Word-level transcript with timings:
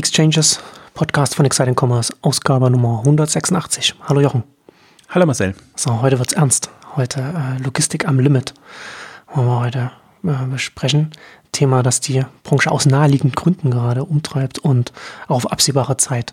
Exchanges, 0.00 0.58
Podcast 0.94 1.34
von 1.34 1.44
Exciting 1.44 1.76
Commerce, 1.78 2.10
Ausgabe 2.22 2.70
Nummer 2.70 3.00
186. 3.00 3.96
Hallo 4.08 4.22
Jochen. 4.22 4.44
Hallo 5.10 5.26
Marcel. 5.26 5.54
So, 5.76 6.00
heute 6.00 6.18
wird's 6.18 6.32
ernst. 6.32 6.70
Heute 6.96 7.20
äh, 7.20 7.62
Logistik 7.62 8.08
am 8.08 8.18
Limit. 8.18 8.54
Wollen 9.34 9.46
wir 9.46 9.60
heute 9.60 9.90
äh, 10.24 10.46
besprechen. 10.50 11.10
Thema, 11.52 11.82
das 11.82 12.00
die 12.00 12.24
Branche 12.44 12.70
aus 12.70 12.86
naheliegenden 12.86 13.34
Gründen 13.34 13.70
gerade 13.70 14.02
umtreibt 14.02 14.58
und 14.58 14.94
auch 15.28 15.36
auf 15.36 15.52
absehbare 15.52 15.98
Zeit 15.98 16.32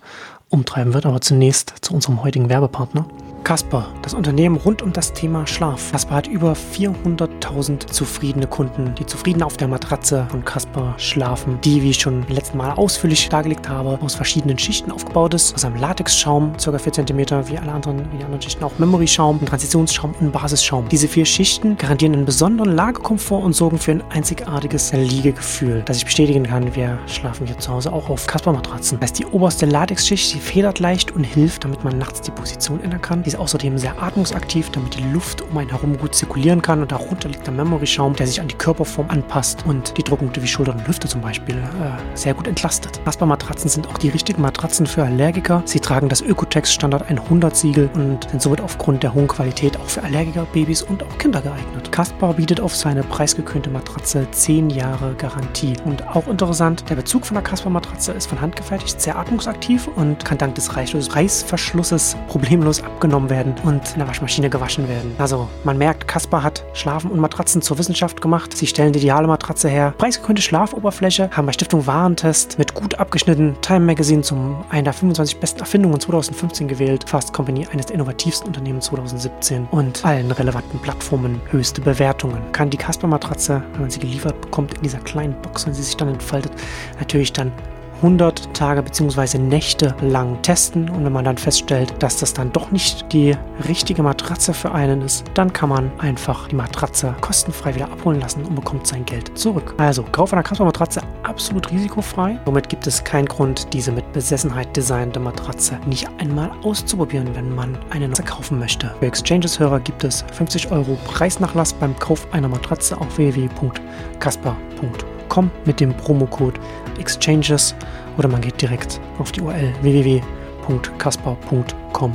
umtreiben 0.49 0.93
wird. 0.93 1.05
Aber 1.05 1.21
zunächst 1.21 1.73
zu 1.81 1.93
unserem 1.93 2.23
heutigen 2.23 2.49
Werbepartner. 2.49 3.05
Casper, 3.47 3.87
das 4.01 4.13
Unternehmen 4.13 4.57
rund 4.57 4.81
um 4.81 4.91
das 4.91 5.13
Thema 5.13 5.47
Schlaf. 5.47 5.93
Casper 5.93 6.15
hat 6.15 6.27
über 6.27 6.51
400.000 6.51 7.87
zufriedene 7.87 8.45
Kunden, 8.45 8.93
die 8.95 9.05
zufrieden 9.05 9.41
auf 9.41 9.55
der 9.55 9.69
Matratze 9.69 10.27
von 10.29 10.43
Casper 10.43 10.95
schlafen, 10.97 11.57
die, 11.63 11.81
wie 11.81 11.91
ich 11.91 12.01
schon 12.01 12.27
letzten 12.27 12.57
Mal 12.57 12.71
ausführlich 12.71 13.29
dargelegt 13.29 13.69
habe, 13.69 13.99
aus 14.01 14.15
verschiedenen 14.15 14.59
Schichten 14.59 14.91
aufgebaut 14.91 15.33
ist, 15.33 15.55
aus 15.55 15.63
einem 15.63 15.77
Latexschaum, 15.77 16.57
ca. 16.61 16.77
4 16.77 16.91
cm, 16.91 17.19
wie 17.47 17.57
alle 17.57 17.71
anderen, 17.71 17.99
wie 18.11 18.17
die 18.17 18.25
anderen 18.25 18.41
Schichten 18.41 18.65
auch 18.65 18.77
Memory-Schaum, 18.79 19.45
Transitionsschaum 19.45 20.13
und 20.19 20.33
Basisschaum. 20.33 20.89
Diese 20.89 21.07
vier 21.07 21.23
Schichten 21.23 21.77
garantieren 21.77 22.15
einen 22.15 22.25
besonderen 22.25 22.75
Lagekomfort 22.75 23.45
und 23.45 23.53
sorgen 23.53 23.77
für 23.77 23.91
ein 23.91 24.03
einzigartiges 24.09 24.91
Liegegefühl, 24.91 25.83
das 25.85 25.95
ich 25.95 26.05
bestätigen 26.05 26.43
kann. 26.43 26.75
Wir 26.75 26.99
schlafen 27.07 27.47
hier 27.47 27.57
zu 27.59 27.71
Hause 27.71 27.93
auch 27.93 28.09
auf 28.09 28.27
Casper-Matratzen. 28.27 28.99
Das 28.99 29.11
heißt, 29.11 29.19
die 29.19 29.25
oberste 29.27 29.65
Latexschicht, 29.65 30.36
die 30.37 30.43
federt 30.43 30.77
leicht 30.77 31.11
und 31.15 31.23
hilft, 31.23 31.63
damit 31.63 31.83
man 31.83 31.97
nachts 31.97 32.21
die 32.21 32.29
Position 32.29 32.79
ändern 32.83 33.01
kann. 33.01 33.23
Die 33.23 33.29
ist 33.29 33.39
außerdem 33.39 33.79
sehr 33.79 34.03
atmungsaktiv, 34.03 34.69
damit 34.69 34.95
die 34.95 35.03
Luft 35.11 35.41
um 35.41 35.57
einen 35.57 35.71
herum 35.71 35.97
gut 35.97 36.13
zirkulieren 36.13 36.61
kann 36.61 36.79
und 36.79 36.91
darunter 36.91 37.27
liegt 37.27 37.47
der 37.47 37.55
Memory-Schaum, 37.55 38.15
der 38.15 38.27
sich 38.27 38.39
an 38.39 38.47
die 38.47 38.53
Körperform 38.53 39.09
anpasst 39.09 39.65
und 39.65 39.97
die 39.97 40.03
Druckpunkte 40.03 40.43
wie 40.43 40.47
Schultern 40.47 40.77
und 40.77 40.87
Hüfte 40.87 41.07
zum 41.07 41.21
Beispiel 41.21 41.55
äh, 41.55 42.15
sehr 42.15 42.35
gut 42.35 42.47
entlastet. 42.47 43.01
Casper-Matratzen 43.03 43.67
sind 43.67 43.87
auch 43.87 43.97
die 43.97 44.09
richtigen 44.09 44.43
Matratzen 44.43 44.85
für 44.85 45.03
Allergiker. 45.03 45.63
Sie 45.65 45.79
tragen 45.79 46.07
das 46.07 46.21
Ökotex 46.21 46.71
Standard 46.71 47.09
100 47.09 47.55
Siegel 47.57 47.89
und 47.95 48.29
sind 48.29 48.43
somit 48.43 48.61
aufgrund 48.61 49.01
der 49.01 49.15
hohen 49.15 49.27
Qualität 49.27 49.75
auch 49.79 49.89
für 49.89 50.03
Allergiker, 50.03 50.45
Babys 50.53 50.83
und 50.83 51.01
auch 51.01 51.17
Kinder 51.17 51.41
geeignet. 51.41 51.91
Casper 51.91 52.33
bietet 52.33 52.61
auf 52.61 52.75
seine 52.75 53.01
preisgekühnte 53.01 53.71
Matratze 53.71 54.27
10 54.29 54.69
Jahre 54.69 55.15
Garantie. 55.15 55.73
Und 55.83 56.07
auch 56.07 56.27
interessant, 56.27 56.87
der 56.91 56.95
Bezug 56.95 57.25
von 57.25 57.33
der 57.33 57.43
Casper-Matratze 57.43 58.11
ist 58.11 58.27
von 58.27 58.39
Hand 58.39 58.55
gefertigt, 58.55 59.01
sehr 59.01 59.17
atmungsaktiv 59.17 59.87
und 59.95 60.26
kann 60.27 60.37
dank 60.37 60.55
des 60.55 60.75
Reißverschlusses 60.75 62.17
problemlos 62.27 62.83
abgenommen 62.83 63.29
werden 63.29 63.55
und 63.63 63.93
in 63.93 63.99
der 63.99 64.07
Waschmaschine 64.09 64.49
gewaschen 64.49 64.89
werden. 64.89 65.15
Also 65.17 65.47
man 65.63 65.77
merkt, 65.77 66.05
Casper 66.05 66.43
hat 66.43 66.65
Schlafen 66.73 67.09
und 67.11 67.19
Matratzen 67.19 67.61
zur 67.61 67.77
Wissenschaft 67.77 68.19
gemacht. 68.19 68.55
Sie 68.55 68.67
stellen 68.67 68.91
die 68.91 68.99
ideale 68.99 69.25
Matratze 69.25 69.69
her. 69.69 69.93
Preisgekühnte 69.97 70.41
Schlafoberfläche 70.41 71.29
haben 71.31 71.45
bei 71.45 71.53
Stiftung 71.53 71.87
Warentest 71.87 72.59
mit 72.59 72.73
gut 72.73 72.95
abgeschnitten 72.95 73.55
Time 73.61 73.79
Magazine 73.79 74.21
zum 74.21 74.65
einer 74.69 74.83
der 74.83 74.93
25 74.93 75.39
besten 75.39 75.61
Erfindungen 75.61 75.99
2015 75.99 76.67
gewählt. 76.67 77.05
Fast 77.07 77.31
Company 77.31 77.65
eines 77.71 77.85
der 77.85 77.95
innovativsten 77.95 78.47
Unternehmen 78.47 78.81
2017 78.81 79.65
und 79.71 80.03
allen 80.03 80.29
relevanten 80.31 80.79
Plattformen 80.81 81.39
höchste 81.51 81.79
Bewertungen. 81.79 82.41
Kann 82.51 82.69
die 82.69 82.77
Casper 82.77 83.07
Matratze, 83.07 83.63
wenn 83.71 83.81
man 83.81 83.89
sie 83.89 83.99
geliefert 83.99 84.41
bekommt, 84.41 84.73
in 84.73 84.81
dieser 84.81 84.99
kleinen 84.99 85.41
Box, 85.41 85.65
wenn 85.65 85.73
sie 85.73 85.83
sich 85.83 85.95
dann 85.95 86.09
entfaltet, 86.09 86.51
natürlich 86.99 87.31
dann 87.31 87.53
100 87.97 88.53
Tage 88.53 88.81
bzw. 88.81 89.37
Nächte 89.37 89.95
lang 90.01 90.41
testen 90.41 90.89
und 90.89 91.05
wenn 91.05 91.11
man 91.11 91.25
dann 91.25 91.37
feststellt, 91.37 91.93
dass 91.99 92.19
das 92.19 92.33
dann 92.33 92.51
doch 92.51 92.71
nicht 92.71 93.11
die 93.11 93.35
richtige 93.67 94.03
Matratze 94.03 94.53
für 94.53 94.71
einen 94.71 95.01
ist, 95.01 95.25
dann 95.33 95.51
kann 95.51 95.69
man 95.69 95.91
einfach 95.99 96.47
die 96.47 96.55
Matratze 96.55 97.15
kostenfrei 97.21 97.75
wieder 97.75 97.85
abholen 97.85 98.19
lassen 98.19 98.45
und 98.45 98.55
bekommt 98.55 98.87
sein 98.87 99.05
Geld 99.05 99.37
zurück. 99.37 99.73
Also 99.77 100.03
Kauf 100.11 100.33
einer 100.33 100.43
Casper-Matratze 100.43 101.01
absolut 101.23 101.71
risikofrei. 101.71 102.39
Somit 102.45 102.69
gibt 102.69 102.87
es 102.87 103.03
keinen 103.03 103.25
Grund, 103.25 103.73
diese 103.73 103.91
mit 103.91 104.11
Besessenheit 104.13 104.75
designte 104.75 105.19
Matratze 105.19 105.79
nicht 105.85 106.07
einmal 106.19 106.51
auszuprobieren, 106.63 107.35
wenn 107.35 107.53
man 107.53 107.77
eine 107.89 108.07
neue 108.07 108.23
kaufen 108.23 108.59
möchte. 108.59 108.93
Für 108.99 109.07
Exchanges-Hörer 109.07 109.79
gibt 109.79 110.03
es 110.03 110.23
50 110.33 110.71
Euro 110.71 110.97
Preisnachlass 111.05 111.73
beim 111.73 111.97
Kauf 111.99 112.27
einer 112.33 112.47
Matratze 112.47 112.99
auf 112.99 113.17
www.casper.com 113.17 115.16
www.exchanges.com 115.27 115.51
mit 115.65 115.79
dem 115.79 115.95
Promocode 115.95 116.59
Exchanges 116.99 117.75
oder 118.17 118.27
man 118.27 118.41
geht 118.41 118.61
direkt 118.61 118.99
auf 119.19 119.31
die 119.31 119.39
URL 119.41 119.71
www.casper.com 119.81 122.13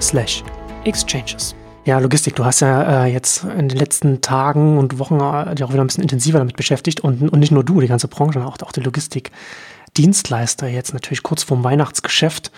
slash 0.00 0.42
exchanges. 0.84 1.54
Ja, 1.84 1.98
Logistik, 1.98 2.36
du 2.36 2.44
hast 2.44 2.60
ja 2.60 3.04
äh, 3.04 3.12
jetzt 3.12 3.42
in 3.44 3.68
den 3.68 3.76
letzten 3.76 4.20
Tagen 4.20 4.78
und 4.78 5.00
Wochen 5.00 5.18
äh, 5.20 5.52
dich 5.54 5.64
auch 5.64 5.72
wieder 5.72 5.82
ein 5.82 5.88
bisschen 5.88 6.02
intensiver 6.02 6.38
damit 6.38 6.56
beschäftigt 6.56 7.00
und, 7.00 7.22
und 7.22 7.40
nicht 7.40 7.50
nur 7.50 7.64
du, 7.64 7.80
die 7.80 7.88
ganze 7.88 8.06
Branche, 8.06 8.34
sondern 8.34 8.52
auch, 8.52 8.62
auch 8.62 8.70
die 8.70 8.78
Logistikdienstleister 8.80 10.68
jetzt 10.68 10.94
natürlich 10.94 11.24
kurz 11.24 11.42
vorm 11.42 11.64
Weihnachtsgeschäft. 11.64 12.52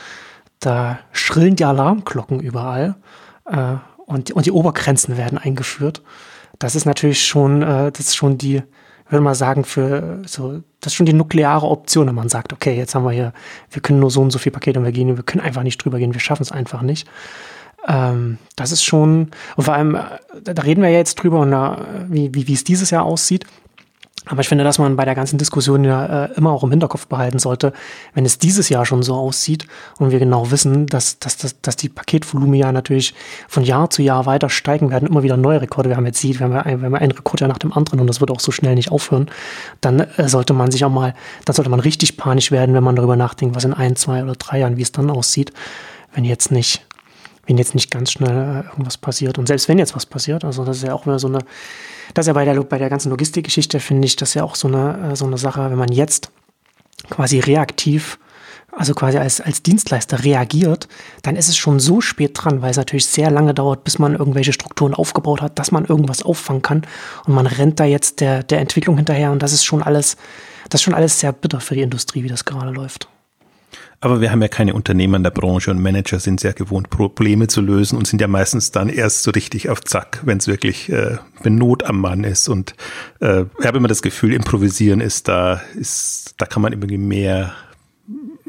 Da 0.60 0.98
schrillen 1.12 1.56
die 1.56 1.64
Alarmglocken 1.64 2.40
überall 2.40 2.96
äh, 3.46 3.76
und, 4.04 4.30
und 4.32 4.44
die 4.44 4.52
Obergrenzen 4.52 5.16
werden 5.16 5.38
eingeführt. 5.38 6.02
Das 6.58 6.76
ist 6.76 6.84
natürlich 6.84 7.26
schon, 7.26 7.62
äh, 7.62 7.92
das 7.92 8.00
ist 8.00 8.16
schon 8.16 8.36
die, 8.36 8.62
würde 9.08 9.22
mal 9.22 9.34
sagen, 9.34 9.64
für 9.64 10.22
so, 10.26 10.62
das 10.80 10.92
ist 10.92 10.96
schon 10.96 11.06
die 11.06 11.12
nukleare 11.12 11.66
Option, 11.66 12.06
wenn 12.06 12.14
man 12.14 12.28
sagt, 12.28 12.52
okay, 12.52 12.76
jetzt 12.76 12.94
haben 12.94 13.04
wir 13.04 13.12
hier, 13.12 13.32
wir 13.70 13.82
können 13.82 14.00
nur 14.00 14.10
so 14.10 14.20
und 14.22 14.30
so 14.30 14.38
viel 14.38 14.52
Pakete 14.52 14.78
und 14.78 14.84
wir 14.84 14.92
gehen, 14.92 15.16
wir 15.16 15.24
können 15.24 15.44
einfach 15.44 15.62
nicht 15.62 15.78
drüber 15.84 15.98
gehen, 15.98 16.14
wir 16.14 16.20
schaffen 16.20 16.42
es 16.42 16.52
einfach 16.52 16.82
nicht. 16.82 17.06
Ähm, 17.86 18.38
das 18.56 18.72
ist 18.72 18.82
schon, 18.82 19.30
und 19.56 19.64
vor 19.64 19.74
allem, 19.74 19.98
da, 20.42 20.54
da 20.54 20.62
reden 20.62 20.82
wir 20.82 20.88
ja 20.88 20.98
jetzt 20.98 21.16
drüber, 21.16 21.40
und 21.40 21.50
da, 21.50 21.78
wie, 22.08 22.34
wie, 22.34 22.48
wie 22.48 22.54
es 22.54 22.64
dieses 22.64 22.90
Jahr 22.90 23.04
aussieht. 23.04 23.44
Aber 24.26 24.40
ich 24.40 24.48
finde, 24.48 24.64
dass 24.64 24.78
man 24.78 24.96
bei 24.96 25.04
der 25.04 25.14
ganzen 25.14 25.36
Diskussion 25.36 25.84
ja 25.84 26.24
äh, 26.24 26.32
immer 26.34 26.50
auch 26.50 26.62
im 26.62 26.70
Hinterkopf 26.70 27.06
behalten 27.06 27.38
sollte, 27.38 27.74
wenn 28.14 28.24
es 28.24 28.38
dieses 28.38 28.70
Jahr 28.70 28.86
schon 28.86 29.02
so 29.02 29.14
aussieht 29.14 29.66
und 29.98 30.12
wir 30.12 30.18
genau 30.18 30.50
wissen, 30.50 30.86
dass, 30.86 31.18
dass, 31.18 31.36
dass, 31.36 31.60
dass 31.60 31.76
die 31.76 31.90
Paketvolumen 31.90 32.54
ja 32.54 32.72
natürlich 32.72 33.14
von 33.48 33.64
Jahr 33.64 33.90
zu 33.90 34.02
Jahr 34.02 34.24
weiter 34.24 34.48
steigen 34.48 34.90
werden, 34.90 35.08
immer 35.08 35.22
wieder 35.22 35.36
neue 35.36 35.60
Rekorde. 35.60 35.90
Wir 35.90 35.96
haben 35.96 36.06
jetzt 36.06 36.20
sieht, 36.20 36.40
wenn 36.40 36.52
wir, 36.52 36.64
ein, 36.64 36.80
wenn 36.80 36.92
wir 36.92 37.00
einen 37.00 37.12
Rekord 37.12 37.42
ja 37.42 37.48
nach 37.48 37.58
dem 37.58 37.72
anderen 37.74 38.00
und 38.00 38.06
das 38.06 38.20
wird 38.20 38.30
auch 38.30 38.40
so 38.40 38.50
schnell 38.50 38.74
nicht 38.74 38.90
aufhören, 38.90 39.30
dann 39.82 40.00
äh, 40.00 40.28
sollte 40.28 40.54
man 40.54 40.70
sich 40.70 40.84
auch 40.86 40.90
mal, 40.90 41.14
dann 41.44 41.54
sollte 41.54 41.70
man 41.70 41.80
richtig 41.80 42.16
panisch 42.16 42.50
werden, 42.50 42.74
wenn 42.74 42.84
man 42.84 42.96
darüber 42.96 43.16
nachdenkt, 43.16 43.54
was 43.54 43.64
in 43.64 43.74
ein, 43.74 43.94
zwei 43.94 44.22
oder 44.22 44.34
drei 44.36 44.60
Jahren, 44.60 44.78
wie 44.78 44.82
es 44.82 44.92
dann 44.92 45.10
aussieht, 45.10 45.52
wenn 46.14 46.24
jetzt 46.24 46.50
nicht 46.50 46.84
wenn 47.46 47.58
jetzt 47.58 47.74
nicht 47.74 47.90
ganz 47.90 48.10
schnell 48.12 48.64
äh, 48.64 48.70
irgendwas 48.70 48.96
passiert. 48.96 49.36
Und 49.36 49.48
selbst 49.48 49.68
wenn 49.68 49.78
jetzt 49.78 49.94
was 49.94 50.06
passiert, 50.06 50.46
also 50.46 50.64
das 50.64 50.78
ist 50.78 50.84
ja 50.84 50.94
auch 50.94 51.04
wieder 51.04 51.18
so 51.18 51.28
eine, 51.28 51.40
das 52.12 52.24
ist 52.24 52.28
ja 52.28 52.32
bei 52.34 52.44
der, 52.44 52.62
bei 52.62 52.78
der 52.78 52.90
ganzen 52.90 53.10
Logistikgeschichte, 53.10 53.80
finde 53.80 54.06
ich, 54.06 54.16
das 54.16 54.30
ist 54.30 54.34
ja 54.34 54.44
auch 54.44 54.54
so 54.54 54.68
eine, 54.68 55.12
äh, 55.12 55.16
so 55.16 55.26
eine 55.26 55.38
Sache, 55.38 55.70
wenn 55.70 55.78
man 55.78 55.90
jetzt 55.90 56.30
quasi 57.10 57.40
reaktiv, 57.40 58.18
also 58.76 58.94
quasi 58.94 59.18
als, 59.18 59.40
als 59.40 59.62
Dienstleister 59.62 60.24
reagiert, 60.24 60.88
dann 61.22 61.36
ist 61.36 61.48
es 61.48 61.56
schon 61.56 61.80
so 61.80 62.00
spät 62.00 62.32
dran, 62.34 62.60
weil 62.60 62.70
es 62.70 62.76
natürlich 62.76 63.06
sehr 63.06 63.30
lange 63.30 63.54
dauert, 63.54 63.84
bis 63.84 63.98
man 63.98 64.14
irgendwelche 64.14 64.52
Strukturen 64.52 64.94
aufgebaut 64.94 65.42
hat, 65.42 65.58
dass 65.58 65.70
man 65.70 65.84
irgendwas 65.84 66.22
auffangen 66.22 66.62
kann. 66.62 66.82
Und 67.24 67.34
man 67.34 67.46
rennt 67.46 67.78
da 67.78 67.84
jetzt 67.84 68.20
der, 68.20 68.42
der 68.42 68.60
Entwicklung 68.60 68.96
hinterher 68.96 69.30
und 69.30 69.42
das 69.42 69.52
ist 69.52 69.64
schon 69.64 69.82
alles, 69.82 70.16
das 70.70 70.80
ist 70.80 70.84
schon 70.84 70.94
alles 70.94 71.20
sehr 71.20 71.32
bitter 71.32 71.60
für 71.60 71.74
die 71.74 71.82
Industrie, 71.82 72.24
wie 72.24 72.28
das 72.28 72.44
gerade 72.44 72.72
läuft. 72.72 73.08
Aber 74.04 74.20
wir 74.20 74.30
haben 74.30 74.42
ja 74.42 74.48
keine 74.48 74.74
Unternehmer 74.74 75.16
in 75.16 75.22
der 75.22 75.30
Branche 75.30 75.70
und 75.70 75.80
Manager 75.80 76.20
sind 76.20 76.38
sehr 76.38 76.52
gewohnt, 76.52 76.90
Probleme 76.90 77.46
zu 77.46 77.62
lösen 77.62 77.96
und 77.96 78.06
sind 78.06 78.20
ja 78.20 78.28
meistens 78.28 78.70
dann 78.70 78.90
erst 78.90 79.22
so 79.22 79.30
richtig 79.30 79.70
auf 79.70 79.80
Zack, 79.80 80.20
wenn 80.26 80.36
es 80.36 80.46
wirklich 80.46 80.92
äh, 80.92 81.16
Not 81.42 81.84
am 81.84 82.02
Mann 82.02 82.22
ist. 82.22 82.50
Und 82.50 82.74
äh, 83.20 83.46
ich 83.58 83.66
habe 83.66 83.78
immer 83.78 83.88
das 83.88 84.02
Gefühl, 84.02 84.34
improvisieren 84.34 85.00
ist 85.00 85.26
da, 85.26 85.62
ist, 85.74 86.34
da 86.36 86.44
kann 86.44 86.60
man 86.60 86.74
irgendwie 86.74 86.98
mehr 86.98 87.54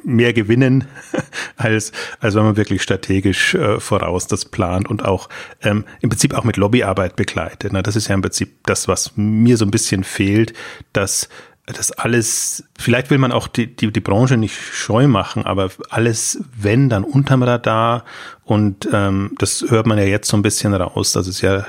mehr 0.04 0.34
gewinnen, 0.34 0.90
als, 1.56 1.94
als 2.20 2.36
wenn 2.36 2.44
man 2.44 2.58
wirklich 2.58 2.84
strategisch 2.84 3.56
äh, 3.56 3.80
voraus 3.80 4.28
das 4.28 4.44
plant 4.44 4.90
und 4.90 5.06
auch 5.06 5.30
ähm, 5.62 5.86
im 6.02 6.10
Prinzip 6.10 6.34
auch 6.34 6.44
mit 6.44 6.58
Lobbyarbeit 6.58 7.16
begleitet. 7.16 7.72
Na, 7.72 7.82
das 7.82 7.96
ist 7.96 8.10
ja 8.10 8.14
im 8.14 8.22
Prinzip 8.22 8.58
das, 8.66 8.90
was 8.90 9.14
mir 9.16 9.56
so 9.56 9.64
ein 9.64 9.72
bisschen 9.72 10.04
fehlt, 10.04 10.54
dass 10.92 11.30
das 11.66 11.92
alles, 11.92 12.64
vielleicht 12.78 13.10
will 13.10 13.18
man 13.18 13.32
auch 13.32 13.48
die, 13.48 13.76
die, 13.76 13.92
die 13.92 14.00
Branche 14.00 14.38
nicht 14.38 14.56
scheu 14.56 15.08
machen, 15.08 15.46
aber 15.46 15.72
alles, 15.90 16.44
wenn, 16.56 16.90
dann 16.90 17.04
unterm 17.04 17.42
Radar. 17.42 18.06
Und 18.44 18.88
ähm, 18.94 19.32
das 19.40 19.66
hört 19.70 19.88
man 19.88 19.98
ja 19.98 20.04
jetzt 20.04 20.30
so 20.30 20.38
ein 20.38 20.44
bisschen 20.44 20.76
raus, 20.76 21.12
dass 21.14 21.26
es 21.26 21.42
ja 21.42 21.66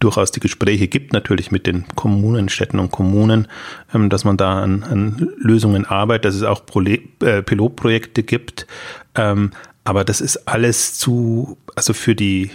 durchaus 0.00 0.32
die 0.32 0.40
Gespräche 0.40 0.88
gibt, 0.88 1.12
natürlich 1.12 1.52
mit 1.52 1.66
den 1.66 1.86
Kommunen, 1.94 2.48
Städten 2.48 2.80
und 2.80 2.90
Kommunen, 2.90 3.46
ähm, 3.94 4.10
dass 4.10 4.24
man 4.24 4.36
da 4.36 4.62
an, 4.62 4.82
an 4.82 5.30
Lösungen 5.38 5.84
arbeitet, 5.86 6.24
dass 6.24 6.34
es 6.34 6.42
auch 6.42 6.66
Prole 6.66 7.00
äh, 7.20 7.42
Pilotprojekte 7.42 8.24
gibt. 8.24 8.66
Ähm, 9.14 9.52
aber 9.84 10.04
das 10.04 10.20
ist 10.20 10.48
alles 10.48 10.98
zu, 10.98 11.56
also 11.76 11.92
für 11.92 12.16
die 12.16 12.50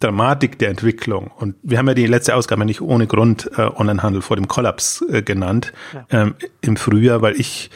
Dramatik 0.00 0.58
der 0.58 0.70
Entwicklung. 0.70 1.30
Und 1.36 1.56
wir 1.62 1.78
haben 1.78 1.88
ja 1.88 1.94
die 1.94 2.06
letzte 2.06 2.34
Ausgabe 2.34 2.64
nicht 2.64 2.80
ohne 2.80 3.06
Grund 3.06 3.50
äh, 3.56 3.62
Onlinehandel 3.62 4.22
vor 4.22 4.36
dem 4.36 4.48
Kollaps 4.48 5.04
äh, 5.10 5.22
genannt 5.22 5.72
ja. 5.92 6.06
ähm, 6.10 6.34
im 6.60 6.76
Frühjahr, 6.76 7.22
weil 7.22 7.38
ich 7.40 7.70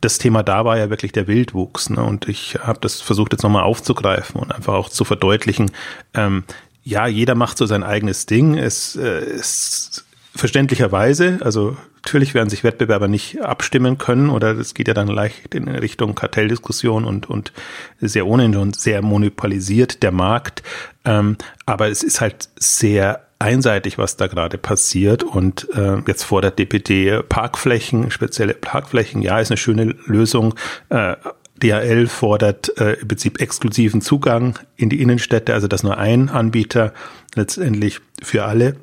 das 0.00 0.18
Thema 0.18 0.42
da 0.42 0.64
war 0.64 0.76
ja 0.76 0.90
wirklich 0.90 1.12
der 1.12 1.26
Wildwuchs. 1.26 1.90
Ne? 1.90 2.02
Und 2.02 2.28
ich 2.28 2.58
habe 2.62 2.78
das 2.80 3.00
versucht 3.00 3.32
jetzt 3.32 3.42
nochmal 3.42 3.62
aufzugreifen 3.62 4.40
und 4.40 4.52
einfach 4.52 4.74
auch 4.74 4.88
zu 4.90 5.04
verdeutlichen. 5.04 5.70
Ähm, 6.14 6.44
ja, 6.84 7.06
jeder 7.06 7.34
macht 7.34 7.56
so 7.56 7.66
sein 7.66 7.82
eigenes 7.82 8.26
Ding. 8.26 8.58
Es 8.58 8.96
äh, 8.96 9.24
ist 9.24 10.04
verständlicherweise, 10.34 11.38
also 11.42 11.76
Natürlich 12.04 12.34
werden 12.34 12.50
sich 12.50 12.64
Wettbewerber 12.64 13.06
nicht 13.06 13.40
abstimmen 13.42 13.96
können 13.96 14.28
oder 14.28 14.54
das 14.54 14.74
geht 14.74 14.88
ja 14.88 14.94
dann 14.94 15.06
leicht 15.06 15.54
in 15.54 15.68
Richtung 15.68 16.14
Kartelldiskussion 16.14 17.04
und, 17.04 17.30
und 17.30 17.52
ja 18.00 18.24
ohnehin 18.24 18.52
schon 18.54 18.72
sehr 18.72 19.02
monopolisiert 19.02 20.02
der 20.02 20.10
Markt. 20.10 20.62
Ähm, 21.04 21.36
aber 21.64 21.88
es 21.88 22.02
ist 22.02 22.20
halt 22.20 22.48
sehr 22.56 23.26
einseitig, 23.38 23.98
was 23.98 24.16
da 24.16 24.26
gerade 24.26 24.58
passiert. 24.58 25.22
Und 25.22 25.68
äh, 25.74 25.98
jetzt 26.06 26.24
fordert 26.24 26.58
DPD 26.58 27.22
Parkflächen, 27.22 28.10
spezielle 28.10 28.54
Parkflächen. 28.54 29.22
Ja, 29.22 29.38
ist 29.38 29.50
eine 29.50 29.58
schöne 29.58 29.94
Lösung. 30.06 30.54
Äh, 30.88 31.16
DHL 31.62 32.08
fordert 32.08 32.76
äh, 32.78 32.94
im 32.94 33.08
Prinzip 33.08 33.40
exklusiven 33.40 34.00
Zugang 34.00 34.58
in 34.76 34.88
die 34.88 35.00
Innenstädte, 35.00 35.54
also 35.54 35.68
dass 35.68 35.82
nur 35.82 35.98
ein 35.98 36.28
Anbieter 36.28 36.92
letztendlich 37.34 38.00
für 38.22 38.44
alle 38.44 38.76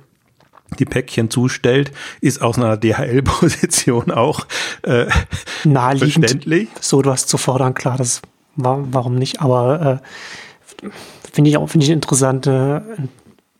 die 0.77 0.85
Päckchen 0.85 1.29
zustellt, 1.29 1.91
ist 2.21 2.41
aus 2.41 2.57
einer 2.57 2.77
DHL-Position 2.77 4.11
auch 4.11 4.45
äh, 4.83 5.05
naheliegend, 5.63 6.25
verständlich. 6.25 6.69
so 6.79 6.99
etwas 6.99 7.25
zu 7.25 7.37
fordern. 7.37 7.73
Klar, 7.73 7.97
das 7.97 8.21
war, 8.55 8.79
warum 8.91 9.15
nicht, 9.15 9.41
aber 9.41 10.01
äh, 10.83 10.89
finde 11.31 11.49
ich 11.49 11.57
auch 11.57 11.69
finde 11.69 11.85
ich 11.85 11.89
eine 11.89 11.95
interessante, 11.95 12.83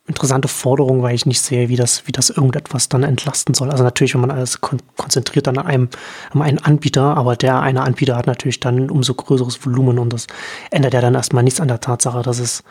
interessante 0.06 0.48
Forderung, 0.48 1.02
weil 1.02 1.14
ich 1.14 1.26
nicht 1.26 1.40
sehe, 1.40 1.68
wie 1.68 1.76
das, 1.76 2.06
wie 2.06 2.12
das 2.12 2.30
irgendetwas 2.30 2.88
dann 2.88 3.02
entlasten 3.02 3.54
soll. 3.54 3.70
Also 3.70 3.84
natürlich, 3.84 4.14
wenn 4.14 4.20
man 4.20 4.30
alles 4.30 4.60
kon 4.60 4.80
konzentriert 4.96 5.46
dann 5.46 5.58
an 5.58 5.66
einem, 5.66 5.88
an 6.30 6.42
einen 6.42 6.58
Anbieter, 6.58 7.16
aber 7.16 7.36
der 7.36 7.60
eine 7.60 7.82
Anbieter 7.82 8.16
hat 8.16 8.26
natürlich 8.26 8.60
dann 8.60 8.76
ein 8.76 8.90
umso 8.90 9.14
größeres 9.14 9.64
Volumen 9.64 9.98
und 9.98 10.12
das 10.12 10.26
ändert 10.70 10.94
ja 10.94 11.00
dann 11.00 11.14
erstmal 11.14 11.44
nichts 11.44 11.60
an 11.60 11.68
der 11.68 11.80
Tatsache, 11.80 12.22
dass 12.22 12.38
es 12.38 12.64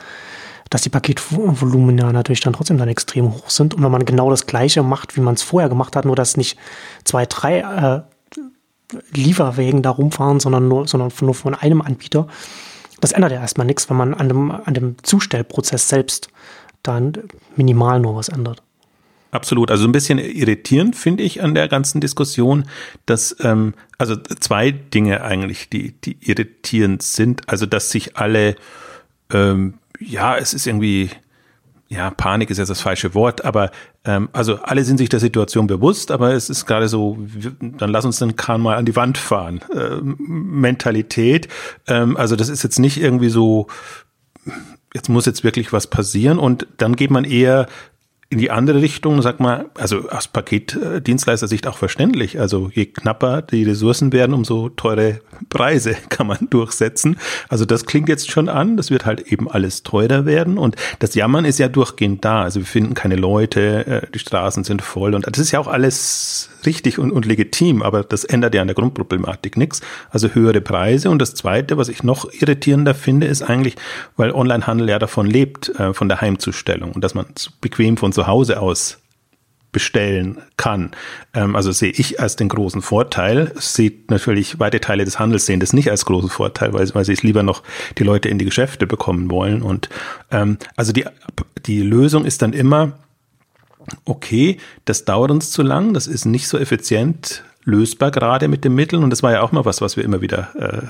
dass 0.69 0.83
die 0.83 0.89
Paketvolumen 0.89 1.97
ja 1.97 2.11
natürlich 2.11 2.41
dann 2.41 2.53
trotzdem 2.53 2.77
dann 2.77 2.89
extrem 2.89 3.33
hoch 3.33 3.49
sind. 3.49 3.73
Und 3.73 3.83
wenn 3.83 3.91
man 3.91 4.05
genau 4.05 4.29
das 4.29 4.45
Gleiche 4.45 4.83
macht, 4.83 5.15
wie 5.15 5.21
man 5.21 5.33
es 5.33 5.41
vorher 5.41 5.69
gemacht 5.69 5.95
hat, 5.95 6.05
nur 6.05 6.15
dass 6.15 6.37
nicht 6.37 6.57
zwei, 7.03 7.25
drei 7.25 7.59
äh, 7.59 8.01
Lieferwegen 9.13 9.81
da 9.81 9.89
rumfahren, 9.91 10.39
sondern 10.39 10.67
nur, 10.67 10.87
sondern 10.87 11.11
nur 11.21 11.33
von 11.33 11.55
einem 11.55 11.81
Anbieter, 11.81 12.27
das 13.01 13.11
ändert 13.11 13.31
ja 13.31 13.39
erstmal 13.39 13.67
nichts, 13.67 13.89
wenn 13.89 13.97
man 13.97 14.13
an 14.13 14.27
dem, 14.27 14.51
an 14.51 14.73
dem 14.73 14.95
Zustellprozess 15.03 15.89
selbst 15.89 16.29
dann 16.83 17.13
minimal 17.55 17.99
nur 17.99 18.15
was 18.15 18.29
ändert. 18.29 18.61
Absolut. 19.31 19.69
Also 19.69 19.85
ein 19.85 19.91
bisschen 19.91 20.17
irritierend 20.17 20.95
finde 20.95 21.23
ich 21.23 21.43
an 21.43 21.53
der 21.53 21.67
ganzen 21.67 22.01
Diskussion, 22.01 22.65
dass 23.05 23.35
ähm, 23.41 23.75
also 23.97 24.15
zwei 24.15 24.71
Dinge 24.71 25.21
eigentlich, 25.23 25.69
die 25.69 25.91
die 26.01 26.17
irritierend 26.21 27.03
sind. 27.03 27.47
Also 27.47 27.67
dass 27.67 27.91
sich 27.91 28.17
alle 28.17 28.55
ähm, 29.31 29.75
ja, 29.99 30.37
es 30.37 30.53
ist 30.53 30.67
irgendwie, 30.67 31.09
ja, 31.89 32.11
Panik 32.11 32.49
ist 32.49 32.57
jetzt 32.57 32.69
das 32.69 32.81
falsche 32.81 33.13
Wort, 33.15 33.43
aber 33.43 33.71
ähm, 34.05 34.29
also 34.31 34.57
alle 34.61 34.83
sind 34.83 34.97
sich 34.97 35.09
der 35.09 35.19
Situation 35.19 35.67
bewusst, 35.67 36.11
aber 36.11 36.33
es 36.33 36.49
ist 36.49 36.65
gerade 36.65 36.87
so, 36.87 37.17
dann 37.59 37.89
lass 37.89 38.05
uns 38.05 38.19
den 38.19 38.35
Kahn 38.35 38.61
mal 38.61 38.77
an 38.77 38.85
die 38.85 38.95
Wand 38.95 39.17
fahren. 39.17 39.61
Äh, 39.73 39.97
Mentalität. 40.01 41.47
Ähm, 41.87 42.15
also 42.15 42.35
das 42.35 42.49
ist 42.49 42.63
jetzt 42.63 42.79
nicht 42.79 43.01
irgendwie 43.01 43.29
so, 43.29 43.67
jetzt 44.93 45.09
muss 45.09 45.25
jetzt 45.25 45.43
wirklich 45.43 45.73
was 45.73 45.87
passieren 45.87 46.39
und 46.39 46.67
dann 46.77 46.95
geht 46.95 47.11
man 47.11 47.23
eher 47.23 47.67
in 48.31 48.37
die 48.37 48.51
andere 48.51 48.81
Richtung, 48.81 49.23
sag 49.23 49.39
mal, 49.39 49.71
also 49.75 50.07
aus 50.09 50.27
Paketdienstleister-Sicht 50.27 51.65
auch 51.65 51.77
verständlich. 51.77 52.39
Also 52.39 52.69
je 52.71 52.85
knapper 52.85 53.41
die 53.41 53.63
Ressourcen 53.63 54.13
werden, 54.13 54.35
umso 54.35 54.69
teure 54.69 55.21
Preise 55.49 55.95
kann 56.09 56.27
man 56.27 56.47
durchsetzen. 56.49 57.17
Also 57.47 57.65
das 57.65 57.85
klingt 57.87 58.07
jetzt 58.07 58.29
schon 58.29 58.47
an, 58.47 58.77
das 58.77 58.91
wird 58.91 59.07
halt 59.07 59.21
eben 59.31 59.49
alles 59.49 59.81
teurer 59.81 60.27
werden 60.27 60.59
und 60.59 60.75
das 60.99 61.15
Jammern 61.15 61.43
ist 61.43 61.57
ja 61.57 61.69
durchgehend 61.69 62.23
da. 62.23 62.43
Also 62.43 62.59
wir 62.59 62.67
finden 62.67 62.93
keine 62.93 63.15
Leute, 63.15 63.85
äh, 63.87 64.07
die 64.13 64.19
Straßen 64.19 64.63
sind 64.63 64.83
voll 64.83 65.15
und 65.15 65.25
das 65.25 65.39
ist 65.39 65.51
ja 65.51 65.59
auch 65.59 65.67
alles 65.67 66.49
richtig 66.65 66.99
und, 66.99 67.11
und 67.11 67.25
legitim, 67.25 67.81
aber 67.81 68.03
das 68.03 68.23
ändert 68.23 68.55
ja 68.55 68.61
an 68.61 68.67
der 68.67 68.75
Grundproblematik 68.75 69.57
nichts. 69.57 69.81
Also 70.09 70.29
höhere 70.29 70.61
Preise 70.61 71.09
und 71.09 71.19
das 71.19 71.35
Zweite, 71.35 71.77
was 71.77 71.89
ich 71.89 72.03
noch 72.03 72.31
irritierender 72.31 72.95
finde, 72.95 73.27
ist 73.27 73.41
eigentlich, 73.41 73.75
weil 74.17 74.31
Onlinehandel 74.31 74.89
ja 74.89 74.99
davon 74.99 75.27
lebt, 75.27 75.69
äh, 75.79 75.93
von 75.93 76.09
der 76.09 76.21
Heimzustellung 76.21 76.91
und 76.93 77.03
dass 77.03 77.13
man 77.13 77.25
bequem 77.61 77.97
von 77.97 78.13
zu 78.13 78.27
Hause 78.27 78.59
aus 78.59 78.97
bestellen 79.71 80.39
kann. 80.57 80.91
Ähm, 81.33 81.55
also 81.55 81.71
sehe 81.71 81.91
ich 81.91 82.19
als 82.19 82.35
den 82.35 82.49
großen 82.49 82.81
Vorteil. 82.81 83.51
Sieht 83.55 84.09
natürlich 84.09 84.59
weite 84.59 84.79
Teile 84.79 85.05
des 85.05 85.19
Handels 85.19 85.45
sehen 85.45 85.59
das 85.59 85.73
nicht 85.73 85.91
als 85.91 86.05
großen 86.05 86.29
Vorteil, 86.29 86.73
weil, 86.73 86.93
weil 86.95 87.05
sie 87.05 87.13
es 87.13 87.23
lieber 87.23 87.43
noch 87.43 87.63
die 87.97 88.03
Leute 88.03 88.29
in 88.29 88.39
die 88.39 88.45
Geschäfte 88.45 88.87
bekommen 88.87 89.29
wollen. 89.29 89.61
Und 89.61 89.89
ähm, 90.31 90.57
also 90.75 90.91
die, 90.91 91.05
die 91.65 91.81
Lösung 91.81 92.25
ist 92.25 92.41
dann 92.41 92.53
immer, 92.53 92.93
okay, 94.05 94.57
das 94.85 95.05
dauert 95.05 95.31
uns 95.31 95.51
zu 95.51 95.61
lang, 95.61 95.93
das 95.93 96.07
ist 96.07 96.25
nicht 96.25 96.47
so 96.47 96.57
effizient 96.57 97.43
lösbar 97.63 98.11
gerade 98.11 98.47
mit 98.47 98.63
den 98.63 98.75
Mitteln. 98.75 99.03
Und 99.03 99.09
das 99.09 99.23
war 99.23 99.31
ja 99.31 99.41
auch 99.41 99.51
mal 99.51 99.65
was, 99.65 99.81
was 99.81 99.97
wir 99.97 100.03
immer 100.03 100.21
wieder 100.21 100.49
äh, 100.55 100.87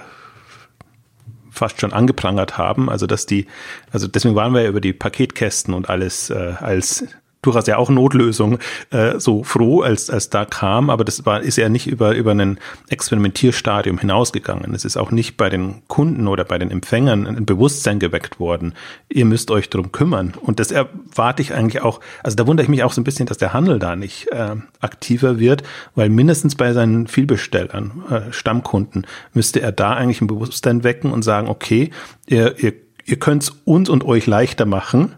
fast 1.51 1.81
schon 1.81 1.93
angeprangert 1.93 2.57
haben. 2.57 2.89
Also 2.89 3.05
dass 3.05 3.25
die, 3.25 3.47
also 3.91 4.07
deswegen 4.07 4.35
waren 4.35 4.53
wir 4.53 4.63
ja 4.63 4.69
über 4.69 4.81
die 4.81 4.93
Paketkästen 4.93 5.73
und 5.73 5.89
alles 5.89 6.29
äh, 6.29 6.53
als 6.59 7.05
durchaus 7.41 7.67
ja 7.67 7.77
auch 7.77 7.89
Notlösung 7.89 8.59
äh, 8.89 9.19
so 9.19 9.43
froh, 9.43 9.81
als, 9.81 10.09
als 10.09 10.29
da 10.29 10.45
kam, 10.45 10.89
aber 10.89 11.05
das 11.05 11.25
war, 11.25 11.41
ist 11.41 11.57
ja 11.57 11.69
nicht 11.69 11.87
über, 11.87 12.15
über 12.15 12.31
ein 12.31 12.59
Experimentierstadium 12.89 13.97
hinausgegangen. 13.97 14.73
Es 14.73 14.85
ist 14.85 14.97
auch 14.97 15.11
nicht 15.11 15.37
bei 15.37 15.49
den 15.49 15.81
Kunden 15.87 16.27
oder 16.27 16.43
bei 16.43 16.57
den 16.57 16.71
Empfängern 16.71 17.25
ein 17.25 17.45
Bewusstsein 17.45 17.99
geweckt 17.99 18.39
worden. 18.39 18.73
Ihr 19.07 19.25
müsst 19.25 19.51
euch 19.51 19.69
darum 19.69 19.91
kümmern. 19.91 20.33
Und 20.39 20.59
das 20.59 20.71
erwarte 20.71 21.41
ich 21.41 21.53
eigentlich 21.53 21.81
auch, 21.81 22.01
also 22.23 22.35
da 22.35 22.45
wundere 22.45 22.63
ich 22.63 22.69
mich 22.69 22.83
auch 22.83 22.91
so 22.91 23.01
ein 23.01 23.05
bisschen, 23.05 23.25
dass 23.25 23.37
der 23.37 23.53
Handel 23.53 23.79
da 23.79 23.95
nicht 23.95 24.27
äh, 24.31 24.55
aktiver 24.81 25.39
wird, 25.39 25.63
weil 25.95 26.09
mindestens 26.09 26.55
bei 26.55 26.73
seinen 26.73 27.07
Vielbestellern, 27.07 28.03
äh, 28.09 28.33
Stammkunden, 28.33 29.07
müsste 29.33 29.61
er 29.61 29.71
da 29.71 29.93
eigentlich 29.93 30.21
ein 30.21 30.27
Bewusstsein 30.27 30.83
wecken 30.83 31.11
und 31.11 31.23
sagen, 31.23 31.47
okay, 31.47 31.91
ihr, 32.27 32.61
ihr, 32.61 32.73
ihr 33.05 33.17
könnt 33.17 33.51
uns 33.63 33.89
und 33.89 34.03
euch 34.03 34.27
leichter 34.27 34.65
machen, 34.65 35.15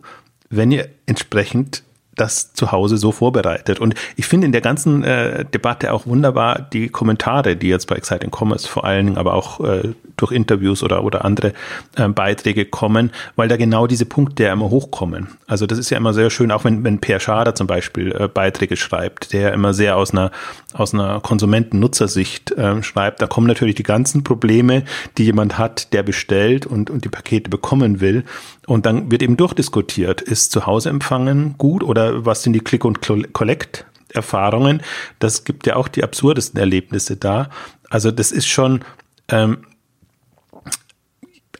wenn 0.49 0.71
ihr 0.71 0.89
entsprechend 1.05 1.83
das 2.15 2.53
zu 2.53 2.71
Hause 2.71 2.97
so 2.97 3.11
vorbereitet. 3.11 3.79
Und 3.79 3.95
ich 4.15 4.25
finde 4.25 4.45
in 4.45 4.51
der 4.51 4.61
ganzen 4.61 5.03
äh, 5.03 5.45
Debatte 5.45 5.93
auch 5.93 6.05
wunderbar 6.05 6.67
die 6.73 6.89
Kommentare, 6.89 7.55
die 7.55 7.69
jetzt 7.69 7.87
bei 7.87 7.95
Exciting 7.95 8.31
Commerce 8.31 8.67
vor 8.67 8.83
allen 8.83 9.05
Dingen, 9.05 9.17
aber 9.17 9.33
auch 9.33 9.61
äh, 9.61 9.93
durch 10.17 10.31
Interviews 10.31 10.83
oder, 10.83 11.03
oder 11.03 11.23
andere 11.23 11.53
äh, 11.95 12.07
Beiträge 12.09 12.65
kommen, 12.65 13.11
weil 13.35 13.47
da 13.47 13.55
genau 13.57 13.87
diese 13.87 14.05
Punkte 14.05 14.43
ja 14.43 14.53
immer 14.53 14.69
hochkommen. 14.69 15.29
Also 15.47 15.65
das 15.65 15.79
ist 15.79 15.89
ja 15.89 15.97
immer 15.97 16.13
sehr 16.13 16.29
schön, 16.29 16.51
auch 16.51 16.65
wenn, 16.65 16.83
wenn 16.83 16.99
Per 16.99 17.19
Schader 17.19 17.55
zum 17.55 17.67
Beispiel 17.67 18.11
äh, 18.11 18.27
Beiträge 18.27 18.75
schreibt, 18.75 19.31
der 19.31 19.53
immer 19.53 19.73
sehr 19.73 19.95
aus 19.95 20.11
einer, 20.11 20.31
aus 20.73 20.93
einer 20.93 21.21
Konsumenten-Nutzersicht 21.21 22.51
äh, 22.51 22.83
schreibt, 22.83 23.21
da 23.21 23.27
kommen 23.27 23.47
natürlich 23.47 23.75
die 23.75 23.83
ganzen 23.83 24.23
Probleme, 24.23 24.83
die 25.17 25.23
jemand 25.23 25.57
hat, 25.57 25.93
der 25.93 26.03
bestellt 26.03 26.65
und, 26.65 26.89
und 26.89 27.05
die 27.05 27.09
Pakete 27.09 27.49
bekommen 27.49 28.01
will. 28.01 28.25
Und 28.67 28.85
dann 28.85 29.11
wird 29.11 29.23
eben 29.23 29.37
durchdiskutiert, 29.37 30.21
ist 30.21 30.51
zu 30.51 30.65
Hause 30.65 30.89
empfangen 30.89 31.55
gut 31.57 31.83
oder 31.83 32.00
was 32.13 32.43
sind 32.43 32.53
die 32.53 32.59
Click- 32.59 32.85
und 32.85 33.01
Collect 33.01 33.85
Erfahrungen? 34.13 34.81
Das 35.19 35.43
gibt 35.43 35.67
ja 35.67 35.75
auch 35.75 35.87
die 35.87 36.03
absurdesten 36.03 36.59
Erlebnisse 36.59 37.17
da. 37.17 37.49
Also 37.89 38.11
das 38.11 38.31
ist 38.31 38.47
schon, 38.47 38.83
ähm, 39.29 39.65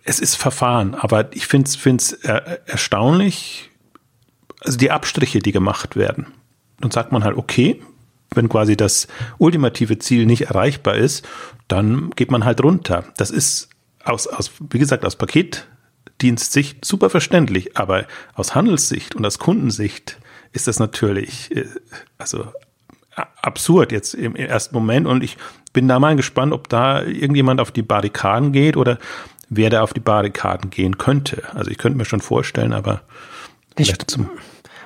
es 0.04 0.20
ist 0.20 0.36
Verfahren, 0.36 0.96
aber 0.96 1.34
ich 1.36 1.48
finde 1.48 1.70
es 1.70 2.14
er, 2.14 2.68
erstaunlich, 2.68 3.70
also 4.62 4.78
die 4.78 4.92
Abstriche, 4.92 5.40
die 5.40 5.52
gemacht 5.52 5.96
werden. 5.96 6.28
Dann 6.80 6.92
sagt 6.92 7.12
man 7.12 7.24
halt, 7.24 7.38
okay, 7.38 7.82
wenn 8.34 8.50
quasi 8.50 8.78
das 8.78 9.08
ultimative 9.38 10.00
Ziel 10.00 10.26
nicht 10.26 10.44
erreichbar 10.44 10.96
ist, 10.96 11.28
dann 11.68 12.12
geht 12.12 12.32
man 12.32 12.46
halt 12.46 12.64
runter. 12.64 13.04
Das 13.18 13.30
ist 13.30 13.70
aus, 14.04 14.28
aus 14.28 14.52
wie 14.70 14.80
gesagt, 14.80 15.06
aus 15.06 15.16
Paket 15.16 15.68
Dienstsicht 16.22 16.86
super 16.86 17.10
verständlich, 17.10 17.78
aber 17.78 18.06
aus 18.36 18.56
Handelssicht 18.56 19.16
und 19.16 19.26
aus 19.26 19.40
Kundensicht 19.40 20.18
ist 20.54 20.68
das 20.68 20.80
natürlich 20.80 21.56
äh, 21.56 21.66
also 22.18 22.48
absurd 23.42 23.92
jetzt 23.92 24.14
im 24.14 24.36
ersten 24.36 24.76
Moment 24.76 25.08
und 25.08 25.24
ich 25.24 25.38
bin 25.74 25.88
da 25.88 26.00
mal 26.00 26.16
gespannt, 26.16 26.54
ob 26.54 26.70
da 26.70 27.02
irgendjemand 27.04 27.60
auf 27.60 27.72
die 27.72 27.82
Barrikaden 27.82 28.52
geht 28.52 28.78
oder 28.78 28.98
wer 29.50 29.70
da 29.70 29.82
auf 29.82 29.94
die 29.94 30.00
Barrikaden 30.00 30.70
gehen 30.70 30.98
könnte. 30.98 31.44
Also 31.54 31.72
ich 31.72 31.78
könnte 31.78 31.98
mir 31.98 32.06
schon 32.06 32.22
vorstellen, 32.22 32.74
aber 32.74 33.02
ich, 33.78 33.94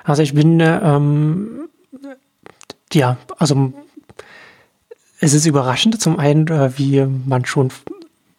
also 0.04 0.22
ich 0.22 0.34
bin 0.34 0.60
ähm, 0.60 1.68
ja, 2.92 3.16
also 3.38 3.72
es 5.20 5.34
ist 5.34 5.46
überraschend 5.46 6.00
zum 6.00 6.18
einen, 6.18 6.48
äh, 6.48 6.76
wie 6.78 7.06
man 7.26 7.44
schon 7.44 7.70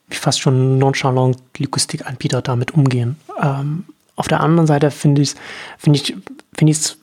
wie 0.09 0.15
fast 0.15 0.39
schon 0.39 0.77
nonchalant 0.77 1.37
Logistikanbieter 1.57 2.41
damit 2.41 2.73
umgehen. 2.73 3.17
Ähm, 3.41 3.85
auf 4.17 4.27
der 4.27 4.41
anderen 4.41 4.67
Seite 4.67 4.91
finde 4.91 5.21
ich 5.21 5.35
finde 5.77 5.99
ich 5.99 6.15
finde 6.53 6.71
ich 6.71 6.77
es 6.77 6.97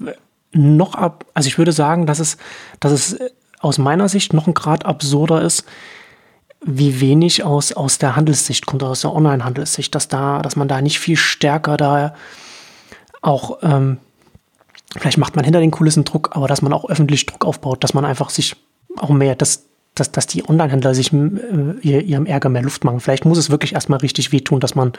noch 0.52 0.94
ab, 0.94 1.24
also 1.32 1.46
ich 1.46 1.56
würde 1.56 1.72
sagen, 1.72 2.04
dass 2.06 2.18
es 2.18 2.36
dass 2.80 2.92
es 2.92 3.18
aus 3.60 3.78
meiner 3.78 4.08
Sicht 4.10 4.34
noch 4.34 4.46
ein 4.46 4.54
Grad 4.54 4.84
absurder 4.84 5.40
ist, 5.40 5.64
wie 6.60 7.00
wenig 7.00 7.44
aus 7.44 7.72
aus 7.72 7.96
der 7.96 8.16
Handelssicht 8.16 8.66
kommt, 8.66 8.82
aus 8.82 9.00
der 9.00 9.14
Online-Handelssicht, 9.14 9.94
dass 9.94 10.08
da, 10.08 10.42
dass 10.42 10.56
man 10.56 10.68
da 10.68 10.82
nicht 10.82 11.00
viel 11.00 11.16
stärker 11.16 11.78
da 11.78 12.14
auch 13.22 13.58
ähm, 13.62 13.98
vielleicht 14.96 15.18
macht 15.18 15.36
man 15.36 15.44
hinter 15.44 15.60
den 15.60 15.70
Kulissen 15.70 16.04
Druck, 16.04 16.30
aber 16.36 16.46
dass 16.46 16.62
man 16.62 16.72
auch 16.72 16.88
öffentlich 16.88 17.26
Druck 17.26 17.44
aufbaut, 17.44 17.82
dass 17.82 17.94
man 17.94 18.04
einfach 18.04 18.30
sich 18.30 18.56
auch 18.98 19.08
mehr, 19.08 19.34
dass, 19.34 19.64
dass, 19.94 20.10
dass 20.10 20.26
die 20.26 20.48
Online-Händler 20.48 20.94
sich 20.94 21.12
äh, 21.12 21.98
ihrem 22.00 22.26
Ärger 22.26 22.48
mehr 22.48 22.62
Luft 22.62 22.84
machen. 22.84 22.98
Vielleicht 22.98 23.24
muss 23.24 23.38
es 23.38 23.50
wirklich 23.50 23.74
erstmal 23.74 24.00
richtig 24.00 24.32
wehtun, 24.32 24.58
dass 24.58 24.74
man 24.74 24.92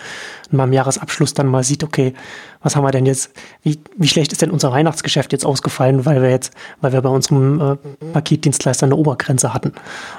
beim 0.52 0.72
Jahresabschluss 0.72 1.34
dann 1.34 1.48
mal 1.48 1.64
sieht, 1.64 1.84
okay, 1.84 2.14
was 2.62 2.76
haben 2.76 2.84
wir 2.84 2.92
denn 2.92 3.06
jetzt, 3.06 3.32
wie, 3.62 3.80
wie 3.98 4.08
schlecht 4.08 4.32
ist 4.32 4.42
denn 4.42 4.52
unser 4.52 4.72
Weihnachtsgeschäft 4.72 5.34
jetzt 5.34 5.46
ausgefallen, 5.46 6.06
weil 6.06 6.22
wir 6.22 6.30
jetzt, 6.30 6.54
weil 6.80 6.94
wir 6.94 7.02
bei 7.02 7.10
unserem 7.10 7.60
äh, 7.60 8.06
Paketdienstleister 8.14 8.86
eine 8.86 8.96
Obergrenze 8.96 9.54
hatten. 9.54 9.74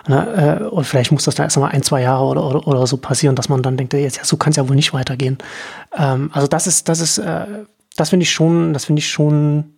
Ne? 0.08 0.60
Äh, 0.60 0.64
und 0.64 0.84
vielleicht 0.84 1.10
muss 1.10 1.24
das 1.24 1.36
dann 1.36 1.44
erst 1.44 1.56
mal 1.56 1.68
ein, 1.68 1.82
zwei 1.82 2.02
Jahre 2.02 2.24
oder, 2.24 2.44
oder, 2.44 2.68
oder 2.68 2.86
so 2.86 2.98
passieren, 2.98 3.34
dass 3.34 3.48
man 3.48 3.62
dann 3.62 3.78
denkt, 3.78 3.94
jetzt, 3.94 4.18
ja, 4.18 4.24
so 4.24 4.36
kann 4.36 4.50
es 4.50 4.56
ja 4.56 4.68
wohl 4.68 4.76
nicht 4.76 4.92
weitergehen. 4.92 5.38
Ähm, 5.96 6.30
also 6.34 6.46
das 6.48 6.66
ist, 6.66 6.88
das 6.90 7.00
ist, 7.00 7.16
äh, 7.16 7.46
das 7.96 8.10
finde 8.10 8.24
ich 8.24 8.30
schon, 8.30 8.74
das 8.74 8.84
finde 8.84 9.00
ich 9.00 9.08
schon 9.08 9.75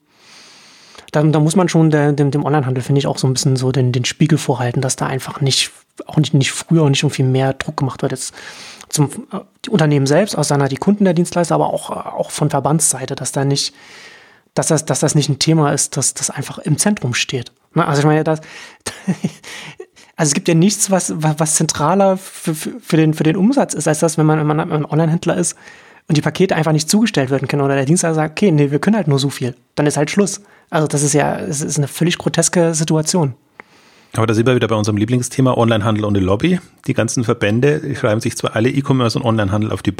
da, 1.13 1.23
da 1.23 1.41
muss 1.41 1.57
man 1.57 1.69
schon 1.69 1.91
der, 1.91 2.13
dem, 2.13 2.31
dem 2.31 2.45
Onlinehandel, 2.45 2.83
finde 2.83 2.99
ich, 2.99 3.07
auch 3.07 3.19
so 3.19 3.27
ein 3.27 3.33
bisschen 3.33 3.57
so 3.57 3.73
den, 3.73 3.93
den 3.93 4.05
Spiegel 4.05 4.39
vorhalten, 4.39 4.81
dass 4.81 4.97
da 4.97 5.07
einfach 5.07 5.41
nicht, 5.41 5.71
auch 6.07 6.17
nicht, 6.17 6.35
nicht 6.35 6.53
früher 6.53 6.83
und 6.83 6.93
nicht 6.93 7.03
irgendwie 7.03 7.23
mehr 7.23 7.55
Druck 7.55 7.79
gemacht 7.79 8.03
wird. 8.03 8.13
Jetzt 8.13 8.35
zum 8.89 9.11
die 9.65 9.71
Unternehmen 9.71 10.07
selbst, 10.07 10.37
aus 10.37 10.49
seiner 10.49 10.69
die 10.69 10.77
Kunden 10.77 11.05
der 11.05 11.15
Dienstleister, 11.15 11.55
aber 11.55 11.73
auch, 11.73 11.91
auch 11.91 12.31
von 12.31 12.51
Verbandsseite, 12.51 13.15
dass 13.15 13.33
da 13.33 13.45
nicht, 13.45 13.75
dass 14.55 14.69
das, 14.69 14.85
dass 14.85 15.01
das 15.01 15.15
nicht 15.15 15.29
ein 15.29 15.39
Thema 15.39 15.73
ist, 15.73 15.97
dass 15.97 16.15
das 16.15 16.31
einfach 16.31 16.59
im 16.59 16.79
Zentrum 16.79 17.15
steht. 17.15 17.53
Ne? 17.75 17.87
Also 17.87 18.01
ich 18.01 18.07
meine, 18.07 18.25
das, 18.25 18.41
also 20.17 20.29
es 20.31 20.35
gibt 20.35 20.49
ja 20.49 20.55
nichts, 20.55 20.91
was, 20.91 21.13
was 21.17 21.55
zentraler 21.55 22.17
für, 22.17 22.55
für, 22.55 22.97
den, 22.97 23.15
für 23.15 23.25
den 23.25 23.37
Umsatz 23.37 23.75
ist, 23.75 23.89
als 23.89 24.01
das, 24.01 24.19
wenn 24.19 24.27
man, 24.27 24.39
wenn 24.39 24.47
man 24.47 24.73
ein 24.73 24.85
Online-Händler 24.85 25.37
ist 25.37 25.57
und 26.09 26.17
die 26.17 26.23
Pakete 26.23 26.57
einfach 26.57 26.73
nicht 26.73 26.91
zugestellt 26.91 27.31
werden 27.31 27.49
können 27.49 27.63
oder 27.63 27.75
der 27.75 27.85
Dienstleister 27.85 28.15
sagt, 28.15 28.33
okay, 28.33 28.51
nee, 28.51 28.71
wir 28.71 28.79
können 28.79 28.97
halt 28.97 29.09
nur 29.09 29.19
so 29.19 29.29
viel. 29.29 29.55
Dann 29.75 29.87
ist 29.87 29.97
halt 29.97 30.11
Schluss. 30.11 30.41
Also 30.71 30.89
das 30.89 31.03
ist 31.03 31.13
ja, 31.13 31.39
es 31.39 31.61
ist 31.61 31.77
eine 31.77 31.89
völlig 31.89 32.19
groteske 32.19 32.75
Situation. 32.75 33.35
Aber 34.15 34.27
da 34.27 34.35
sind 34.35 34.47
wir 34.47 34.55
wieder 34.55 34.69
bei 34.69 34.75
unserem 34.75 34.97
Lieblingsthema 34.97 35.55
Onlinehandel 35.55 36.05
und 36.05 36.15
die 36.15 36.21
Lobby. 36.21 36.59
Die 36.87 36.95
ganzen 36.95 37.25
Verbände 37.25 37.95
schreiben 37.95 38.21
sich 38.21 38.37
zwar 38.37 38.57
alle 38.57 38.71
E-Commerce 38.71 39.19
und 39.19 39.25
Onlinehandel 39.25 39.71
auf 39.71 39.83
die 39.83 39.95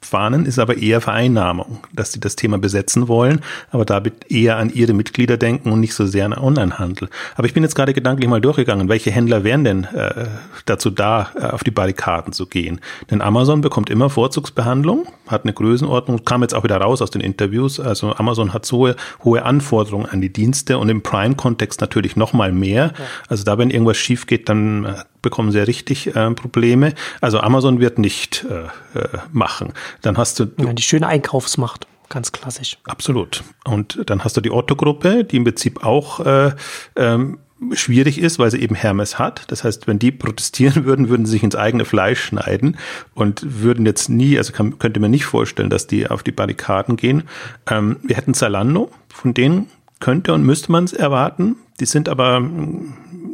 Fahnen, 0.00 0.46
ist 0.46 0.58
aber 0.58 0.78
eher 0.78 1.02
Vereinnahmung, 1.02 1.80
dass 1.92 2.12
sie 2.12 2.20
das 2.20 2.36
Thema 2.36 2.56
besetzen 2.56 3.08
wollen, 3.08 3.42
aber 3.70 3.84
damit 3.84 4.30
eher 4.30 4.56
an 4.56 4.70
ihre 4.70 4.94
Mitglieder 4.94 5.36
denken 5.36 5.70
und 5.70 5.80
nicht 5.80 5.92
so 5.92 6.06
sehr 6.06 6.24
an 6.24 6.32
Onlinehandel. 6.32 7.10
Aber 7.36 7.46
ich 7.46 7.52
bin 7.52 7.62
jetzt 7.62 7.74
gerade 7.74 7.92
gedanklich 7.92 8.28
mal 8.28 8.40
durchgegangen, 8.40 8.88
welche 8.88 9.10
Händler 9.10 9.44
wären 9.44 9.64
denn 9.64 9.84
äh, 9.84 10.26
dazu 10.64 10.88
da, 10.88 11.30
äh, 11.34 11.44
auf 11.46 11.62
die 11.62 11.70
Barrikaden 11.70 12.32
zu 12.32 12.46
gehen? 12.46 12.80
Denn 13.10 13.20
Amazon 13.20 13.60
bekommt 13.60 13.90
immer 13.90 14.08
Vorzugsbehandlung, 14.08 15.06
hat 15.28 15.44
eine 15.44 15.52
Größenordnung, 15.52 16.24
kam 16.24 16.40
jetzt 16.40 16.54
auch 16.54 16.64
wieder 16.64 16.78
raus 16.78 17.02
aus 17.02 17.10
den 17.10 17.20
Interviews. 17.20 17.78
Also 17.78 18.14
Amazon 18.16 18.54
hat 18.54 18.64
so 18.64 18.94
hohe 19.24 19.42
Anforderungen 19.44 20.06
an 20.06 20.22
die 20.22 20.32
Dienste 20.32 20.78
und 20.78 20.88
im 20.88 21.02
Prime-Kontext 21.02 21.82
natürlich 21.82 22.16
noch 22.16 22.32
mal 22.32 22.52
mehr. 22.52 22.94
Also 23.28 23.44
da, 23.50 23.58
wenn 23.58 23.70
irgendwas 23.70 23.96
schief 23.96 24.26
geht, 24.26 24.48
dann 24.48 24.84
äh, 24.84 24.94
bekommen 25.22 25.50
sie 25.50 25.58
ja 25.58 25.64
richtig 25.64 26.14
äh, 26.14 26.30
Probleme. 26.30 26.94
Also 27.20 27.40
Amazon 27.40 27.80
wird 27.80 27.98
nicht 27.98 28.46
äh, 28.48 28.98
äh, 28.98 29.08
machen. 29.32 29.72
Dann 30.02 30.16
hast 30.16 30.38
du 30.38 30.46
ja, 30.56 30.72
die 30.72 30.82
schöne 30.82 31.08
Einkaufsmacht. 31.08 31.88
Ganz 32.08 32.30
klassisch. 32.30 32.78
Absolut. 32.84 33.42
Und 33.64 34.02
dann 34.06 34.22
hast 34.22 34.36
du 34.36 34.40
die 34.40 34.52
Otto-Gruppe, 34.52 35.24
die 35.24 35.36
im 35.36 35.44
Prinzip 35.44 35.84
auch 35.84 36.20
äh, 36.20 36.52
ähm, 36.94 37.38
schwierig 37.72 38.20
ist, 38.20 38.38
weil 38.38 38.52
sie 38.52 38.60
eben 38.60 38.76
Hermes 38.76 39.18
hat. 39.18 39.44
Das 39.48 39.64
heißt, 39.64 39.88
wenn 39.88 39.98
die 39.98 40.12
protestieren 40.12 40.84
würden, 40.84 41.08
würden 41.08 41.26
sie 41.26 41.32
sich 41.32 41.42
ins 41.42 41.56
eigene 41.56 41.84
Fleisch 41.84 42.22
schneiden 42.22 42.78
und 43.14 43.62
würden 43.62 43.84
jetzt 43.84 44.08
nie, 44.08 44.38
also 44.38 44.52
kann, 44.52 44.78
könnte 44.78 45.00
man 45.00 45.10
nicht 45.10 45.24
vorstellen, 45.24 45.70
dass 45.70 45.88
die 45.88 46.08
auf 46.08 46.22
die 46.22 46.32
Barrikaden 46.32 46.96
gehen. 46.96 47.24
Ähm, 47.68 47.96
wir 48.04 48.16
hätten 48.16 48.34
Zalando, 48.34 48.92
von 49.08 49.34
denen 49.34 49.66
könnte 49.98 50.32
und 50.34 50.44
müsste 50.44 50.70
man 50.70 50.84
es 50.84 50.92
erwarten. 50.92 51.56
Die 51.80 51.86
sind 51.86 52.08
aber 52.08 52.40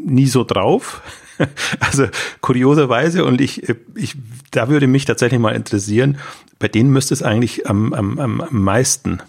nie 0.07 0.27
so 0.27 0.45
drauf. 0.45 1.03
Also 1.81 2.07
kurioserweise 2.41 3.23
und 3.27 3.43
ich, 3.43 3.69
ich, 3.95 4.17
da 4.53 4.71
würde 4.71 4.87
mich 4.87 5.05
tatsächlich 5.05 5.39
mal 5.39 5.55
interessieren, 5.55 6.17
bei 6.59 6.67
denen 6.67 6.89
müsste 6.89 7.13
es 7.13 7.23
eigentlich 7.23 7.69
am, 7.69 7.93
am, 7.93 8.19
am 8.19 8.43
meisten 8.51 9.21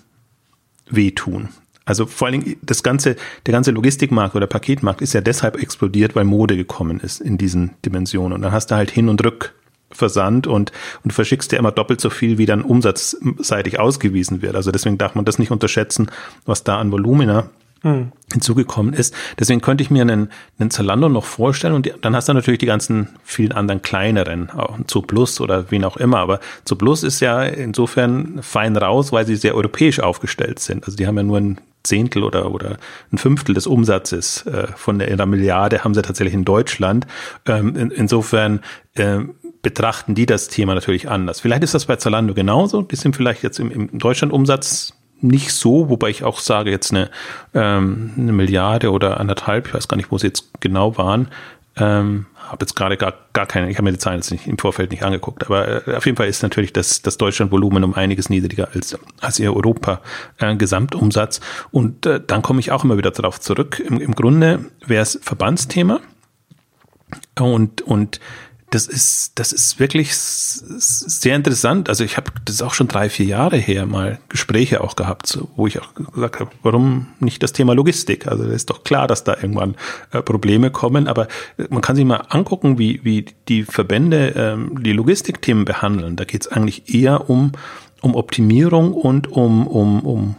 wehtun. 0.90 1.50
Also 1.84 2.06
vor 2.06 2.28
allen 2.28 2.42
Dingen 2.42 2.56
das 2.62 2.84
ganze, 2.84 3.16
der 3.46 3.52
ganze 3.52 3.72
Logistikmarkt 3.72 4.36
oder 4.36 4.48
Paketmarkt 4.48 5.02
ist 5.02 5.14
ja 5.14 5.22
deshalb 5.22 5.62
explodiert, 5.62 6.16
weil 6.16 6.26
Mode 6.26 6.56
gekommen 6.56 7.00
ist 7.00 7.20
in 7.20 7.38
diesen 7.38 7.72
Dimensionen. 7.86 8.34
Und 8.34 8.42
dann 8.42 8.52
hast 8.52 8.72
du 8.72 8.76
halt 8.76 8.92
Hin- 8.92 9.10
und 9.10 9.22
Rückversand 9.24 10.48
und, 10.48 10.72
und 11.04 11.12
verschickst 11.12 11.52
dir 11.52 11.58
immer 11.58 11.72
doppelt 11.72 12.02
so 12.02 12.10
viel, 12.10 12.38
wie 12.38 12.46
dann 12.46 12.62
umsatzseitig 12.62 13.80
ausgewiesen 13.80 14.42
wird. 14.42 14.56
Also 14.56 14.72
deswegen 14.72 14.98
darf 14.98 15.16
man 15.16 15.26
das 15.26 15.40
nicht 15.40 15.52
unterschätzen, 15.52 16.12
was 16.46 16.64
da 16.64 16.78
an 16.78 16.92
Volumina 16.92 17.50
hm. 17.82 18.12
hinzugekommen 18.32 18.94
ist. 18.94 19.14
Deswegen 19.40 19.62
könnte 19.62 19.84
ich 19.84 19.92
mir 19.92 20.02
einen, 20.02 20.30
einen 20.60 20.72
Zalando 20.72 21.10
noch 21.10 21.26
vorstellen 21.26 21.74
und 21.74 21.86
die, 21.86 21.94
dann 22.02 22.16
hast 22.16 22.28
du 22.30 22.34
natürlich 22.34 22.60
die 22.60 22.66
ganzen 22.66 23.10
vielen 23.24 23.52
anderen 23.52 23.82
kleineren, 23.82 24.50
auch 24.50 24.78
zu 24.88 25.02
Plus 25.02 25.40
oder 25.42 25.72
wen 25.72 25.84
auch 25.84 25.98
immer. 25.98 26.20
Aber 26.20 26.40
zu 26.66 26.76
Plus 26.76 27.04
ist 27.04 27.20
ja 27.20 27.44
insofern 27.44 28.40
fein 28.42 28.76
raus, 28.76 29.12
weil 29.12 29.26
sie 29.26 29.36
sehr 29.36 29.56
europäisch 29.56 30.00
aufgestellt 30.00 30.60
sind. 30.60 30.86
Also 30.86 30.98
die 30.98 31.08
haben 31.08 31.18
ja 31.18 31.24
nur 31.24 31.38
ein 31.38 31.62
Zehntel 31.84 32.24
oder, 32.24 32.52
oder 32.52 32.78
ein 33.12 33.18
Fünftel 33.18 33.56
des 33.56 33.66
Umsatzes 33.66 34.46
äh, 34.46 34.68
von 34.76 35.00
der, 35.00 35.10
ihrer 35.10 35.26
Milliarde 35.26 35.84
haben 35.84 35.94
sie 35.94 36.02
tatsächlich 36.02 36.34
in 36.34 36.46
Deutschland. 36.46 37.08
Ähm, 37.46 37.76
in, 37.76 37.92
insofern 37.92 38.62
äh, 38.96 39.20
betrachten 39.62 40.16
die 40.16 40.26
das 40.26 40.50
Thema 40.50 40.76
natürlich 40.76 41.10
anders. 41.10 41.40
Vielleicht 41.40 41.64
ist 41.64 41.74
das 41.74 41.86
bei 41.86 41.96
Zalando 41.96 42.34
genauso. 42.34 42.82
Die 42.82 42.96
sind 42.96 43.16
vielleicht 43.16 43.44
jetzt 43.44 43.60
im, 43.60 43.72
im 43.72 44.00
Deutschland-Umsatz 44.00 44.94
nicht 45.22 45.52
so, 45.52 45.90
wobei 45.90 46.10
ich 46.10 46.24
auch 46.24 46.40
sage, 46.40 46.70
jetzt 46.72 46.92
eine, 46.92 47.10
ähm, 47.54 48.12
eine 48.18 48.34
Milliarde 48.34 48.92
oder 48.92 49.20
anderthalb, 49.20 49.68
ich 49.68 49.74
weiß 49.74 49.88
gar 49.88 49.98
nicht, 49.98 50.12
wo 50.12 50.18
sie 50.18 50.28
jetzt 50.28 50.50
genau 50.60 50.98
waren. 50.98 51.30
Ähm, 51.76 52.26
habe 52.40 52.64
jetzt 52.64 52.76
gerade 52.76 52.98
gar, 52.98 53.14
gar 53.34 53.46
keine, 53.46 53.70
ich 53.70 53.78
habe 53.78 53.84
mir 53.84 53.92
die 53.92 54.00
Zahlen 54.00 54.18
jetzt 54.18 54.32
nicht, 54.32 54.48
im 54.48 54.58
Vorfeld 54.58 54.92
nicht 54.92 55.04
angeguckt, 55.04 55.44
aber 55.46 55.88
äh, 55.88 55.96
auf 55.96 56.06
jeden 56.06 56.18
Fall 56.18 56.28
ist 56.28 56.42
natürlich 56.42 56.74
das, 56.74 57.02
das 57.02 57.18
Deutschlandvolumen 57.18 57.84
um 57.84 57.94
einiges 57.94 58.30
niedriger 58.30 58.70
als, 58.74 58.98
als 59.22 59.38
ihr 59.40 59.56
Europa-Gesamtumsatz. 59.56 61.38
Äh, 61.38 61.42
Und 61.72 62.06
äh, 62.06 62.20
dann 62.26 62.42
komme 62.42 62.60
ich 62.60 62.72
auch 62.72 62.84
immer 62.84 62.98
wieder 62.98 63.12
darauf 63.12 63.40
zurück. 63.40 63.80
Im, 63.80 64.00
im 64.00 64.16
Grunde 64.16 64.66
wäre 64.86 65.04
es 65.04 65.20
Verbandsthema. 65.22 66.00
Und, 67.40 67.82
und 67.82 68.20
das 68.70 68.86
ist, 68.86 69.32
das 69.36 69.54
ist 69.54 69.80
wirklich 69.80 70.14
sehr 70.14 71.36
interessant. 71.38 71.88
Also 71.88 72.04
ich 72.04 72.18
habe 72.18 72.32
das 72.44 72.62
auch 72.62 72.74
schon 72.74 72.90
drei, 72.90 73.10
vier 73.10 73.26
Jahre 73.26 73.56
her 73.56 73.86
mal 73.86 74.20
Gespräche 74.28 74.82
auch 74.82 74.98
gehabt, 74.98 75.40
wo 75.56 75.68
ich 75.68 75.80
auch 75.82 75.94
gesagt 75.94 76.42
habe, 76.42 76.52
warum 76.64 77.08
nicht 77.20 77.42
das 77.42 77.54
Thema 77.54 77.74
Logistik? 77.74 78.28
Also 78.28 78.44
ist 78.44 78.70
doch 78.70 78.84
klar, 78.84 79.08
dass 79.08 79.24
da 79.24 79.36
irgendwann 79.36 79.76
äh, 80.12 80.22
Probleme 80.22 80.70
kommen, 80.70 81.08
aber 81.08 81.30
äh, 81.58 81.64
man 81.70 81.82
kann 81.82 81.96
sich 81.96 82.04
mal 82.04 82.26
angucken, 82.28 82.78
wie, 82.78 83.00
wie 83.06 83.26
die 83.48 83.64
Verbände 83.64 84.34
ähm, 84.36 84.84
die 84.84 84.94
Logistikthemen 84.94 85.64
behandeln. 85.64 86.18
Da 86.18 86.26
geht 86.26 86.42
es 86.42 86.48
eigentlich 86.50 86.94
eher 86.94 87.30
um, 87.30 87.54
um 88.02 88.16
Optimierung 88.16 88.94
und 88.94 89.32
um, 89.32 89.66
um, 89.66 90.02
um 90.02 90.36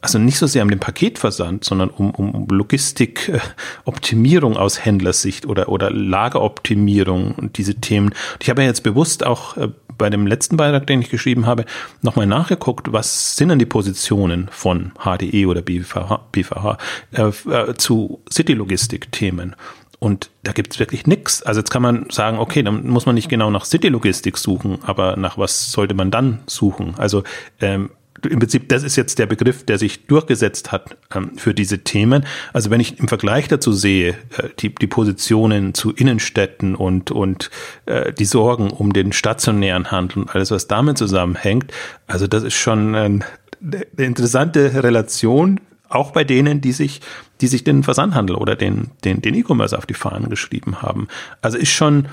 also 0.00 0.18
nicht 0.18 0.38
so 0.38 0.46
sehr 0.46 0.62
um 0.62 0.70
den 0.70 0.80
Paketversand, 0.80 1.64
sondern 1.64 1.90
um, 1.90 2.12
um 2.12 2.46
Logistikoptimierung 2.48 4.56
aus 4.56 4.82
Händlersicht 4.84 5.46
oder, 5.46 5.68
oder 5.68 5.90
Lageroptimierung 5.90 7.34
und 7.34 7.58
diese 7.58 7.74
Themen. 7.76 8.08
Und 8.08 8.42
ich 8.42 8.50
habe 8.50 8.62
ja 8.62 8.68
jetzt 8.68 8.82
bewusst 8.82 9.26
auch 9.26 9.56
äh, 9.56 9.68
bei 9.98 10.10
dem 10.10 10.26
letzten 10.26 10.56
Beitrag, 10.56 10.86
den 10.86 11.02
ich 11.02 11.10
geschrieben 11.10 11.46
habe, 11.46 11.64
nochmal 12.02 12.26
nachgeguckt, 12.26 12.92
was 12.92 13.36
sind 13.36 13.48
denn 13.48 13.58
die 13.58 13.66
Positionen 13.66 14.48
von 14.50 14.92
HDE 15.04 15.46
oder 15.46 15.60
BVH, 15.60 16.28
BVH 16.32 16.78
äh, 17.12 17.32
äh, 17.50 17.74
zu 17.74 18.22
City-Logistik-Themen. 18.32 19.56
Und 20.00 20.30
da 20.44 20.52
gibt 20.52 20.72
es 20.72 20.78
wirklich 20.78 21.08
nichts. 21.08 21.42
Also 21.42 21.60
jetzt 21.60 21.70
kann 21.70 21.82
man 21.82 22.06
sagen, 22.10 22.38
okay, 22.38 22.62
dann 22.62 22.86
muss 22.86 23.06
man 23.06 23.16
nicht 23.16 23.28
genau 23.28 23.50
nach 23.50 23.64
City-Logistik 23.64 24.38
suchen, 24.38 24.78
aber 24.82 25.16
nach 25.16 25.38
was 25.38 25.72
sollte 25.72 25.94
man 25.94 26.12
dann 26.12 26.38
suchen? 26.46 26.94
Also 26.96 27.24
ähm, 27.60 27.90
im 28.26 28.38
Prinzip, 28.38 28.68
das 28.68 28.82
ist 28.82 28.96
jetzt 28.96 29.18
der 29.18 29.26
Begriff, 29.26 29.64
der 29.64 29.78
sich 29.78 30.06
durchgesetzt 30.06 30.72
hat 30.72 30.96
ähm, 31.14 31.36
für 31.36 31.54
diese 31.54 31.78
Themen. 31.78 32.24
Also 32.52 32.70
wenn 32.70 32.80
ich 32.80 32.98
im 32.98 33.08
Vergleich 33.08 33.48
dazu 33.48 33.72
sehe, 33.72 34.10
äh, 34.36 34.48
die, 34.58 34.74
die 34.74 34.86
Positionen 34.86 35.74
zu 35.74 35.92
Innenstädten 35.92 36.74
und, 36.74 37.10
und 37.10 37.50
äh, 37.86 38.12
die 38.12 38.24
Sorgen 38.24 38.70
um 38.70 38.92
den 38.92 39.12
stationären 39.12 39.90
Handel 39.90 40.22
und 40.22 40.34
alles, 40.34 40.50
was 40.50 40.66
damit 40.66 40.98
zusammenhängt, 40.98 41.72
also 42.06 42.26
das 42.26 42.42
ist 42.42 42.54
schon 42.54 42.94
äh, 42.94 42.98
eine 42.98 43.84
interessante 43.96 44.82
Relation, 44.82 45.60
auch 45.88 46.12
bei 46.12 46.24
denen, 46.24 46.60
die 46.60 46.72
sich, 46.72 47.00
die 47.40 47.46
sich 47.46 47.64
den 47.64 47.82
Versandhandel 47.82 48.36
oder 48.36 48.56
den, 48.56 48.90
den, 49.04 49.22
den 49.22 49.34
E-Commerce 49.34 49.76
auf 49.76 49.86
die 49.86 49.94
Fahnen 49.94 50.28
geschrieben 50.28 50.82
haben. 50.82 51.08
Also 51.40 51.56
ist 51.56 51.70
schon 51.70 52.08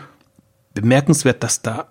bemerkenswert, 0.74 1.44
dass 1.44 1.62
da 1.62 1.88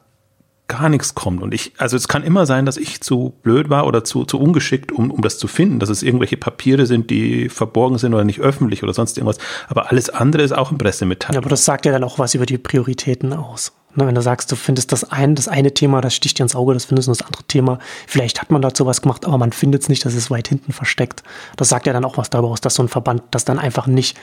gar 0.69 0.89
nichts 0.89 1.15
kommt. 1.15 1.43
Und 1.43 1.53
ich, 1.53 1.73
also 1.79 1.97
es 1.97 2.09
kann 2.09 2.23
immer 2.23 2.47
sein, 2.47 2.65
dass 2.65 2.77
ich 2.77 3.01
zu 3.01 3.35
blöd 3.43 3.69
war 3.69 3.87
oder 3.87 4.05
zu, 4.05 4.25
zu 4.25 4.41
ungeschickt, 4.41 4.93
um, 4.93 5.11
um 5.11 5.21
das 5.21 5.39
zu 5.39 5.47
finden, 5.47 5.79
dass 5.79 5.91
es 5.91 6.03
irgendwelche 6.03 6.37
Papiere 6.37 6.87
sind, 6.87 7.11
die 7.11 7.49
verborgen 7.49 7.99
sind 7.99 8.15
oder 8.15 8.25
nicht 8.25 8.41
öffentlich 8.41 8.83
oder 8.83 8.95
sonst 8.95 9.19
irgendwas. 9.19 9.39
Aber 9.69 9.91
alles 9.91 10.11
andere 10.11 10.43
ist 10.43 10.53
auch 10.53 10.71
im 10.71 10.79
Pressemitteilung. 10.79 11.35
Ja, 11.35 11.41
aber 11.41 11.51
das 11.51 11.65
sagt 11.65 11.87
ja 11.87 11.93
dann 11.93 12.05
auch 12.05 12.19
was 12.19 12.35
über 12.35 12.47
die 12.47 12.59
Prioritäten 12.59 13.33
aus. 13.33 13.73
Ne, 13.97 14.09
wenn 14.09 14.15
du 14.15 14.23
sagst, 14.23 14.51
du 14.51 14.57
findest 14.57 14.91
das 14.91 15.05
ein, 15.13 15.37
das 15.37 15.47
eine 15.47 15.73
Thema, 15.73 16.01
das 16.01 16.17
sticht 16.17 16.39
dir 16.39 16.43
ins 16.43 16.57
Auge, 16.57 16.75
das 16.75 16.87
findest 16.87 17.07
du 17.07 17.13
das 17.13 17.23
andere 17.23 17.45
Thema. 17.45 17.79
Vielleicht 18.09 18.41
hat 18.41 18.51
man 18.51 18.61
dazu 18.61 18.87
was 18.87 19.03
gemacht, 19.03 19.25
aber 19.25 19.39
man 19.39 19.53
findet 19.53 19.83
es 19.83 19.89
nicht, 19.89 20.05
das 20.05 20.15
ist 20.15 20.33
weit 20.33 20.49
hinten 20.49 20.73
versteckt. 20.73 21.23
Das 21.57 21.69
sagt 21.69 21.87
ja 21.87 21.93
dann 21.93 22.05
auch 22.05 22.19
was 22.19 22.29
darüber 22.29 22.49
aus, 22.49 22.61
dass 22.61 22.75
so 22.75 22.83
ein 22.83 22.89
Verband 22.89 23.23
das 23.31 23.45
dann 23.45 23.61
einfach 23.61 23.87
nicht 23.87 24.17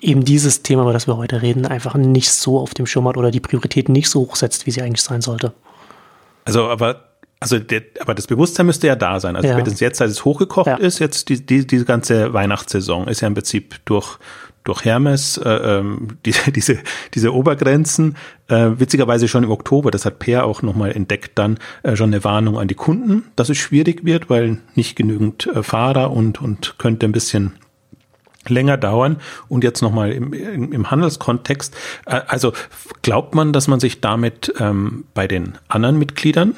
eben 0.00 0.24
dieses 0.24 0.62
Thema, 0.62 0.82
über 0.82 0.92
das 0.92 1.08
wir 1.08 1.16
heute 1.16 1.42
reden, 1.42 1.66
einfach 1.66 1.94
nicht 1.94 2.30
so 2.30 2.60
auf 2.60 2.74
dem 2.74 2.86
Schirm 2.86 3.08
hat 3.08 3.16
oder 3.16 3.32
die 3.32 3.40
Prioritäten 3.40 3.92
nicht 3.92 4.10
so 4.10 4.20
hoch 4.20 4.36
setzt, 4.36 4.66
wie 4.66 4.70
sie 4.70 4.82
eigentlich 4.82 5.02
sein 5.02 5.22
sollte. 5.22 5.54
Also, 6.46 6.68
aber 6.68 7.06
also 7.38 7.58
der, 7.58 7.82
aber 8.00 8.14
das 8.14 8.26
Bewusstsein 8.26 8.66
müsste 8.66 8.86
ja 8.86 8.96
da 8.96 9.20
sein. 9.20 9.36
Also 9.36 9.48
ja. 9.48 9.54
spätestens 9.54 9.80
jetzt, 9.80 10.00
als 10.00 10.12
es 10.12 10.24
hochgekocht 10.24 10.68
ja. 10.68 10.76
ist, 10.76 10.98
jetzt 11.00 11.28
die, 11.28 11.44
die, 11.44 11.66
diese 11.66 11.84
ganze 11.84 12.32
Weihnachtssaison 12.32 13.08
ist 13.08 13.20
ja 13.20 13.28
im 13.28 13.34
Prinzip 13.34 13.76
durch 13.84 14.18
durch 14.64 14.84
Hermes 14.84 15.36
äh, 15.38 15.48
ähm, 15.48 16.18
die, 16.24 16.34
diese 16.54 16.78
diese 17.14 17.34
Obergrenzen 17.34 18.16
äh, 18.48 18.70
witzigerweise 18.76 19.28
schon 19.28 19.44
im 19.44 19.50
Oktober. 19.50 19.90
Das 19.90 20.06
hat 20.06 20.18
Peer 20.18 20.46
auch 20.46 20.62
nochmal 20.62 20.92
entdeckt. 20.92 21.32
Dann 21.38 21.58
äh, 21.82 21.94
schon 21.94 22.10
eine 22.10 22.24
Warnung 22.24 22.58
an 22.58 22.68
die 22.68 22.74
Kunden, 22.74 23.24
dass 23.36 23.48
es 23.48 23.58
schwierig 23.58 24.04
wird, 24.04 24.30
weil 24.30 24.58
nicht 24.74 24.96
genügend 24.96 25.46
äh, 25.46 25.62
Fahrer 25.62 26.10
und 26.10 26.40
und 26.40 26.78
könnte 26.78 27.06
ein 27.06 27.12
bisschen 27.12 27.52
länger 28.48 28.76
dauern 28.76 29.16
und 29.48 29.64
jetzt 29.64 29.82
nochmal 29.82 30.12
im, 30.12 30.32
im, 30.32 30.72
im 30.72 30.90
Handelskontext. 30.90 31.74
Äh, 32.06 32.20
also 32.26 32.52
glaubt 33.02 33.34
man, 33.34 33.52
dass 33.52 33.68
man 33.68 33.80
sich 33.80 34.00
damit 34.00 34.52
ähm, 34.58 35.04
bei 35.14 35.26
den 35.26 35.58
anderen 35.68 35.98
Mitgliedern 35.98 36.56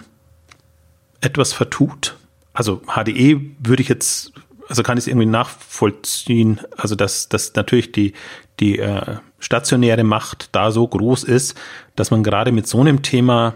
etwas 1.20 1.52
vertut? 1.52 2.16
Also 2.52 2.80
HDE 2.86 3.40
würde 3.60 3.82
ich 3.82 3.88
jetzt, 3.88 4.32
also 4.68 4.82
kann 4.82 4.98
ich 4.98 5.04
es 5.04 5.08
irgendwie 5.08 5.26
nachvollziehen, 5.26 6.60
also 6.76 6.94
dass, 6.94 7.28
dass 7.28 7.54
natürlich 7.54 7.92
die, 7.92 8.14
die 8.60 8.78
äh, 8.78 9.16
stationäre 9.38 10.04
Macht 10.04 10.50
da 10.52 10.70
so 10.72 10.86
groß 10.86 11.24
ist, 11.24 11.56
dass 11.96 12.10
man 12.10 12.22
gerade 12.22 12.52
mit 12.52 12.66
so 12.66 12.80
einem 12.80 13.02
Thema 13.02 13.54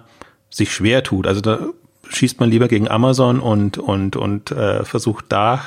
sich 0.50 0.72
schwer 0.72 1.02
tut. 1.02 1.26
Also 1.26 1.40
da 1.40 1.58
schießt 2.08 2.40
man 2.40 2.50
lieber 2.50 2.68
gegen 2.68 2.88
Amazon 2.88 3.40
und, 3.40 3.78
und, 3.78 4.16
und 4.16 4.50
äh, 4.50 4.84
versucht 4.84 5.26
da 5.30 5.62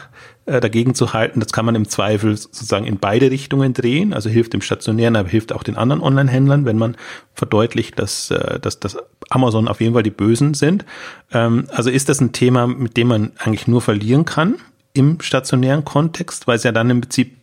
äh, 0.45 0.59
dagegen 0.59 0.93
zu 0.95 1.13
halten. 1.13 1.39
Das 1.39 1.51
kann 1.51 1.65
man 1.65 1.75
im 1.75 1.87
Zweifel 1.87 2.37
sozusagen 2.37 2.85
in 2.85 2.99
beide 2.99 3.31
Richtungen 3.31 3.73
drehen. 3.73 4.13
Also 4.13 4.29
hilft 4.29 4.53
dem 4.53 4.61
Stationären, 4.61 5.15
aber 5.15 5.29
hilft 5.29 5.51
auch 5.53 5.63
den 5.63 5.75
anderen 5.75 6.01
Online-Händlern, 6.01 6.65
wenn 6.65 6.77
man 6.77 6.97
verdeutlicht, 7.33 7.97
dass, 7.97 8.31
äh, 8.31 8.59
dass, 8.59 8.79
dass 8.79 8.97
Amazon 9.29 9.67
auf 9.67 9.81
jeden 9.81 9.93
Fall 9.93 10.03
die 10.03 10.11
Bösen 10.11 10.53
sind. 10.53 10.85
Ähm, 11.31 11.65
also 11.71 11.89
ist 11.89 12.09
das 12.09 12.21
ein 12.21 12.31
Thema, 12.31 12.67
mit 12.67 12.95
dem 12.97 13.07
man 13.07 13.31
eigentlich 13.37 13.67
nur 13.67 13.81
verlieren 13.81 14.25
kann 14.25 14.55
im 14.93 15.19
stationären 15.19 15.83
Kontext, 15.83 16.47
weil 16.47 16.57
es 16.57 16.63
ja 16.63 16.71
dann 16.71 16.89
im 16.89 17.01
Prinzip, 17.01 17.37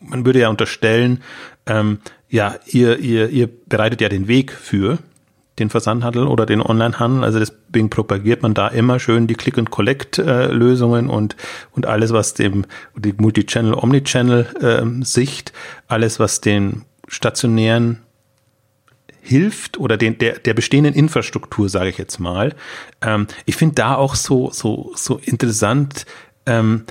man 0.00 0.26
würde 0.26 0.40
ja 0.40 0.48
unterstellen, 0.48 1.22
ähm, 1.66 1.98
ja, 2.28 2.56
ihr, 2.66 2.98
ihr, 2.98 3.30
ihr 3.30 3.48
bereitet 3.66 4.00
ja 4.00 4.08
den 4.08 4.28
Weg 4.28 4.52
für 4.52 4.98
den 5.58 5.70
Versandhandel 5.70 6.26
oder 6.26 6.46
den 6.46 6.60
Onlinehandel. 6.60 7.24
Also 7.24 7.38
deswegen 7.38 7.90
propagiert 7.90 8.42
man 8.42 8.54
da 8.54 8.68
immer 8.68 8.98
schön 8.98 9.26
die 9.26 9.34
Click-and-Collect-Lösungen 9.34 11.08
und, 11.08 11.36
und 11.72 11.86
alles, 11.86 12.12
was 12.12 12.34
dem, 12.34 12.66
die 12.96 13.14
Multi-Channel, 13.16 13.74
Omni-Channel-Sicht, 13.74 15.52
alles, 15.86 16.18
was 16.18 16.40
den 16.40 16.82
stationären 17.06 18.00
hilft 19.20 19.78
oder 19.78 19.96
den, 19.96 20.18
der, 20.18 20.38
der 20.38 20.54
bestehenden 20.54 20.94
Infrastruktur, 20.94 21.68
sage 21.68 21.88
ich 21.88 21.98
jetzt 21.98 22.18
mal. 22.18 22.54
Ähm, 23.00 23.26
ich 23.46 23.56
finde 23.56 23.76
da 23.76 23.94
auch 23.94 24.14
so, 24.16 24.50
so, 24.50 24.92
so 24.96 25.18
interessant, 25.18 26.04
ähm, 26.46 26.84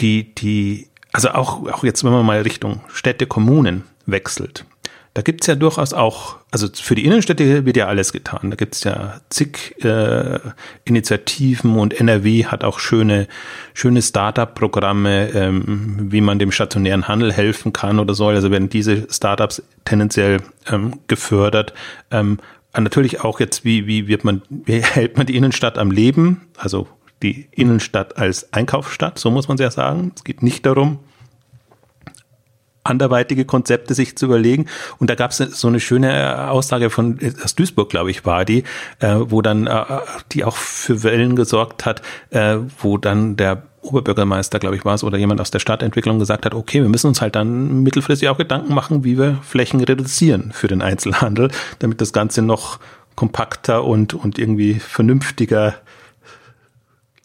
die, 0.00 0.34
die, 0.34 0.88
also 1.12 1.30
auch, 1.30 1.66
auch 1.68 1.84
jetzt, 1.84 2.02
wenn 2.02 2.12
man 2.12 2.24
mal 2.24 2.40
Richtung 2.40 2.80
Städte, 2.88 3.26
Kommunen 3.26 3.84
wechselt. 4.06 4.64
Da 5.12 5.22
gibt's 5.22 5.48
ja 5.48 5.56
durchaus 5.56 5.92
auch, 5.92 6.36
also 6.52 6.68
für 6.72 6.94
die 6.94 7.04
Innenstädte 7.04 7.64
wird 7.66 7.76
ja 7.76 7.88
alles 7.88 8.12
getan. 8.12 8.50
Da 8.50 8.56
gibt's 8.56 8.84
ja 8.84 9.20
zig 9.28 9.74
äh, 9.84 10.38
Initiativen 10.84 11.76
und 11.76 11.98
NRW 12.00 12.44
hat 12.44 12.62
auch 12.62 12.78
schöne, 12.78 13.26
schöne 13.74 14.02
Startup-Programme, 14.02 15.30
ähm, 15.30 16.12
wie 16.12 16.20
man 16.20 16.38
dem 16.38 16.52
stationären 16.52 17.08
Handel 17.08 17.32
helfen 17.32 17.72
kann 17.72 17.98
oder 17.98 18.14
soll. 18.14 18.36
Also 18.36 18.52
werden 18.52 18.68
diese 18.68 19.08
Startups 19.10 19.62
tendenziell 19.84 20.42
ähm, 20.68 21.00
gefördert. 21.08 21.74
Ähm, 22.12 22.38
natürlich 22.78 23.20
auch 23.22 23.40
jetzt, 23.40 23.64
wie, 23.64 23.88
wie 23.88 24.06
wird 24.06 24.22
man, 24.22 24.42
wie 24.48 24.74
hält 24.80 25.16
man 25.16 25.26
die 25.26 25.36
Innenstadt 25.36 25.76
am 25.76 25.90
Leben? 25.90 26.42
Also 26.56 26.86
die 27.22 27.48
Innenstadt 27.50 28.16
als 28.16 28.52
Einkaufsstadt, 28.52 29.18
so 29.18 29.30
muss 29.32 29.48
man 29.48 29.56
es 29.56 29.60
ja 29.60 29.70
sagen. 29.72 30.12
Es 30.14 30.22
geht 30.22 30.42
nicht 30.44 30.64
darum, 30.64 31.00
anderweitige 32.90 33.44
Konzepte 33.44 33.94
sich 33.94 34.16
zu 34.16 34.26
überlegen. 34.26 34.66
Und 34.98 35.08
da 35.08 35.14
gab 35.14 35.30
es 35.30 35.38
so 35.38 35.68
eine 35.68 35.80
schöne 35.80 36.50
Aussage 36.50 36.90
von 36.90 37.18
aus 37.42 37.54
Duisburg, 37.54 37.88
glaube 37.88 38.10
ich, 38.10 38.26
war 38.26 38.44
die, 38.44 38.64
äh, 38.98 39.16
wo 39.18 39.40
dann 39.42 39.66
äh, 39.66 39.84
die 40.32 40.44
auch 40.44 40.56
für 40.56 41.02
Wellen 41.02 41.36
gesorgt 41.36 41.86
hat, 41.86 42.02
äh, 42.30 42.56
wo 42.78 42.98
dann 42.98 43.36
der 43.36 43.62
Oberbürgermeister, 43.82 44.58
glaube 44.58 44.76
ich, 44.76 44.84
war 44.84 44.94
es, 44.94 45.04
oder 45.04 45.16
jemand 45.16 45.40
aus 45.40 45.50
der 45.50 45.58
Stadtentwicklung 45.58 46.18
gesagt 46.18 46.44
hat, 46.44 46.54
okay, 46.54 46.82
wir 46.82 46.88
müssen 46.88 47.06
uns 47.06 47.20
halt 47.20 47.34
dann 47.34 47.82
mittelfristig 47.82 48.28
auch 48.28 48.36
Gedanken 48.36 48.74
machen, 48.74 49.04
wie 49.04 49.16
wir 49.16 49.38
Flächen 49.42 49.82
reduzieren 49.82 50.52
für 50.52 50.68
den 50.68 50.82
Einzelhandel, 50.82 51.50
damit 51.78 52.00
das 52.00 52.12
Ganze 52.12 52.42
noch 52.42 52.78
kompakter 53.14 53.84
und, 53.84 54.14
und 54.14 54.38
irgendwie 54.38 54.74
vernünftiger 54.74 55.74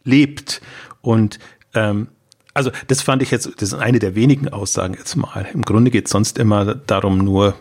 lebt. 0.04 0.62
Und 1.02 1.40
ähm, 1.74 2.08
also 2.56 2.72
das 2.88 3.02
fand 3.02 3.22
ich 3.22 3.30
jetzt, 3.30 3.52
das 3.58 3.74
ist 3.74 3.80
eine 3.80 4.00
der 4.00 4.16
wenigen 4.16 4.48
Aussagen 4.48 4.96
jetzt 4.96 5.16
mal. 5.16 5.46
Im 5.54 5.62
Grunde 5.62 5.92
geht 5.92 6.06
es 6.06 6.12
sonst 6.12 6.40
immer 6.40 6.74
darum 6.74 7.20
nur, 7.20 7.54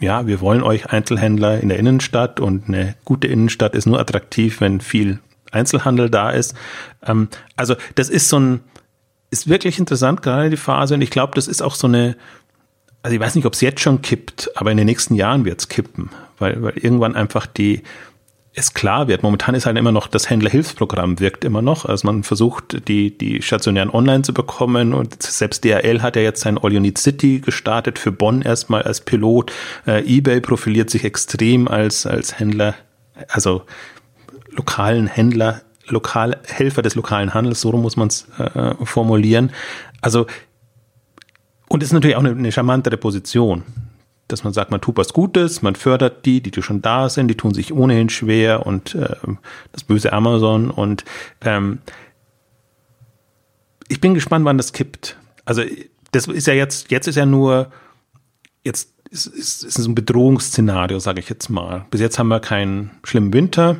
ja, 0.00 0.26
wir 0.26 0.40
wollen 0.40 0.62
euch 0.62 0.86
Einzelhändler 0.86 1.60
in 1.60 1.68
der 1.68 1.78
Innenstadt 1.78 2.40
und 2.40 2.68
eine 2.68 2.94
gute 3.04 3.26
Innenstadt 3.26 3.74
ist 3.74 3.86
nur 3.86 3.98
attraktiv, 3.98 4.60
wenn 4.60 4.80
viel 4.80 5.18
Einzelhandel 5.50 6.10
da 6.10 6.30
ist. 6.30 6.54
Ähm, 7.04 7.28
also 7.56 7.74
das 7.96 8.08
ist 8.08 8.28
so 8.28 8.38
ein, 8.38 8.60
ist 9.30 9.48
wirklich 9.48 9.80
interessant, 9.80 10.22
gerade 10.22 10.48
die 10.48 10.56
Phase. 10.56 10.94
Und 10.94 11.02
ich 11.02 11.10
glaube, 11.10 11.32
das 11.34 11.48
ist 11.48 11.60
auch 11.60 11.74
so 11.74 11.88
eine, 11.88 12.16
also 13.02 13.16
ich 13.16 13.20
weiß 13.20 13.34
nicht, 13.34 13.46
ob 13.46 13.54
es 13.54 13.60
jetzt 13.60 13.80
schon 13.80 14.00
kippt, 14.00 14.48
aber 14.54 14.70
in 14.70 14.76
den 14.76 14.86
nächsten 14.86 15.16
Jahren 15.16 15.44
wird 15.44 15.60
es 15.60 15.68
kippen, 15.68 16.10
weil, 16.38 16.62
weil 16.62 16.78
irgendwann 16.78 17.16
einfach 17.16 17.46
die, 17.46 17.82
es 18.56 18.72
klar 18.72 19.08
wird. 19.08 19.22
Momentan 19.24 19.54
ist 19.56 19.66
halt 19.66 19.76
immer 19.76 19.90
noch 19.90 20.06
das 20.06 20.30
Händlerhilfsprogramm 20.30 21.18
wirkt 21.18 21.44
immer 21.44 21.60
noch. 21.60 21.86
Also 21.86 22.06
man 22.06 22.22
versucht, 22.22 22.88
die, 22.88 23.16
die 23.16 23.42
stationären 23.42 23.90
online 23.90 24.22
zu 24.22 24.32
bekommen 24.32 24.94
und 24.94 25.22
selbst 25.22 25.64
DHL 25.64 26.02
hat 26.02 26.14
ja 26.14 26.22
jetzt 26.22 26.40
sein 26.40 26.56
All 26.56 26.72
You 26.72 26.80
Need 26.80 26.98
City 26.98 27.40
gestartet 27.40 27.98
für 27.98 28.12
Bonn 28.12 28.42
erstmal 28.42 28.82
als 28.82 29.00
Pilot. 29.00 29.52
Äh, 29.86 30.04
eBay 30.06 30.40
profiliert 30.40 30.88
sich 30.88 31.04
extrem 31.04 31.66
als, 31.66 32.06
als 32.06 32.38
Händler, 32.38 32.74
also 33.28 33.62
lokalen 34.50 35.08
Händler, 35.08 35.62
Lokalhelfer 35.88 36.80
des 36.80 36.94
lokalen 36.94 37.34
Handels, 37.34 37.60
so 37.60 37.72
muss 37.72 37.96
man 37.96 38.08
es 38.08 38.28
äh, 38.38 38.74
formulieren. 38.84 39.50
Also, 40.00 40.26
und 41.68 41.82
ist 41.82 41.92
natürlich 41.92 42.16
auch 42.16 42.20
eine, 42.20 42.30
eine 42.30 42.52
charmantere 42.52 42.96
Position 42.96 43.64
dass 44.28 44.44
man 44.44 44.52
sagt, 44.52 44.70
man 44.70 44.80
tut 44.80 44.96
was 44.96 45.12
Gutes, 45.12 45.62
man 45.62 45.74
fördert 45.74 46.24
die, 46.24 46.40
die 46.40 46.62
schon 46.62 46.82
da 46.82 47.08
sind, 47.08 47.28
die 47.28 47.36
tun 47.36 47.54
sich 47.54 47.72
ohnehin 47.72 48.08
schwer 48.08 48.66
und 48.66 48.94
äh, 48.94 49.16
das 49.72 49.84
böse 49.84 50.12
Amazon 50.12 50.70
und 50.70 51.04
ähm, 51.42 51.80
ich 53.88 54.00
bin 54.00 54.14
gespannt, 54.14 54.44
wann 54.44 54.56
das 54.56 54.72
kippt. 54.72 55.16
Also 55.44 55.62
das 56.12 56.26
ist 56.26 56.46
ja 56.46 56.54
jetzt, 56.54 56.90
jetzt 56.90 57.06
ist 57.06 57.16
ja 57.16 57.26
nur, 57.26 57.70
jetzt 58.64 58.94
ist, 59.10 59.26
ist, 59.26 59.62
ist 59.62 59.78
ein 59.78 59.94
Bedrohungsszenario, 59.94 60.98
sage 60.98 61.20
ich 61.20 61.28
jetzt 61.28 61.48
mal. 61.50 61.86
Bis 61.90 62.00
jetzt 62.00 62.18
haben 62.18 62.28
wir 62.28 62.40
keinen 62.40 62.92
schlimmen 63.04 63.32
Winter. 63.32 63.76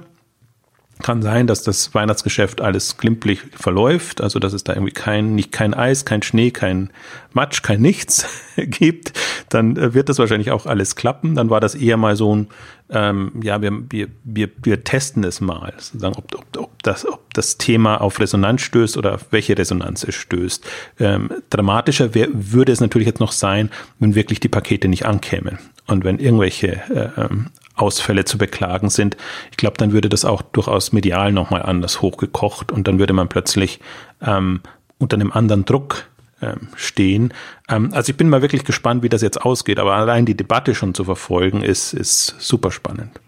Kann 1.05 1.21
sein, 1.21 1.47
dass 1.47 1.63
das 1.63 1.95
Weihnachtsgeschäft 1.95 2.63
alles 2.63 2.97
glimpflich 2.97 3.41
verläuft, 3.53 4.23
also 4.23 4.39
dass 4.39 4.55
es 4.55 4.65
da 4.65 4.73
irgendwie 4.73 4.95
kein, 4.95 5.35
nicht 5.35 5.53
kein 5.53 5.75
Eis, 5.75 6.07
kein 6.07 6.23
Schnee, 6.23 6.51
kein 6.51 6.89
Matsch, 7.35 7.63
kein 7.63 7.83
Nichts 7.83 8.27
gibt, 8.57 9.13
dann 9.51 9.77
äh, 9.77 9.93
wird 9.93 10.09
das 10.09 10.19
wahrscheinlich 10.19 10.51
auch 10.51 10.65
alles 10.65 10.97
klappen. 10.97 11.35
Dann 11.35 11.51
war 11.51 11.61
das 11.61 11.75
eher 11.75 11.99
mal 11.99 12.17
so 12.17 12.35
ein, 12.35 12.49
ähm, 12.89 13.33
ja, 13.43 13.61
wir, 13.61 13.83
wir, 13.91 14.09
wir, 14.25 14.49
wir 14.63 14.83
testen 14.83 15.25
es 15.25 15.43
mal, 15.43 15.75
sozusagen, 15.77 16.15
ob, 16.17 16.35
ob, 16.37 16.57
ob, 16.57 16.83
das, 16.83 17.07
ob 17.07 17.35
das 17.35 17.59
Thema 17.59 18.01
auf 18.01 18.19
Resonanz 18.19 18.63
stößt 18.63 18.97
oder 18.97 19.17
auf 19.17 19.27
welche 19.31 19.59
Resonanz 19.59 20.05
es 20.05 20.15
stößt. 20.15 20.65
Ähm, 21.01 21.29
dramatischer 21.51 22.15
wär, 22.15 22.29
würde 22.33 22.73
es 22.73 22.81
natürlich 22.81 23.09
jetzt 23.09 23.21
noch 23.21 23.33
sein, 23.33 23.69
wenn 23.99 24.15
wirklich 24.15 24.41
die 24.41 24.49
Pakete 24.49 24.89
nicht 24.89 25.05
ankämen 25.05 25.59
und 25.87 26.03
wenn 26.03 26.19
irgendwelche 26.19 26.81
äh, 26.91 27.21
ähm, 27.21 27.51
Ausfälle 27.75 28.25
zu 28.25 28.39
beklagen 28.39 28.91
sind. 28.91 29.17
Ich 29.51 29.57
glaube, 29.57 29.77
dann 29.77 29.93
würde 29.93 30.09
das 30.09 30.25
auch 30.25 30.43
durchaus 30.43 30.93
medial 30.93 31.33
nochmal 31.33 31.63
anders 31.63 32.03
hochgekocht 32.03 32.73
und 32.73 32.87
dann 32.87 32.99
würde 32.99 33.13
man 33.13 33.29
plötzlich 33.29 33.81
ähm, 34.23 34.61
unter 34.99 35.17
einem 35.17 35.33
anderen 35.33 35.65
Druck 35.65 36.07
ähm, 36.41 36.69
stehen. 36.77 37.33
Ähm, 37.69 37.91
also 37.93 38.11
ich 38.11 38.17
bin 38.17 38.29
mal 38.29 38.43
wirklich 38.43 38.65
gespannt, 38.65 39.03
wie 39.03 39.09
das 39.09 39.23
jetzt 39.23 39.43
ausgeht, 39.43 39.79
aber 39.79 39.95
allein 39.95 40.27
die 40.27 40.37
Debatte 40.37 40.75
schon 40.75 40.95
zu 40.95 41.05
verfolgen 41.05 41.63
ist, 41.63 41.93
ist 41.93 42.37
super 42.39 42.71
spannend. 42.71 43.21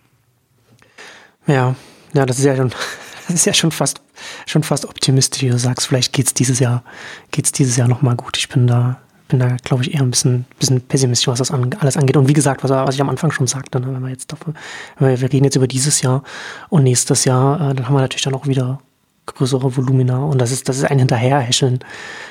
Ja, 1.46 1.74
ja, 2.12 2.26
das 2.26 2.38
ist 2.38 2.44
ja 2.44 2.56
schon, 2.56 2.70
das 3.26 3.36
ist 3.36 3.46
ja 3.46 3.54
schon 3.54 3.72
fast, 3.72 4.00
schon 4.46 4.62
fast 4.62 4.84
optimistisch, 4.86 5.42
wie 5.42 5.48
du 5.48 5.58
sagst. 5.58 5.86
Vielleicht 5.86 6.12
geht's 6.12 6.34
dieses 6.34 6.58
Jahr, 6.58 6.82
geht's 7.30 7.52
dieses 7.52 7.76
Jahr 7.76 7.88
nochmal 7.88 8.16
gut. 8.16 8.36
Ich 8.36 8.48
bin 8.48 8.66
da, 8.66 9.00
bin 9.28 9.38
da, 9.38 9.56
glaube 9.62 9.82
ich, 9.82 9.94
eher 9.94 10.02
ein 10.02 10.10
bisschen, 10.10 10.44
bisschen 10.58 10.80
pessimistisch, 10.80 11.28
was 11.28 11.38
das 11.38 11.50
an, 11.50 11.74
alles 11.78 11.96
angeht. 11.96 12.16
Und 12.16 12.28
wie 12.28 12.32
gesagt, 12.32 12.62
was, 12.62 12.70
was 12.70 12.94
ich 12.94 13.00
am 13.00 13.08
Anfang 13.08 13.30
schon 13.30 13.46
sagte, 13.46 13.80
ne, 13.80 13.86
wenn 13.92 14.02
wir 14.02 14.10
jetzt 14.10 14.32
davon, 14.32 14.54
wir, 14.98 15.20
wir 15.20 15.32
reden 15.32 15.44
jetzt 15.44 15.56
über 15.56 15.66
dieses 15.66 16.00
Jahr 16.02 16.22
und 16.68 16.84
nächstes 16.84 17.24
Jahr, 17.24 17.56
äh, 17.56 17.74
dann 17.74 17.86
haben 17.86 17.94
wir 17.94 18.00
natürlich 18.00 18.22
dann 18.22 18.34
auch 18.34 18.46
wieder 18.46 18.80
größere 19.26 19.76
Volumina. 19.76 20.18
Und 20.18 20.38
das 20.38 20.52
ist, 20.52 20.68
das 20.68 20.78
ist 20.78 20.84
ein 20.84 20.98
Hinterherhäscheln 20.98 21.80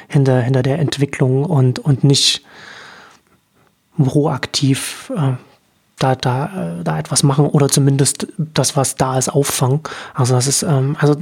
hinter, 0.08 0.42
hinter 0.42 0.64
der 0.64 0.80
Entwicklung 0.80 1.46
und, 1.46 1.80
und 1.80 2.04
nicht 2.04 2.44
proaktiv 3.98 5.12
äh, 5.16 5.34
da, 6.00 6.16
da, 6.16 6.80
da 6.84 7.00
etwas 7.00 7.24
machen 7.24 7.46
oder 7.46 7.70
zumindest 7.70 8.28
das, 8.38 8.76
was 8.76 8.96
da 8.96 9.18
ist, 9.18 9.30
auffangen. 9.30 9.80
Also 10.14 10.36
das 10.36 10.48
ist, 10.48 10.64
ähm, 10.64 10.98
also 11.00 11.16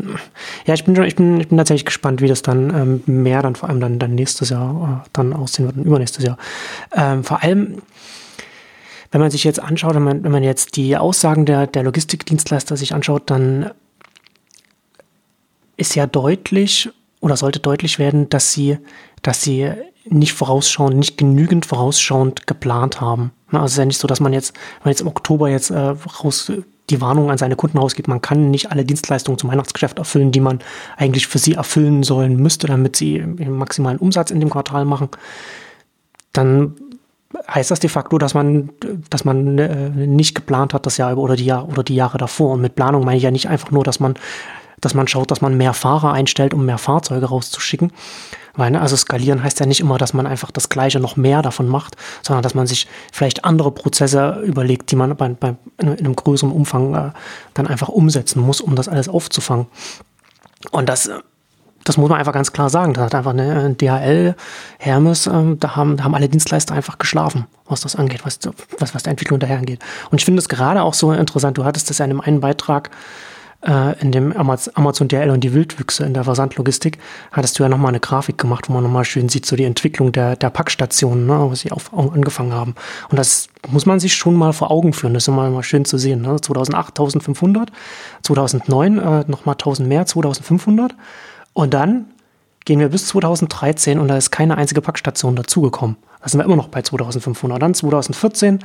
ja, 0.65 0.73
ich 0.73 0.83
bin 0.83 0.95
schon, 0.95 1.05
ich 1.05 1.15
bin, 1.15 1.39
ich 1.39 1.49
bin 1.49 1.57
tatsächlich 1.57 1.85
gespannt, 1.85 2.21
wie 2.21 2.27
das 2.27 2.41
dann 2.41 2.69
ähm, 2.73 3.03
mehr 3.05 3.41
dann 3.41 3.55
vor 3.55 3.69
allem 3.69 3.79
dann, 3.79 3.99
dann 3.99 4.15
nächstes 4.15 4.49
Jahr 4.49 5.03
äh, 5.05 5.09
dann 5.13 5.33
aussehen 5.33 5.65
wird 5.65 5.77
und 5.77 5.85
übernächstes 5.85 6.25
Jahr. 6.25 6.37
Ähm, 6.95 7.23
vor 7.23 7.43
allem, 7.43 7.81
wenn 9.11 9.21
man 9.21 9.29
sich 9.29 9.43
jetzt 9.43 9.61
anschaut, 9.61 9.93
wenn 9.93 10.03
man, 10.03 10.23
wenn 10.23 10.31
man 10.31 10.43
jetzt 10.43 10.75
die 10.75 10.97
Aussagen 10.97 11.45
der, 11.45 11.67
der 11.67 11.83
Logistikdienstleister 11.83 12.75
sich 12.75 12.95
anschaut, 12.95 13.29
dann 13.29 13.69
ist 15.77 15.95
ja 15.95 16.07
deutlich 16.07 16.89
oder 17.19 17.37
sollte 17.37 17.59
deutlich 17.59 17.99
werden, 17.99 18.27
dass 18.29 18.51
sie, 18.51 18.79
dass 19.23 19.41
sie 19.41 19.71
nicht 20.05 20.33
vorausschauend, 20.33 20.95
nicht 20.95 21.17
genügend 21.17 21.65
vorausschauend 21.65 22.45
geplant 22.45 23.01
haben. 23.01 23.31
Also 23.51 23.65
es 23.65 23.71
ist 23.71 23.77
ja 23.77 23.85
nicht 23.85 23.99
so, 23.99 24.07
dass 24.07 24.19
man 24.19 24.33
jetzt, 24.33 24.53
wenn 24.53 24.85
man 24.85 24.91
jetzt 24.91 25.01
im 25.01 25.07
Oktober 25.07 25.49
jetzt 25.49 25.71
äh, 25.71 25.79
raus 25.79 26.51
die 26.89 26.99
Warnung 26.99 27.31
an 27.31 27.37
seine 27.37 27.55
Kunden 27.55 27.77
rausgeht, 27.77 28.09
man 28.09 28.21
kann 28.21 28.51
nicht 28.51 28.71
alle 28.71 28.83
Dienstleistungen 28.83 29.37
zum 29.37 29.49
Weihnachtsgeschäft 29.49 29.99
erfüllen, 29.99 30.33
die 30.33 30.41
man 30.41 30.59
eigentlich 30.97 31.27
für 31.27 31.39
sie 31.39 31.53
erfüllen 31.53 32.03
sollen 32.03 32.35
müsste, 32.35 32.67
damit 32.67 32.97
sie 32.97 33.19
maximalen 33.19 33.97
Umsatz 33.97 34.31
in 34.31 34.41
dem 34.41 34.49
Quartal 34.49 34.83
machen. 34.83 35.07
Dann 36.33 36.75
heißt 37.49 37.71
das 37.71 37.79
de 37.79 37.89
facto, 37.89 38.17
dass 38.17 38.33
man, 38.33 38.69
dass 39.09 39.23
man 39.23 39.57
äh, 39.57 39.89
nicht 39.89 40.35
geplant 40.35 40.73
hat 40.73 40.85
das 40.85 40.97
Jahr 40.97 41.13
über 41.13 41.21
oder 41.21 41.37
die 41.37 41.45
Jahr 41.45 41.69
oder 41.69 41.83
die 41.83 41.95
Jahre 41.95 42.17
davor. 42.17 42.51
Und 42.51 42.61
mit 42.61 42.75
Planung 42.75 43.05
meine 43.05 43.17
ich 43.17 43.23
ja 43.23 43.31
nicht 43.31 43.47
einfach 43.47 43.71
nur, 43.71 43.85
dass 43.85 43.99
man 44.01 44.15
dass 44.81 44.93
man 44.93 45.07
schaut, 45.07 45.31
dass 45.31 45.39
man 45.39 45.55
mehr 45.55 45.73
Fahrer 45.73 46.11
einstellt, 46.11 46.53
um 46.53 46.65
mehr 46.65 46.77
Fahrzeuge 46.77 47.27
rauszuschicken. 47.27 47.93
Weil, 48.55 48.71
ne, 48.71 48.81
also 48.81 48.95
skalieren 48.95 49.43
heißt 49.43 49.59
ja 49.59 49.65
nicht 49.65 49.79
immer, 49.79 49.97
dass 49.97 50.13
man 50.13 50.27
einfach 50.27 50.51
das 50.51 50.69
Gleiche 50.69 50.99
noch 50.99 51.15
mehr 51.15 51.41
davon 51.41 51.67
macht, 51.67 51.95
sondern 52.21 52.43
dass 52.43 52.53
man 52.53 52.67
sich 52.67 52.87
vielleicht 53.11 53.45
andere 53.45 53.71
Prozesse 53.71 54.41
überlegt, 54.45 54.91
die 54.91 54.95
man 54.95 55.15
bei, 55.15 55.29
bei, 55.29 55.55
in 55.79 55.89
einem 55.89 56.15
größeren 56.15 56.51
Umfang 56.51 56.93
äh, 56.93 57.11
dann 57.55 57.67
einfach 57.67 57.89
umsetzen 57.89 58.41
muss, 58.41 58.61
um 58.61 58.75
das 58.75 58.87
alles 58.87 59.09
aufzufangen. 59.09 59.65
Und 60.71 60.87
das, 60.87 61.09
das 61.83 61.97
muss 61.97 62.09
man 62.09 62.19
einfach 62.19 62.31
ganz 62.31 62.53
klar 62.53 62.69
sagen. 62.69 62.93
Da 62.93 63.01
hat 63.01 63.15
einfach 63.15 63.31
eine 63.31 63.73
DHL, 63.73 64.35
Hermes, 64.77 65.25
äh, 65.25 65.55
da, 65.57 65.75
haben, 65.75 65.97
da 65.97 66.03
haben 66.03 66.13
alle 66.13 66.29
Dienstleister 66.29 66.75
einfach 66.75 66.99
geschlafen, 66.99 67.47
was 67.65 67.81
das 67.81 67.95
angeht, 67.95 68.23
was, 68.23 68.39
was, 68.77 68.93
was 68.93 69.03
der 69.03 69.11
Entwicklung 69.11 69.39
daher 69.39 69.57
angeht. 69.57 69.79
Und 70.11 70.21
ich 70.21 70.25
finde 70.25 70.39
es 70.39 70.47
gerade 70.47 70.83
auch 70.83 70.93
so 70.93 71.11
interessant, 71.11 71.57
du 71.57 71.65
hattest 71.65 71.89
das 71.89 71.97
ja 71.97 72.05
in 72.05 72.11
einem 72.11 72.21
einen 72.21 72.39
Beitrag 72.39 72.91
äh, 73.65 73.99
in 73.99 74.11
dem 74.11 74.33
Amazon 74.33 75.07
DL 75.07 75.29
und 75.29 75.41
die 75.41 75.53
Wildwüchse 75.53 76.05
in 76.05 76.13
der 76.13 76.23
Versandlogistik, 76.23 76.97
hattest 77.31 77.57
du 77.57 77.63
ja 77.63 77.69
nochmal 77.69 77.89
eine 77.89 77.99
Grafik 77.99 78.37
gemacht, 78.37 78.69
wo 78.69 78.73
man 78.73 78.83
nochmal 78.83 79.05
schön 79.05 79.29
sieht, 79.29 79.45
so 79.45 79.55
die 79.55 79.63
Entwicklung 79.63 80.11
der, 80.11 80.35
der 80.35 80.49
Packstationen, 80.49 81.25
ne, 81.25 81.39
wo 81.39 81.55
sie 81.55 81.71
auf, 81.71 81.93
angefangen 81.93 82.53
haben. 82.53 82.75
Und 83.09 83.17
das 83.17 83.47
muss 83.69 83.85
man 83.85 83.99
sich 83.99 84.15
schon 84.15 84.35
mal 84.35 84.53
vor 84.53 84.71
Augen 84.71 84.93
führen. 84.93 85.13
Das 85.13 85.23
ist 85.23 85.27
immer 85.27 85.49
mal 85.49 85.63
schön 85.63 85.85
zu 85.85 85.97
sehen. 85.97 86.21
Ne? 86.21 86.39
2008 86.39 86.99
1500, 86.99 87.71
2009 88.23 88.97
äh, 88.97 89.23
nochmal 89.27 89.53
1000 89.53 89.87
mehr, 89.87 90.05
2500. 90.05 90.95
Und 91.53 91.73
dann 91.73 92.05
gehen 92.65 92.79
wir 92.79 92.89
bis 92.89 93.07
2013 93.07 93.99
und 93.99 94.07
da 94.07 94.17
ist 94.17 94.31
keine 94.31 94.57
einzige 94.57 94.81
Packstation 94.81 95.35
dazugekommen. 95.35 95.97
Da 96.23 96.29
sind 96.29 96.39
wir 96.39 96.45
immer 96.45 96.55
noch 96.55 96.69
bei 96.69 96.81
2500. 96.81 97.61
Dann 97.61 97.73
2014 97.73 98.59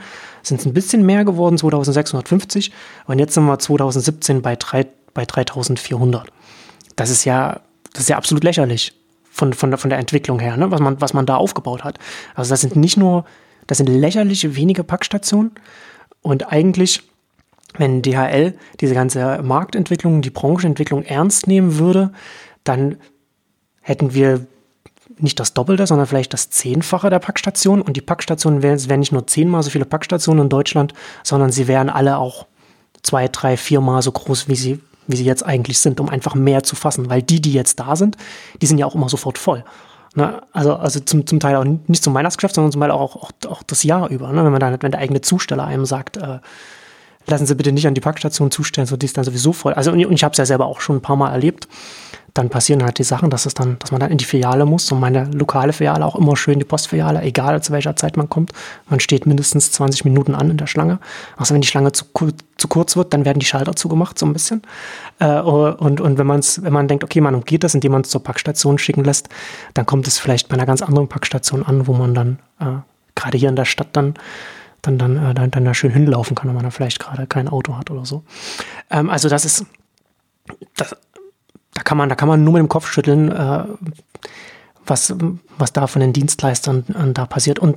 sind 0.44 0.60
es 0.60 0.66
ein 0.66 0.72
bisschen 0.72 1.04
mehr 1.04 1.24
geworden, 1.24 1.58
2650. 1.58 2.70
Und 3.06 3.18
jetzt 3.18 3.34
sind 3.34 3.44
wir 3.46 3.58
2017 3.58 4.42
bei, 4.42 4.54
3, 4.54 4.86
bei 5.12 5.24
3400. 5.24 6.28
Das 6.94 7.10
ist 7.10 7.24
ja, 7.24 7.60
das 7.92 8.02
ist 8.02 8.08
ja 8.08 8.16
absolut 8.16 8.44
lächerlich 8.44 8.94
von, 9.28 9.52
von, 9.54 9.76
von 9.76 9.90
der 9.90 9.98
Entwicklung 9.98 10.38
her, 10.38 10.56
ne? 10.56 10.70
was, 10.70 10.80
man, 10.80 11.00
was 11.00 11.14
man 11.14 11.26
da 11.26 11.36
aufgebaut 11.36 11.82
hat. 11.82 11.98
Also 12.36 12.50
das 12.50 12.60
sind 12.60 12.76
nicht 12.76 12.96
nur, 12.96 13.24
das 13.66 13.78
sind 13.78 13.88
lächerliche 13.88 14.54
wenige 14.54 14.84
Packstationen 14.84 15.50
und 16.22 16.52
eigentlich, 16.52 17.02
wenn 17.76 18.02
DHL 18.02 18.54
diese 18.80 18.94
ganze 18.94 19.40
Marktentwicklung, 19.42 20.22
die 20.22 20.30
Branchenentwicklung 20.30 21.02
ernst 21.04 21.46
nehmen 21.46 21.78
würde, 21.78 22.12
dann 22.64 22.98
hätten 23.80 24.14
wir 24.14 24.46
nicht 25.22 25.40
das 25.40 25.54
Doppelte, 25.54 25.86
sondern 25.86 26.06
vielleicht 26.06 26.32
das 26.32 26.50
Zehnfache 26.50 27.10
der 27.10 27.18
Packstationen. 27.18 27.82
Und 27.82 27.96
die 27.96 28.00
Packstationen 28.00 28.62
wären, 28.62 28.88
wären 28.88 29.00
nicht 29.00 29.12
nur 29.12 29.26
zehnmal 29.26 29.62
so 29.62 29.70
viele 29.70 29.84
Packstationen 29.84 30.44
in 30.44 30.48
Deutschland, 30.48 30.94
sondern 31.22 31.52
sie 31.52 31.68
wären 31.68 31.88
alle 31.88 32.18
auch 32.18 32.46
zwei, 33.02 33.28
drei, 33.28 33.56
viermal 33.56 34.02
so 34.02 34.12
groß, 34.12 34.48
wie 34.48 34.56
sie, 34.56 34.80
wie 35.06 35.16
sie 35.16 35.24
jetzt 35.24 35.44
eigentlich 35.44 35.78
sind, 35.78 36.00
um 36.00 36.08
einfach 36.08 36.34
mehr 36.34 36.62
zu 36.62 36.76
fassen. 36.76 37.08
Weil 37.10 37.22
die, 37.22 37.40
die 37.40 37.52
jetzt 37.52 37.80
da 37.80 37.96
sind, 37.96 38.16
die 38.60 38.66
sind 38.66 38.78
ja 38.78 38.86
auch 38.86 38.94
immer 38.94 39.08
sofort 39.08 39.38
voll. 39.38 39.64
Ne? 40.14 40.42
Also, 40.52 40.74
also 40.74 41.00
zum, 41.00 41.26
zum 41.26 41.40
Teil 41.40 41.56
auch 41.56 41.64
nicht 41.64 42.02
zum 42.02 42.14
Weihnachtsgeschäft, 42.14 42.54
sondern 42.54 42.72
zum 42.72 42.80
Teil 42.80 42.90
auch, 42.90 43.16
auch, 43.16 43.30
auch 43.48 43.62
das 43.62 43.82
Jahr 43.82 44.08
über. 44.08 44.32
Ne? 44.32 44.44
Wenn 44.44 44.52
man 44.52 44.60
dann, 44.60 44.82
wenn 44.82 44.92
der 44.92 45.00
eigene 45.00 45.20
Zusteller 45.20 45.64
einem 45.64 45.84
sagt, 45.84 46.16
äh, 46.16 46.38
lassen 47.28 47.46
Sie 47.46 47.54
bitte 47.54 47.72
nicht 47.72 47.86
an 47.86 47.94
die 47.94 48.00
Packstation 48.00 48.50
zustellen, 48.50 48.86
so 48.86 48.96
die 48.96 49.06
ist 49.06 49.16
dann 49.16 49.24
sowieso 49.24 49.52
voll. 49.52 49.74
Also 49.74 49.92
und 49.92 50.00
ich 50.00 50.24
habe 50.24 50.32
es 50.32 50.38
ja 50.38 50.46
selber 50.46 50.66
auch 50.66 50.80
schon 50.80 50.96
ein 50.96 51.02
paar 51.02 51.16
Mal 51.16 51.30
erlebt 51.30 51.68
dann 52.38 52.50
passieren 52.50 52.84
halt 52.84 52.98
die 52.98 53.04
Sachen, 53.04 53.30
dass 53.30 53.46
es 53.46 53.54
dann, 53.54 53.78
dass 53.80 53.90
man 53.90 54.00
dann 54.00 54.12
in 54.12 54.18
die 54.18 54.24
Filiale 54.24 54.64
muss 54.64 54.90
und 54.92 55.00
meine 55.00 55.24
lokale 55.32 55.72
Filiale 55.72 56.04
auch 56.06 56.14
immer 56.14 56.36
schön 56.36 56.58
die 56.58 56.64
Postfiliale, 56.64 57.22
egal 57.22 57.60
zu 57.62 57.72
welcher 57.72 57.96
Zeit 57.96 58.16
man 58.16 58.28
kommt. 58.28 58.52
Man 58.88 59.00
steht 59.00 59.26
mindestens 59.26 59.72
20 59.72 60.04
Minuten 60.04 60.34
an 60.34 60.50
in 60.50 60.56
der 60.56 60.68
Schlange. 60.68 61.00
Also 61.36 61.54
wenn 61.54 61.62
die 61.62 61.68
Schlange 61.68 61.90
zu, 61.92 62.04
zu 62.56 62.68
kurz 62.68 62.96
wird, 62.96 63.12
dann 63.12 63.24
werden 63.24 63.40
die 63.40 63.46
Schalter 63.46 63.74
zugemacht, 63.74 64.18
so 64.18 64.26
ein 64.26 64.32
bisschen. 64.32 64.62
Äh, 65.18 65.40
und, 65.40 66.00
und 66.00 66.18
wenn 66.18 66.26
man 66.26 66.40
wenn 66.40 66.72
man 66.72 66.86
denkt, 66.86 67.02
okay, 67.02 67.20
man 67.20 67.34
umgeht 67.34 67.64
das, 67.64 67.74
indem 67.74 67.92
man 67.92 68.02
es 68.02 68.10
zur 68.10 68.22
Packstation 68.22 68.78
schicken 68.78 69.02
lässt, 69.02 69.28
dann 69.74 69.84
kommt 69.84 70.06
es 70.06 70.18
vielleicht 70.18 70.48
bei 70.48 70.54
einer 70.54 70.66
ganz 70.66 70.82
anderen 70.82 71.08
Packstation 71.08 71.64
an, 71.64 71.88
wo 71.88 71.92
man 71.92 72.14
dann 72.14 72.38
äh, 72.60 72.78
gerade 73.16 73.36
hier 73.36 73.48
in 73.48 73.56
der 73.56 73.64
Stadt 73.64 73.88
dann 73.92 74.14
dann, 74.82 74.98
dann, 74.98 75.16
äh, 75.16 75.34
dann, 75.34 75.50
dann 75.50 75.64
da 75.64 75.74
schön 75.74 75.90
hinlaufen 75.90 76.34
kann, 76.34 76.48
wenn 76.48 76.54
man 76.54 76.64
dann 76.64 76.72
vielleicht 76.72 77.00
gerade 77.00 77.26
kein 77.26 77.48
Auto 77.48 77.76
hat 77.76 77.90
oder 77.90 78.04
so. 78.04 78.22
Ähm, 78.90 79.10
also 79.10 79.28
das 79.28 79.44
ist, 79.44 79.66
das, 80.76 80.96
da 81.74 81.82
kann 81.82 81.98
man, 81.98 82.08
da 82.08 82.14
kann 82.14 82.28
man 82.28 82.44
nur 82.44 82.54
mit 82.54 82.60
dem 82.60 82.68
Kopf 82.68 82.90
schütteln, 82.90 83.30
äh, 83.30 83.64
was, 84.86 85.14
was 85.58 85.72
da 85.72 85.86
von 85.86 86.00
den 86.00 86.12
Dienstleistern 86.12 86.84
äh, 86.88 87.12
da 87.12 87.26
passiert. 87.26 87.58
Und 87.58 87.76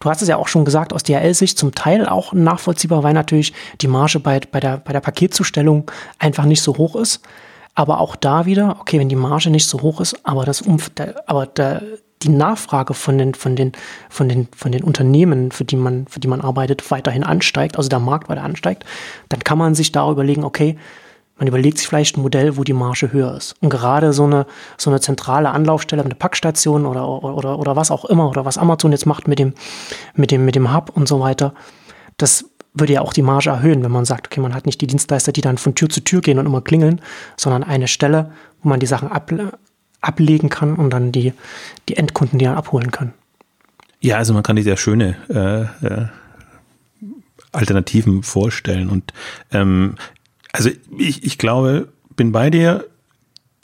du 0.00 0.10
hast 0.10 0.22
es 0.22 0.28
ja 0.28 0.36
auch 0.36 0.48
schon 0.48 0.64
gesagt, 0.64 0.92
aus 0.92 1.02
DHL-Sicht 1.02 1.58
zum 1.58 1.74
Teil 1.74 2.06
auch 2.06 2.32
nachvollziehbar, 2.32 3.02
weil 3.02 3.14
natürlich 3.14 3.52
die 3.80 3.88
Marge 3.88 4.20
bei, 4.20 4.40
bei, 4.40 4.60
der, 4.60 4.78
bei 4.78 4.92
der 4.92 5.00
Paketzustellung 5.00 5.90
einfach 6.18 6.44
nicht 6.44 6.62
so 6.62 6.76
hoch 6.76 6.96
ist. 6.96 7.20
Aber 7.76 7.98
auch 7.98 8.14
da 8.14 8.46
wieder, 8.46 8.76
okay, 8.80 9.00
wenn 9.00 9.08
die 9.08 9.16
Marge 9.16 9.50
nicht 9.50 9.66
so 9.66 9.82
hoch 9.82 10.00
ist, 10.00 10.24
aber 10.24 10.44
das 10.44 10.62
Umf 10.62 10.90
der, 10.90 11.28
aber 11.28 11.46
der, 11.46 11.82
die 12.24 12.30
Nachfrage 12.30 12.94
von 12.94 13.18
den, 13.18 13.34
von 13.34 13.56
den, 13.56 13.72
von 14.08 14.28
den, 14.28 14.48
von 14.56 14.72
den 14.72 14.82
Unternehmen, 14.82 15.50
für 15.52 15.64
die 15.64 15.76
man, 15.76 16.06
für 16.06 16.20
die 16.20 16.28
man 16.28 16.40
arbeitet, 16.40 16.90
weiterhin 16.90 17.22
ansteigt, 17.22 17.76
also 17.76 17.88
der 17.88 18.00
Markt 18.00 18.28
weiter 18.28 18.42
ansteigt, 18.42 18.84
dann 19.28 19.40
kann 19.40 19.58
man 19.58 19.74
sich 19.74 19.92
da 19.92 20.10
überlegen, 20.10 20.44
okay, 20.44 20.76
man 21.36 21.48
überlegt 21.48 21.78
sich 21.78 21.88
vielleicht 21.88 22.16
ein 22.16 22.22
Modell, 22.22 22.56
wo 22.56 22.64
die 22.64 22.72
Marge 22.72 23.12
höher 23.12 23.36
ist. 23.36 23.56
Und 23.60 23.70
gerade 23.70 24.12
so 24.12 24.24
eine, 24.24 24.46
so 24.78 24.90
eine 24.90 25.00
zentrale 25.00 25.50
Anlaufstelle, 25.50 26.04
eine 26.04 26.14
Packstation 26.14 26.86
oder, 26.86 27.08
oder, 27.08 27.58
oder 27.58 27.76
was 27.76 27.90
auch 27.90 28.04
immer, 28.04 28.28
oder 28.28 28.44
was 28.44 28.56
Amazon 28.56 28.92
jetzt 28.92 29.06
macht 29.06 29.26
mit 29.26 29.38
dem, 29.38 29.52
mit 30.14 30.30
dem, 30.30 30.44
mit 30.44 30.54
dem 30.54 30.72
Hub 30.72 30.90
und 30.94 31.08
so 31.08 31.20
weiter, 31.20 31.54
das 32.16 32.50
würde 32.72 32.92
ja 32.92 33.00
auch 33.00 33.12
die 33.12 33.22
Marge 33.22 33.50
erhöhen, 33.50 33.82
wenn 33.82 33.90
man 33.90 34.04
sagt, 34.04 34.28
okay, 34.28 34.40
man 34.40 34.54
hat 34.54 34.66
nicht 34.66 34.80
die 34.80 34.86
Dienstleister, 34.86 35.32
die 35.32 35.40
dann 35.40 35.58
von 35.58 35.74
Tür 35.74 35.88
zu 35.88 36.02
Tür 36.02 36.20
gehen 36.20 36.38
und 36.38 36.46
immer 36.46 36.60
klingeln, 36.60 37.00
sondern 37.36 37.62
eine 37.62 37.88
Stelle, 37.88 38.32
wo 38.62 38.68
man 38.68 38.80
die 38.80 38.86
Sachen 38.86 39.10
ab, 39.10 39.32
ablegen 40.04 40.48
kann 40.48 40.76
und 40.76 40.90
dann 40.90 41.12
die, 41.12 41.32
die 41.88 41.96
Endkunden 41.96 42.38
die 42.38 42.44
dann 42.44 42.56
abholen 42.56 42.90
können. 42.90 43.12
Ja, 44.00 44.18
also 44.18 44.34
man 44.34 44.42
kann 44.42 44.56
sich 44.56 44.64
sehr 44.64 44.76
schöne 44.76 45.16
äh, 45.28 45.86
äh, 45.86 46.06
Alternativen 47.52 48.22
vorstellen 48.22 48.90
und 48.90 49.12
ähm, 49.50 49.94
also 50.52 50.70
ich, 50.98 51.24
ich 51.24 51.38
glaube, 51.38 51.88
bin 52.14 52.30
bei 52.30 52.50
dir, 52.50 52.86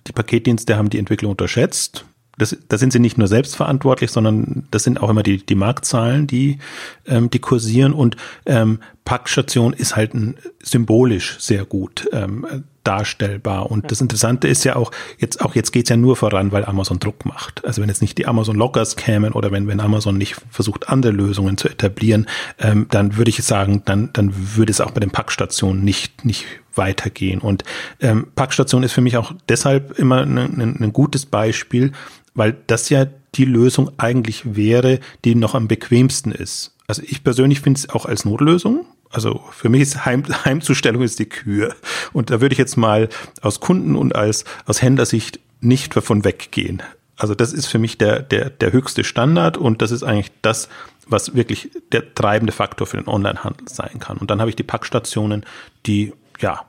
die 0.06 0.12
Paketdienste 0.12 0.76
haben 0.76 0.90
die 0.90 0.98
Entwicklung 0.98 1.32
unterschätzt. 1.32 2.04
Das, 2.40 2.56
da 2.68 2.78
sind 2.78 2.92
sie 2.92 2.98
nicht 2.98 3.18
nur 3.18 3.28
selbst 3.28 3.56
verantwortlich, 3.56 4.10
sondern 4.10 4.66
das 4.70 4.84
sind 4.84 5.02
auch 5.02 5.10
immer 5.10 5.22
die, 5.22 5.44
die 5.44 5.54
Marktzahlen, 5.54 6.26
die, 6.26 6.58
ähm, 7.06 7.30
die 7.30 7.38
kursieren. 7.38 7.92
Und 7.92 8.16
ähm, 8.46 8.80
Packstation 9.04 9.72
ist 9.72 9.96
halt 9.96 10.14
ein, 10.14 10.36
symbolisch 10.62 11.36
sehr 11.38 11.64
gut 11.64 12.08
ähm, 12.12 12.64
darstellbar. 12.84 13.70
Und 13.70 13.90
das 13.90 14.00
Interessante 14.00 14.48
ist 14.48 14.64
ja 14.64 14.76
auch, 14.76 14.90
jetzt 15.18 15.40
auch 15.42 15.54
jetzt 15.54 15.72
geht's 15.72 15.90
ja 15.90 15.96
nur 15.96 16.16
voran, 16.16 16.52
weil 16.52 16.64
Amazon 16.64 16.98
Druck 16.98 17.26
macht. 17.26 17.64
Also 17.64 17.82
wenn 17.82 17.88
jetzt 17.88 18.00
nicht 18.00 18.16
die 18.18 18.26
Amazon 18.26 18.56
Lockers 18.56 18.96
kämen 18.96 19.32
oder 19.32 19.50
wenn, 19.52 19.66
wenn 19.68 19.80
Amazon 19.80 20.16
nicht 20.16 20.36
versucht, 20.50 20.88
andere 20.88 21.12
Lösungen 21.12 21.58
zu 21.58 21.68
etablieren, 21.68 22.26
ähm, 22.58 22.86
dann 22.90 23.16
würde 23.16 23.30
ich 23.30 23.42
sagen, 23.42 23.82
dann, 23.84 24.10
dann 24.12 24.32
würde 24.56 24.70
es 24.70 24.80
auch 24.80 24.92
bei 24.92 25.00
den 25.00 25.10
Packstationen 25.10 25.84
nicht, 25.84 26.24
nicht 26.24 26.46
weitergehen. 26.74 27.40
Und 27.40 27.64
ähm, 28.00 28.28
Packstation 28.34 28.82
ist 28.82 28.92
für 28.92 29.00
mich 29.00 29.16
auch 29.16 29.32
deshalb 29.48 29.98
immer 29.98 30.22
ein, 30.22 30.38
ein, 30.38 30.76
ein 30.80 30.92
gutes 30.92 31.26
Beispiel, 31.26 31.92
weil 32.40 32.56
das 32.68 32.88
ja 32.88 33.04
die 33.34 33.44
Lösung 33.44 33.90
eigentlich 33.98 34.56
wäre, 34.56 34.98
die 35.26 35.34
noch 35.34 35.54
am 35.54 35.68
bequemsten 35.68 36.32
ist. 36.32 36.74
Also 36.86 37.02
ich 37.04 37.22
persönlich 37.22 37.60
finde 37.60 37.76
es 37.76 37.90
auch 37.90 38.06
als 38.06 38.24
Notlösung. 38.24 38.86
Also 39.10 39.44
für 39.50 39.68
mich 39.68 39.82
ist 39.82 40.06
Heim, 40.06 40.24
Heimzustellung 40.46 41.02
ist 41.02 41.18
die 41.18 41.28
Kür. 41.28 41.74
Und 42.14 42.30
da 42.30 42.40
würde 42.40 42.54
ich 42.54 42.58
jetzt 42.58 42.78
mal 42.78 43.10
aus 43.42 43.60
Kunden 43.60 43.94
und 43.94 44.16
als 44.16 44.46
aus 44.64 44.80
Händlersicht 44.80 45.38
nicht 45.60 45.94
davon 45.94 46.24
weggehen. 46.24 46.82
Also 47.18 47.34
das 47.34 47.52
ist 47.52 47.66
für 47.66 47.78
mich 47.78 47.98
der, 47.98 48.20
der, 48.20 48.48
der 48.48 48.72
höchste 48.72 49.04
Standard 49.04 49.58
und 49.58 49.82
das 49.82 49.90
ist 49.90 50.02
eigentlich 50.02 50.32
das, 50.40 50.70
was 51.06 51.34
wirklich 51.34 51.68
der 51.92 52.14
treibende 52.14 52.54
Faktor 52.54 52.86
für 52.86 52.96
den 52.96 53.06
Onlinehandel 53.06 53.68
sein 53.68 53.98
kann. 53.98 54.16
Und 54.16 54.30
dann 54.30 54.40
habe 54.40 54.48
ich 54.48 54.56
die 54.56 54.62
Packstationen, 54.62 55.44
die 55.84 56.14
ja 56.38 56.64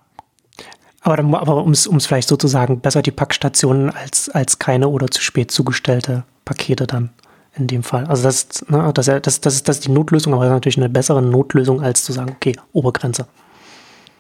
aber, 1.01 1.41
aber 1.41 1.63
um 1.63 1.71
es 1.71 2.05
vielleicht 2.05 2.29
sozusagen 2.29 2.79
besser 2.79 3.01
die 3.01 3.11
Packstationen 3.11 3.89
als, 3.89 4.29
als 4.29 4.59
keine 4.59 4.87
oder 4.87 5.07
zu 5.07 5.21
spät 5.21 5.51
zugestellte 5.51 6.23
Pakete 6.45 6.87
dann 6.87 7.09
in 7.55 7.67
dem 7.67 7.83
Fall. 7.83 8.05
Also 8.05 8.23
das, 8.23 8.65
ne, 8.69 8.91
das, 8.93 9.07
das, 9.07 9.41
das, 9.41 9.55
ist, 9.55 9.67
das 9.67 9.77
ist 9.77 9.85
die 9.85 9.91
Notlösung, 9.91 10.33
aber 10.33 10.43
das 10.43 10.51
ist 10.51 10.55
natürlich 10.55 10.77
eine 10.77 10.89
bessere 10.89 11.21
Notlösung, 11.21 11.81
als 11.81 12.03
zu 12.03 12.13
sagen, 12.13 12.31
okay, 12.31 12.55
Obergrenze. 12.71 13.25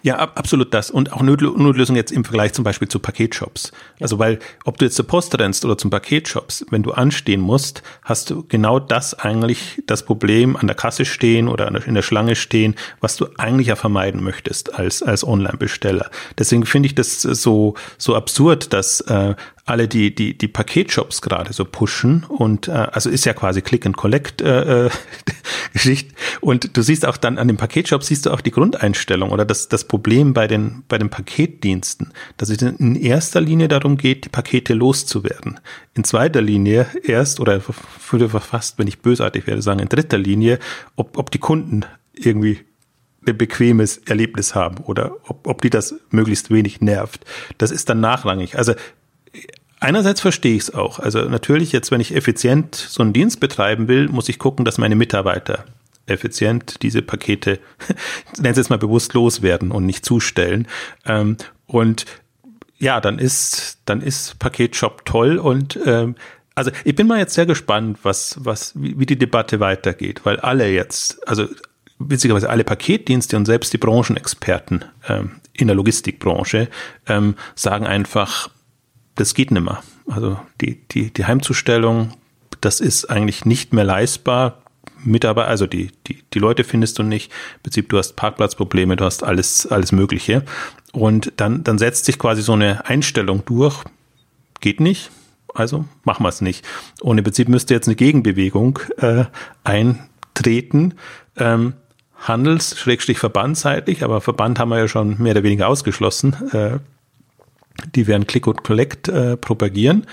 Ja, 0.03 0.15
absolut 0.15 0.73
das. 0.73 0.89
Und 0.89 1.13
auch 1.13 1.21
Notlösung 1.21 1.95
jetzt 1.95 2.11
im 2.11 2.23
Vergleich 2.23 2.53
zum 2.53 2.63
Beispiel 2.63 2.87
zu 2.87 2.99
Paketshops. 2.99 3.71
Also 3.99 4.17
weil, 4.17 4.39
ob 4.65 4.77
du 4.77 4.85
jetzt 4.85 4.95
zur 4.95 5.05
Post 5.05 5.37
rennst 5.37 5.63
oder 5.63 5.77
zum 5.77 5.91
Paketshops, 5.91 6.65
wenn 6.71 6.81
du 6.81 6.91
anstehen 6.91 7.41
musst, 7.41 7.83
hast 8.03 8.31
du 8.31 8.43
genau 8.47 8.79
das 8.79 9.13
eigentlich, 9.13 9.83
das 9.85 10.03
Problem 10.03 10.55
an 10.55 10.67
der 10.67 10.75
Kasse 10.75 11.05
stehen 11.05 11.47
oder 11.47 11.67
in 11.85 11.93
der 11.93 12.01
Schlange 12.01 12.35
stehen, 12.35 12.75
was 12.99 13.15
du 13.15 13.27
eigentlich 13.37 13.67
ja 13.67 13.75
vermeiden 13.75 14.23
möchtest 14.23 14.73
als, 14.73 15.03
als 15.03 15.25
Online-Besteller. 15.25 16.09
Deswegen 16.37 16.65
finde 16.65 16.87
ich 16.87 16.95
das 16.95 17.21
so, 17.21 17.75
so 17.97 18.15
absurd, 18.15 18.73
dass 18.73 19.01
äh, 19.01 19.35
alle 19.71 19.87
die 19.87 20.13
die 20.13 20.37
die 20.37 20.47
Paketshops 20.47 21.21
gerade 21.21 21.53
so 21.53 21.65
pushen 21.65 22.25
und 22.27 22.67
äh, 22.67 22.71
also 22.71 23.09
ist 23.09 23.25
ja 23.25 23.33
quasi 23.33 23.61
Click 23.61 23.85
and 23.85 23.97
Collect 23.97 24.41
äh, 24.41 24.85
äh, 24.85 24.89
Geschichte 25.73 26.13
und 26.41 26.75
du 26.77 26.81
siehst 26.81 27.05
auch 27.05 27.17
dann 27.17 27.37
an 27.37 27.47
dem 27.47 27.57
Paketshop 27.57 28.03
siehst 28.03 28.25
du 28.25 28.31
auch 28.31 28.41
die 28.41 28.51
Grundeinstellung 28.51 29.31
oder 29.31 29.45
das 29.45 29.69
das 29.69 29.85
Problem 29.85 30.33
bei 30.33 30.47
den 30.47 30.83
bei 30.87 30.97
den 30.97 31.09
Paketdiensten, 31.09 32.13
dass 32.37 32.49
es 32.49 32.61
in 32.61 32.95
erster 32.95 33.41
Linie 33.41 33.67
darum 33.67 33.97
geht, 33.97 34.25
die 34.25 34.29
Pakete 34.29 34.73
loszuwerden. 34.73 35.59
In 35.93 36.03
zweiter 36.03 36.41
Linie 36.41 36.87
erst 37.03 37.39
oder 37.39 37.61
würde 38.09 38.29
fast, 38.39 38.77
wenn 38.77 38.87
ich 38.87 38.99
bösartig 38.99 39.47
werde, 39.47 39.61
sagen 39.61 39.79
in 39.79 39.89
dritter 39.89 40.17
Linie, 40.17 40.59
ob 40.95 41.17
ob 41.17 41.31
die 41.31 41.39
Kunden 41.39 41.85
irgendwie 42.13 42.59
ein 43.27 43.37
bequemes 43.37 43.97
Erlebnis 43.97 44.55
haben 44.55 44.77
oder 44.83 45.15
ob, 45.27 45.47
ob 45.47 45.61
die 45.61 45.69
das 45.69 45.95
möglichst 46.09 46.49
wenig 46.49 46.81
nervt. 46.81 47.25
Das 47.57 47.71
ist 47.71 47.89
dann 47.89 47.99
nachrangig. 47.99 48.57
Also 48.57 48.73
Einerseits 49.81 50.21
verstehe 50.21 50.55
ich 50.55 50.61
es 50.61 50.73
auch. 50.73 50.99
Also 50.99 51.27
natürlich 51.27 51.71
jetzt, 51.71 51.89
wenn 51.89 52.01
ich 52.01 52.15
effizient 52.15 52.75
so 52.75 53.01
einen 53.01 53.13
Dienst 53.13 53.39
betreiben 53.39 53.87
will, 53.87 54.07
muss 54.09 54.29
ich 54.29 54.37
gucken, 54.37 54.63
dass 54.63 54.77
meine 54.77 54.95
Mitarbeiter 54.95 55.65
effizient 56.05 56.83
diese 56.83 57.01
Pakete, 57.01 57.59
nennen 58.39 58.53
Sie 58.53 58.61
es 58.61 58.69
mal 58.69 58.77
bewusst 58.77 59.13
loswerden 59.15 59.71
und 59.71 59.87
nicht 59.87 60.05
zustellen. 60.05 60.67
Ähm, 61.05 61.37
und 61.65 62.05
ja, 62.77 63.01
dann 63.01 63.17
ist, 63.17 63.79
dann 63.85 64.01
ist 64.01 64.37
Paketshop 64.37 65.03
toll 65.03 65.39
und 65.39 65.79
ähm, 65.83 66.15
also 66.53 66.69
ich 66.83 66.95
bin 66.95 67.07
mal 67.07 67.17
jetzt 67.17 67.33
sehr 67.33 67.47
gespannt, 67.47 67.99
was, 68.03 68.35
was, 68.39 68.73
wie, 68.75 69.05
die 69.07 69.17
Debatte 69.17 69.59
weitergeht, 69.59 70.21
weil 70.25 70.39
alle 70.39 70.69
jetzt, 70.69 71.27
also 71.27 71.47
witzigerweise 71.97 72.51
alle 72.51 72.63
Paketdienste 72.63 73.35
und 73.35 73.45
selbst 73.45 73.73
die 73.73 73.77
Branchenexperten 73.79 74.85
ähm, 75.07 75.37
in 75.53 75.67
der 75.67 75.75
Logistikbranche 75.75 76.69
sagen 77.55 77.85
einfach, 77.85 78.49
das 79.15 79.33
geht 79.33 79.51
nicht 79.51 79.63
mehr. 79.63 79.83
Also 80.07 80.39
die, 80.59 80.81
die, 80.91 81.11
die 81.11 81.25
Heimzustellung, 81.25 82.13
das 82.61 82.79
ist 82.79 83.05
eigentlich 83.05 83.45
nicht 83.45 83.73
mehr 83.73 83.83
leistbar. 83.83 84.57
Mitarbeiter, 85.03 85.47
also 85.47 85.67
die, 85.67 85.91
die, 86.07 86.23
die 86.33 86.39
Leute 86.39 86.63
findest 86.63 86.99
du 86.99 87.03
nicht. 87.03 87.31
Im 87.55 87.63
Prinzip, 87.63 87.89
du 87.89 87.97
hast 87.97 88.15
Parkplatzprobleme, 88.15 88.95
du 88.95 89.05
hast 89.05 89.23
alles, 89.23 89.65
alles 89.67 89.91
Mögliche. 89.91 90.43
Und 90.91 91.33
dann, 91.37 91.63
dann 91.63 91.77
setzt 91.77 92.05
sich 92.05 92.19
quasi 92.19 92.41
so 92.41 92.53
eine 92.53 92.85
Einstellung 92.85 93.43
durch. 93.45 93.83
Geht 94.59 94.79
nicht. 94.79 95.09
Also 95.53 95.85
machen 96.03 96.23
wir 96.23 96.29
es 96.29 96.41
nicht. 96.41 96.65
Und 97.01 97.17
im 97.17 97.23
Prinzip 97.23 97.49
müsste 97.49 97.73
jetzt 97.73 97.87
eine 97.87 97.95
Gegenbewegung 97.95 98.79
äh, 98.97 99.25
eintreten. 99.63 100.93
Ähm, 101.37 101.73
Handels-verbandsseitig, 102.19 104.03
aber 104.03 104.21
Verband 104.21 104.59
haben 104.59 104.69
wir 104.69 104.77
ja 104.77 104.87
schon 104.87 105.21
mehr 105.21 105.31
oder 105.31 105.43
weniger 105.43 105.67
ausgeschlossen. 105.67 106.35
Äh, 106.51 106.79
die 107.95 108.07
werden 108.07 108.27
Click 108.27 108.47
und 108.47 108.63
Collect 108.63 109.07
äh, 109.07 109.37
propagieren, 109.37 110.05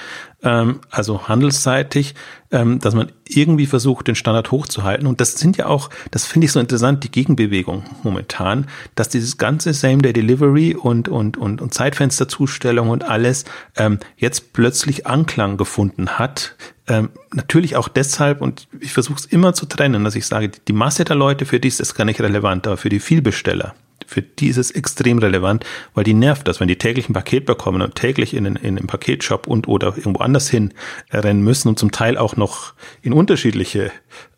ähm, 0.42 0.81
also 0.90 1.28
handelsseitig, 1.28 2.14
ähm, 2.50 2.78
dass 2.78 2.94
man 2.94 3.12
irgendwie 3.26 3.66
versucht, 3.66 4.09
den 4.09 4.14
Standard 4.14 4.50
hochzuhalten. 4.50 5.07
Und 5.07 5.20
das 5.20 5.35
sind 5.35 5.57
ja 5.57 5.66
auch, 5.66 5.90
das 6.11 6.24
finde 6.24 6.46
ich 6.46 6.52
so 6.52 6.61
interessant, 6.61 7.04
die 7.04 7.11
Gegenbewegung 7.11 7.85
momentan, 8.02 8.66
dass 8.94 9.09
dieses 9.09 9.37
ganze 9.37 9.72
Same-Day-Delivery 9.72 10.74
und, 10.74 11.09
und, 11.09 11.37
und, 11.37 11.61
und 11.61 11.74
Zeitfensterzustellung 11.74 12.90
und 12.90 13.04
alles 13.04 13.44
ähm, 13.76 13.98
jetzt 14.16 14.52
plötzlich 14.52 15.07
Anklang 15.07 15.57
gefunden 15.57 16.18
hat. 16.18 16.54
Ähm, 16.87 17.11
natürlich 17.35 17.76
auch 17.76 17.88
deshalb, 17.88 18.40
und 18.40 18.68
ich 18.81 18.92
versuche 18.92 19.18
es 19.18 19.26
immer 19.26 19.52
zu 19.52 19.66
trennen, 19.66 20.04
dass 20.04 20.14
ich 20.14 20.26
sage, 20.26 20.50
die 20.66 20.72
Masse 20.72 21.04
der 21.04 21.16
Leute, 21.16 21.44
für 21.44 21.61
die 21.61 21.68
ist 21.68 21.81
das 21.81 21.94
gar 21.94 22.04
nicht 22.04 22.20
relevant, 22.20 22.66
aber 22.66 22.76
für 22.78 22.88
die 22.88 23.00
Vielbesteller, 23.00 23.74
für 24.09 24.23
die 24.23 24.49
ist 24.49 24.57
es 24.57 24.71
extrem 24.71 25.18
relevant, 25.18 25.66
weil 25.92 26.03
die 26.03 26.14
nervt 26.14 26.49
das, 26.49 26.61
wenn 26.61 26.68
die 26.68 26.79
täglich 26.79 27.11
ein 27.11 27.12
Paket 27.12 27.44
bekommen 27.44 27.83
und 27.83 27.94
täglich 27.94 28.33
in, 28.33 28.47
in 28.57 28.77
den 28.77 28.87
Paketshop 28.87 29.47
und 29.47 29.68
oder 29.68 29.88
irgendwo 29.99 30.21
anders 30.21 30.49
hin 30.49 30.73
rennen 31.12 31.42
müssen 31.42 31.68
und 31.68 31.79
zum 31.79 31.92
Teil 31.92 32.16
auch 32.16 32.35
noch 32.35 32.73
in 33.03 33.12
unterschiedliche 33.12 33.92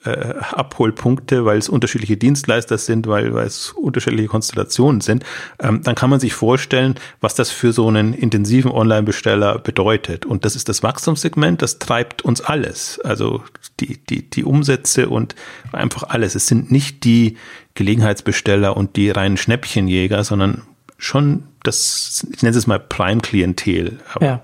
äh, 0.05 0.35
Abholpunkte, 0.53 1.45
weil 1.45 1.59
es 1.59 1.69
unterschiedliche 1.69 2.17
Dienstleister 2.17 2.79
sind, 2.79 3.07
weil, 3.07 3.35
weil 3.35 3.47
es 3.47 3.71
unterschiedliche 3.71 4.29
Konstellationen 4.29 5.01
sind, 5.01 5.25
ähm, 5.59 5.83
dann 5.83 5.95
kann 5.95 6.11
man 6.11 6.21
sich 6.21 6.33
vorstellen, 6.33 6.95
was 7.21 7.35
das 7.35 7.51
für 7.51 7.73
so 7.73 7.89
einen 7.89 8.15
intensiven 8.15 8.71
Online-Besteller 8.71 9.59
bedeutet. 9.59 10.25
Und 10.25 10.45
das 10.45 10.57
ist 10.57 10.69
das 10.69 10.83
Wachstumssegment, 10.83 11.61
das 11.61 11.79
treibt 11.79 12.23
uns 12.23 12.41
alles. 12.41 12.99
Also 13.01 13.43
die, 13.79 13.99
die, 13.99 14.29
die 14.29 14.45
Umsätze 14.45 15.09
und 15.09 15.35
einfach 15.73 16.05
alles. 16.05 16.35
Es 16.35 16.47
sind 16.47 16.71
nicht 16.71 17.05
die 17.05 17.37
Gelegenheitsbesteller 17.75 18.77
und 18.77 18.97
die 18.97 19.11
reinen 19.11 19.37
Schnäppchenjäger, 19.37 20.25
sondern 20.25 20.63
schon 20.97 21.45
das, 21.63 22.27
ich 22.33 22.43
nenne 22.43 22.57
es 22.57 22.67
mal 22.67 22.81
Prime-Klientel. 22.81 23.99
Ja. 24.21 24.43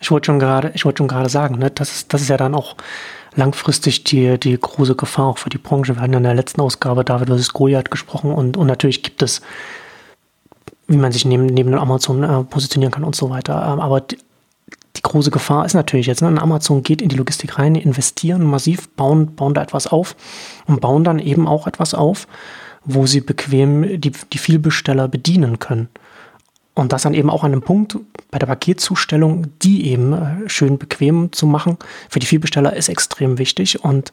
Ich 0.00 0.10
wollte 0.10 0.26
schon 0.26 0.38
gerade, 0.38 0.72
ich 0.74 0.84
wollte 0.84 0.98
schon 0.98 1.08
gerade 1.08 1.28
sagen, 1.28 1.58
ne, 1.58 1.70
das 1.70 2.08
das 2.08 2.22
ist 2.22 2.28
ja 2.28 2.36
dann 2.36 2.54
auch 2.54 2.76
langfristig 3.34 4.04
die, 4.04 4.38
die 4.38 4.58
große 4.58 4.94
Gefahr 4.94 5.26
auch 5.26 5.38
für 5.38 5.50
die 5.50 5.58
Branche. 5.58 5.96
Wir 5.96 6.02
hatten 6.02 6.14
in 6.14 6.22
der 6.22 6.34
letzten 6.34 6.60
Ausgabe 6.60 7.04
David 7.04 7.28
vs. 7.28 7.52
Goliath 7.52 7.90
gesprochen 7.90 8.32
und, 8.32 8.56
und 8.56 8.66
natürlich 8.66 9.02
gibt 9.02 9.22
es, 9.22 9.40
wie 10.86 10.96
man 10.96 11.12
sich 11.12 11.24
neben, 11.24 11.46
neben 11.46 11.74
Amazon 11.74 12.22
äh, 12.22 12.44
positionieren 12.44 12.92
kann 12.92 13.04
und 13.04 13.16
so 13.16 13.30
weiter. 13.30 13.72
Ähm, 13.72 13.80
aber 13.80 14.00
die, 14.00 14.18
die, 14.96 15.02
große 15.02 15.30
Gefahr 15.30 15.64
ist 15.64 15.74
natürlich 15.74 16.06
jetzt, 16.06 16.22
ne, 16.22 16.40
Amazon 16.40 16.82
geht 16.82 17.00
in 17.00 17.08
die 17.08 17.16
Logistik 17.16 17.58
rein, 17.58 17.74
investieren 17.74 18.44
massiv, 18.44 18.88
bauen, 18.90 19.34
bauen 19.34 19.54
da 19.54 19.62
etwas 19.62 19.86
auf 19.86 20.14
und 20.66 20.80
bauen 20.80 21.04
dann 21.04 21.18
eben 21.18 21.48
auch 21.48 21.66
etwas 21.66 21.94
auf, 21.94 22.26
wo 22.84 23.06
sie 23.06 23.20
bequem 23.20 24.00
die, 24.00 24.12
die 24.32 24.38
Vielbesteller 24.38 25.08
bedienen 25.08 25.58
können. 25.58 25.88
Und 26.74 26.92
das 26.92 27.02
dann 27.02 27.14
eben 27.14 27.28
auch 27.28 27.44
an 27.44 27.52
einem 27.52 27.62
Punkt 27.62 27.98
bei 28.30 28.38
der 28.38 28.46
Paketzustellung, 28.46 29.46
die 29.62 29.90
eben 29.90 30.12
äh, 30.12 30.48
schön 30.48 30.78
bequem 30.78 31.30
zu 31.32 31.46
machen, 31.46 31.76
für 32.08 32.18
die 32.18 32.26
Vielbesteller 32.26 32.74
ist 32.74 32.88
extrem 32.88 33.38
wichtig. 33.38 33.84
Und 33.84 34.12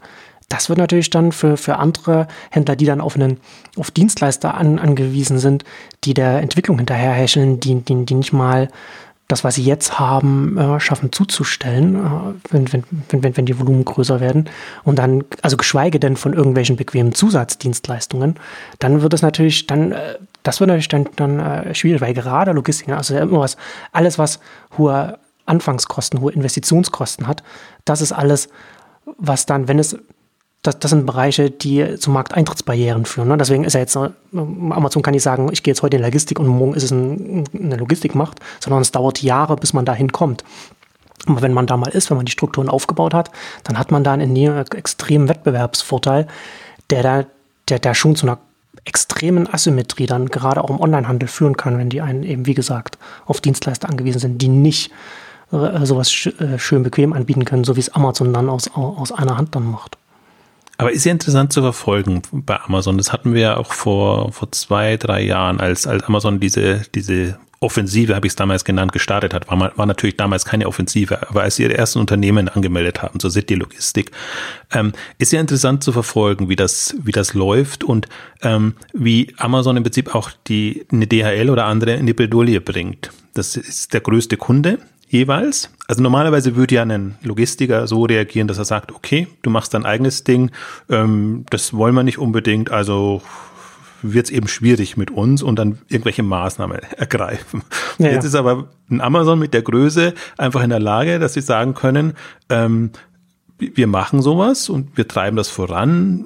das 0.50 0.68
wird 0.68 0.80
natürlich 0.80 1.10
dann 1.10 1.32
für, 1.32 1.56
für 1.56 1.78
andere 1.78 2.28
Händler, 2.50 2.76
die 2.76 2.86
dann 2.86 3.02
auf, 3.02 3.16
einen, 3.16 3.40
auf 3.78 3.92
Dienstleister 3.92 4.56
an, 4.56 4.80
angewiesen 4.80 5.40
sind, 5.40 5.64
die 6.04 6.14
der 6.14 6.42
Entwicklung 6.42 6.78
hinterherhäscheln, 6.78 7.60
die, 7.60 7.76
die, 7.82 8.06
die 8.06 8.16
nicht 8.16 8.34
mal 8.34 8.68
das, 9.30 9.44
was 9.44 9.56
sie 9.56 9.64
jetzt 9.64 10.00
haben, 10.00 10.58
äh, 10.58 10.80
schaffen 10.80 11.12
zuzustellen, 11.12 11.96
äh, 11.96 12.34
wenn, 12.50 12.74
wenn, 12.74 12.84
wenn, 13.12 13.38
wenn 13.38 13.46
die 13.46 13.60
Volumen 13.60 13.86
größer 13.86 14.20
werden. 14.20 14.50
Und 14.84 14.98
dann, 14.98 15.24
also 15.44 15.56
geschweige 15.56 16.00
denn 16.00 16.18
von 16.18 16.34
irgendwelchen 16.34 16.76
bequemen 16.76 17.14
Zusatzdienstleistungen, 17.14 18.36
dann 18.80 19.04
wird 19.04 19.14
es 19.14 19.22
natürlich, 19.22 19.68
dann, 19.68 19.92
äh, 19.92 20.16
das 20.42 20.60
wird 20.60 20.70
natürlich 20.70 20.88
dann, 20.88 21.10
dann 21.16 21.40
äh, 21.40 21.76
schwierig, 21.76 22.02
weil 22.02 22.16
gerade 22.16 22.52
Logistik, 22.52 22.90
also 22.90 23.16
immer 23.16 23.42
was, 23.42 23.56
alles, 23.92 24.18
was 24.18 24.40
hohe 24.80 25.20
Anfangskosten, 25.46 26.22
hohe 26.22 26.32
Investitionskosten 26.32 27.28
hat, 27.28 27.44
das 27.86 28.02
ist 28.02 28.12
alles, 28.12 28.50
was 29.20 29.46
dann, 29.46 29.68
wenn 29.68 29.78
es 29.78 29.96
das, 30.62 30.78
das 30.80 30.92
sind 30.92 31.06
Bereiche, 31.06 31.50
die 31.50 31.96
zu 31.96 32.12
Markteintrittsbarrieren 32.12 33.06
führen. 33.06 33.30
Ne? 33.30 33.38
Deswegen 33.38 33.64
ist 33.64 33.74
ja 33.74 33.80
jetzt, 33.80 33.96
äh, 33.96 34.10
Amazon 34.34 35.02
kann 35.02 35.14
nicht 35.14 35.24
sagen, 35.24 35.50
ich 35.52 35.64
gehe 35.64 35.72
jetzt 35.72 35.82
heute 35.82 35.98
in 35.98 36.04
Logistik 36.04 36.40
und 36.40 36.48
morgen 36.48 36.74
ist 36.74 36.84
es 36.84 36.92
ein, 36.92 37.46
eine 37.54 37.78
Logistikmacht, 37.78 38.40
sondern 38.60 38.82
es 38.82 38.92
dauert 38.92 39.22
Jahre, 39.22 39.56
bis 39.56 39.74
man 39.74 39.86
dahin 39.86 40.12
kommt. 40.12 40.44
Aber 41.28 41.42
wenn 41.42 41.54
man 41.54 41.68
da 41.68 41.78
mal 41.78 41.90
ist, 41.90 42.10
wenn 42.10 42.18
man 42.18 42.26
die 42.26 42.32
Strukturen 42.32 42.70
aufgebaut 42.70 43.14
hat, 43.14 43.32
dann 43.64 43.78
hat 43.78 43.92
man 43.92 44.04
da 44.04 44.14
einen 44.14 44.36
extremen 44.38 45.30
Wettbewerbsvorteil, 45.30 46.28
der 46.90 47.04
da, 47.04 47.26
der, 47.70 47.80
der 47.80 47.94
schon 47.94 48.16
zu 48.16 48.26
einer 48.26 48.40
extremen 48.86 49.52
Asymmetrie 49.52 50.08
dann 50.08 50.28
gerade 50.28 50.64
auch 50.64 50.70
im 50.70 50.80
Onlinehandel 50.80 51.28
führen 51.28 51.58
kann, 51.58 51.78
wenn 51.78 51.90
die 51.90 52.02
einen 52.02 52.24
eben, 52.24 52.46
wie 52.46 52.54
gesagt, 52.54 52.98
auf 53.26 53.42
Dienstleister 53.42 53.90
angewiesen 53.90 54.20
sind, 54.20 54.42
die 54.42 54.48
nicht 54.48 54.92
äh, 55.52 55.86
sowas 55.86 56.12
sch 56.12 56.28
äh, 56.40 56.58
schön 56.58 56.84
bequem 56.84 57.14
anbieten 57.14 57.46
können, 57.46 57.64
so 57.64 57.76
wie 57.76 57.82
es 57.82 57.94
Amazon 57.94 58.34
dann 58.34 58.50
aus, 58.50 58.72
aus 58.74 59.12
einer 59.12 59.38
Hand 59.38 59.56
dann 59.56 59.70
macht. 59.70 59.99
Aber 60.80 60.94
ist 60.94 61.04
ja 61.04 61.12
interessant 61.12 61.52
zu 61.52 61.62
verfolgen 61.62 62.22
bei 62.32 62.58
Amazon. 62.58 62.98
Das 62.98 63.12
hatten 63.12 63.34
wir 63.34 63.42
ja 63.42 63.58
auch 63.58 63.74
vor, 63.74 64.32
vor 64.32 64.50
zwei, 64.54 64.96
drei 64.96 65.22
Jahren, 65.22 65.60
als, 65.60 65.86
als 65.86 66.04
Amazon 66.06 66.40
diese, 66.40 66.84
diese 66.96 67.38
Offensive, 67.60 68.16
habe 68.16 68.26
ich 68.28 68.32
es 68.32 68.38
damals 68.38 68.64
genannt, 68.64 68.94
gestartet 68.94 69.34
hat, 69.34 69.50
war, 69.50 69.58
mal, 69.58 69.74
war 69.76 69.86
natürlich 69.86 70.16
damals 70.16 70.46
keine 70.46 70.68
Offensive, 70.68 71.28
aber 71.30 71.42
als 71.42 71.58
sie 71.58 71.64
ihre 71.64 71.78
ersten 71.78 72.00
Unternehmen 72.00 72.48
angemeldet 72.48 73.02
haben, 73.02 73.20
so 73.20 73.30
City 73.30 73.56
Logistik, 73.56 74.12
ähm, 74.72 74.94
ist 75.18 75.34
ja 75.34 75.42
interessant 75.42 75.84
zu 75.84 75.92
verfolgen, 75.92 76.48
wie 76.48 76.56
das, 76.56 76.96
wie 76.98 77.12
das 77.12 77.34
läuft 77.34 77.84
und 77.84 78.08
ähm, 78.42 78.76
wie 78.94 79.34
Amazon 79.36 79.76
im 79.76 79.84
Prinzip 79.84 80.16
auch 80.16 80.32
die 80.48 80.86
eine 80.94 81.08
DHL 81.08 81.50
oder 81.50 81.66
andere 81.66 81.96
in 81.96 82.06
die 82.06 82.14
Bredouille 82.14 82.62
bringt. 82.62 83.12
Das 83.34 83.58
ist 83.58 83.94
der 83.94 84.00
größte 84.00 84.38
Kunde 84.38 84.80
jeweils. 85.10 85.70
Also 85.88 86.02
normalerweise 86.02 86.56
würde 86.56 86.76
ja 86.76 86.84
ein 86.84 87.16
Logistiker 87.22 87.88
so 87.88 88.04
reagieren, 88.04 88.48
dass 88.48 88.58
er 88.58 88.66
sagt, 88.66 88.92
okay, 88.92 89.28
du 89.42 89.50
machst 89.50 89.74
dein 89.74 89.86
eigenes 89.86 90.24
Ding, 90.24 90.52
ähm, 90.90 91.46
das 91.50 91.74
wollen 91.74 91.96
wir 91.96 92.04
nicht 92.04 92.20
unbedingt, 92.20 92.72
also 92.72 93.22
wird 94.02 94.28
es 94.28 94.32
eben 94.32 94.48
schwierig 94.48 94.96
mit 94.96 95.12
uns 95.12 95.44
und 95.44 95.58
dann 95.58 95.80
irgendwelche 95.88 96.24
Maßnahmen 96.24 96.80
ergreifen. 96.98 97.64
Ja, 97.98 98.12
Jetzt 98.12 98.24
ist 98.24 98.36
aber 98.36 98.70
ein 98.90 99.02
Amazon 99.02 99.40
mit 99.40 99.54
der 99.54 99.62
Größe 99.62 100.14
einfach 100.38 100.64
in 100.64 100.70
der 100.70 100.80
Lage, 100.80 101.20
dass 101.20 101.34
sie 101.34 101.42
sagen 101.42 101.74
können, 101.74 102.14
ähm, 102.50 102.92
wir 103.60 103.88
machen 103.88 104.22
sowas 104.22 104.70
und 104.70 104.96
wir 104.98 105.08
treiben 105.08 105.36
das 105.36 105.50
voran, 105.50 106.26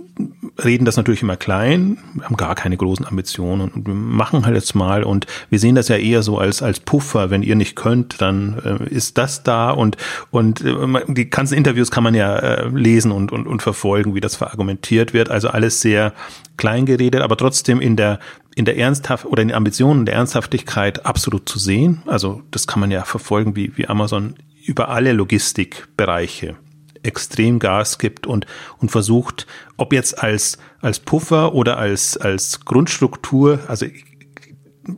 reden 0.63 0.85
das 0.85 0.97
natürlich 0.97 1.23
immer 1.23 1.35
klein, 1.35 1.97
haben 2.21 2.37
gar 2.37 2.53
keine 2.53 2.77
großen 2.77 3.07
Ambitionen 3.07 3.69
und 3.69 3.87
wir 3.87 3.95
machen 3.95 4.45
halt 4.45 4.55
jetzt 4.55 4.75
mal 4.75 5.03
und 5.03 5.25
wir 5.49 5.57
sehen 5.57 5.73
das 5.73 5.87
ja 5.87 5.97
eher 5.97 6.21
so 6.21 6.37
als 6.37 6.61
als 6.61 6.79
Puffer, 6.79 7.31
wenn 7.31 7.41
ihr 7.41 7.55
nicht 7.55 7.75
könnt, 7.75 8.21
dann 8.21 8.59
äh, 8.63 8.93
ist 8.93 9.17
das 9.17 9.41
da 9.41 9.71
und 9.71 9.97
und 10.29 10.61
äh, 10.61 11.01
die 11.07 11.29
ganzen 11.29 11.57
Interviews 11.57 11.89
kann 11.89 12.03
man 12.03 12.13
ja 12.13 12.35
äh, 12.37 12.67
lesen 12.67 13.11
und, 13.11 13.31
und 13.31 13.47
und 13.47 13.63
verfolgen, 13.63 14.13
wie 14.13 14.21
das 14.21 14.35
verargumentiert 14.35 15.13
wird, 15.13 15.29
also 15.29 15.49
alles 15.49 15.81
sehr 15.81 16.13
klein 16.57 16.85
geredet, 16.85 17.21
aber 17.21 17.35
trotzdem 17.35 17.81
in 17.81 17.95
der 17.95 18.19
in 18.55 18.65
der 18.65 18.77
Ernsthaft 18.77 19.25
oder 19.25 19.41
in 19.41 19.47
den 19.47 19.57
Ambitionen 19.57 20.05
der 20.05 20.13
Ernsthaftigkeit 20.13 21.07
absolut 21.07 21.49
zu 21.49 21.57
sehen. 21.57 22.03
Also 22.05 22.43
das 22.51 22.67
kann 22.67 22.79
man 22.79 22.91
ja 22.91 23.03
verfolgen, 23.03 23.55
wie 23.55 23.75
wie 23.75 23.87
Amazon 23.87 24.35
über 24.65 24.89
alle 24.89 25.11
Logistikbereiche 25.11 26.55
extrem 27.03 27.59
Gas 27.59 27.97
gibt 27.97 28.27
und, 28.27 28.45
und 28.79 28.89
versucht, 28.89 29.47
ob 29.77 29.93
jetzt 29.93 30.21
als, 30.21 30.57
als 30.81 30.99
Puffer 30.99 31.53
oder 31.53 31.77
als, 31.77 32.17
als 32.17 32.61
Grundstruktur, 32.61 33.59
also 33.67 33.85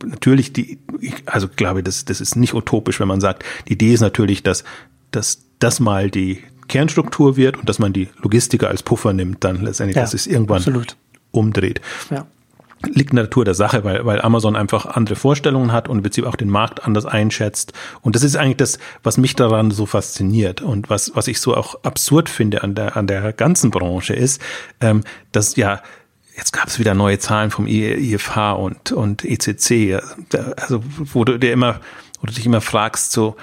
natürlich 0.03 0.53
die, 0.53 0.79
also 1.25 1.47
glaube 1.47 1.83
das, 1.83 2.05
das 2.05 2.21
ist 2.21 2.35
nicht 2.35 2.53
utopisch, 2.53 2.99
wenn 2.99 3.07
man 3.07 3.21
sagt, 3.21 3.43
die 3.67 3.73
Idee 3.73 3.93
ist 3.93 4.01
natürlich, 4.01 4.43
dass, 4.43 4.63
dass 5.11 5.45
das 5.59 5.79
mal 5.79 6.09
die 6.09 6.43
Kernstruktur 6.67 7.37
wird 7.37 7.57
und 7.57 7.69
dass 7.69 7.79
man 7.79 7.93
die 7.93 8.09
Logistiker 8.21 8.69
als 8.69 8.81
Puffer 8.81 9.13
nimmt, 9.13 9.43
dann 9.43 9.61
letztendlich, 9.61 9.95
ja, 9.95 10.01
dass 10.01 10.13
es 10.13 10.25
irgendwann 10.25 10.57
absolut. 10.57 10.95
umdreht. 11.31 11.81
Ja 12.09 12.25
liegt 12.85 13.11
in 13.11 13.17
der 13.17 13.25
Natur 13.25 13.45
der 13.45 13.53
Sache, 13.53 13.83
weil, 13.83 14.05
weil 14.05 14.21
Amazon 14.21 14.55
einfach 14.55 14.85
andere 14.85 15.15
Vorstellungen 15.15 15.71
hat 15.71 15.87
und 15.87 15.97
im 15.97 16.03
Prinzip 16.03 16.25
auch 16.25 16.35
den 16.35 16.49
Markt 16.49 16.85
anders 16.85 17.05
einschätzt. 17.05 17.73
Und 18.01 18.15
das 18.15 18.23
ist 18.23 18.35
eigentlich 18.35 18.57
das, 18.57 18.79
was 19.03 19.17
mich 19.17 19.35
daran 19.35 19.71
so 19.71 19.85
fasziniert 19.85 20.61
und 20.61 20.89
was, 20.89 21.11
was 21.15 21.27
ich 21.27 21.39
so 21.39 21.55
auch 21.55 21.83
absurd 21.83 22.29
finde 22.29 22.63
an 22.63 22.75
der, 22.75 22.97
an 22.97 23.07
der 23.07 23.33
ganzen 23.33 23.71
Branche 23.71 24.13
ist, 24.13 24.41
ähm, 24.81 25.03
dass 25.31 25.55
ja, 25.55 25.81
jetzt 26.35 26.51
gab 26.51 26.67
es 26.67 26.79
wieder 26.79 26.93
neue 26.93 27.19
Zahlen 27.19 27.51
vom 27.51 27.67
IFH 27.67 28.53
und, 28.53 28.91
und 28.91 29.23
ECC, 29.23 30.01
also 30.57 30.83
wo 31.13 31.23
du 31.23 31.37
dir 31.37 31.53
immer, 31.53 31.79
wo 32.21 32.27
du 32.27 32.33
dich 32.33 32.45
immer 32.45 32.61
fragst, 32.61 33.11
so, 33.11 33.35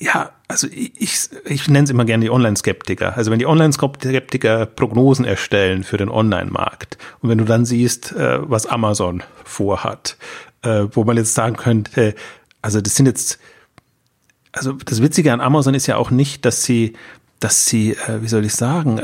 ja, 0.00 0.32
also 0.48 0.66
ich, 0.72 1.28
ich 1.44 1.68
nenne 1.68 1.84
es 1.84 1.90
immer 1.90 2.06
gerne 2.06 2.24
die 2.24 2.30
Online-Skeptiker. 2.30 3.16
Also 3.16 3.30
wenn 3.30 3.38
die 3.38 3.46
Online-Skeptiker 3.46 4.64
Prognosen 4.64 5.26
erstellen 5.26 5.84
für 5.84 5.98
den 5.98 6.08
Online-Markt 6.08 6.96
und 7.20 7.28
wenn 7.28 7.36
du 7.36 7.44
dann 7.44 7.66
siehst, 7.66 8.12
äh, 8.12 8.38
was 8.40 8.64
Amazon 8.64 9.22
vorhat, 9.44 10.16
äh, 10.62 10.86
wo 10.92 11.04
man 11.04 11.18
jetzt 11.18 11.34
sagen 11.34 11.56
könnte, 11.56 12.14
also 12.62 12.80
das 12.80 12.96
sind 12.96 13.06
jetzt, 13.06 13.38
also 14.52 14.72
das 14.72 15.02
Witzige 15.02 15.34
an 15.34 15.42
Amazon 15.42 15.74
ist 15.74 15.86
ja 15.86 15.96
auch 15.96 16.10
nicht, 16.10 16.46
dass 16.46 16.62
sie, 16.62 16.94
dass 17.38 17.66
sie, 17.66 17.92
äh, 17.92 18.22
wie 18.22 18.28
soll 18.28 18.44
ich 18.46 18.54
sagen, 18.54 19.00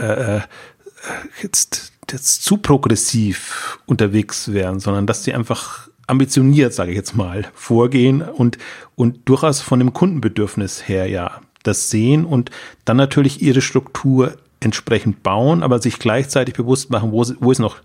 jetzt, 1.42 1.92
jetzt 2.10 2.42
zu 2.42 2.56
progressiv 2.56 3.78
unterwegs 3.84 4.52
wären, 4.52 4.80
sondern 4.80 5.06
dass 5.06 5.24
sie 5.24 5.34
einfach 5.34 5.88
ambitioniert, 6.06 6.72
sage 6.72 6.90
ich 6.90 6.96
jetzt 6.96 7.16
mal, 7.16 7.46
vorgehen 7.54 8.22
und, 8.22 8.58
und 8.94 9.28
durchaus 9.28 9.60
von 9.60 9.78
dem 9.78 9.92
Kundenbedürfnis 9.92 10.88
her 10.88 11.08
ja 11.08 11.40
das 11.62 11.90
sehen 11.90 12.24
und 12.24 12.50
dann 12.84 12.96
natürlich 12.96 13.42
ihre 13.42 13.60
Struktur 13.60 14.36
entsprechend 14.60 15.22
bauen, 15.22 15.62
aber 15.62 15.80
sich 15.80 15.98
gleichzeitig 15.98 16.54
bewusst 16.54 16.90
machen, 16.90 17.12
wo, 17.12 17.24
wo 17.40 17.50
ist 17.50 17.58
noch, 17.58 17.76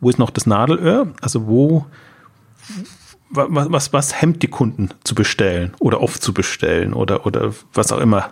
wo 0.00 0.08
ist 0.08 0.18
noch 0.18 0.30
das 0.30 0.46
Nadelöhr? 0.46 1.12
Also 1.20 1.46
wo, 1.46 1.86
was, 3.30 3.70
was, 3.70 3.92
was 3.92 4.20
hemmt 4.20 4.42
die 4.42 4.48
Kunden 4.48 4.90
zu 5.04 5.14
bestellen 5.14 5.74
oder 5.78 6.00
oft 6.00 6.22
zu 6.22 6.32
bestellen 6.32 6.94
oder, 6.94 7.26
oder 7.26 7.52
was 7.72 7.92
auch 7.92 8.00
immer 8.00 8.30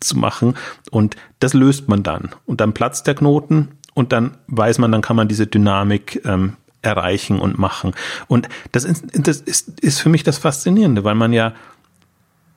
zu 0.00 0.16
machen. 0.16 0.54
Und 0.90 1.16
das 1.38 1.54
löst 1.54 1.88
man 1.88 2.02
dann. 2.02 2.30
Und 2.46 2.60
dann 2.60 2.74
platzt 2.74 3.06
der 3.06 3.14
Knoten 3.14 3.68
und 3.94 4.12
dann 4.12 4.36
weiß 4.48 4.78
man, 4.78 4.92
dann 4.92 5.02
kann 5.02 5.16
man 5.16 5.28
diese 5.28 5.46
Dynamik 5.46 6.22
ähm, 6.24 6.54
erreichen 6.86 7.38
und 7.38 7.58
machen. 7.58 7.92
Und 8.28 8.48
das 8.72 8.84
ist, 8.84 9.04
das 9.12 9.40
ist, 9.40 9.80
ist 9.80 10.00
für 10.00 10.08
mich 10.08 10.22
das 10.22 10.38
Faszinierende, 10.38 11.04
weil 11.04 11.16
man 11.16 11.32
ja 11.32 11.52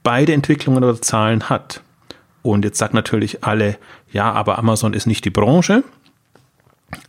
beide 0.03 0.33
Entwicklungen 0.33 0.83
oder 0.83 1.01
Zahlen 1.01 1.49
hat. 1.49 1.81
Und 2.41 2.63
jetzt 2.63 2.77
sagt 2.77 2.93
natürlich 2.93 3.43
alle, 3.43 3.77
ja, 4.11 4.31
aber 4.31 4.57
Amazon 4.59 4.93
ist 4.93 5.07
nicht 5.07 5.25
die 5.25 5.29
Branche. 5.29 5.83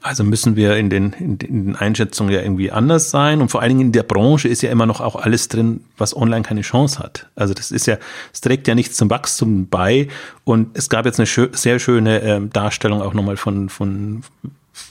Also 0.02 0.24
müssen 0.24 0.56
wir 0.56 0.76
in 0.76 0.90
den, 0.90 1.12
in 1.12 1.38
den 1.38 1.76
Einschätzungen 1.76 2.32
ja 2.32 2.42
irgendwie 2.42 2.70
anders 2.70 3.10
sein. 3.10 3.40
Und 3.40 3.50
vor 3.50 3.62
allen 3.62 3.70
Dingen 3.70 3.80
in 3.80 3.92
der 3.92 4.02
Branche 4.02 4.48
ist 4.48 4.60
ja 4.62 4.70
immer 4.70 4.86
noch 4.86 5.00
auch 5.00 5.16
alles 5.16 5.48
drin, 5.48 5.84
was 5.96 6.14
online 6.14 6.42
keine 6.42 6.60
Chance 6.62 6.98
hat. 6.98 7.28
Also 7.34 7.54
das 7.54 7.70
ist 7.70 7.86
ja, 7.86 7.96
es 8.32 8.40
trägt 8.40 8.68
ja 8.68 8.74
nichts 8.74 8.96
zum 8.96 9.08
Wachstum 9.08 9.68
bei. 9.68 10.08
Und 10.44 10.76
es 10.76 10.90
gab 10.90 11.06
jetzt 11.06 11.18
eine 11.18 11.26
schö 11.26 11.48
sehr 11.52 11.78
schöne 11.78 12.20
äh, 12.20 12.40
Darstellung 12.52 13.00
auch 13.00 13.14
nochmal 13.14 13.36
von, 13.36 13.68
von 13.68 14.22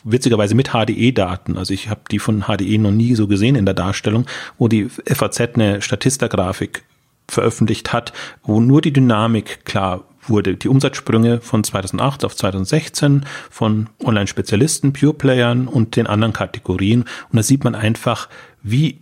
witzigerweise 0.03 0.55
mit 0.55 0.69
HDE-Daten. 0.69 1.57
Also 1.57 1.73
ich 1.73 1.89
habe 1.89 2.01
die 2.11 2.19
von 2.19 2.43
HDE 2.43 2.77
noch 2.77 2.91
nie 2.91 3.15
so 3.15 3.27
gesehen 3.27 3.55
in 3.55 3.65
der 3.65 3.73
Darstellung, 3.73 4.25
wo 4.57 4.67
die 4.67 4.89
FAZ 4.89 5.41
eine 5.55 5.81
Statista-Grafik 5.81 6.83
veröffentlicht 7.27 7.93
hat, 7.93 8.13
wo 8.43 8.59
nur 8.59 8.81
die 8.81 8.93
Dynamik 8.93 9.65
klar 9.65 10.03
wurde. 10.23 10.55
Die 10.55 10.67
Umsatzsprünge 10.67 11.41
von 11.41 11.63
2008 11.63 12.25
auf 12.25 12.35
2016 12.35 13.25
von 13.49 13.89
Online-Spezialisten, 14.03 14.93
Pure-Playern 14.93 15.67
und 15.67 15.95
den 15.95 16.07
anderen 16.07 16.33
Kategorien. 16.33 17.01
Und 17.01 17.37
da 17.37 17.43
sieht 17.43 17.63
man 17.63 17.75
einfach, 17.75 18.29
wie 18.61 18.99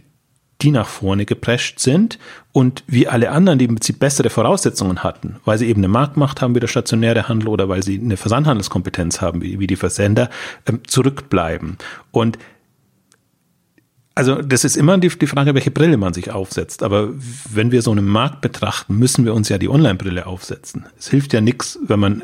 die 0.62 0.72
nach 0.72 0.88
vorne 0.88 1.26
geprescht 1.26 1.80
sind 1.80 2.18
und 2.52 2.84
wie 2.88 3.08
alle 3.08 3.32
anderen, 3.32 3.60
die 3.60 3.66
im 3.66 3.76
Prinzip 3.76 4.00
bessere 4.00 4.30
Voraussetzungen 4.30 5.04
hatten, 5.04 5.38
weil 5.46 5.58
sie 5.58 5.68
eben 5.68 5.82
eine 5.82 5.88
Marktmacht 5.88 6.42
haben 6.42 6.56
wie 6.56 6.60
der 6.60 6.68
stationäre 6.68 7.28
Handel 7.28 7.50
oder 7.50 7.70
weil 7.70 7.84
sie 7.84 8.00
eine 8.00 8.18
Versandhandelskompetenz 8.18 9.22
haben 9.22 9.42
wie, 9.42 9.60
wie 9.60 9.68
die 9.68 9.76
Versender, 9.76 10.30
ähm, 10.66 10.82
zurückbleiben. 10.88 11.78
Und 12.12 12.40
also 14.16 14.42
das 14.42 14.64
ist 14.64 14.78
immer 14.78 14.98
die, 14.98 15.10
die 15.10 15.28
Frage, 15.28 15.54
welche 15.54 15.70
Brille 15.70 15.96
man 15.98 16.12
sich 16.12 16.32
aufsetzt. 16.32 16.82
Aber 16.82 17.10
wenn 17.52 17.72
wir 17.72 17.84
so 17.84 17.92
einen 17.92 18.08
Markt 18.08 18.42
betrachten, 18.42 18.98
müssen 18.98 19.26
wir 19.26 19.36
uns 19.36 19.48
ja 19.50 19.60
die 19.60 19.70
Online-Brille 19.70 20.26
aufsetzen. 20.26 20.88
Es 20.98 21.08
hilft 21.08 21.34
ja 21.34 21.42
nichts, 21.42 21.78
wenn 21.86 22.00
man 22.00 22.24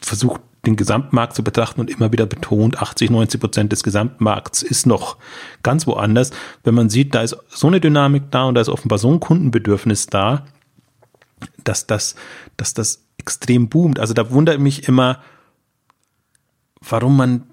versucht, 0.00 0.40
den 0.66 0.76
Gesamtmarkt 0.76 1.34
zu 1.34 1.42
betrachten 1.42 1.80
und 1.80 1.90
immer 1.90 2.12
wieder 2.12 2.26
betont, 2.26 2.80
80, 2.80 3.10
90 3.10 3.40
Prozent 3.40 3.72
des 3.72 3.82
Gesamtmarkts 3.82 4.62
ist 4.62 4.86
noch 4.86 5.16
ganz 5.62 5.86
woanders. 5.86 6.30
Wenn 6.62 6.74
man 6.74 6.88
sieht, 6.88 7.14
da 7.14 7.22
ist 7.22 7.36
so 7.48 7.66
eine 7.66 7.80
Dynamik 7.80 8.30
da 8.30 8.44
und 8.44 8.54
da 8.54 8.60
ist 8.60 8.68
offenbar 8.68 8.98
so 8.98 9.10
ein 9.10 9.20
Kundenbedürfnis 9.20 10.06
da, 10.06 10.46
dass 11.64 11.86
das, 11.86 12.14
dass 12.56 12.74
das 12.74 13.04
extrem 13.18 13.68
boomt. 13.68 13.98
Also 13.98 14.14
da 14.14 14.30
wundert 14.30 14.60
mich 14.60 14.86
immer, 14.86 15.20
warum 16.80 17.16
man, 17.16 17.44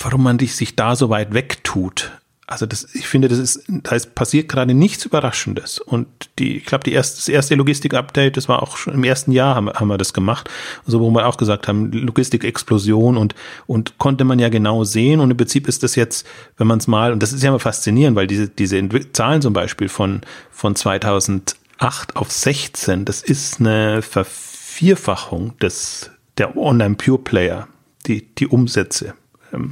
warum 0.00 0.22
man 0.22 0.38
sich 0.38 0.76
da 0.76 0.96
so 0.96 1.10
weit 1.10 1.34
wegtut 1.34 2.17
also 2.50 2.64
das, 2.64 2.94
ich 2.94 3.06
finde, 3.06 3.28
das 3.28 3.38
ist, 3.38 3.64
da 3.68 3.94
ist 3.94 4.14
passiert 4.14 4.48
gerade 4.48 4.72
nichts 4.72 5.04
Überraschendes. 5.04 5.80
Und 5.80 6.06
die, 6.38 6.56
ich 6.56 6.64
glaube, 6.64 6.82
die 6.82 6.92
erste, 6.92 7.16
das 7.16 7.28
erste 7.28 7.54
Logistik-Update, 7.56 8.38
das 8.38 8.48
war 8.48 8.62
auch 8.62 8.78
schon 8.78 8.94
im 8.94 9.04
ersten 9.04 9.32
Jahr 9.32 9.54
haben, 9.54 9.68
haben 9.68 9.88
wir 9.88 9.98
das 9.98 10.14
gemacht. 10.14 10.48
Also 10.86 10.98
wo 10.98 11.10
wir 11.10 11.26
auch 11.26 11.36
gesagt 11.36 11.68
haben, 11.68 11.92
Logistik-Explosion 11.92 13.18
und, 13.18 13.34
und 13.66 13.98
konnte 13.98 14.24
man 14.24 14.38
ja 14.38 14.48
genau 14.48 14.84
sehen. 14.84 15.20
Und 15.20 15.30
im 15.30 15.36
Prinzip 15.36 15.68
ist 15.68 15.82
das 15.82 15.94
jetzt, 15.94 16.26
wenn 16.56 16.66
man 16.66 16.78
es 16.78 16.86
mal, 16.86 17.12
und 17.12 17.22
das 17.22 17.34
ist 17.34 17.42
ja 17.42 17.50
immer 17.50 17.60
faszinierend, 17.60 18.16
weil 18.16 18.26
diese, 18.26 18.48
diese 18.48 18.82
Zahlen 19.12 19.42
zum 19.42 19.52
Beispiel 19.52 19.90
von, 19.90 20.22
von 20.50 20.74
2008 20.74 22.16
auf 22.16 22.32
16, 22.32 23.04
das 23.04 23.20
ist 23.20 23.60
eine 23.60 24.00
Vervierfachung 24.00 25.58
des, 25.58 26.10
der 26.38 26.56
Online-Pure-Player, 26.56 27.68
die, 28.06 28.34
die 28.36 28.46
Umsätze 28.46 29.12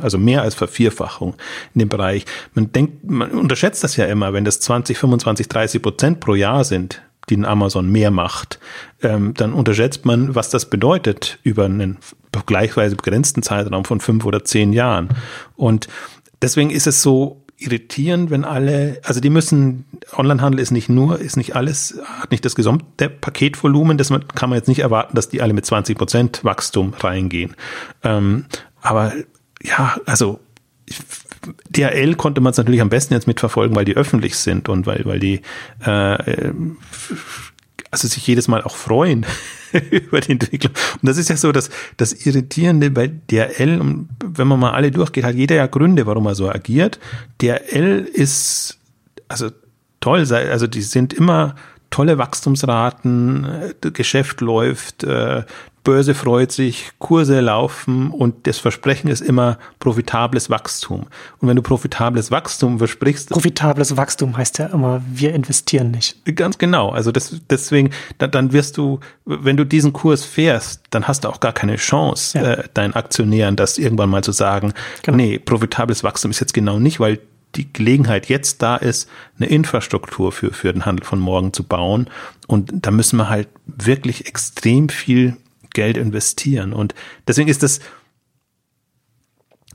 also 0.01 0.19
mehr 0.19 0.43
als 0.43 0.55
Vervierfachung 0.55 1.35
in 1.75 1.81
dem 1.81 1.89
Bereich. 1.89 2.25
Man 2.55 2.73
denkt, 2.73 3.09
man 3.09 3.31
unterschätzt 3.31 3.85
das 3.85 3.97
ja 3.97 4.07
immer, 4.07 4.33
wenn 4.33 4.45
das 4.45 4.61
20, 4.61 4.99
25, 4.99 5.49
30 5.49 5.83
Prozent 5.83 6.21
pro 6.21 6.35
Jahr 6.35 6.65
sind, 6.65 7.03
die 7.29 7.37
ein 7.37 7.45
Amazon 7.45 7.91
mehr 7.91 8.11
macht, 8.11 8.61
ähm, 9.03 9.35
dann 9.35 9.53
unterschätzt 9.53 10.05
man, 10.05 10.35
was 10.35 10.51
das 10.51 10.71
bedeutet 10.71 11.39
über 11.43 11.65
einen 11.65 11.99
gleichweise 12.47 12.97
begrenzten 12.97 13.43
Zeitraum 13.43 13.85
von 13.85 14.01
fünf 14.01 14.25
oder 14.27 14.45
zehn 14.45 14.73
Jahren. 14.73 15.09
Und 15.57 15.89
deswegen 16.43 16.71
ist 16.71 16.87
es 16.87 17.03
so 17.03 17.43
irritierend, 17.59 18.31
wenn 18.31 18.45
alle, 18.45 19.01
also 19.03 19.21
die 19.21 19.31
müssen, 19.31 19.87
Onlinehandel 20.15 20.61
ist 20.61 20.71
nicht 20.71 20.89
nur, 20.89 21.19
ist 21.19 21.37
nicht 21.37 21.57
alles, 21.57 21.99
hat 22.05 22.31
nicht 22.31 22.45
das 22.45 22.55
gesamte 22.55 23.09
Paketvolumen, 23.09 23.97
das 23.97 24.11
kann 24.35 24.51
man 24.51 24.59
jetzt 24.59 24.69
nicht 24.69 24.81
erwarten, 24.81 25.17
dass 25.17 25.31
die 25.31 25.41
alle 25.41 25.55
mit 25.55 25.65
20 25.65 25.97
Prozent 25.97 26.45
Wachstum 26.45 26.93
reingehen. 27.01 27.57
Ähm, 28.03 28.45
aber 28.83 29.13
ja, 29.67 29.97
also 30.07 30.41
DHL 31.71 32.15
konnte 32.15 32.41
man 32.41 32.53
es 32.53 32.57
natürlich 32.57 32.81
am 32.81 32.89
besten 32.89 33.15
jetzt 33.15 33.27
mitverfolgen, 33.27 33.77
weil 33.77 33.85
die 33.85 33.97
öffentlich 33.97 34.37
sind 34.37 34.69
und 34.69 34.87
weil, 34.87 35.05
weil 35.05 35.19
die 35.19 35.43
äh, 35.85 36.53
also 37.91 38.09
sich 38.09 38.27
jedes 38.27 38.49
Mal 38.49 38.63
auch 38.63 38.77
freuen 38.77 39.27
über 39.91 40.21
die 40.21 40.33
Entwicklung. 40.33 40.73
Und 40.95 41.09
das 41.09 41.19
ist 41.19 41.31
ja 41.31 41.37
so, 41.37 41.53
dass 41.53 41.71
das 41.97 42.13
Irritierende 42.27 42.91
bei 42.91 43.09
DHL, 43.09 43.81
wenn 44.25 44.49
man 44.49 44.61
mal 44.61 44.73
alle 44.73 44.91
durchgeht, 44.91 45.25
hat 45.25 45.35
jeder 45.35 45.57
ja 45.57 45.67
Gründe, 45.67 46.07
warum 46.07 46.27
er 46.27 46.35
so 46.35 46.49
agiert. 46.49 46.99
DHL 47.41 48.07
ist 48.13 48.79
also 49.29 49.51
toll, 50.01 50.27
also 50.33 50.67
die 50.67 50.83
sind 50.83 51.13
immer 51.13 51.55
tolle 51.91 52.19
Wachstumsraten, 52.19 53.45
äh, 53.83 53.91
Geschäft 53.91 54.41
läuft, 54.41 55.05
äh, 55.05 55.45
Börse 55.87 56.17
freut 56.17 56.51
sich, 56.51 56.91
Kurse 56.99 57.39
laufen 57.39 58.11
und 58.11 58.49
das 58.49 58.59
Versprechen 58.59 59.07
ist 59.07 59.21
immer 59.21 59.57
profitables 59.79 60.51
Wachstum. 60.51 61.07
Und 61.39 61.49
wenn 61.49 61.55
du 61.55 61.63
profitables 61.63 62.33
Wachstum 62.33 62.79
versprichst. 62.79 63.31
Profitables 63.31 63.97
Wachstum 63.97 64.37
heißt 64.37 64.59
ja 64.59 64.67
immer, 64.67 65.01
wir 65.09 65.33
investieren 65.33 65.93
nicht. 65.93 66.17
Ganz 66.35 66.59
genau. 66.59 66.91
Also 66.91 67.13
das, 67.13 67.41
deswegen, 67.49 67.91
dann 68.19 68.53
wirst 68.53 68.79
du, 68.79 68.99
wenn 69.27 69.57
du 69.57 69.65
diesen 69.65 69.93
Kurs 69.93 70.25
fährst, 70.25 70.83
dann 70.91 71.07
hast 71.07 71.23
du 71.23 71.29
auch 71.29 71.39
gar 71.39 71.53
keine 71.53 71.77
Chance, 71.77 72.37
ja. 72.37 72.53
äh, 72.55 72.65
deinen 72.75 72.95
Aktionären 72.95 73.55
das 73.55 73.79
irgendwann 73.79 74.11
mal 74.11 74.25
zu 74.25 74.33
sagen, 74.33 74.75
genau. 75.05 75.17
nee, 75.17 75.39
profitables 75.39 76.03
Wachstum 76.03 76.33
ist 76.33 76.41
jetzt 76.41 76.53
genau 76.53 76.81
nicht, 76.81 76.99
weil 76.99 77.21
die 77.55 77.73
Gelegenheit 77.73 78.27
jetzt 78.27 78.61
da 78.61 78.75
ist, 78.75 79.09
eine 79.39 79.49
Infrastruktur 79.49 80.33
für, 80.33 80.53
für 80.53 80.73
den 80.73 80.85
Handel 80.85 81.07
von 81.07 81.21
morgen 81.21 81.53
zu 81.53 81.63
bauen. 81.63 82.09
Und 82.49 82.73
da 82.73 82.91
müssen 82.91 83.19
wir 83.19 83.29
halt 83.29 83.49
wirklich 83.67 84.27
extrem 84.27 84.89
viel 84.89 85.37
Geld 85.77 85.97
investieren. 85.97 86.73
Und 86.73 86.95
deswegen 87.29 87.49
ist 87.49 87.63
das 87.63 87.81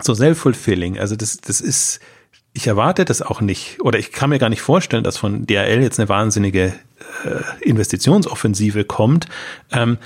so 0.02 0.14
self-fulfilling. 0.14 1.00
Also 1.00 1.16
das, 1.16 1.38
das 1.38 1.62
ist, 1.62 2.00
ich 2.54 2.68
erwarte 2.68 3.06
das 3.06 3.22
auch 3.22 3.40
nicht, 3.40 3.80
oder 3.82 4.00
ich 4.00 4.12
kann 4.12 4.32
mir 4.32 4.40
gar 4.40 4.50
nicht 4.50 4.62
vorstellen, 4.62 5.04
dass 5.04 5.18
von 5.18 5.46
DRL 5.46 5.82
jetzt 5.82 6.00
eine 6.00 6.10
wahnsinnige 6.10 6.74
äh, 7.24 7.64
Investitionsoffensive 7.64 8.84
kommt. 8.84 9.28
Ähm, 9.72 10.00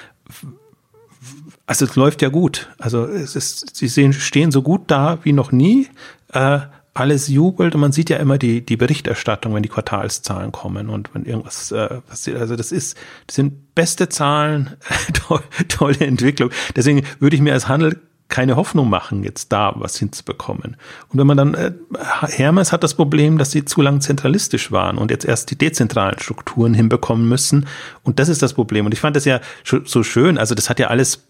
also 1.65 1.85
es 1.85 1.95
läuft 1.95 2.21
ja 2.21 2.29
gut. 2.29 2.69
Also 2.77 3.05
es 3.05 3.35
ist, 3.35 3.75
sie 3.75 3.87
sehen, 3.87 4.11
stehen 4.13 4.51
so 4.51 4.61
gut 4.61 4.83
da 4.87 5.19
wie 5.23 5.33
noch 5.33 5.51
nie. 5.51 5.87
Äh, 6.33 6.59
alles 6.95 7.27
jubelt 7.27 7.75
und 7.75 7.81
man 7.81 7.91
sieht 7.91 8.09
ja 8.09 8.17
immer 8.17 8.37
die, 8.37 8.65
die 8.65 8.77
Berichterstattung, 8.77 9.53
wenn 9.53 9.63
die 9.63 9.69
Quartalszahlen 9.69 10.53
kommen 10.53 10.89
und 10.89 11.13
wenn 11.13 11.25
irgendwas 11.25 11.71
äh, 11.71 11.99
passiert. 12.07 12.39
Also 12.39 12.55
das 12.55 12.71
ist, 12.71 12.97
das 13.27 13.35
sind 13.35 13.75
beste 13.75 14.07
Zahlen, 14.07 14.77
to 15.13 15.41
tolle 15.67 15.99
Entwicklung. 15.99 16.51
Deswegen 16.75 17.03
würde 17.19 17.35
ich 17.35 17.41
mir 17.41 17.53
als 17.53 17.67
Handel 17.67 17.99
keine 18.29 18.55
Hoffnung 18.55 18.89
machen, 18.89 19.23
jetzt 19.23 19.51
da 19.51 19.73
was 19.75 19.97
hinzubekommen. 19.97 20.77
Und 21.09 21.19
wenn 21.19 21.27
man 21.27 21.37
dann, 21.37 21.53
äh, 21.53 21.73
Hermes 22.21 22.71
hat 22.71 22.83
das 22.83 22.93
Problem, 22.93 23.37
dass 23.37 23.51
sie 23.51 23.65
zu 23.65 23.81
lang 23.81 23.99
zentralistisch 23.99 24.71
waren 24.71 24.97
und 24.97 25.11
jetzt 25.11 25.25
erst 25.25 25.51
die 25.51 25.57
dezentralen 25.57 26.17
Strukturen 26.17 26.73
hinbekommen 26.73 27.27
müssen. 27.27 27.67
Und 28.03 28.19
das 28.19 28.29
ist 28.29 28.41
das 28.41 28.53
Problem. 28.53 28.85
Und 28.85 28.93
ich 28.93 29.01
fand 29.01 29.17
das 29.17 29.25
ja 29.25 29.41
so 29.63 30.01
schön. 30.01 30.37
Also 30.37 30.55
das 30.55 30.69
hat 30.69 30.79
ja 30.79 30.87
alles 30.87 31.27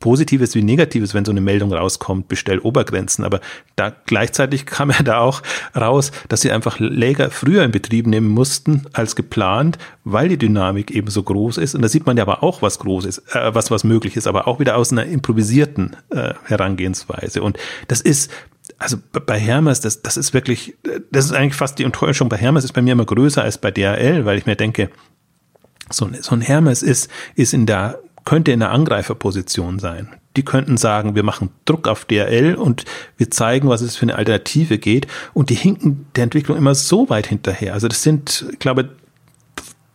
Positives 0.00 0.54
wie 0.54 0.62
Negatives, 0.62 1.14
wenn 1.14 1.26
so 1.26 1.30
eine 1.30 1.42
Meldung 1.42 1.72
rauskommt, 1.72 2.26
bestell 2.26 2.58
Obergrenzen. 2.58 3.24
Aber 3.24 3.40
da 3.76 3.92
gleichzeitig 4.06 4.66
kam 4.66 4.90
ja 4.90 5.02
da 5.02 5.20
auch 5.20 5.42
raus, 5.76 6.10
dass 6.28 6.40
sie 6.40 6.50
einfach 6.50 6.80
Läger 6.80 7.30
früher 7.30 7.62
in 7.62 7.70
Betrieb 7.70 8.06
nehmen 8.06 8.28
mussten 8.28 8.86
als 8.94 9.14
geplant, 9.14 9.78
weil 10.04 10.28
die 10.28 10.38
Dynamik 10.38 10.90
eben 10.90 11.08
so 11.08 11.22
groß 11.22 11.58
ist. 11.58 11.74
Und 11.74 11.82
da 11.82 11.88
sieht 11.88 12.06
man 12.06 12.16
ja 12.16 12.22
aber 12.22 12.42
auch, 12.42 12.62
was 12.62 12.78
groß 12.78 13.04
ist, 13.04 13.18
äh, 13.34 13.54
was 13.54 13.70
was 13.70 13.84
möglich 13.84 14.16
ist, 14.16 14.26
aber 14.26 14.48
auch 14.48 14.58
wieder 14.58 14.76
aus 14.76 14.90
einer 14.90 15.04
improvisierten 15.04 15.96
äh, 16.10 16.32
Herangehensweise. 16.44 17.42
Und 17.42 17.58
das 17.88 18.00
ist 18.00 18.30
also 18.78 18.96
bei 19.26 19.38
Hermes, 19.38 19.80
das, 19.80 20.00
das 20.00 20.16
ist 20.16 20.32
wirklich, 20.32 20.76
das 21.10 21.26
ist 21.26 21.32
eigentlich 21.32 21.54
fast 21.54 21.78
die 21.78 21.84
Enttäuschung 21.84 22.28
bei 22.28 22.36
Hermes 22.36 22.64
ist 22.64 22.72
bei 22.72 22.80
mir 22.80 22.92
immer 22.92 23.04
größer 23.04 23.42
als 23.42 23.58
bei 23.58 23.70
DHL, 23.70 24.24
weil 24.24 24.38
ich 24.38 24.46
mir 24.46 24.56
denke, 24.56 24.90
so, 25.90 26.08
so 26.20 26.34
ein 26.34 26.40
Hermes 26.40 26.82
ist, 26.82 27.10
ist 27.34 27.52
in 27.52 27.66
der 27.66 27.98
könnte 28.30 28.52
in 28.52 28.60
der 28.60 28.70
Angreiferposition 28.70 29.80
sein. 29.80 30.08
Die 30.36 30.44
könnten 30.44 30.76
sagen, 30.76 31.16
wir 31.16 31.24
machen 31.24 31.50
Druck 31.64 31.88
auf 31.88 32.04
DRL 32.04 32.54
und 32.54 32.84
wir 33.16 33.28
zeigen, 33.28 33.68
was 33.68 33.80
es 33.80 33.96
für 33.96 34.02
eine 34.02 34.14
Alternative 34.14 34.78
geht. 34.78 35.08
Und 35.34 35.50
die 35.50 35.56
hinken 35.56 36.06
der 36.14 36.22
Entwicklung 36.22 36.56
immer 36.56 36.76
so 36.76 37.10
weit 37.10 37.26
hinterher. 37.26 37.74
Also 37.74 37.88
das 37.88 38.04
sind, 38.04 38.46
ich 38.52 38.60
glaube, 38.60 38.90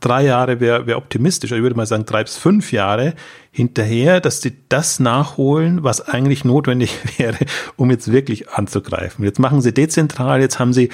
drei 0.01 0.25
Jahre 0.25 0.59
wäre 0.59 0.85
wär 0.85 0.97
optimistisch. 0.97 1.53
Ich 1.53 1.61
würde 1.61 1.77
mal 1.77 1.85
sagen, 1.85 2.05
drei 2.05 2.23
bis 2.23 2.35
fünf 2.35 2.73
Jahre 2.73 3.13
hinterher, 3.51 4.19
dass 4.19 4.41
sie 4.41 4.57
das 4.67 4.99
nachholen, 4.99 5.85
was 5.85 6.01
eigentlich 6.01 6.43
notwendig 6.43 6.93
wäre, 7.17 7.37
um 7.77 7.89
jetzt 7.89 8.11
wirklich 8.11 8.49
anzugreifen. 8.49 9.23
Jetzt 9.23 9.39
machen 9.39 9.61
sie 9.61 9.73
dezentral, 9.73 10.41
jetzt 10.41 10.59
haben 10.59 10.73
sie 10.73 10.89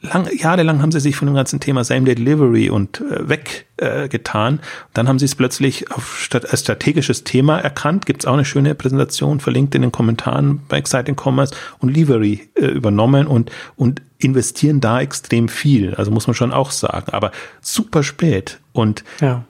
lang, 0.00 0.28
jahrelang 0.36 0.82
haben 0.82 0.92
sie 0.92 1.00
sich 1.00 1.16
von 1.16 1.26
dem 1.26 1.34
ganzen 1.34 1.60
Thema 1.60 1.84
Same-Day 1.84 2.14
Delivery 2.14 2.70
und 2.70 3.00
äh, 3.00 3.28
weggetan. 3.28 4.58
Äh, 4.58 4.62
Dann 4.94 5.08
haben 5.08 5.18
sie 5.18 5.26
es 5.26 5.34
plötzlich 5.34 5.90
auf, 5.90 6.28
als 6.32 6.60
strategisches 6.60 7.24
Thema 7.24 7.58
erkannt. 7.58 8.06
Gibt 8.06 8.22
es 8.22 8.26
auch 8.26 8.34
eine 8.34 8.44
schöne 8.44 8.74
Präsentation, 8.74 9.40
verlinkt 9.40 9.74
in 9.74 9.82
den 9.82 9.92
Kommentaren 9.92 10.62
bei 10.68 10.78
Exciting 10.78 11.16
Commerce 11.16 11.54
und 11.78 11.90
Livery 11.94 12.48
äh, 12.54 12.66
übernommen 12.66 13.26
und, 13.26 13.50
und 13.76 14.02
investieren 14.18 14.80
da 14.80 15.00
extrem 15.00 15.48
viel. 15.48 15.94
Also 15.94 16.10
muss 16.10 16.26
man 16.26 16.34
schon 16.34 16.52
auch 16.52 16.70
sagen. 16.70 17.12
Aber 17.12 17.32
super 17.60 18.02
spät. 18.02 18.60
Und 18.72 19.04
ja 19.20 19.44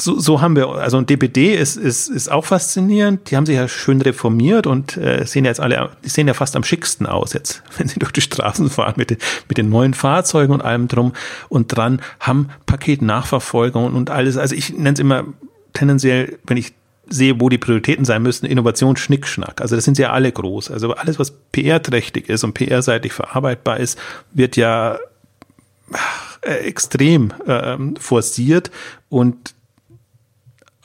so, 0.00 0.18
so 0.18 0.40
haben 0.40 0.56
wir, 0.56 0.68
also 0.68 1.00
DPD 1.00 1.54
ist, 1.54 1.76
ist, 1.76 2.08
ist 2.08 2.30
auch 2.30 2.44
faszinierend. 2.44 3.30
Die 3.30 3.36
haben 3.36 3.46
sich 3.46 3.56
ja 3.56 3.68
schön 3.68 4.00
reformiert 4.00 4.66
und 4.66 4.96
äh, 4.96 5.24
sehen 5.26 5.44
jetzt 5.44 5.60
alle, 5.60 5.90
die 6.04 6.08
sehen 6.08 6.28
ja 6.28 6.34
fast 6.34 6.56
am 6.56 6.64
schicksten 6.64 7.06
aus 7.06 7.32
jetzt, 7.32 7.62
wenn 7.76 7.88
sie 7.88 7.98
durch 7.98 8.12
die 8.12 8.20
Straßen 8.20 8.70
fahren 8.70 8.94
mit 8.96 9.10
den, 9.10 9.18
mit 9.48 9.58
den 9.58 9.68
neuen 9.68 9.94
Fahrzeugen 9.94 10.52
und 10.52 10.62
allem 10.62 10.88
drum 10.88 11.12
und 11.48 11.68
dran, 11.68 12.00
haben 12.20 12.48
Paketnachverfolgung 12.66 13.94
und 13.94 14.10
alles. 14.10 14.36
Also 14.36 14.54
ich 14.54 14.72
nenne 14.72 14.92
es 14.92 15.00
immer 15.00 15.24
tendenziell, 15.72 16.38
wenn 16.46 16.56
ich 16.56 16.72
sehe, 17.10 17.40
wo 17.40 17.48
die 17.48 17.58
Prioritäten 17.58 18.04
sein 18.04 18.22
müssen, 18.22 18.46
Innovation, 18.46 18.96
Schnickschnack. 18.96 19.60
Also 19.60 19.76
das 19.76 19.84
sind 19.84 19.98
ja 19.98 20.12
alle 20.12 20.30
groß. 20.30 20.70
Also 20.70 20.92
alles, 20.92 21.18
was 21.18 21.30
PR-trächtig 21.52 22.28
ist 22.28 22.44
und 22.44 22.52
PR-seitig 22.52 23.12
verarbeitbar 23.12 23.78
ist, 23.78 23.98
wird 24.32 24.56
ja 24.56 24.98
äh, 26.42 26.52
extrem 26.66 27.32
äh, 27.46 27.76
forciert 27.98 28.70
und 29.08 29.54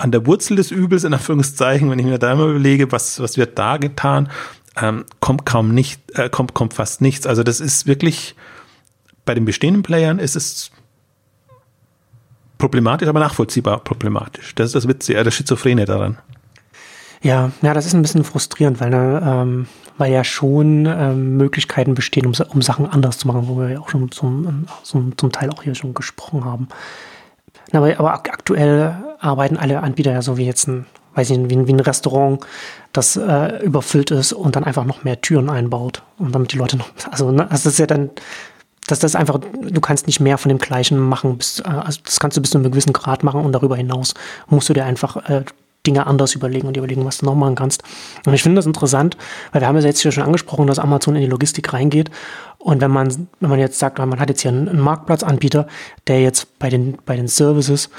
an 0.03 0.11
der 0.11 0.25
Wurzel 0.27 0.57
des 0.57 0.69
Übels, 0.69 1.05
in 1.05 1.13
Anführungszeichen, 1.13 1.89
wenn 1.89 1.97
ich 1.97 2.05
mir 2.05 2.19
da 2.19 2.33
immer 2.33 2.47
überlege, 2.47 2.91
was, 2.91 3.21
was 3.21 3.37
wird 3.37 3.57
da 3.57 3.77
getan, 3.77 4.29
ähm, 4.75 5.05
kommt 5.21 5.45
kaum 5.45 5.73
nicht, 5.73 6.01
äh, 6.17 6.29
kommt, 6.29 6.53
kommt 6.53 6.73
fast 6.73 6.99
nichts. 6.99 7.25
Also 7.25 7.41
das 7.41 7.61
ist 7.61 7.87
wirklich, 7.87 8.35
bei 9.23 9.33
den 9.33 9.45
bestehenden 9.45 9.81
Playern 9.81 10.19
ist 10.19 10.35
es 10.35 10.71
problematisch, 12.57 13.07
aber 13.07 13.21
nachvollziehbar 13.21 13.79
problematisch. 13.79 14.53
Das 14.55 14.67
ist 14.67 14.75
das 14.75 14.89
Witzige, 14.89 15.23
das 15.23 15.33
Schizophrene 15.35 15.85
daran. 15.85 16.17
Ja, 17.21 17.53
ja, 17.61 17.73
das 17.73 17.85
ist 17.85 17.93
ein 17.93 18.01
bisschen 18.01 18.25
frustrierend, 18.25 18.81
weil, 18.81 18.93
ähm, 18.93 19.67
weil 19.97 20.11
ja 20.11 20.25
schon 20.25 20.85
ähm, 20.85 21.37
Möglichkeiten 21.37 21.93
bestehen, 21.93 22.25
um, 22.25 22.33
um 22.49 22.61
Sachen 22.61 22.87
anders 22.87 23.19
zu 23.19 23.27
machen, 23.27 23.47
wo 23.47 23.57
wir 23.57 23.69
ja 23.69 23.79
auch 23.79 23.87
schon 23.87 24.11
zum, 24.11 24.67
zum, 24.83 25.17
zum 25.17 25.31
Teil 25.31 25.49
auch 25.49 25.63
hier 25.63 25.75
schon 25.75 25.93
gesprochen 25.93 26.43
haben. 26.43 26.67
Aber, 27.71 27.97
aber 27.97 28.13
aktuell 28.13 29.12
arbeiten 29.23 29.57
alle 29.57 29.81
Anbieter 29.81 30.11
ja 30.11 30.21
so 30.21 30.37
wie 30.37 30.45
jetzt 30.45 30.67
ein 30.67 30.85
weiß 31.15 31.29
ich, 31.29 31.37
wie, 31.49 31.67
wie 31.67 31.73
ein 31.73 31.79
Restaurant, 31.79 32.45
das 32.91 33.15
äh, 33.15 33.63
überfüllt 33.63 34.11
ist 34.11 34.33
und 34.33 34.55
dann 34.55 34.63
einfach 34.63 34.85
noch 34.85 35.03
mehr 35.03 35.21
Türen 35.21 35.49
einbaut. 35.49 36.03
Und 36.17 36.33
damit 36.33 36.53
die 36.53 36.57
Leute 36.57 36.77
noch, 36.77 36.89
also 37.11 37.31
ne, 37.31 37.47
das 37.49 37.65
ist 37.65 37.79
ja 37.79 37.87
dann, 37.87 38.09
dass 38.87 38.99
das 38.99 39.15
einfach, 39.15 39.39
du 39.39 39.81
kannst 39.81 40.07
nicht 40.07 40.19
mehr 40.19 40.37
von 40.37 40.49
dem 40.49 40.57
Gleichen 40.57 40.99
machen, 40.99 41.37
bis, 41.37 41.59
äh, 41.59 41.63
also 41.63 41.99
das 42.03 42.19
kannst 42.19 42.37
du 42.37 42.41
bis 42.41 42.51
zu 42.51 42.57
einem 42.57 42.71
gewissen 42.71 42.93
Grad 42.93 43.23
machen 43.23 43.41
und 43.41 43.51
darüber 43.51 43.75
hinaus 43.75 44.13
musst 44.47 44.69
du 44.69 44.73
dir 44.73 44.85
einfach 44.85 45.29
äh, 45.29 45.43
Dinge 45.85 46.07
anders 46.07 46.33
überlegen 46.33 46.67
und 46.67 46.77
überlegen, 46.77 47.03
was 47.03 47.17
du 47.17 47.25
noch 47.25 47.35
machen 47.35 47.55
kannst. 47.55 47.83
Und 48.25 48.33
ich 48.33 48.41
finde 48.41 48.55
das 48.55 48.65
interessant, 48.65 49.17
weil 49.51 49.61
wir 49.61 49.67
haben 49.67 49.77
ja 49.77 49.83
jetzt 49.83 49.99
hier 49.99 50.13
schon 50.13 50.23
angesprochen, 50.23 50.65
dass 50.67 50.79
Amazon 50.79 51.15
in 51.15 51.21
die 51.21 51.27
Logistik 51.27 51.73
reingeht. 51.73 52.09
Und 52.57 52.79
wenn 52.79 52.91
man, 52.91 53.27
wenn 53.41 53.49
man 53.49 53.59
jetzt 53.59 53.79
sagt, 53.79 53.99
man 53.99 54.17
hat 54.17 54.29
jetzt 54.29 54.41
hier 54.41 54.51
einen 54.51 54.79
Marktplatzanbieter, 54.79 55.67
der 56.07 56.21
jetzt 56.21 56.57
bei 56.57 56.69
den, 56.69 56.97
bei 57.05 57.17
den 57.17 57.27
Services 57.27 57.89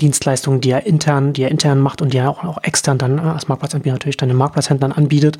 Dienstleistungen, 0.00 0.60
die 0.60 0.70
er 0.70 0.86
intern, 0.86 1.32
die 1.32 1.42
er 1.42 1.50
intern 1.50 1.80
macht 1.80 2.02
und 2.02 2.12
die 2.12 2.18
er 2.18 2.30
auch, 2.30 2.42
auch 2.44 2.62
extern 2.62 2.98
dann 2.98 3.18
äh, 3.18 3.22
als 3.22 3.48
Marktplatzanbieter 3.48 3.94
natürlich 3.94 4.16
dann 4.16 4.28
den 4.28 4.38
Marktplatzhändlern 4.38 4.92
anbietet, 4.92 5.38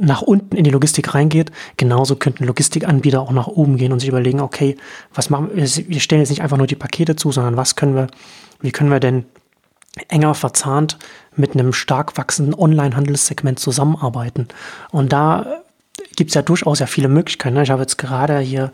nach 0.00 0.22
unten 0.22 0.56
in 0.56 0.64
die 0.64 0.70
Logistik 0.70 1.14
reingeht. 1.14 1.52
Genauso 1.76 2.16
könnten 2.16 2.44
Logistikanbieter 2.44 3.20
auch 3.20 3.32
nach 3.32 3.46
oben 3.46 3.76
gehen 3.76 3.92
und 3.92 4.00
sich 4.00 4.08
überlegen, 4.08 4.40
okay, 4.40 4.76
was 5.12 5.28
machen 5.28 5.50
wir? 5.54 5.62
Wir 5.64 6.00
stellen 6.00 6.22
jetzt 6.22 6.30
nicht 6.30 6.42
einfach 6.42 6.56
nur 6.56 6.66
die 6.66 6.76
Pakete 6.76 7.16
zu, 7.16 7.30
sondern 7.30 7.56
was 7.56 7.76
können 7.76 7.94
wir, 7.94 8.06
wie 8.60 8.72
können 8.72 8.90
wir 8.90 9.00
denn 9.00 9.26
enger 10.08 10.34
verzahnt 10.34 10.98
mit 11.36 11.52
einem 11.52 11.74
stark 11.74 12.16
wachsenden 12.16 12.54
Online-Handelssegment 12.54 13.58
zusammenarbeiten? 13.58 14.48
Und 14.90 15.12
da 15.12 15.62
gibt 16.16 16.30
es 16.30 16.34
ja 16.34 16.42
durchaus 16.42 16.78
ja 16.78 16.86
viele 16.86 17.08
Möglichkeiten. 17.08 17.56
Ne? 17.56 17.62
Ich 17.62 17.70
habe 17.70 17.82
jetzt 17.82 17.98
gerade 17.98 18.38
hier 18.38 18.72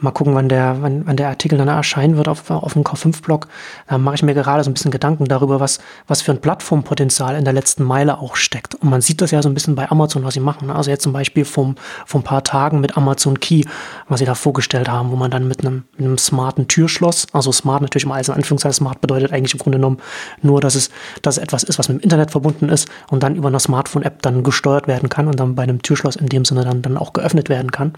Mal 0.00 0.12
gucken, 0.12 0.34
wann 0.34 0.48
der, 0.48 0.78
wann, 0.80 1.06
wann 1.06 1.16
der 1.16 1.28
Artikel 1.28 1.58
dann 1.58 1.68
erscheinen 1.68 2.16
wird 2.16 2.26
auf, 2.26 2.50
auf 2.50 2.72
dem 2.72 2.84
K5-Blog. 2.84 3.48
Da 3.86 3.98
mache 3.98 4.14
ich 4.14 4.22
mir 4.22 4.34
gerade 4.34 4.64
so 4.64 4.70
ein 4.70 4.74
bisschen 4.74 4.90
Gedanken 4.90 5.26
darüber, 5.26 5.60
was, 5.60 5.78
was 6.06 6.22
für 6.22 6.32
ein 6.32 6.40
Plattformpotenzial 6.40 7.36
in 7.36 7.44
der 7.44 7.52
letzten 7.52 7.84
Meile 7.84 8.18
auch 8.18 8.36
steckt. 8.36 8.76
Und 8.76 8.88
man 8.88 9.02
sieht 9.02 9.20
das 9.20 9.30
ja 9.30 9.42
so 9.42 9.50
ein 9.50 9.54
bisschen 9.54 9.74
bei 9.74 9.90
Amazon, 9.90 10.24
was 10.24 10.34
sie 10.34 10.40
machen. 10.40 10.70
Also 10.70 10.90
jetzt 10.90 11.02
zum 11.02 11.12
Beispiel 11.12 11.44
vom, 11.44 11.74
vor 12.06 12.20
ein 12.20 12.24
paar 12.24 12.42
Tagen 12.44 12.80
mit 12.80 12.96
Amazon 12.96 13.38
Key, 13.40 13.64
was 14.08 14.20
sie 14.20 14.26
da 14.26 14.34
vorgestellt 14.34 14.88
haben, 14.88 15.10
wo 15.10 15.16
man 15.16 15.30
dann 15.30 15.46
mit 15.46 15.60
einem, 15.60 15.84
mit 15.98 16.06
einem 16.06 16.18
smarten 16.18 16.66
Türschloss, 16.66 17.26
also 17.32 17.52
smart 17.52 17.82
natürlich 17.82 18.06
mal 18.06 18.16
als 18.16 18.28
in 18.28 18.34
Anführungszeichen 18.34 18.74
smart 18.74 19.00
bedeutet 19.02 19.32
eigentlich 19.32 19.52
im 19.52 19.58
Grunde 19.58 19.78
genommen 19.78 19.98
nur, 20.40 20.60
dass 20.60 20.76
es, 20.76 20.90
dass 21.20 21.36
es 21.36 21.42
etwas 21.42 21.62
ist, 21.62 21.78
was 21.78 21.88
mit 21.88 21.98
dem 21.98 22.02
Internet 22.02 22.30
verbunden 22.30 22.70
ist 22.70 22.88
und 23.10 23.22
dann 23.22 23.36
über 23.36 23.48
eine 23.48 23.60
Smartphone-App 23.60 24.22
dann 24.22 24.42
gesteuert 24.42 24.88
werden 24.88 25.08
kann 25.10 25.26
und 25.26 25.38
dann 25.38 25.54
bei 25.54 25.62
einem 25.62 25.82
Türschloss 25.82 26.16
in 26.16 26.26
dem 26.26 26.44
Sinne 26.44 26.64
dann, 26.64 26.80
dann 26.80 26.96
auch 26.96 27.12
geöffnet 27.12 27.48
werden 27.50 27.70
kann 27.70 27.92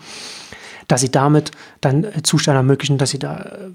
dass 0.93 1.01
sie 1.01 1.11
damit 1.11 1.53
dann 1.81 2.05
äh, 2.05 2.23
Zustände 2.23 2.59
ermöglichen, 2.59 2.99
dass 2.99 3.09
sie 3.09 3.19
da 3.19 3.39
äh, 3.41 3.71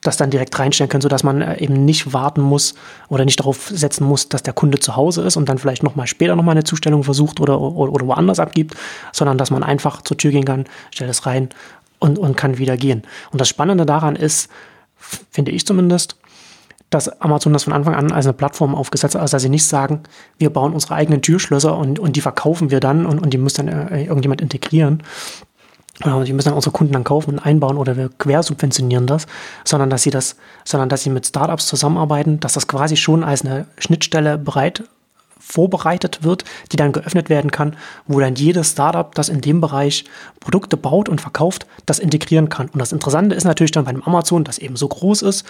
das 0.00 0.16
dann 0.16 0.30
direkt 0.30 0.58
reinstellen 0.58 0.88
können, 0.88 1.02
sodass 1.02 1.22
man 1.22 1.42
äh, 1.42 1.58
eben 1.58 1.84
nicht 1.84 2.14
warten 2.14 2.40
muss 2.40 2.74
oder 3.08 3.26
nicht 3.26 3.38
darauf 3.40 3.68
setzen 3.68 4.04
muss, 4.04 4.30
dass 4.30 4.42
der 4.42 4.54
Kunde 4.54 4.78
zu 4.78 4.96
Hause 4.96 5.22
ist 5.22 5.36
und 5.36 5.50
dann 5.50 5.58
vielleicht 5.58 5.82
nochmal 5.82 6.06
später 6.06 6.34
nochmal 6.34 6.54
eine 6.54 6.64
Zustellung 6.64 7.02
versucht 7.02 7.40
oder, 7.40 7.60
oder, 7.60 7.92
oder 7.92 8.06
woanders 8.06 8.40
abgibt, 8.40 8.74
sondern 9.12 9.36
dass 9.36 9.50
man 9.50 9.62
einfach 9.62 10.00
zur 10.00 10.16
Tür 10.16 10.30
gehen 10.30 10.46
kann, 10.46 10.64
stellt 10.94 11.10
es 11.10 11.26
rein 11.26 11.50
und, 11.98 12.18
und 12.18 12.38
kann 12.38 12.56
wieder 12.56 12.78
gehen. 12.78 13.02
Und 13.32 13.40
das 13.40 13.50
Spannende 13.50 13.84
daran 13.84 14.16
ist, 14.16 14.48
finde 14.96 15.50
ich 15.50 15.66
zumindest, 15.66 16.16
dass 16.88 17.20
Amazon 17.20 17.52
das 17.52 17.64
von 17.64 17.74
Anfang 17.74 17.94
an 17.94 18.12
als 18.12 18.24
eine 18.24 18.32
Plattform 18.32 18.74
aufgesetzt 18.74 19.14
hat, 19.14 19.20
also 19.20 19.32
dass 19.32 19.42
sie 19.42 19.50
nicht 19.50 19.66
sagen, 19.66 20.04
wir 20.38 20.48
bauen 20.48 20.72
unsere 20.72 20.94
eigenen 20.94 21.20
Türschlösser 21.20 21.76
und, 21.76 21.98
und 21.98 22.16
die 22.16 22.22
verkaufen 22.22 22.70
wir 22.70 22.80
dann 22.80 23.04
und, 23.04 23.18
und 23.18 23.34
die 23.34 23.38
muss 23.38 23.54
dann 23.54 23.68
irgendjemand 23.68 24.40
integrieren, 24.40 25.02
die 26.04 26.32
müssen 26.32 26.48
dann 26.48 26.54
unsere 26.54 26.72
Kunden 26.72 26.92
dann 26.92 27.04
kaufen 27.04 27.30
und 27.30 27.38
einbauen 27.38 27.78
oder 27.78 27.96
wir 27.96 28.10
quersubventionieren 28.10 29.06
das, 29.06 29.26
sondern 29.64 29.88
dass 29.88 30.02
sie 30.02 30.10
das, 30.10 30.36
sondern 30.64 30.88
dass 30.88 31.02
sie 31.02 31.10
mit 31.10 31.26
Startups 31.26 31.66
zusammenarbeiten, 31.66 32.38
dass 32.40 32.52
das 32.52 32.68
quasi 32.68 32.96
schon 32.96 33.24
als 33.24 33.44
eine 33.44 33.66
Schnittstelle 33.78 34.36
bereit 34.36 34.84
vorbereitet 35.38 36.24
wird, 36.24 36.44
die 36.72 36.76
dann 36.76 36.92
geöffnet 36.92 37.30
werden 37.30 37.50
kann, 37.50 37.76
wo 38.06 38.18
dann 38.18 38.34
jedes 38.34 38.72
Startup, 38.72 39.14
das 39.14 39.28
in 39.28 39.40
dem 39.40 39.60
Bereich 39.60 40.04
Produkte 40.40 40.76
baut 40.76 41.08
und 41.08 41.20
verkauft, 41.20 41.66
das 41.86 41.98
integrieren 41.98 42.48
kann. 42.48 42.68
Und 42.68 42.80
das 42.80 42.92
Interessante 42.92 43.36
ist 43.36 43.44
natürlich 43.44 43.70
dann 43.70 43.84
bei 43.84 43.90
einem 43.90 44.02
Amazon, 44.02 44.44
das 44.44 44.58
eben 44.58 44.76
so 44.76 44.88
groß 44.88 45.22
ist, 45.22 45.46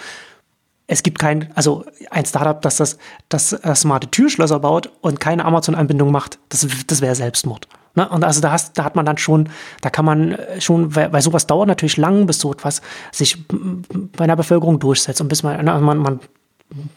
es 0.87 1.03
gibt 1.03 1.19
kein, 1.19 1.51
also 1.53 1.83
ein 2.11 2.25
Startup, 2.25 2.61
das 2.61 2.77
das, 2.77 2.97
das, 3.27 3.49
das 3.49 3.63
äh, 3.63 3.75
smarte 3.75 4.09
Türschlösser 4.09 4.59
baut 4.59 4.89
und 5.01 5.19
keine 5.19 5.43
Amazon-Anbindung 5.43 6.11
macht, 6.11 6.39
das, 6.49 6.65
das 6.87 7.01
wäre 7.01 7.13
Selbstmord. 7.13 7.67
Ne? 7.97 8.07
Und 8.07 8.23
also 8.23 8.41
da, 8.41 8.51
hast, 8.51 8.77
da 8.77 8.83
hat 8.83 8.95
man 8.95 9.07
dann 9.07 9.17
schon, 9.17 9.49
da 9.81 9.89
kann 9.89 10.05
man 10.05 10.33
äh, 10.33 10.61
schon, 10.61 10.95
weil, 10.95 11.11
weil 11.11 11.21
sowas 11.23 11.47
dauert 11.47 11.67
natürlich 11.67 11.97
lang, 11.97 12.27
bis 12.27 12.39
so 12.39 12.53
etwas 12.53 12.83
sich 13.11 13.43
bei 13.47 14.23
einer 14.23 14.35
Bevölkerung 14.35 14.79
durchsetzt 14.79 15.19
und 15.19 15.29
bis 15.29 15.41
man, 15.41 15.65
ne, 15.65 15.79
man, 15.81 15.97
man, 15.97 16.19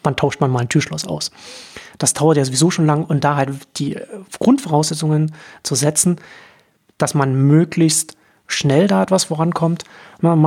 man 0.05 0.17
tauscht 0.17 0.43
man 0.43 0.51
mal 0.51 0.61
ein 0.61 0.69
Türschloss 0.69 1.07
aus. 1.07 1.31
Das 1.97 2.13
dauert 2.13 2.37
ja 2.37 2.45
sowieso 2.45 2.71
schon 2.71 2.85
lang 2.85 3.05
und 3.05 3.25
da 3.25 3.37
halt 3.37 3.51
die 3.79 3.97
äh, 3.97 4.07
Grundvoraussetzungen 4.39 5.35
zu 5.63 5.75
setzen, 5.75 6.17
dass 6.99 7.15
man 7.15 7.35
möglichst 7.35 8.19
schnell 8.53 8.87
da 8.87 9.03
etwas 9.03 9.25
vorankommt, 9.25 9.85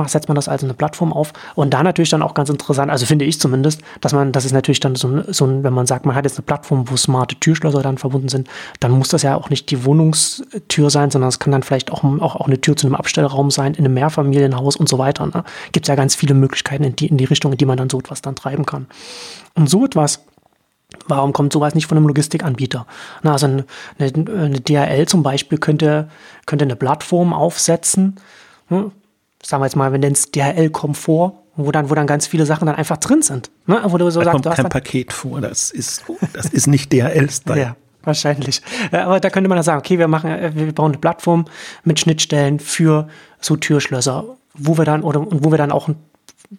setzt 0.06 0.28
man 0.28 0.34
das 0.34 0.48
als 0.48 0.62
eine 0.62 0.74
Plattform 0.74 1.12
auf. 1.12 1.32
Und 1.54 1.74
da 1.74 1.82
natürlich 1.82 2.10
dann 2.10 2.22
auch 2.22 2.34
ganz 2.34 2.48
interessant, 2.48 2.90
also 2.90 3.06
finde 3.06 3.24
ich 3.24 3.40
zumindest, 3.40 3.82
dass 4.00 4.12
man, 4.12 4.32
das 4.32 4.44
ist 4.44 4.52
natürlich 4.52 4.80
dann 4.80 4.94
so 4.94 5.08
ein, 5.08 5.24
so 5.28 5.46
ein, 5.46 5.64
wenn 5.64 5.72
man 5.72 5.86
sagt, 5.86 6.06
man 6.06 6.14
hat 6.14 6.24
jetzt 6.24 6.38
eine 6.38 6.44
Plattform, 6.44 6.88
wo 6.90 6.96
smarte 6.96 7.36
Türschlösser 7.36 7.82
dann 7.82 7.98
verbunden 7.98 8.28
sind, 8.28 8.48
dann 8.80 8.92
muss 8.92 9.08
das 9.08 9.22
ja 9.22 9.36
auch 9.36 9.50
nicht 9.50 9.70
die 9.70 9.84
Wohnungstür 9.84 10.90
sein, 10.90 11.10
sondern 11.10 11.28
es 11.28 11.38
kann 11.38 11.52
dann 11.52 11.62
vielleicht 11.62 11.92
auch, 11.92 12.04
auch, 12.04 12.36
auch 12.36 12.46
eine 12.46 12.60
Tür 12.60 12.76
zu 12.76 12.86
einem 12.86 12.94
Abstellraum 12.94 13.50
sein, 13.50 13.74
in 13.74 13.84
einem 13.84 13.94
Mehrfamilienhaus 13.94 14.76
und 14.76 14.88
so 14.88 14.98
weiter. 14.98 15.26
Ne? 15.26 15.44
Gibt 15.72 15.86
es 15.86 15.88
ja 15.88 15.94
ganz 15.94 16.14
viele 16.14 16.34
Möglichkeiten 16.34 16.84
in 16.84 16.96
die, 16.96 17.06
in 17.06 17.16
die 17.16 17.24
Richtung, 17.24 17.52
in 17.52 17.58
die 17.58 17.66
man 17.66 17.76
dann 17.76 17.90
so 17.90 17.98
etwas 17.98 18.22
dann 18.22 18.36
treiben 18.36 18.66
kann. 18.66 18.86
Und 19.54 19.70
so 19.70 19.84
etwas 19.84 20.24
Warum 21.06 21.32
kommt 21.32 21.52
sowas 21.52 21.74
nicht 21.74 21.86
von 21.86 21.98
einem 21.98 22.06
Logistikanbieter? 22.06 22.86
Na, 23.22 23.32
also 23.32 23.46
eine, 23.46 23.64
eine, 23.98 24.60
DHL 24.60 25.06
zum 25.06 25.22
Beispiel 25.22 25.58
könnte, 25.58 26.08
könnte 26.46 26.64
eine 26.64 26.76
Plattform 26.76 27.32
aufsetzen, 27.32 28.16
hm? 28.68 28.92
sagen 29.42 29.60
wir 29.62 29.66
jetzt 29.66 29.76
mal, 29.76 29.92
wir 29.92 29.98
nennen 29.98 30.14
es 30.14 30.30
DHL-Komfort, 30.30 31.32
wo 31.56 31.70
dann, 31.70 31.90
wo 31.90 31.94
dann 31.94 32.06
ganz 32.06 32.26
viele 32.26 32.46
Sachen 32.46 32.66
dann 32.66 32.74
einfach 32.74 32.96
drin 32.96 33.22
sind. 33.22 33.50
Ne? 33.66 33.80
Wo 33.84 33.98
du 33.98 34.10
so 34.10 34.20
da 34.20 34.32
sagst, 34.32 34.42
kommt 34.42 34.56
kein 34.56 34.68
Paket 34.68 35.12
vor, 35.12 35.40
das 35.40 35.70
ist, 35.70 36.04
das 36.32 36.46
ist 36.46 36.66
nicht 36.66 36.92
DHL-Style. 36.92 37.60
ja, 37.60 37.76
wahrscheinlich. 38.02 38.62
Aber 38.90 39.20
da 39.20 39.30
könnte 39.30 39.48
man 39.48 39.56
dann 39.56 39.64
sagen, 39.64 39.78
okay, 39.78 39.98
wir 39.98 40.08
machen, 40.08 40.30
äh, 40.30 40.52
wir 40.54 40.72
bauen 40.72 40.92
eine 40.92 40.98
Plattform 40.98 41.44
mit 41.84 42.00
Schnittstellen 42.00 42.58
für 42.58 43.08
so 43.40 43.56
Türschlösser, 43.56 44.24
wo 44.54 44.78
wir 44.78 44.84
dann, 44.84 45.02
oder, 45.02 45.26
wo 45.30 45.50
wir 45.50 45.58
dann 45.58 45.72
auch 45.72 45.88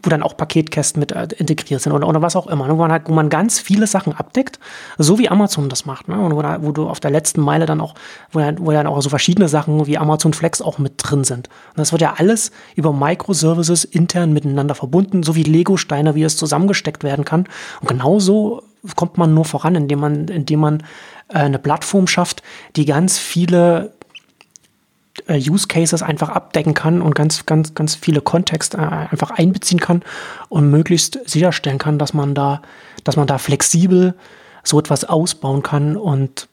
wo 0.04 0.10
dann 0.10 0.24
auch 0.24 0.38
Paketkästen 0.38 1.00
mit 1.00 1.12
äh, 1.12 1.28
integriert 1.38 1.82
sind 1.82 1.94
oder, 1.94 2.08
oder 2.08 2.22
was 2.22 2.36
auch 2.36 2.48
immer, 2.48 2.68
ne? 2.68 2.74
wo, 2.74 2.82
man 2.82 2.92
halt, 2.92 3.04
wo 3.08 3.14
man 3.14 3.30
ganz 3.30 3.60
viele 3.60 3.88
Sachen 3.88 4.14
abdeckt, 4.14 4.60
so 4.98 5.20
wie 5.20 5.30
Amazon 5.30 5.70
das 5.70 5.86
macht. 5.86 6.08
Ne? 6.08 6.20
Und 6.20 6.36
wo, 6.36 6.42
da, 6.42 6.62
wo 6.62 6.72
du 6.72 6.88
auf 6.90 7.00
der 7.00 7.12
letzten 7.12 7.42
Meile 7.42 7.66
dann 7.66 7.82
auch, 7.82 7.96
wo 8.32 8.40
dann, 8.40 8.60
wo 8.60 8.72
dann 8.72 8.88
auch 8.88 9.02
so 9.02 9.10
verschiedene 9.10 9.48
Sachen 9.48 9.86
wie 9.88 9.98
Amazon 9.98 10.34
Flex 10.34 10.62
auch 10.62 10.78
mit 10.78 10.94
drin 10.98 11.24
sind. 11.24 11.50
Und 11.70 11.78
das 11.78 11.92
wird 11.92 12.02
ja 12.02 12.16
alles 12.18 12.52
über 12.76 12.94
Microservices 12.94 13.84
intern 13.84 14.34
miteinander 14.34 14.76
verbunden, 14.76 15.24
so 15.24 15.36
wie 15.36 15.44
Lego-Steine, 15.44 16.16
wie 16.16 16.24
es 16.24 16.38
zusammengesteckt 16.38 17.04
werden 17.04 17.26
kann. 17.26 17.46
Und 17.82 17.88
genauso 17.88 18.64
kommt 18.96 19.18
man 19.18 19.34
nur 19.34 19.46
voran, 19.46 19.76
indem 19.76 20.00
man, 20.00 20.28
indem 20.28 20.60
man 20.60 20.84
äh, 21.30 21.40
eine 21.40 21.60
Plattform 21.60 22.08
schafft, 22.08 22.44
die 22.76 22.86
ganz 22.86 23.18
viele 23.18 23.94
Use 25.34 25.68
Cases 25.68 26.02
einfach 26.02 26.30
abdecken 26.30 26.74
kann 26.74 27.02
und 27.02 27.16
ganz, 27.16 27.46
ganz, 27.46 27.74
ganz 27.74 27.96
viele 27.96 28.22
Kontexte 28.22 28.78
äh, 28.78 28.82
einfach 29.12 29.32
einbeziehen 29.32 29.80
kann 29.80 30.04
und 30.50 30.70
möglichst 30.70 31.20
sicherstellen 31.30 31.78
kann, 31.78 31.98
dass 32.00 32.14
man 32.14 32.36
da, 32.36 32.62
dass 33.04 33.16
man 33.16 33.28
da 33.28 33.38
flexibel 33.38 34.16
so 34.64 34.80
etwas 34.80 35.06
ausbauen 35.06 35.64
kann 35.64 35.98
und 35.98 36.48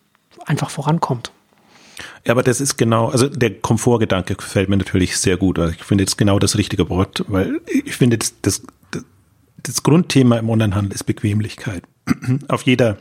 einfach 0.46 0.70
vorankommt. 0.70 1.32
Ja, 2.26 2.32
aber 2.32 2.42
das 2.42 2.60
ist 2.60 2.76
genau, 2.76 3.08
also 3.08 3.28
der 3.28 3.54
Komfortgedanke 3.60 4.34
gefällt 4.34 4.68
mir 4.68 4.76
natürlich 4.76 5.16
sehr 5.16 5.36
gut. 5.36 5.58
Also 5.58 5.74
ich 5.74 5.84
finde 5.84 6.04
jetzt 6.04 6.16
genau 6.16 6.38
das 6.38 6.56
richtige 6.56 6.88
Wort, 6.88 7.24
weil 7.28 7.60
ich 7.66 7.96
finde, 7.96 8.18
das, 8.18 8.34
das, 8.42 8.62
das 9.62 9.82
Grundthema 9.82 10.38
im 10.38 10.48
Onlinehandel 10.48 10.94
ist 10.94 11.04
Bequemlichkeit. 11.04 11.82
Auf 12.48 12.62
jeder 12.62 12.98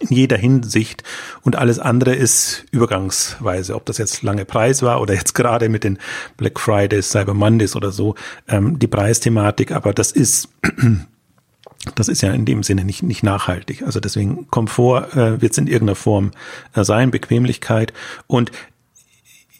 in 0.00 0.14
jeder 0.14 0.36
Hinsicht 0.36 1.02
und 1.42 1.56
alles 1.56 1.78
andere 1.78 2.14
ist 2.14 2.64
Übergangsweise. 2.70 3.74
Ob 3.74 3.86
das 3.86 3.98
jetzt 3.98 4.22
lange 4.22 4.44
Preis 4.44 4.82
war 4.82 5.00
oder 5.00 5.14
jetzt 5.14 5.34
gerade 5.34 5.68
mit 5.68 5.84
den 5.84 5.98
Black 6.36 6.60
Fridays, 6.60 7.10
Cyber 7.10 7.34
Mondays 7.34 7.74
oder 7.74 7.90
so, 7.90 8.14
ähm, 8.48 8.78
die 8.78 8.86
Preisthematik, 8.86 9.72
aber 9.72 9.92
das 9.92 10.12
ist 10.12 10.48
das 11.94 12.08
ist 12.08 12.22
ja 12.22 12.32
in 12.32 12.44
dem 12.44 12.62
Sinne 12.62 12.84
nicht, 12.84 13.02
nicht 13.02 13.22
nachhaltig. 13.22 13.82
Also 13.82 14.00
deswegen 14.00 14.48
Komfort 14.48 15.14
äh, 15.14 15.40
wird 15.40 15.52
es 15.52 15.58
in 15.58 15.66
irgendeiner 15.66 15.96
Form 15.96 16.32
äh, 16.74 16.84
sein, 16.84 17.10
Bequemlichkeit. 17.10 17.92
Und 18.26 18.50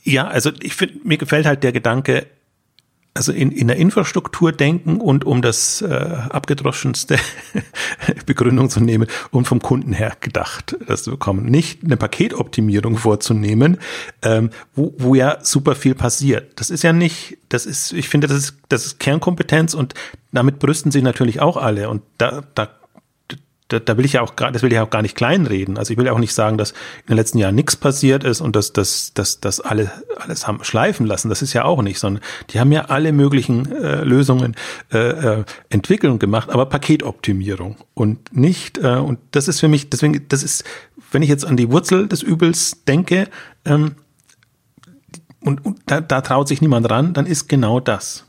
ja, 0.02 0.26
also 0.26 0.50
ich 0.60 0.74
finde, 0.74 0.96
mir 1.04 1.18
gefällt 1.18 1.46
halt 1.46 1.62
der 1.62 1.72
Gedanke, 1.72 2.26
also 3.18 3.32
in, 3.32 3.50
in 3.50 3.66
der 3.66 3.76
Infrastruktur 3.76 4.52
denken 4.52 5.00
und 5.00 5.24
um 5.24 5.42
das 5.42 5.82
äh, 5.82 5.88
abgedroschenste 6.30 7.18
Begründung 8.26 8.70
zu 8.70 8.80
nehmen 8.80 9.08
und 9.32 9.48
vom 9.48 9.60
Kunden 9.60 9.92
her 9.92 10.16
gedacht, 10.20 10.76
das 10.86 11.02
zu 11.02 11.10
bekommen. 11.10 11.46
Nicht 11.46 11.82
eine 11.84 11.96
Paketoptimierung 11.96 12.96
vorzunehmen, 12.96 13.78
ähm, 14.22 14.50
wo, 14.76 14.94
wo 14.98 15.16
ja 15.16 15.38
super 15.42 15.74
viel 15.74 15.96
passiert. 15.96 16.60
Das 16.60 16.70
ist 16.70 16.84
ja 16.84 16.92
nicht, 16.92 17.38
das 17.48 17.66
ist, 17.66 17.92
ich 17.92 18.08
finde, 18.08 18.28
das 18.28 18.36
ist, 18.36 18.54
das 18.68 18.86
ist 18.86 19.00
Kernkompetenz 19.00 19.74
und 19.74 19.94
damit 20.30 20.60
brüsten 20.60 20.92
sich 20.92 21.02
natürlich 21.02 21.40
auch 21.40 21.56
alle 21.56 21.88
und 21.88 22.02
da, 22.18 22.44
da 22.54 22.68
da, 23.68 23.78
da 23.78 23.96
will 23.96 24.04
ich 24.04 24.14
ja 24.14 24.22
auch 24.22 24.34
das 24.34 24.62
will 24.62 24.72
ich 24.72 24.78
auch 24.78 24.90
gar 24.90 25.02
nicht 25.02 25.14
kleinreden. 25.14 25.78
Also 25.78 25.92
ich 25.92 25.98
will 25.98 26.06
ja 26.06 26.12
auch 26.12 26.18
nicht 26.18 26.34
sagen, 26.34 26.56
dass 26.56 26.70
in 26.70 27.08
den 27.10 27.16
letzten 27.16 27.38
Jahren 27.38 27.54
nichts 27.54 27.76
passiert 27.76 28.24
ist 28.24 28.40
und 28.40 28.56
dass 28.56 28.72
das 28.72 29.12
dass, 29.14 29.40
dass 29.40 29.60
alle 29.60 29.90
alles 30.16 30.46
haben 30.46 30.64
schleifen 30.64 31.06
lassen. 31.06 31.28
Das 31.28 31.42
ist 31.42 31.52
ja 31.52 31.64
auch 31.64 31.82
nicht, 31.82 31.98
sondern 31.98 32.22
die 32.50 32.60
haben 32.60 32.72
ja 32.72 32.86
alle 32.86 33.12
möglichen 33.12 33.70
äh, 33.70 34.02
Lösungen 34.04 34.56
äh, 34.92 34.98
äh, 34.98 35.44
entwickelt 35.68 36.10
und 36.10 36.18
gemacht, 36.18 36.50
aber 36.50 36.66
Paketoptimierung 36.66 37.76
und 37.94 38.34
nicht 38.34 38.78
äh, 38.78 38.96
und 38.96 39.18
das 39.32 39.48
ist 39.48 39.60
für 39.60 39.68
mich 39.68 39.90
deswegen 39.90 40.26
das 40.28 40.42
ist, 40.42 40.64
wenn 41.12 41.22
ich 41.22 41.28
jetzt 41.28 41.44
an 41.44 41.56
die 41.56 41.70
Wurzel 41.70 42.08
des 42.08 42.22
Übels 42.22 42.84
denke 42.86 43.28
ähm, 43.66 43.96
und, 45.40 45.64
und 45.64 45.80
da, 45.86 46.00
da 46.00 46.20
traut 46.20 46.48
sich 46.48 46.60
niemand 46.60 46.90
ran, 46.90 47.12
dann 47.12 47.26
ist 47.26 47.48
genau 47.48 47.80
das. 47.80 48.24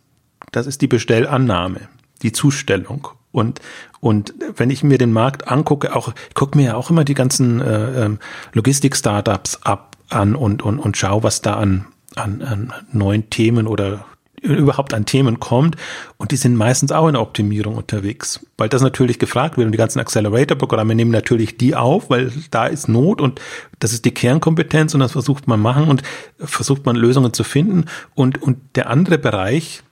Das 0.52 0.68
ist 0.68 0.82
die 0.82 0.88
Bestellannahme, 0.88 1.82
die 2.22 2.32
Zustellung 2.32 3.08
und, 3.32 3.60
und 4.02 4.34
wenn 4.56 4.70
ich 4.70 4.84
mir 4.84 4.98
den 4.98 5.12
Markt 5.12 5.48
angucke, 5.48 5.96
auch, 5.96 6.14
ich 6.30 6.36
gucke 6.36 6.58
mir 6.58 6.66
ja 6.66 6.76
auch 6.76 6.90
immer 6.90 7.04
die 7.04 7.14
ganzen 7.14 7.62
äh, 7.62 8.06
ähm, 8.06 8.20
Logistik-Startups 8.54 9.60
ab 9.64 9.98
an 10.10 10.36
und, 10.36 10.62
und, 10.62 10.80
und 10.80 10.98
schaue, 10.98 11.24
was 11.24 11.42
da 11.42 11.56
an, 11.56 11.86
an, 12.16 12.42
an 12.42 12.74
neuen 12.92 13.30
Themen 13.30 13.68
oder 13.68 14.06
überhaupt 14.42 14.94
an 14.94 15.06
Themen 15.06 15.40
kommt. 15.40 15.76
Und 16.18 16.32
die 16.32 16.38
sind 16.38 16.56
meistens 16.56 16.92
auch 16.92 17.08
in 17.08 17.14
der 17.14 17.22
Optimierung 17.22 17.76
unterwegs, 17.76 18.46
weil 18.58 18.70
das 18.70 18.82
natürlich 18.82 19.20
gefragt 19.20 19.58
wird. 19.58 19.66
Und 19.66 19.72
die 19.72 19.78
ganzen 19.78 20.00
Accelerator-Programme 20.00 20.96
nehmen 20.96 21.12
natürlich 21.12 21.58
die 21.58 21.76
auf, 21.76 22.10
weil 22.10 22.32
da 22.52 22.66
ist 22.66 22.88
Not 22.88 23.22
und 23.22 23.42
das 23.80 23.94
ist 23.94 24.06
die 24.06 24.14
Kernkompetenz 24.14 24.94
und 24.94 25.02
das 25.02 25.12
versucht 25.12 25.48
man 25.48 25.60
machen 25.60 25.90
und 25.90 26.04
versucht 26.38 26.86
man 26.86 26.96
Lösungen 26.96 27.34
zu 27.34 27.44
finden. 27.44 27.86
Und, 28.16 28.42
und 28.42 28.58
der 28.76 28.90
andere 28.90 29.18
Bereich, 29.18 29.84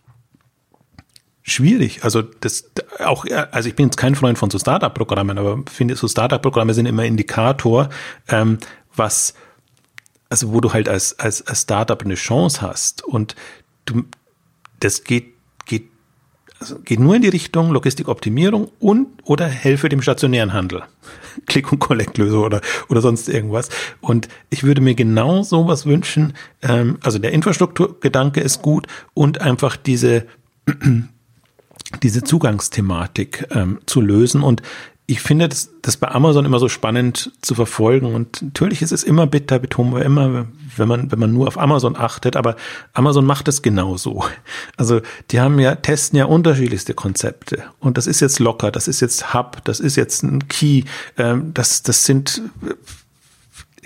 schwierig. 1.48 2.04
Also 2.04 2.22
das 2.22 2.70
auch, 3.04 3.26
also 3.52 3.70
ich 3.70 3.76
bin 3.76 3.88
jetzt 3.88 3.98
kein 3.98 4.16
Freund 4.16 4.38
von 4.38 4.50
so 4.52 4.60
Startup-Programmen, 4.60 5.38
aber 5.38 5.64
finde 5.72 5.96
so 5.96 6.08
Startup-Programme 6.08 6.74
sind 6.74 6.86
immer 6.86 7.06
Indikator, 7.06 7.90
ähm, 8.28 8.60
was 8.96 9.34
also 10.30 10.54
wo 10.54 10.60
du 10.60 10.74
halt 10.74 10.90
als 10.90 11.18
als, 11.20 11.48
als 11.48 11.62
Startup 11.62 12.04
eine 12.04 12.16
Chance 12.16 12.62
hast 12.62 13.04
und 13.04 13.36
du 13.86 14.04
das 14.82 15.06
geht 15.06 15.34
geht 15.66 15.90
also 16.60 16.80
geht 16.80 17.00
nur 17.00 17.16
in 17.16 17.22
die 17.22 17.30
Richtung 17.30 17.72
Logistikoptimierung 17.72 18.70
und 18.80 19.08
oder 19.24 19.48
helfe 19.48 19.88
dem 19.88 20.02
stationären 20.02 20.52
Handel. 20.52 20.84
Click- 21.46 21.72
und 21.72 21.80
Collect-Lösung 21.80 22.44
oder, 22.44 22.62
oder 22.90 23.00
sonst 23.00 23.30
irgendwas. 23.30 23.70
Und 24.02 24.28
ich 24.50 24.64
würde 24.64 24.82
mir 24.82 24.96
genau 24.96 25.44
sowas 25.44 25.86
wünschen. 25.86 26.34
Ähm, 26.64 26.98
also 27.04 27.20
der 27.20 27.32
Infrastrukturgedanke 27.32 28.42
ist 28.42 28.64
gut 28.64 28.88
und 29.14 29.40
einfach 29.40 29.78
diese 29.78 30.26
diese 32.04 32.24
Zugangsthematik 32.24 33.48
ähm, 33.52 33.80
zu 33.86 34.02
lösen. 34.02 34.44
Und 34.44 34.62
ich 35.10 35.22
finde 35.22 35.48
das, 35.48 35.70
das 35.82 35.96
bei 35.96 36.10
Amazon 36.10 36.44
immer 36.44 36.60
so 36.60 36.68
spannend 36.68 37.32
zu 37.42 37.56
verfolgen. 37.56 38.14
Und 38.14 38.42
natürlich 38.42 38.82
ist 38.82 38.92
es 38.92 39.04
immer 39.04 39.26
bitter, 39.26 39.58
betonen 39.58 39.96
wir 39.96 40.04
immer, 40.04 40.48
wenn 40.76 40.88
man, 40.88 41.12
wenn 41.12 41.20
man 41.20 41.32
nur 41.32 41.48
auf 41.48 41.58
Amazon 41.58 41.96
achtet, 41.96 42.36
aber 42.36 42.58
Amazon 42.94 43.26
macht 43.26 43.48
es 43.48 43.62
genauso. 43.62 44.26
Also 44.76 45.02
die 45.32 45.40
haben 45.40 45.60
ja, 45.60 45.76
testen 45.76 46.20
ja 46.20 46.26
unterschiedlichste 46.26 46.94
Konzepte. 46.94 47.64
Und 47.80 47.98
das 47.98 48.06
ist 48.06 48.20
jetzt 48.20 48.40
locker, 48.40 48.70
das 48.70 48.88
ist 48.88 49.00
jetzt 49.00 49.34
Hub, 49.34 49.64
das 49.64 49.80
ist 49.80 49.96
jetzt 49.96 50.24
ein 50.24 50.48
Key, 50.50 50.84
ähm, 51.18 51.54
das, 51.54 51.84
das 51.84 52.04
sind 52.04 52.42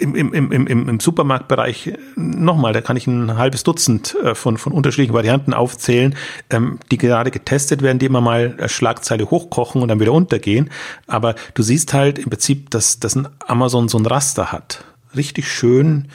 im, 0.02 0.34
im, 0.34 0.52
im, 0.52 0.68
im, 0.90 1.00
Supermarktbereich 1.00 1.94
nochmal, 2.16 2.74
da 2.74 2.82
kann 2.82 2.98
ich 2.98 3.08
ein 3.08 3.38
halbes 3.38 3.64
Dutzend 3.64 4.16
äh, 4.24 4.36
von, 4.36 4.58
von 4.58 4.74
unterschiedlichen 4.74 5.14
Varianten 5.14 5.54
aufzählen, 5.54 6.16
ähm, 6.50 6.80
die 6.90 6.98
gerade 6.98 7.32
getestet 7.32 7.82
werden, 7.82 8.00
die 8.00 8.08
immer 8.08 8.22
mal 8.22 8.68
Schlagzeile 8.68 9.30
hochkochen 9.30 9.82
und 9.82 9.88
dann 9.88 10.00
wieder 10.00 10.14
untergehen. 10.14 10.70
Aber 11.08 11.36
du 11.54 11.64
siehst 11.64 11.94
halt 11.94 12.20
im 12.20 12.30
Prinzip, 12.30 12.72
dass, 12.72 13.00
dass 13.00 13.16
ein 13.16 13.28
Amazon 13.48 13.88
so 13.88 13.98
ein 13.98 14.06
Raster 14.06 14.52
hat. 14.52 14.84
Richtig 15.16 15.48
schön. 15.52 16.08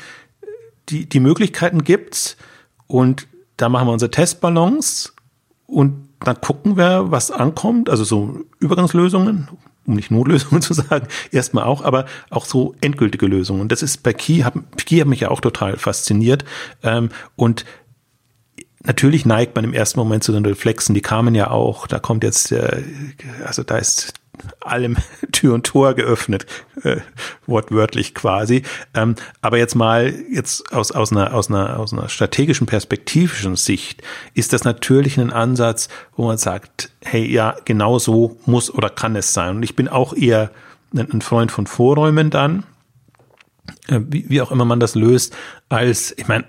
Die, 0.88 1.08
die 1.08 1.20
Möglichkeiten 1.20 1.84
gibt's 1.84 2.36
und 2.86 3.28
da 3.56 3.68
machen 3.68 3.88
wir 3.88 3.92
unsere 3.92 4.10
Testballons 4.10 5.14
und 5.66 6.08
dann 6.20 6.40
gucken 6.40 6.76
wir, 6.76 7.10
was 7.10 7.30
ankommt. 7.30 7.90
Also 7.90 8.04
so 8.04 8.40
Übergangslösungen, 8.58 9.48
um 9.86 9.94
nicht 9.94 10.10
Notlösungen 10.10 10.62
zu 10.62 10.74
sagen, 10.74 11.08
erstmal 11.32 11.64
auch, 11.64 11.82
aber 11.82 12.06
auch 12.30 12.44
so 12.44 12.74
endgültige 12.80 13.26
Lösungen. 13.26 13.60
Und 13.60 13.72
das 13.72 13.82
ist 13.82 14.02
bei 14.02 14.12
Key, 14.12 14.42
hat, 14.42 14.54
Key 14.76 15.00
hat 15.00 15.08
mich 15.08 15.20
ja 15.20 15.30
auch 15.30 15.40
total 15.40 15.76
fasziniert. 15.76 16.44
Ähm, 16.82 17.10
und 17.36 17.64
natürlich 18.86 19.26
neigt 19.26 19.54
man 19.54 19.64
im 19.64 19.74
ersten 19.74 19.98
Moment 19.98 20.24
zu 20.24 20.32
den 20.32 20.46
Reflexen, 20.46 20.94
die 20.94 21.02
kamen 21.02 21.34
ja 21.34 21.50
auch, 21.50 21.86
da 21.86 21.98
kommt 21.98 22.24
jetzt, 22.24 22.52
äh, 22.52 22.82
also 23.44 23.62
da 23.62 23.78
ist 23.78 24.14
allem 24.60 24.96
Tür 25.32 25.54
und 25.54 25.66
Tor 25.66 25.94
geöffnet, 25.94 26.46
äh, 26.82 26.98
wortwörtlich 27.46 28.14
quasi. 28.14 28.62
Ähm, 28.94 29.14
aber 29.40 29.58
jetzt 29.58 29.74
mal 29.74 30.14
jetzt 30.30 30.72
aus, 30.72 30.92
aus, 30.92 31.12
einer, 31.12 31.34
aus, 31.34 31.50
einer, 31.50 31.78
aus 31.78 31.92
einer 31.92 32.08
strategischen, 32.08 32.66
perspektivischen 32.66 33.56
Sicht 33.56 34.02
ist 34.34 34.52
das 34.52 34.64
natürlich 34.64 35.18
ein 35.18 35.32
Ansatz, 35.32 35.88
wo 36.16 36.26
man 36.26 36.38
sagt, 36.38 36.90
hey, 37.02 37.26
ja, 37.30 37.56
genau 37.64 37.98
so 37.98 38.38
muss 38.46 38.72
oder 38.72 38.90
kann 38.90 39.16
es 39.16 39.32
sein. 39.32 39.56
Und 39.56 39.62
ich 39.62 39.76
bin 39.76 39.88
auch 39.88 40.14
eher 40.14 40.50
ein, 40.94 41.20
Freund 41.20 41.50
von 41.50 41.66
Vorräumen 41.66 42.30
dann, 42.30 42.64
wie, 43.88 44.28
wie 44.28 44.40
auch 44.40 44.50
immer 44.50 44.64
man 44.64 44.80
das 44.80 44.94
löst, 44.94 45.34
als, 45.68 46.14
ich 46.16 46.28
meine, 46.28 46.44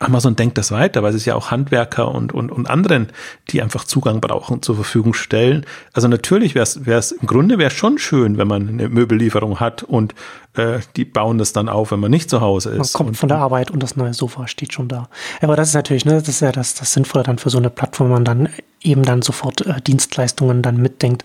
Amazon 0.00 0.34
denkt 0.34 0.58
das 0.58 0.72
weiter, 0.72 1.02
weil 1.02 1.10
es 1.10 1.16
ist 1.16 1.26
ja 1.26 1.34
auch 1.34 1.50
Handwerker 1.50 2.12
und, 2.12 2.32
und, 2.32 2.50
und 2.50 2.68
anderen, 2.68 3.08
die 3.50 3.62
einfach 3.62 3.84
Zugang 3.84 4.20
brauchen, 4.20 4.62
zur 4.62 4.74
Verfügung 4.74 5.14
stellen. 5.14 5.64
Also 5.92 6.08
natürlich 6.08 6.54
wäre 6.54 6.64
es, 6.64 7.12
im 7.12 7.26
Grunde 7.26 7.58
wäre 7.58 7.68
es 7.68 7.72
schon 7.72 7.98
schön, 7.98 8.38
wenn 8.38 8.48
man 8.48 8.68
eine 8.68 8.88
Möbellieferung 8.88 9.60
hat 9.60 9.82
und 9.82 10.14
äh, 10.54 10.80
die 10.96 11.04
bauen 11.04 11.38
das 11.38 11.52
dann 11.52 11.68
auf, 11.68 11.92
wenn 11.92 12.00
man 12.00 12.10
nicht 12.10 12.28
zu 12.28 12.40
Hause 12.40 12.70
ist. 12.70 12.78
Man 12.78 12.88
kommt 12.92 13.08
und, 13.10 13.16
von 13.16 13.28
der 13.28 13.38
Arbeit 13.38 13.70
und 13.70 13.82
das 13.82 13.96
neue 13.96 14.14
Sofa 14.14 14.48
steht 14.48 14.72
schon 14.72 14.88
da. 14.88 15.08
Aber 15.40 15.56
das 15.56 15.68
ist 15.68 15.74
natürlich, 15.74 16.04
ne, 16.04 16.14
das 16.14 16.28
ist 16.28 16.40
ja 16.40 16.52
das, 16.52 16.74
das 16.74 16.92
Sinnvolle 16.92 17.24
dann 17.24 17.38
für 17.38 17.50
so 17.50 17.58
eine 17.58 17.70
Plattform, 17.70 18.08
wenn 18.08 18.14
man 18.14 18.24
dann 18.24 18.48
eben 18.82 19.04
dann 19.04 19.22
sofort 19.22 19.64
äh, 19.66 19.80
Dienstleistungen 19.80 20.62
dann 20.62 20.76
mitdenkt 20.76 21.24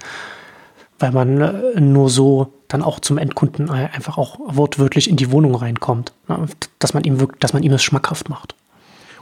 weil 0.99 1.11
man 1.11 1.41
äh, 1.41 1.79
nur 1.79 2.09
so 2.09 2.53
dann 2.67 2.83
auch 2.83 2.99
zum 2.99 3.17
Endkunden 3.17 3.69
einfach 3.69 4.17
auch 4.17 4.39
wortwörtlich 4.39 5.09
in 5.09 5.15
die 5.15 5.31
Wohnung 5.31 5.55
reinkommt, 5.55 6.13
ne? 6.27 6.47
dass 6.79 6.93
man 6.93 7.03
ihm 7.03 7.19
wirkt, 7.19 7.43
dass 7.43 7.53
man 7.53 7.63
ihm 7.63 7.73
es 7.73 7.83
schmackhaft 7.83 8.29
macht. 8.29 8.55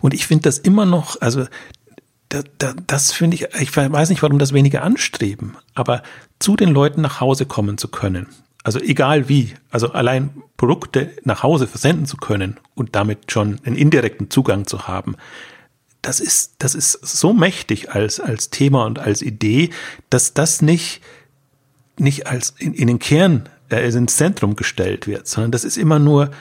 Und 0.01 0.13
ich 0.13 0.27
finde 0.27 0.43
das 0.43 0.57
immer 0.57 0.85
noch, 0.85 1.21
also 1.21 1.45
da, 2.29 2.41
da, 2.57 2.73
das 2.87 3.11
finde 3.11 3.35
ich, 3.35 3.47
ich 3.59 3.75
weiß 3.75 4.09
nicht, 4.09 4.23
warum 4.23 4.39
das 4.39 4.53
weniger 4.53 4.83
anstreben, 4.83 5.57
aber 5.73 6.03
zu 6.39 6.55
den 6.55 6.69
Leuten 6.69 7.01
nach 7.01 7.21
Hause 7.21 7.45
kommen 7.45 7.77
zu 7.77 7.87
können, 7.87 8.27
also 8.63 8.79
egal 8.79 9.29
wie, 9.29 9.53
also 9.69 9.91
allein 9.91 10.41
Produkte 10.57 11.11
nach 11.23 11.43
Hause 11.43 11.67
versenden 11.67 12.07
zu 12.07 12.17
können 12.17 12.57
und 12.73 12.95
damit 12.95 13.31
schon 13.31 13.59
einen 13.63 13.75
indirekten 13.75 14.31
Zugang 14.31 14.65
zu 14.65 14.87
haben, 14.87 15.15
das 16.01 16.19
ist, 16.19 16.55
das 16.59 16.75
ist 16.75 16.93
so 16.93 17.33
mächtig 17.33 17.91
als, 17.91 18.19
als 18.19 18.49
Thema 18.49 18.85
und 18.85 18.99
als 18.99 19.21
Idee, 19.21 19.71
dass 20.09 20.33
das 20.33 20.61
nicht, 20.61 21.01
nicht 21.97 22.27
als 22.27 22.53
in, 22.57 22.73
in 22.73 22.87
den 22.87 22.99
Kern, 22.99 23.49
äh, 23.69 23.87
ins 23.87 24.17
Zentrum 24.17 24.55
gestellt 24.55 25.07
wird, 25.07 25.27
sondern 25.27 25.51
das 25.51 25.63
ist 25.63 25.77
immer 25.77 25.99
nur, 25.99 26.31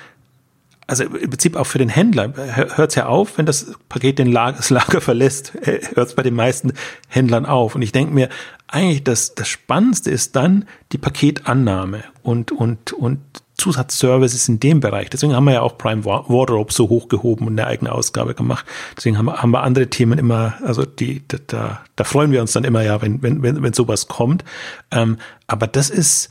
also 0.87 1.05
im 1.05 1.31
Prinzip 1.31 1.57
auch 1.57 1.65
für 1.65 1.79
den 1.79 1.89
Händler, 1.89 2.33
hört 2.35 2.91
es 2.91 2.95
ja 2.95 3.07
auf, 3.07 3.39
wenn 3.39 3.47
das 3.47 3.73
Paket 3.89 4.19
den 4.19 4.31
Lager, 4.31 4.57
das 4.59 4.71
Lager 4.71 5.01
verlässt, 5.03 5.55
hört 5.55 6.09
es 6.09 6.15
bei 6.15 6.23
den 6.23 6.35
meisten 6.35 6.73
Händlern 7.09 7.47
auf. 7.47 7.75
Und 7.75 7.83
ich 7.83 7.93
denke 7.93 8.13
mir, 8.13 8.29
eigentlich 8.67 9.05
das, 9.05 9.35
das 9.35 9.49
Spannendste 9.49 10.11
ist 10.11 10.37
dann 10.37 10.67
die 10.93 10.99
Paketannahme 10.99 12.05
und, 12.23 12.53
und, 12.53 12.93
und 12.93 13.21
Zusatzservices 13.57 14.49
in 14.49 14.59
dem 14.59 14.81
Bereich. 14.81 15.11
Deswegen 15.11 15.35
haben 15.35 15.45
wir 15.45 15.55
ja 15.55 15.63
auch 15.63 15.79
Prime 15.79 16.05
Wardrobe 16.05 16.73
so 16.73 16.89
hochgehoben 16.89 17.47
und 17.47 17.59
eine 17.59 17.69
eigene 17.69 17.93
Ausgabe 17.93 18.35
gemacht. 18.35 18.67
Deswegen 18.97 19.17
haben 19.17 19.27
wir, 19.27 19.43
haben 19.43 19.53
wir 19.53 19.63
andere 19.63 19.89
Themen 19.89 20.19
immer, 20.19 20.55
also 20.63 20.85
die, 20.85 21.23
da, 21.29 21.81
da 21.95 22.05
freuen 22.05 22.33
wir 22.33 22.41
uns 22.41 22.53
dann 22.53 22.65
immer 22.65 22.83
ja, 22.83 23.01
wenn, 23.01 23.23
wenn, 23.23 23.43
wenn, 23.43 23.63
wenn 23.63 23.73
sowas 23.73 24.09
kommt. 24.09 24.45
Ähm, 24.91 25.19
aber 25.47 25.67
das 25.67 25.89
ist, 25.89 26.31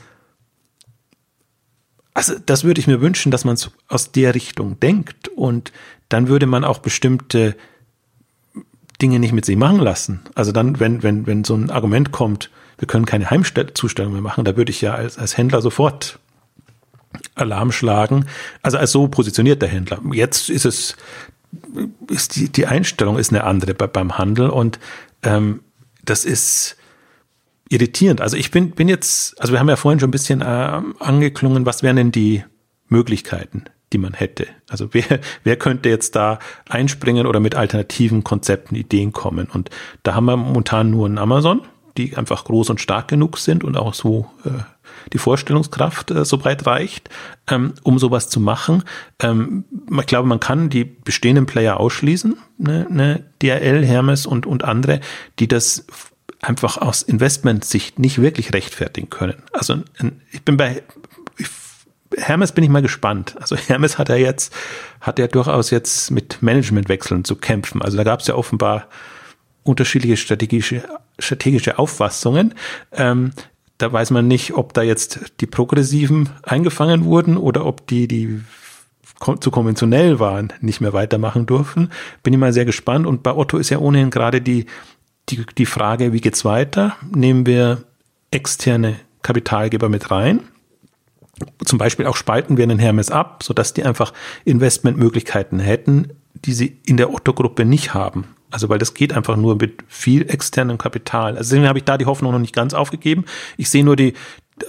also 2.12 2.34
das 2.44 2.62
würde 2.62 2.80
ich 2.80 2.86
mir 2.86 3.00
wünschen, 3.00 3.32
dass 3.32 3.44
man 3.44 3.56
aus 3.88 4.12
der 4.12 4.34
Richtung 4.34 4.78
denkt 4.78 5.28
und 5.28 5.72
dann 6.08 6.28
würde 6.28 6.46
man 6.46 6.64
auch 6.64 6.78
bestimmte 6.78 7.56
Dinge 9.00 9.18
nicht 9.18 9.32
mit 9.32 9.44
sich 9.44 9.56
machen 9.56 9.80
lassen. 9.80 10.20
Also 10.34 10.52
dann, 10.52 10.78
wenn, 10.78 11.02
wenn, 11.02 11.26
wenn 11.26 11.42
so 11.42 11.54
ein 11.54 11.70
Argument 11.70 12.12
kommt, 12.12 12.50
wir 12.78 12.86
können 12.86 13.06
keine 13.06 13.30
Heimzustellung 13.30 14.12
mehr 14.12 14.22
machen, 14.22 14.44
da 14.44 14.56
würde 14.56 14.70
ich 14.70 14.80
ja 14.80 14.94
als, 14.94 15.18
als 15.18 15.36
Händler 15.36 15.62
sofort 15.62 16.18
Alarm 17.34 17.72
schlagen. 17.72 18.26
Also 18.62 18.78
als 18.78 18.92
so 18.92 19.08
positioniert 19.08 19.62
der 19.62 19.68
Händler. 19.68 20.00
Jetzt 20.12 20.50
ist 20.50 20.64
es, 20.64 20.96
ist 22.08 22.36
die, 22.36 22.48
die 22.48 22.66
Einstellung 22.66 23.18
ist 23.18 23.30
eine 23.30 23.44
andere 23.44 23.74
bei, 23.74 23.86
beim 23.86 24.18
Handel 24.18 24.50
und 24.50 24.78
ähm, 25.22 25.60
das 26.04 26.24
ist 26.24 26.76
irritierend. 27.68 28.20
Also 28.20 28.36
ich 28.36 28.50
bin, 28.50 28.72
bin 28.72 28.88
jetzt, 28.88 29.40
also 29.40 29.52
wir 29.52 29.60
haben 29.60 29.68
ja 29.68 29.76
vorhin 29.76 30.00
schon 30.00 30.08
ein 30.08 30.12
bisschen 30.12 30.40
äh, 30.40 30.80
angeklungen, 30.98 31.66
was 31.66 31.82
wären 31.82 31.96
denn 31.96 32.12
die 32.12 32.44
Möglichkeiten, 32.88 33.64
die 33.92 33.98
man 33.98 34.12
hätte? 34.12 34.46
Also 34.68 34.92
wer, 34.92 35.04
wer 35.44 35.56
könnte 35.56 35.88
jetzt 35.88 36.14
da 36.16 36.38
einspringen 36.68 37.26
oder 37.26 37.40
mit 37.40 37.54
alternativen 37.54 38.24
Konzepten, 38.24 38.74
Ideen 38.74 39.12
kommen? 39.12 39.48
Und 39.52 39.70
da 40.02 40.14
haben 40.14 40.26
wir 40.26 40.36
momentan 40.36 40.90
nur 40.90 41.08
ein 41.08 41.18
Amazon, 41.18 41.62
die 41.96 42.16
einfach 42.16 42.44
groß 42.44 42.70
und 42.70 42.80
stark 42.80 43.08
genug 43.08 43.38
sind 43.38 43.64
und 43.64 43.76
auch 43.76 43.94
so 43.94 44.30
äh, 44.44 44.50
die 45.12 45.18
Vorstellungskraft 45.18 46.10
äh, 46.10 46.24
so 46.24 46.38
breit 46.38 46.66
reicht, 46.66 47.08
ähm, 47.48 47.74
um 47.82 47.98
sowas 47.98 48.28
zu 48.28 48.40
machen. 48.40 48.82
Ähm, 49.20 49.64
ich 49.98 50.06
glaube, 50.06 50.28
man 50.28 50.40
kann 50.40 50.70
die 50.70 50.84
bestehenden 50.84 51.46
Player 51.46 51.78
ausschließen, 51.78 52.36
ne, 52.58 52.86
ne, 52.90 53.24
DRL, 53.42 53.84
Hermes 53.84 54.26
und, 54.26 54.46
und 54.46 54.64
andere, 54.64 55.00
die 55.38 55.48
das 55.48 55.86
einfach 56.40 56.78
aus 56.78 57.02
Investmentsicht 57.02 57.98
nicht 57.98 58.20
wirklich 58.20 58.52
rechtfertigen 58.52 59.08
können. 59.08 59.42
Also 59.52 59.78
ich 60.30 60.42
bin 60.42 60.56
bei 60.56 60.82
Hermes 62.16 62.52
bin 62.52 62.64
ich 62.64 62.70
mal 62.70 62.82
gespannt. 62.82 63.34
Also 63.40 63.56
Hermes 63.68 63.98
hat 63.98 64.08
ja 64.08 64.16
jetzt, 64.16 64.52
hat 65.00 65.18
ja 65.18 65.26
durchaus 65.26 65.70
jetzt 65.70 66.10
mit 66.10 66.42
Managementwechseln 66.42 67.24
zu 67.24 67.36
kämpfen. 67.36 67.82
Also 67.82 67.96
da 67.96 68.04
gab 68.04 68.20
es 68.20 68.26
ja 68.26 68.34
offenbar 68.34 68.88
unterschiedliche 69.64 70.16
strategische, 70.16 70.84
strategische 71.18 71.78
Auffassungen. 71.78 72.54
Ähm, 72.92 73.32
da 73.78 73.92
weiß 73.92 74.10
man 74.10 74.28
nicht, 74.28 74.54
ob 74.54 74.72
da 74.72 74.82
jetzt 74.82 75.32
die 75.40 75.46
Progressiven 75.46 76.28
eingefangen 76.42 77.04
wurden 77.04 77.36
oder 77.36 77.66
ob 77.66 77.86
die, 77.88 78.06
die 78.06 78.40
zu 79.40 79.50
konventionell 79.50 80.20
waren, 80.20 80.52
nicht 80.60 80.80
mehr 80.80 80.92
weitermachen 80.92 81.46
durften. 81.46 81.90
Bin 82.22 82.32
ich 82.32 82.38
mal 82.38 82.52
sehr 82.52 82.64
gespannt. 82.64 83.06
Und 83.06 83.22
bei 83.22 83.34
Otto 83.34 83.58
ist 83.58 83.70
ja 83.70 83.78
ohnehin 83.78 84.10
gerade 84.10 84.40
die, 84.40 84.66
die, 85.28 85.44
die 85.58 85.66
Frage, 85.66 86.12
wie 86.12 86.20
geht's 86.20 86.44
weiter? 86.44 86.96
Nehmen 87.14 87.46
wir 87.46 87.84
externe 88.30 88.96
Kapitalgeber 89.22 89.88
mit 89.88 90.10
rein? 90.10 90.40
Zum 91.64 91.78
Beispiel 91.78 92.06
auch 92.06 92.16
spalten 92.16 92.56
wir 92.56 92.64
einen 92.64 92.78
Hermes 92.78 93.10
ab, 93.10 93.42
sodass 93.42 93.74
die 93.74 93.84
einfach 93.84 94.12
Investmentmöglichkeiten 94.44 95.58
hätten, 95.58 96.12
die 96.34 96.52
sie 96.52 96.78
in 96.86 96.96
der 96.96 97.12
Otto-Gruppe 97.12 97.64
nicht 97.64 97.94
haben. 97.94 98.33
Also 98.54 98.68
weil 98.68 98.78
das 98.78 98.94
geht 98.94 99.12
einfach 99.12 99.34
nur 99.34 99.56
mit 99.56 99.82
viel 99.88 100.30
externem 100.30 100.78
Kapital. 100.78 101.36
Also 101.36 101.50
deswegen 101.50 101.66
habe 101.66 101.80
ich 101.80 101.84
da 101.84 101.98
die 101.98 102.06
Hoffnung 102.06 102.30
noch 102.30 102.38
nicht 102.38 102.54
ganz 102.54 102.72
aufgegeben. 102.72 103.24
Ich 103.56 103.68
sehe 103.68 103.82
nur 103.82 103.96
die, 103.96 104.14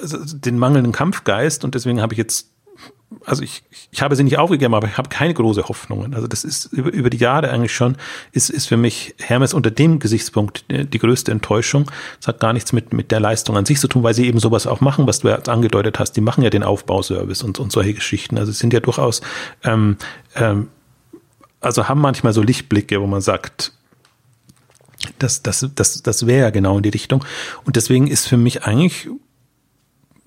also 0.02 0.18
den 0.26 0.58
mangelnden 0.58 0.92
Kampfgeist 0.92 1.64
und 1.64 1.76
deswegen 1.76 2.02
habe 2.02 2.16
ich 2.16 2.18
jetzt, 2.18 2.50
also 3.26 3.44
ich, 3.44 3.62
ich 3.92 4.02
habe 4.02 4.16
sie 4.16 4.24
nicht 4.24 4.40
aufgegeben, 4.40 4.74
aber 4.74 4.88
ich 4.88 4.98
habe 4.98 5.10
keine 5.10 5.36
große 5.36 5.68
Hoffnungen. 5.68 6.16
Also 6.16 6.26
das 6.26 6.44
ist 6.44 6.74
über, 6.74 6.92
über 6.92 7.12
die 7.12 7.20
Jahre 7.20 7.52
eigentlich 7.52 7.76
schon, 7.76 7.96
ist, 8.32 8.50
ist 8.50 8.66
für 8.66 8.76
mich 8.76 9.14
Hermes 9.20 9.54
unter 9.54 9.70
dem 9.70 10.00
Gesichtspunkt 10.00 10.66
die, 10.72 10.86
die 10.86 10.98
größte 10.98 11.32
Enttäuschung. 11.32 11.86
Das 12.18 12.28
hat 12.28 12.40
gar 12.40 12.54
nichts 12.54 12.74
mit, 12.74 12.92
mit 12.92 13.12
der 13.12 13.20
Leistung 13.20 13.56
an 13.56 13.66
sich 13.66 13.80
zu 13.80 13.88
tun, 13.88 14.02
weil 14.02 14.16
sie 14.16 14.26
eben 14.26 14.40
sowas 14.40 14.66
auch 14.66 14.82
machen, 14.82 15.06
was 15.06 15.20
du 15.20 15.28
ja 15.28 15.36
angedeutet 15.36 16.00
hast. 16.00 16.14
Die 16.14 16.22
machen 16.22 16.44
ja 16.44 16.50
den 16.50 16.64
Aufbauservice 16.64 17.44
und, 17.44 17.60
und 17.60 17.72
solche 17.72 17.94
Geschichten. 17.94 18.40
Also 18.40 18.50
es 18.50 18.58
sind 18.58 18.74
ja 18.74 18.80
durchaus 18.80 19.22
ähm, 19.64 19.98
ähm, 20.34 20.70
also 21.66 21.90
haben 21.90 22.00
manchmal 22.00 22.32
so 22.32 22.42
Lichtblicke, 22.42 23.02
wo 23.02 23.08
man 23.08 23.22
sagt, 23.22 23.74
das, 25.20 25.44
das, 25.44 25.66
das, 25.76 26.04
das 26.04 26.28
wäre 26.28 26.42
ja 26.42 26.50
genau 26.50 26.78
in 26.78 26.84
die 26.84 26.90
Richtung. 26.90 27.24
Und 27.64 27.76
deswegen 27.76 28.08
ist 28.08 28.28
für 28.28 28.38
mich 28.38 28.64
eigentlich, 28.64 29.10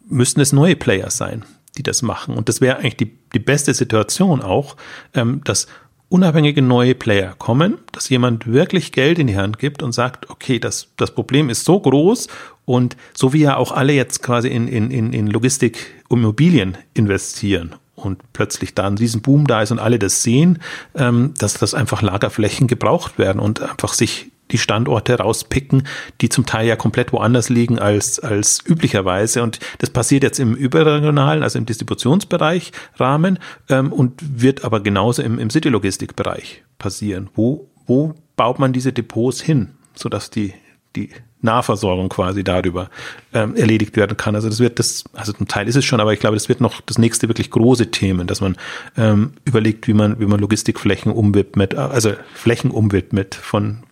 müssten 0.09 0.41
es 0.41 0.53
neue 0.53 0.77
Player 0.77 1.11
sein, 1.11 1.45
die 1.77 1.83
das 1.83 2.03
machen. 2.03 2.35
Und 2.35 2.49
das 2.49 2.61
wäre 2.61 2.79
eigentlich 2.79 2.97
die, 2.97 3.19
die 3.35 3.39
beste 3.39 3.75
Situation 3.75 4.43
auch, 4.43 4.77
ähm, 5.15 5.43
dass 5.45 5.67
unabhängige 6.09 6.63
neue 6.63 6.95
Player 6.95 7.35
kommen, 7.39 7.79
dass 7.93 8.09
jemand 8.09 8.47
wirklich 8.47 8.93
Geld 8.93 9.19
in 9.19 9.27
die 9.27 9.37
Hand 9.37 9.59
gibt 9.59 9.83
und 9.83 9.93
sagt, 9.93 10.31
okay, 10.31 10.59
das, 10.59 10.89
das 10.97 11.15
Problem 11.15 11.51
ist 11.51 11.65
so 11.65 11.79
groß 11.79 12.29
und 12.65 12.97
so 13.15 13.33
wie 13.33 13.41
ja 13.41 13.57
auch 13.57 13.73
alle 13.73 13.93
jetzt 13.93 14.23
quasi 14.23 14.49
in, 14.49 14.69
in, 14.69 14.91
in 14.91 15.27
Logistik 15.27 15.79
Immobilien 16.09 16.79
investieren 16.95 17.75
und 17.95 18.33
plötzlich 18.33 18.75
da 18.75 18.87
ein 18.87 18.97
Riesenboom 18.97 19.47
da 19.47 19.63
ist 19.63 19.71
und 19.71 19.79
alle 19.79 19.99
das 19.99 20.23
sehen, 20.23 20.61
ähm, 20.95 21.35
dass 21.39 21.55
das 21.55 21.75
einfach 21.75 22.01
Lagerflächen 22.01 22.67
gebraucht 22.67 23.19
werden 23.19 23.41
und 23.41 23.61
einfach 23.61 23.93
sich 23.93 24.31
die 24.51 24.59
Standorte 24.59 25.15
rauspicken, 25.15 25.87
die 26.21 26.29
zum 26.29 26.47
Teil 26.47 26.67
ja 26.67 26.77
komplett 26.77 27.13
woanders 27.13 27.49
liegen 27.49 27.79
als, 27.79 28.19
als 28.19 28.61
üblicherweise. 28.67 29.43
Und 29.43 29.61
das 29.79 29.91
passiert 29.91 30.23
jetzt 30.23 30.41
im 30.41 30.55
überregionalen, 30.55 31.43
also 31.43 31.59
im 31.59 31.67
Distributionsbereich 31.67 32.73
Rahmen 32.97 33.39
ähm, 33.69 33.93
und 33.93 34.41
wird 34.41 34.65
aber 34.65 34.81
genauso 34.81 35.23
im, 35.23 35.39
im 35.39 35.51
City-Logistik-Bereich 35.51 36.63
passieren. 36.79 37.31
Wo, 37.35 37.69
wo 37.87 38.15
baut 38.37 38.59
man 38.59 38.73
diese 38.73 38.93
Depots 38.93 39.41
hin, 39.41 39.75
sodass 39.95 40.31
die, 40.31 40.55
die 40.97 41.11
Nahversorgung 41.41 42.09
quasi 42.09 42.43
darüber 42.43 42.91
ähm, 43.33 43.55
erledigt 43.55 43.97
werden 43.97 44.17
kann. 44.17 44.35
Also 44.35 44.49
das 44.49 44.59
wird 44.59 44.79
das, 44.79 45.05
also 45.13 45.33
zum 45.33 45.47
Teil 45.47 45.69
ist 45.69 45.77
es 45.77 45.85
schon, 45.85 46.01
aber 46.01 46.13
ich 46.13 46.21
glaube, 46.21 46.37
das 46.37 46.49
wird 46.49 46.61
noch 46.61 46.81
das 46.81 46.99
nächste 46.99 47.29
wirklich 47.29 47.51
große 47.51 47.91
Themen, 47.91 48.27
dass 48.27 48.41
man 48.41 48.57
ähm, 48.97 49.33
überlegt, 49.45 49.87
wie 49.87 49.95
man, 49.95 50.19
wie 50.19 50.27
man 50.27 50.41
Logistikflächen 50.41 51.13
umwidmet, 51.13 51.75
also 51.77 52.13
Flächen 52.35 52.71
umwidmet 52.71 53.35
von 53.35 53.85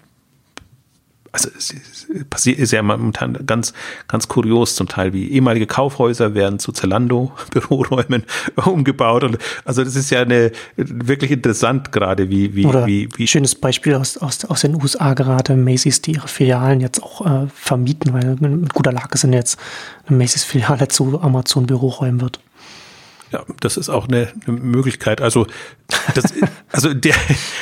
also 1.33 1.51
es 1.57 1.75
passiert 2.31 2.59
ist 2.59 2.73
ja 2.73 2.83
momentan 2.83 3.47
ganz, 3.47 3.73
ganz 4.09 4.29
kurios 4.29 4.77
zum 4.77 4.89
Teil, 4.89 5.13
wie 5.13 5.31
ehemalige 5.31 5.67
Kaufhäuser 5.67 6.35
werden 6.35 6.59
zu 6.59 6.73
Zalando-Büroräumen 6.73 8.25
umgebaut. 8.65 9.25
Und 9.25 9.39
also 9.65 9.85
das 9.85 9.97
ist 9.97 10.11
ja 10.11 10.23
eine 10.23 10.53
wirklich 10.77 11.31
interessant 11.31 11.93
gerade, 11.93 12.31
wie, 12.31 12.55
wie, 12.55 12.67
Oder 12.67 12.87
wie, 12.87 13.09
wie. 13.17 13.27
Schönes 13.27 13.55
Beispiel 13.55 13.95
aus, 13.95 14.17
aus, 14.17 14.45
aus 14.45 14.63
den 14.63 14.75
USA 14.75 15.15
gerade, 15.15 15.57
Macy's, 15.57 16.03
die 16.03 16.13
ihre 16.13 16.29
Filialen 16.29 16.81
jetzt 16.81 17.03
auch 17.03 17.27
äh, 17.27 17.47
vermieten, 17.55 18.13
weil 18.13 18.37
mit 18.37 18.75
guter 18.75 18.93
Lage 18.93 19.19
sind 19.19 19.33
jetzt 19.33 19.59
eine 20.07 20.17
Macy's-Filiale 20.19 20.89
zu 20.89 21.21
Amazon-Büroräumen 21.21 22.21
wird. 22.21 22.41
Ja, 23.33 23.45
das 23.61 23.77
ist 23.77 23.89
auch 23.89 24.09
eine, 24.09 24.29
eine 24.47 24.57
Möglichkeit. 24.59 25.21
Also, 25.21 25.47
das, 26.15 26.33
also 26.73 26.95
der. 26.95 27.15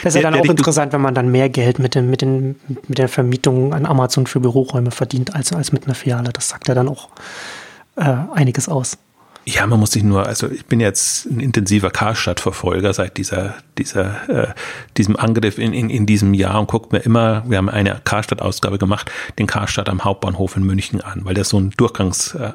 das 0.03 0.15
ist 0.15 0.23
ja 0.23 0.31
dann 0.31 0.39
auch 0.39 0.45
interessant, 0.45 0.93
wenn 0.93 1.01
man 1.01 1.15
dann 1.15 1.31
mehr 1.31 1.49
Geld 1.49 1.79
mit, 1.79 1.95
dem, 1.95 2.11
mit, 2.11 2.21
den, 2.21 2.57
mit 2.89 2.99
der 2.99 3.09
Vermietung 3.09 3.73
an 3.73 3.87
Amazon 3.87 4.27
für 4.27 4.41
Büroräume 4.41 4.91
verdient, 4.91 5.35
als, 5.35 5.53
als 5.53 5.73
mit 5.73 5.87
einer 5.87 5.95
Filiale. 5.95 6.31
Das 6.33 6.49
sagt 6.49 6.69
ja 6.69 6.75
dann 6.75 6.89
auch 6.89 7.09
äh, 7.97 8.15
einiges 8.35 8.69
aus. 8.69 8.99
Ja, 9.47 9.67
man 9.67 9.79
muss 9.79 9.91
sich 9.91 10.03
nur, 10.03 10.27
also 10.27 10.51
ich 10.51 10.65
bin 10.65 10.81
jetzt 10.81 11.27
ein 11.27 11.39
intensiver 11.39 11.91
Karstadt-Verfolger 11.91 12.95
seit 12.95 13.19
dieser, 13.19 13.55
dieser, 13.77 14.29
äh, 14.29 14.55
diesem 14.97 15.17
Angriff 15.17 15.59
in, 15.59 15.75
in, 15.75 15.91
in 15.91 16.07
diesem 16.07 16.33
Jahr 16.33 16.59
und 16.59 16.71
guckt 16.71 16.93
mir 16.93 17.01
immer, 17.01 17.45
wir 17.47 17.59
haben 17.59 17.69
eine 17.69 18.01
Karstadt-Ausgabe 18.05 18.79
gemacht, 18.79 19.11
den 19.39 19.47
Karstadt 19.47 19.91
am 19.91 20.03
Hauptbahnhof 20.03 20.57
in 20.57 20.63
München 20.63 21.03
an, 21.03 21.27
weil 21.27 21.35
das 21.35 21.51
so 21.51 21.61
ein 21.61 21.71
Durchgangs, 21.77 22.35
äh, 22.35 22.53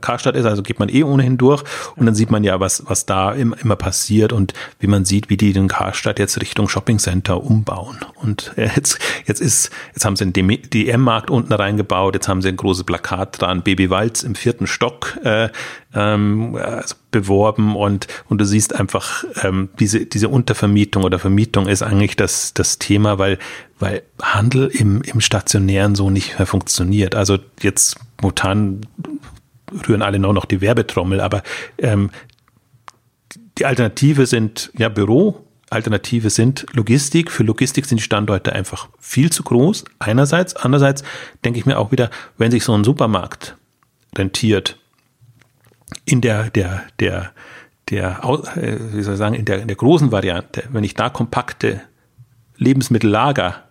Karstadt 0.00 0.36
ist, 0.36 0.46
also 0.46 0.62
geht 0.62 0.78
man 0.78 0.88
eh 0.88 1.02
ohnehin 1.02 1.38
durch 1.38 1.62
und 1.96 2.06
dann 2.06 2.14
sieht 2.14 2.30
man 2.30 2.44
ja, 2.44 2.60
was, 2.60 2.84
was 2.86 3.06
da 3.06 3.32
immer, 3.32 3.56
immer 3.60 3.76
passiert 3.76 4.32
und 4.32 4.54
wie 4.78 4.86
man 4.86 5.04
sieht, 5.04 5.30
wie 5.30 5.36
die 5.36 5.52
den 5.52 5.68
Karstadt 5.68 6.18
jetzt 6.18 6.40
Richtung 6.40 6.68
Shoppingcenter 6.68 7.42
umbauen. 7.42 7.98
Und 8.16 8.52
jetzt, 8.56 8.98
jetzt 9.26 9.40
ist, 9.40 9.70
jetzt 9.94 10.04
haben 10.04 10.16
sie 10.16 10.30
den 10.30 10.48
DM-Markt 10.70 11.30
unten 11.30 11.52
reingebaut, 11.52 12.14
jetzt 12.14 12.28
haben 12.28 12.42
sie 12.42 12.48
ein 12.48 12.56
großes 12.56 12.84
Plakat 12.84 13.40
dran, 13.40 13.62
Baby 13.62 13.90
Walz 13.90 14.22
im 14.22 14.34
vierten 14.34 14.66
Stock 14.66 15.18
äh, 15.24 15.48
ähm, 15.94 16.56
also 16.56 16.96
beworben 17.10 17.76
und, 17.76 18.08
und 18.28 18.40
du 18.40 18.44
siehst 18.44 18.74
einfach, 18.74 19.24
ähm, 19.42 19.68
diese, 19.78 20.04
diese 20.06 20.28
Untervermietung 20.28 21.04
oder 21.04 21.18
Vermietung 21.18 21.68
ist 21.68 21.82
eigentlich 21.82 22.16
das, 22.16 22.54
das 22.54 22.78
Thema, 22.78 23.18
weil, 23.18 23.38
weil 23.78 24.02
Handel 24.20 24.66
im, 24.66 25.02
im 25.02 25.20
Stationären 25.20 25.94
so 25.94 26.10
nicht 26.10 26.38
mehr 26.38 26.46
funktioniert. 26.46 27.14
Also 27.14 27.38
jetzt 27.60 27.96
momentan 28.20 28.80
rühren 29.88 30.02
alle 30.02 30.18
nur 30.18 30.32
noch 30.32 30.44
die 30.44 30.60
Werbetrommel, 30.60 31.20
aber 31.20 31.42
ähm, 31.78 32.10
die 33.58 33.66
Alternative 33.66 34.26
sind 34.26 34.70
ja 34.76 34.88
Büro, 34.88 35.44
Alternative 35.70 36.30
sind 36.30 36.66
Logistik. 36.72 37.30
Für 37.30 37.42
Logistik 37.42 37.86
sind 37.86 37.98
die 37.98 38.04
Standorte 38.04 38.52
einfach 38.52 38.88
viel 39.00 39.30
zu 39.30 39.42
groß. 39.42 39.84
Einerseits, 39.98 40.54
andererseits 40.54 41.02
denke 41.44 41.58
ich 41.58 41.66
mir 41.66 41.78
auch 41.78 41.90
wieder, 41.90 42.10
wenn 42.38 42.50
sich 42.50 42.64
so 42.64 42.74
ein 42.74 42.84
Supermarkt 42.84 43.56
rentiert 44.16 44.78
in 46.04 46.20
der 46.20 46.50
der 46.50 46.84
der 47.00 47.32
der 47.90 48.20
äh, 48.56 48.78
wie 48.92 49.02
soll 49.02 49.14
ich 49.14 49.18
sagen 49.18 49.34
in 49.34 49.44
der 49.44 49.60
in 49.60 49.68
der 49.68 49.76
großen 49.76 50.12
Variante, 50.12 50.64
wenn 50.70 50.84
ich 50.84 50.94
da 50.94 51.10
kompakte 51.10 51.82
Lebensmittellager 52.56 53.63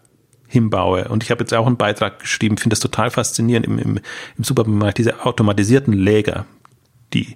hinbaue. 0.53 1.07
Und 1.09 1.23
ich 1.23 1.31
habe 1.31 1.41
jetzt 1.41 1.53
auch 1.53 1.65
einen 1.65 1.77
Beitrag 1.77 2.19
geschrieben, 2.19 2.57
finde 2.57 2.75
das 2.75 2.79
total 2.79 3.09
faszinierend 3.09 3.65
im, 3.65 3.79
im, 3.79 3.99
im 4.37 4.43
Supermarkt, 4.43 4.99
diese 4.99 5.25
automatisierten 5.25 5.93
Läger, 5.93 6.45
die, 7.13 7.35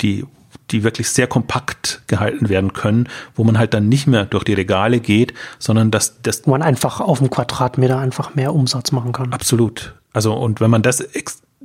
die, 0.00 0.24
die 0.72 0.82
wirklich 0.82 1.08
sehr 1.08 1.28
kompakt 1.28 2.02
gehalten 2.08 2.48
werden 2.48 2.72
können, 2.72 3.08
wo 3.36 3.44
man 3.44 3.56
halt 3.56 3.72
dann 3.72 3.88
nicht 3.88 4.08
mehr 4.08 4.26
durch 4.26 4.42
die 4.42 4.54
Regale 4.54 4.98
geht, 4.98 5.32
sondern 5.60 5.92
dass 5.92 6.20
das. 6.22 6.44
Wo 6.44 6.50
man 6.50 6.62
einfach 6.62 7.00
auf 7.00 7.18
dem 7.18 7.30
Quadratmeter 7.30 7.98
einfach 7.98 8.34
mehr 8.34 8.52
Umsatz 8.52 8.90
machen 8.90 9.12
kann. 9.12 9.32
Absolut. 9.32 9.94
Also, 10.12 10.34
und 10.34 10.60
wenn 10.60 10.70
man 10.70 10.82
das, 10.82 11.06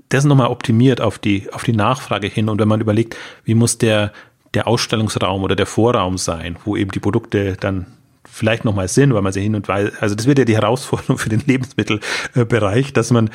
das 0.09 0.23
nochmal 0.23 0.47
optimiert 0.47 1.01
auf 1.01 1.17
die, 1.17 1.51
auf 1.51 1.63
die 1.63 1.73
Nachfrage 1.73 2.27
hin 2.27 2.47
und 2.47 2.59
wenn 2.59 2.67
man 2.67 2.79
überlegt, 2.79 3.17
wie 3.43 3.55
muss 3.55 3.79
der, 3.79 4.11
der 4.53 4.67
Ausstellungsraum 4.67 5.41
oder 5.41 5.55
der 5.55 5.65
Vorraum 5.65 6.19
sein, 6.19 6.57
wo 6.63 6.77
eben 6.77 6.91
die 6.91 6.99
Produkte 6.99 7.57
dann 7.59 7.87
vielleicht 8.41 8.65
nochmal 8.65 8.87
Sinn, 8.87 9.13
weil 9.13 9.21
man 9.21 9.31
sie 9.31 9.41
hin 9.41 9.53
und 9.53 9.67
weiter, 9.67 9.91
also 10.01 10.15
das 10.15 10.25
wird 10.25 10.39
ja 10.39 10.45
die 10.45 10.55
Herausforderung 10.55 11.19
für 11.19 11.29
den 11.29 11.43
Lebensmittelbereich, 11.45 12.91
dass 12.91 13.11
man, 13.11 13.29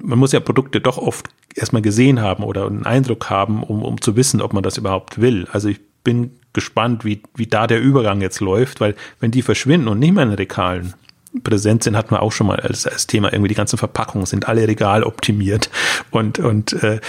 man 0.00 0.16
muss 0.16 0.30
ja 0.30 0.38
Produkte 0.38 0.80
doch 0.80 0.96
oft 0.96 1.26
erstmal 1.56 1.82
gesehen 1.82 2.20
haben 2.20 2.44
oder 2.44 2.68
einen 2.68 2.86
Eindruck 2.86 3.30
haben, 3.30 3.64
um, 3.64 3.82
um 3.82 4.00
zu 4.00 4.14
wissen, 4.14 4.40
ob 4.40 4.52
man 4.52 4.62
das 4.62 4.78
überhaupt 4.78 5.20
will. 5.20 5.48
Also 5.50 5.68
ich 5.68 5.80
bin 6.04 6.30
gespannt, 6.52 7.04
wie, 7.04 7.20
wie 7.34 7.48
da 7.48 7.66
der 7.66 7.80
Übergang 7.80 8.20
jetzt 8.20 8.38
läuft, 8.38 8.80
weil 8.80 8.94
wenn 9.18 9.32
die 9.32 9.42
verschwinden 9.42 9.88
und 9.88 9.98
nicht 9.98 10.14
mehr 10.14 10.22
in 10.22 10.28
den 10.28 10.36
Regalen 10.36 10.94
präsent 11.42 11.82
sind, 11.82 11.96
hatten 11.96 12.12
wir 12.12 12.22
auch 12.22 12.30
schon 12.30 12.46
mal 12.46 12.60
als, 12.60 12.86
als 12.86 13.08
Thema. 13.08 13.32
Irgendwie 13.32 13.48
die 13.48 13.56
ganzen 13.56 13.76
Verpackungen 13.76 14.26
sind 14.26 14.46
alle 14.46 14.68
regal 14.68 15.02
optimiert 15.02 15.68
und, 16.12 16.38
und 16.38 16.74
äh, 16.74 17.00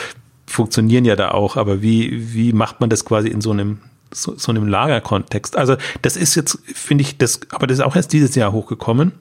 funktionieren 0.47 1.05
ja 1.05 1.15
da 1.15 1.29
auch. 1.29 1.57
Aber 1.57 1.83
wie, 1.83 2.33
wie 2.33 2.53
macht 2.53 2.79
man 2.79 2.89
das 2.89 3.05
quasi 3.05 3.27
in 3.27 3.41
so 3.41 3.51
einem 3.51 3.81
so, 4.11 4.35
so 4.37 4.51
einem 4.51 4.67
Lagerkontext? 4.67 5.57
Also 5.57 5.77
das 6.01 6.17
ist 6.17 6.35
jetzt, 6.35 6.59
finde 6.65 7.03
ich, 7.03 7.17
das, 7.17 7.39
aber 7.51 7.67
das 7.67 7.79
ist 7.79 7.83
auch 7.83 7.95
erst 7.95 8.13
dieses 8.13 8.35
Jahr 8.35 8.51
hochgekommen 8.51 9.13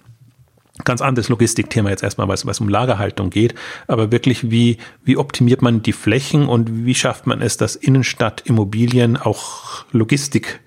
ganz 0.82 1.00
anderes 1.00 1.28
Logistikthema 1.28 1.90
jetzt 1.90 2.02
erstmal, 2.02 2.26
weil 2.26 2.34
es 2.34 2.60
um 2.60 2.68
Lagerhaltung 2.68 3.30
geht, 3.30 3.54
aber 3.86 4.10
wirklich, 4.10 4.50
wie, 4.50 4.78
wie 5.04 5.16
optimiert 5.16 5.62
man 5.62 5.82
die 5.82 5.92
Flächen 5.92 6.48
und 6.48 6.84
wie 6.84 6.96
schafft 6.96 7.26
man 7.28 7.40
es, 7.42 7.56
dass 7.56 7.76
Innenstadtimmobilien 7.76 9.16
auch 9.16 9.84
Logistik, 9.92 10.60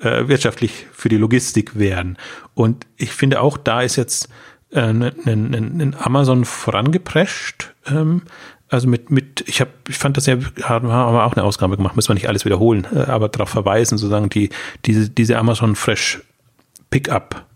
äh, 0.00 0.26
wirtschaftlich 0.28 0.86
für 0.92 1.10
die 1.10 1.18
Logistik 1.18 1.78
werden. 1.78 2.16
Und 2.54 2.86
ich 2.96 3.12
finde 3.12 3.42
auch, 3.42 3.58
da 3.58 3.82
ist 3.82 3.96
jetzt 3.96 4.30
äh, 4.70 4.80
ein, 4.80 5.02
ein, 5.02 5.54
ein 5.54 5.96
Amazon 5.98 6.44
vorangeprescht, 6.44 7.74
ähm, 7.86 8.22
also 8.68 8.88
mit, 8.88 9.10
mit, 9.10 9.44
ich 9.46 9.60
habe, 9.60 9.70
ich 9.88 9.96
fand 9.96 10.16
das 10.16 10.26
ja, 10.26 10.38
haben 10.62 10.88
wir 10.88 11.24
auch 11.24 11.32
eine 11.32 11.44
Ausgabe 11.44 11.76
gemacht, 11.76 11.94
müssen 11.94 12.08
wir 12.08 12.14
nicht 12.14 12.28
alles 12.28 12.44
wiederholen, 12.44 12.86
äh, 12.92 13.00
aber 13.00 13.28
darauf 13.28 13.48
verweisen, 13.48 13.98
sozusagen 13.98 14.28
die, 14.28 14.50
diese, 14.84 15.08
diese 15.08 15.38
Amazon 15.38 15.76
Fresh 15.76 16.22
Pickup 16.90 17.46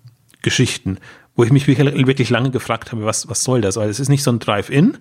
Geschichten, 0.43 0.99
wo 1.37 1.45
ich 1.45 1.53
mich 1.53 1.67
wirklich 1.67 2.31
lange 2.31 2.51
gefragt 2.51 2.93
habe, 2.93 3.05
was, 3.05 3.29
was 3.29 3.43
soll 3.43 3.61
das? 3.61 3.77
Weil 3.77 3.89
es 3.89 4.01
ist 4.01 4.09
nicht 4.09 4.23
so 4.23 4.31
ein 4.31 4.39
Drive-In, 4.39 4.99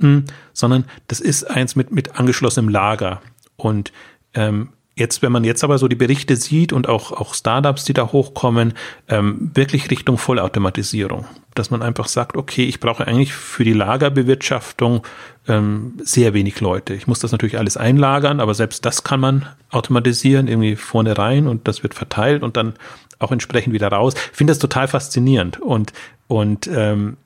hm, 0.00 0.24
sondern 0.52 0.84
das 1.08 1.20
ist 1.20 1.44
eins 1.44 1.76
mit, 1.76 1.92
mit 1.92 2.16
angeschlossenem 2.16 2.68
Lager. 2.68 3.20
Und 3.56 3.92
ähm, 4.34 4.70
jetzt, 4.98 5.22
wenn 5.22 5.32
man 5.32 5.44
jetzt 5.44 5.64
aber 5.64 5.78
so 5.78 5.88
die 5.88 5.96
Berichte 5.96 6.36
sieht 6.36 6.72
und 6.72 6.88
auch, 6.88 7.12
auch 7.12 7.34
Startups, 7.34 7.84
die 7.84 7.92
da 7.92 8.12
hochkommen, 8.12 8.74
ähm, 9.08 9.50
wirklich 9.54 9.90
Richtung 9.90 10.18
Vollautomatisierung. 10.18 11.26
Dass 11.54 11.70
man 11.70 11.82
einfach 11.82 12.08
sagt, 12.08 12.36
okay, 12.36 12.64
ich 12.64 12.80
brauche 12.80 13.06
eigentlich 13.06 13.32
für 13.32 13.64
die 13.64 13.72
Lagerbewirtschaftung 13.72 15.02
ähm, 15.46 15.94
sehr 16.02 16.34
wenig 16.34 16.60
Leute. 16.60 16.94
Ich 16.94 17.06
muss 17.06 17.20
das 17.20 17.32
natürlich 17.32 17.58
alles 17.58 17.76
einlagern, 17.76 18.40
aber 18.40 18.54
selbst 18.54 18.84
das 18.84 19.04
kann 19.04 19.20
man 19.20 19.46
automatisieren, 19.70 20.48
irgendwie 20.48 20.76
vorne 20.76 21.16
rein 21.16 21.46
und 21.46 21.68
das 21.68 21.82
wird 21.82 21.94
verteilt 21.94 22.42
und 22.42 22.56
dann 22.56 22.74
auch 23.18 23.32
entsprechend 23.32 23.72
wieder 23.72 23.88
raus. 23.88 24.14
Ich 24.14 24.36
finde 24.36 24.52
das 24.52 24.58
total 24.58 24.88
faszinierend 24.88 25.60
und, 25.60 25.92
und 26.28 26.68
ähm, 26.68 27.16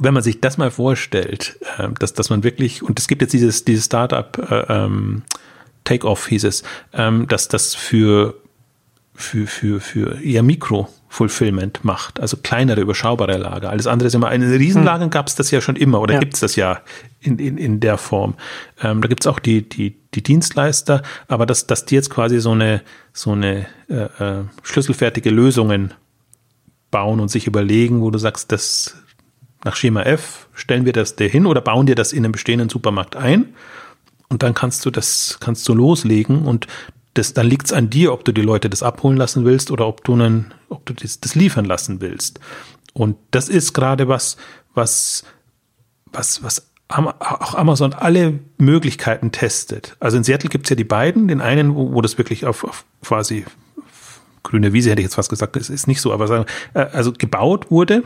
wenn 0.00 0.14
man 0.14 0.22
sich 0.22 0.40
das 0.40 0.58
mal 0.58 0.70
vorstellt, 0.70 1.58
äh, 1.78 1.88
dass, 1.98 2.14
dass 2.14 2.30
man 2.30 2.44
wirklich, 2.44 2.82
und 2.82 2.98
es 2.98 3.08
gibt 3.08 3.22
jetzt 3.22 3.32
dieses, 3.32 3.64
dieses 3.64 3.86
Startup, 3.86 4.38
äh, 4.50 4.64
ähm, 4.68 5.22
Take-Off 5.86 6.26
hieß 6.26 6.44
es, 6.44 6.62
ähm, 6.92 7.26
dass 7.28 7.48
das 7.48 7.74
für, 7.74 8.34
für, 9.14 9.46
für, 9.46 9.80
für 9.80 10.22
eher 10.22 10.42
Mikro-Fulfillment 10.42 11.84
macht, 11.84 12.20
also 12.20 12.36
kleinere, 12.36 12.82
überschaubare 12.82 13.38
Lager. 13.38 13.70
Alles 13.70 13.86
andere 13.86 14.08
ist 14.08 14.14
immer, 14.14 14.30
in 14.32 14.42
Riesenlagern 14.42 15.04
hm. 15.04 15.10
gab 15.10 15.28
es 15.28 15.34
das 15.34 15.50
ja 15.50 15.62
schon 15.62 15.76
immer 15.76 16.00
oder 16.00 16.14
ja. 16.14 16.20
gibt 16.20 16.34
es 16.34 16.40
das 16.40 16.56
ja 16.56 16.80
in, 17.20 17.38
in, 17.38 17.56
in 17.56 17.80
der 17.80 17.96
Form. 17.96 18.34
Ähm, 18.82 19.00
da 19.00 19.08
gibt 19.08 19.22
es 19.22 19.26
auch 19.26 19.38
die, 19.38 19.66
die, 19.66 19.96
die 20.14 20.22
Dienstleister, 20.22 21.02
aber 21.28 21.46
dass, 21.46 21.66
dass 21.66 21.86
die 21.86 21.94
jetzt 21.94 22.10
quasi 22.10 22.40
so 22.40 22.50
eine, 22.50 22.82
so 23.14 23.32
eine 23.32 23.66
äh, 23.88 23.94
äh, 23.94 24.44
schlüsselfertige 24.62 25.30
Lösungen 25.30 25.94
bauen 26.90 27.20
und 27.20 27.28
sich 27.28 27.46
überlegen, 27.46 28.02
wo 28.02 28.10
du 28.10 28.18
sagst, 28.18 28.52
das 28.52 28.96
nach 29.64 29.76
Schema 29.76 30.02
F 30.02 30.48
stellen 30.54 30.84
wir 30.84 30.92
das 30.92 31.16
dir 31.16 31.28
hin 31.28 31.46
oder 31.46 31.60
bauen 31.60 31.86
dir 31.86 31.94
das 31.94 32.12
in 32.12 32.24
einem 32.24 32.32
bestehenden 32.32 32.68
Supermarkt 32.68 33.16
ein 33.16 33.54
und 34.28 34.42
dann 34.42 34.54
kannst 34.54 34.84
du 34.84 34.90
das, 34.90 35.38
kannst 35.40 35.68
du 35.68 35.74
loslegen 35.74 36.46
und 36.46 36.66
das, 37.14 37.32
dann 37.32 37.46
liegt 37.46 37.66
es 37.66 37.72
an 37.72 37.88
dir, 37.88 38.12
ob 38.12 38.24
du 38.24 38.32
die 38.32 38.42
Leute 38.42 38.68
das 38.68 38.82
abholen 38.82 39.16
lassen 39.16 39.44
willst 39.44 39.70
oder 39.70 39.86
ob 39.86 40.04
du 40.04 40.14
einen, 40.14 40.52
ob 40.68 40.84
du 40.84 40.92
das, 40.92 41.20
das 41.20 41.34
liefern 41.34 41.64
lassen 41.64 42.00
willst. 42.00 42.40
Und 42.92 43.16
das 43.30 43.48
ist 43.48 43.72
gerade 43.72 44.08
was, 44.08 44.36
was, 44.74 45.24
was, 46.12 46.42
was 46.42 46.70
auch 46.88 47.54
Amazon 47.54 47.94
alle 47.94 48.38
Möglichkeiten 48.58 49.32
testet. 49.32 49.96
Also 49.98 50.16
in 50.16 50.24
Seattle 50.24 50.48
gibt 50.48 50.66
es 50.66 50.70
ja 50.70 50.76
die 50.76 50.84
beiden, 50.84 51.28
den 51.28 51.40
einen, 51.40 51.74
wo, 51.74 51.92
wo 51.92 52.00
das 52.00 52.18
wirklich 52.18 52.46
auf, 52.46 52.64
auf 52.64 52.84
quasi 53.02 53.44
grüne 54.42 54.72
Wiese 54.72 54.90
hätte 54.90 55.00
ich 55.00 55.06
jetzt 55.06 55.16
fast 55.16 55.30
gesagt, 55.30 55.56
das 55.56 55.68
ist 55.68 55.88
nicht 55.88 56.00
so, 56.00 56.12
aber 56.12 56.28
sagen, 56.28 56.46
äh, 56.74 56.80
also 56.80 57.12
gebaut 57.12 57.70
wurde 57.70 58.04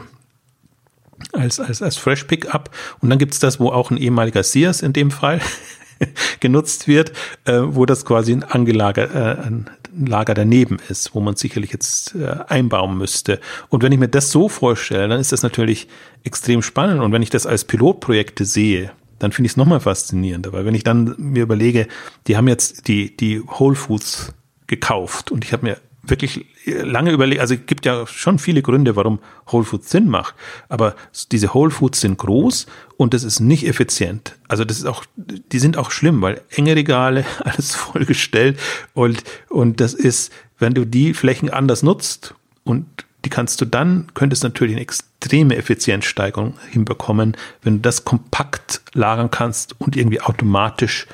als, 1.32 1.60
als, 1.60 1.82
als 1.82 1.98
Fresh 1.98 2.24
Pickup 2.24 2.70
und 3.00 3.10
dann 3.10 3.18
gibt 3.18 3.34
es 3.34 3.40
das, 3.40 3.60
wo 3.60 3.68
auch 3.70 3.90
ein 3.90 3.98
ehemaliger 3.98 4.42
Sears 4.42 4.80
in 4.80 4.94
dem 4.94 5.10
Fall 5.10 5.40
genutzt 6.40 6.88
wird, 6.88 7.12
äh, 7.44 7.60
wo 7.62 7.86
das 7.86 8.04
quasi 8.04 8.32
ein, 8.32 8.42
Angelager, 8.42 9.14
äh, 9.14 9.46
ein 9.46 9.70
Lager 9.92 10.34
daneben 10.34 10.78
ist, 10.88 11.14
wo 11.14 11.20
man 11.20 11.36
sicherlich 11.36 11.72
jetzt 11.72 12.14
äh, 12.14 12.36
einbauen 12.48 12.96
müsste. 12.96 13.40
Und 13.68 13.82
wenn 13.82 13.92
ich 13.92 13.98
mir 13.98 14.08
das 14.08 14.30
so 14.30 14.48
vorstelle, 14.48 15.08
dann 15.08 15.20
ist 15.20 15.32
das 15.32 15.42
natürlich 15.42 15.88
extrem 16.24 16.62
spannend. 16.62 17.00
Und 17.00 17.12
wenn 17.12 17.22
ich 17.22 17.30
das 17.30 17.46
als 17.46 17.64
Pilotprojekte 17.64 18.44
sehe, 18.44 18.92
dann 19.18 19.32
finde 19.32 19.46
ich 19.46 19.52
es 19.52 19.56
nochmal 19.56 19.80
faszinierender, 19.80 20.52
weil 20.52 20.64
wenn 20.64 20.74
ich 20.74 20.84
dann 20.84 21.14
mir 21.18 21.42
überlege, 21.42 21.86
die 22.26 22.36
haben 22.36 22.48
jetzt 22.48 22.88
die, 22.88 23.14
die 23.14 23.42
Whole 23.46 23.76
Foods 23.76 24.32
gekauft 24.66 25.30
und 25.30 25.44
ich 25.44 25.52
habe 25.52 25.66
mir 25.66 25.76
wirklich 26.02 26.46
lange 26.66 27.12
überlegt, 27.12 27.40
also 27.40 27.54
es 27.54 27.66
gibt 27.66 27.86
ja 27.86 28.06
schon 28.06 28.38
viele 28.38 28.62
Gründe, 28.62 28.96
warum 28.96 29.18
Whole 29.50 29.64
Foods 29.64 29.90
Sinn 29.90 30.08
macht, 30.08 30.34
aber 30.68 30.94
diese 31.32 31.54
Whole 31.54 31.70
Foods 31.70 32.00
sind 32.00 32.18
groß 32.18 32.66
und 32.96 33.14
das 33.14 33.24
ist 33.24 33.40
nicht 33.40 33.66
effizient. 33.66 34.36
Also 34.48 34.64
das 34.64 34.78
ist 34.78 34.86
auch, 34.86 35.04
die 35.16 35.58
sind 35.58 35.76
auch 35.76 35.90
schlimm, 35.90 36.20
weil 36.22 36.40
enge 36.50 36.76
Regale, 36.76 37.24
alles 37.44 37.74
vollgestellt 37.74 38.58
und, 38.94 39.22
und 39.48 39.80
das 39.80 39.94
ist, 39.94 40.32
wenn 40.58 40.74
du 40.74 40.84
die 40.84 41.14
Flächen 41.14 41.50
anders 41.50 41.82
nutzt 41.82 42.34
und 42.64 42.86
die 43.24 43.30
kannst 43.30 43.60
du 43.60 43.66
dann, 43.66 44.06
könntest 44.14 44.42
natürlich 44.44 44.74
eine 44.74 44.82
extreme 44.82 45.56
Effizienzsteigerung 45.56 46.54
hinbekommen, 46.70 47.36
wenn 47.62 47.76
du 47.76 47.80
das 47.80 48.04
kompakt 48.04 48.80
lagern 48.94 49.30
kannst 49.30 49.78
und 49.78 49.96
irgendwie 49.96 50.20
automatisch 50.20 51.06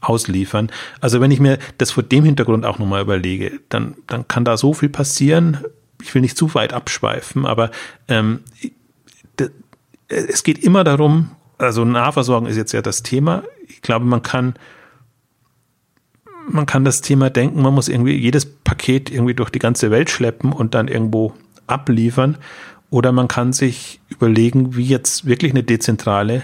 ausliefern. 0.00 0.70
Also 1.00 1.20
wenn 1.20 1.30
ich 1.30 1.40
mir 1.40 1.58
das 1.78 1.90
vor 1.90 2.02
dem 2.02 2.24
Hintergrund 2.24 2.64
auch 2.64 2.78
nochmal 2.78 3.02
überlege, 3.02 3.60
dann, 3.68 3.94
dann 4.06 4.28
kann 4.28 4.44
da 4.44 4.56
so 4.56 4.74
viel 4.74 4.88
passieren. 4.88 5.58
Ich 6.02 6.14
will 6.14 6.22
nicht 6.22 6.36
zu 6.36 6.54
weit 6.54 6.72
abschweifen, 6.72 7.46
aber 7.46 7.70
ähm, 8.08 8.40
es 10.08 10.42
geht 10.42 10.58
immer 10.58 10.84
darum, 10.84 11.30
also 11.58 11.84
Nahversorgung 11.84 12.48
ist 12.48 12.56
jetzt 12.56 12.72
ja 12.72 12.82
das 12.82 13.02
Thema. 13.02 13.42
Ich 13.66 13.82
glaube, 13.82 14.04
man 14.04 14.22
kann 14.22 14.54
man 16.50 16.64
kann 16.64 16.84
das 16.84 17.02
Thema 17.02 17.28
denken, 17.28 17.60
man 17.60 17.74
muss 17.74 17.88
irgendwie 17.88 18.14
jedes 18.14 18.46
Paket 18.46 19.10
irgendwie 19.10 19.34
durch 19.34 19.50
die 19.50 19.58
ganze 19.58 19.90
Welt 19.90 20.08
schleppen 20.08 20.52
und 20.52 20.74
dann 20.74 20.88
irgendwo 20.88 21.34
abliefern. 21.66 22.38
Oder 22.90 23.12
man 23.12 23.28
kann 23.28 23.52
sich 23.52 24.00
überlegen, 24.08 24.74
wie 24.74 24.86
jetzt 24.86 25.26
wirklich 25.26 25.52
eine 25.52 25.62
dezentrale 25.62 26.42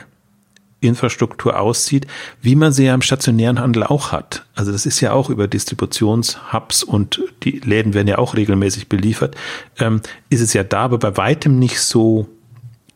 Infrastruktur 0.87 1.59
aussieht, 1.59 2.07
wie 2.41 2.55
man 2.55 2.72
sie 2.72 2.85
ja 2.85 2.95
im 2.95 3.03
stationären 3.03 3.61
Handel 3.61 3.85
auch 3.85 4.12
hat. 4.12 4.47
Also 4.55 4.72
das 4.72 4.87
ist 4.87 5.01
ja 5.01 5.12
auch 5.12 5.30
über 5.30 5.49
Distributionshubs 5.49 6.82
und 6.82 7.20
die 7.43 7.61
Läden 7.61 7.95
werden 7.95 8.09
ja 8.09 8.18
auch 8.18 8.35
regelmäßig 8.35 8.89
beliefert, 8.89 9.37
ähm, 9.78 10.01
ist 10.30 10.41
es 10.41 10.53
ja 10.53 10.64
da, 10.64 10.80
aber 10.80 10.99
bei 10.99 11.16
weitem 11.16 11.59
nicht 11.59 11.80
so 11.80 12.28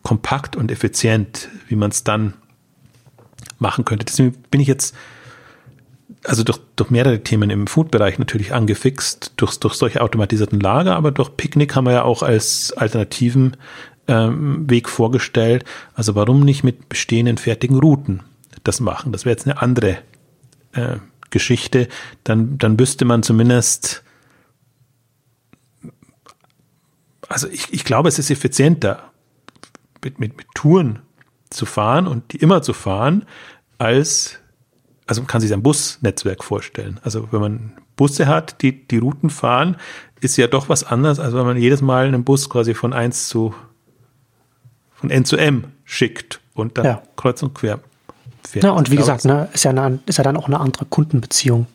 kompakt 0.03 0.57
und 0.57 0.71
effizient, 0.71 1.49
wie 1.69 1.77
man 1.77 1.91
es 1.91 2.05
dann 2.05 2.35
machen 3.59 3.85
könnte. 3.85 4.05
Deswegen 4.05 4.33
bin 4.51 4.61
ich 4.61 4.69
jetzt 4.69 4.95
also 6.25 6.43
durch, 6.43 6.59
durch 6.77 6.91
mehrere 6.91 7.23
Themen 7.23 7.51
im 7.51 7.67
Food-Bereich 7.67 8.19
natürlich 8.19 8.53
angefixt, 8.53 9.33
durch, 9.37 9.59
durch 9.59 9.75
solche 9.75 10.01
automatisierten 10.01 10.61
Lager, 10.61 10.97
aber 10.97 11.11
durch 11.11 11.37
Picknick 11.37 11.75
haben 11.75 11.85
wir 11.85 11.93
ja 11.93 12.03
auch 12.03 12.23
als 12.23 12.73
alternativen 12.73 13.57
ähm, 14.09 14.69
Weg 14.69 14.89
vorgestellt. 14.89 15.65
Also 15.95 16.15
warum 16.15 16.41
nicht 16.41 16.65
mit 16.65 16.89
bestehenden 16.89 17.39
fertigen 17.39 17.79
Routen 17.79 18.23
das 18.65 18.81
machen? 18.81 19.13
Das 19.13 19.25
wäre 19.25 19.35
jetzt 19.35 19.47
eine 19.47 19.63
andere 19.63 19.99
äh, 20.73 20.97
Geschichte. 21.31 21.89
Dann, 22.25 22.59
dann 22.59 22.79
wüsste 22.81 23.05
man 23.05 23.23
zumindest, 23.23 24.03
also 27.29 27.47
ich, 27.49 27.73
ich 27.73 27.85
glaube, 27.85 28.09
es 28.09 28.19
ist 28.19 28.31
effizienter, 28.31 29.13
mit, 30.03 30.19
mit, 30.19 30.37
mit 30.37 30.47
Touren 30.55 31.01
zu 31.51 31.67
fahren 31.67 32.07
und 32.07 32.33
die 32.33 32.39
immer 32.39 32.63
zu 32.63 32.73
fahren, 32.73 33.25
als, 33.79 34.39
also 35.07 35.23
man 35.23 35.27
kann 35.27 35.41
sich 35.41 35.53
ein 35.53 35.63
Busnetzwerk 35.63 36.45
vorstellen. 36.45 37.01
Also 37.03 37.29
wenn 37.33 37.41
man 37.41 37.73
Busse 37.97 38.27
hat, 38.27 38.63
die 38.63 38.87
die 38.87 38.99
Routen 38.99 39.29
fahren, 39.31 39.77
ist 40.21 40.37
ja 40.37 40.47
doch 40.47 40.69
was 40.69 40.85
anderes, 40.85 41.19
als 41.19 41.35
wenn 41.35 41.47
man 41.47 41.57
jedes 41.57 41.83
Mal 41.83 42.07
einen 42.07 42.25
Bus 42.25 42.49
quasi 42.49 42.75
von 42.75 42.93
eins 42.93 43.29
zu 43.29 43.55
von 45.01 45.11
N 45.11 45.25
zu 45.25 45.37
M 45.37 45.65
schickt 45.85 46.41
und 46.55 46.79
dann 46.79 46.85
ja. 46.85 47.03
kreuz 47.17 47.43
und 47.43 47.55
quer 47.55 47.81
fährt. 48.49 48.65
Ja, 48.65 48.71
und 48.73 48.91
wie 48.91 48.97
gesagt, 48.97 49.25
ne, 49.25 49.49
ist, 49.53 49.65
ja 49.65 49.71
eine, 49.71 49.99
ist 50.07 50.19
ja 50.19 50.25
dann 50.25 50.37
auch 50.37 50.47
eine 50.47 50.61
andere 50.61 50.85
Kundenbeziehung, 50.87 51.67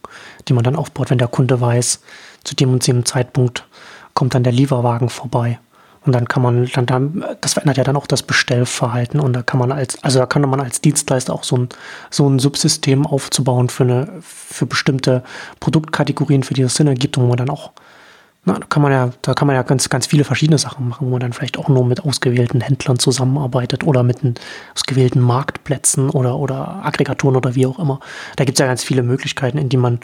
die 0.48 0.54
man 0.54 0.64
dann 0.64 0.76
aufbaut, 0.76 1.10
wenn 1.10 1.18
der 1.18 1.28
Kunde 1.28 1.62
weiß, 1.62 2.02
zu 2.44 2.56
dem 2.56 2.74
und 2.74 2.86
dem 2.86 3.06
Zeitpunkt 3.06 3.66
kommt 4.14 4.36
dann 4.36 4.44
der 4.44 4.54
Lieferwagen 4.54 5.10
vorbei. 5.10 5.60
Und 6.06 6.12
dann 6.12 6.28
kann 6.28 6.44
man, 6.44 6.70
dann, 6.74 6.86
dann, 6.86 7.24
das 7.40 7.54
verändert 7.54 7.78
ja 7.78 7.86
dann 7.86 7.96
auch 7.96 8.08
das 8.08 8.24
Bestellverhalten 8.24 9.22
und 9.22 9.32
da 9.32 9.42
kann 9.42 9.58
man 9.58 9.72
als, 9.72 10.04
also 10.04 10.20
da 10.20 10.26
kann 10.26 10.42
man 10.42 10.60
als 10.60 10.82
Dienstleister 10.82 11.34
auch 11.34 11.46
so 11.46 11.56
ein, 11.56 11.70
so 12.10 12.28
ein 12.28 12.40
Subsystem 12.40 13.08
aufzubauen 13.08 13.70
für 13.70 13.84
eine, 13.84 14.10
für 14.22 14.66
bestimmte 14.66 15.24
Produktkategorien, 15.62 16.44
für 16.44 16.56
die 16.56 16.64
es 16.64 16.76
Sinn 16.76 16.88
ergibt, 16.88 17.18
wo 17.18 17.22
man 17.22 17.38
dann 17.38 17.50
auch 17.50 17.72
Na, 18.46 18.60
da 18.60 18.66
kann 18.66 18.82
man 18.82 18.91
ja, 18.91 19.12
da 19.22 19.34
kann 19.34 19.48
man 19.48 19.56
ja 19.56 19.64
ganz, 19.64 19.88
ganz 19.88 20.06
viele 20.06 20.26
verschiedene 20.26 20.58
Sachen 20.58 20.89
machen, 20.89 21.08
wo 21.08 21.12
man 21.12 21.22
dann 21.22 21.32
vielleicht 21.32 21.58
auch 21.58 21.70
nur 21.70 21.86
mit 21.86 22.04
ausgewählten 22.04 22.60
Händlern 22.60 23.00
zusammenarbeitet 23.00 23.86
oder 23.86 24.04
mit 24.04 24.20
ausgewählten 24.76 25.22
Marktplätzen 25.22 26.10
oder, 26.10 26.38
oder 26.38 26.84
Aggregatoren 26.84 27.38
oder 27.38 27.56
wie 27.56 27.66
auch 27.66 27.80
immer. 27.80 28.02
Da 28.36 28.44
gibt 28.44 28.58
es 28.58 28.60
ja 28.60 28.68
ganz 28.68 28.84
viele 28.84 29.02
Möglichkeiten, 29.02 29.58
in 29.58 29.70
die 29.70 29.78
man, 29.78 30.00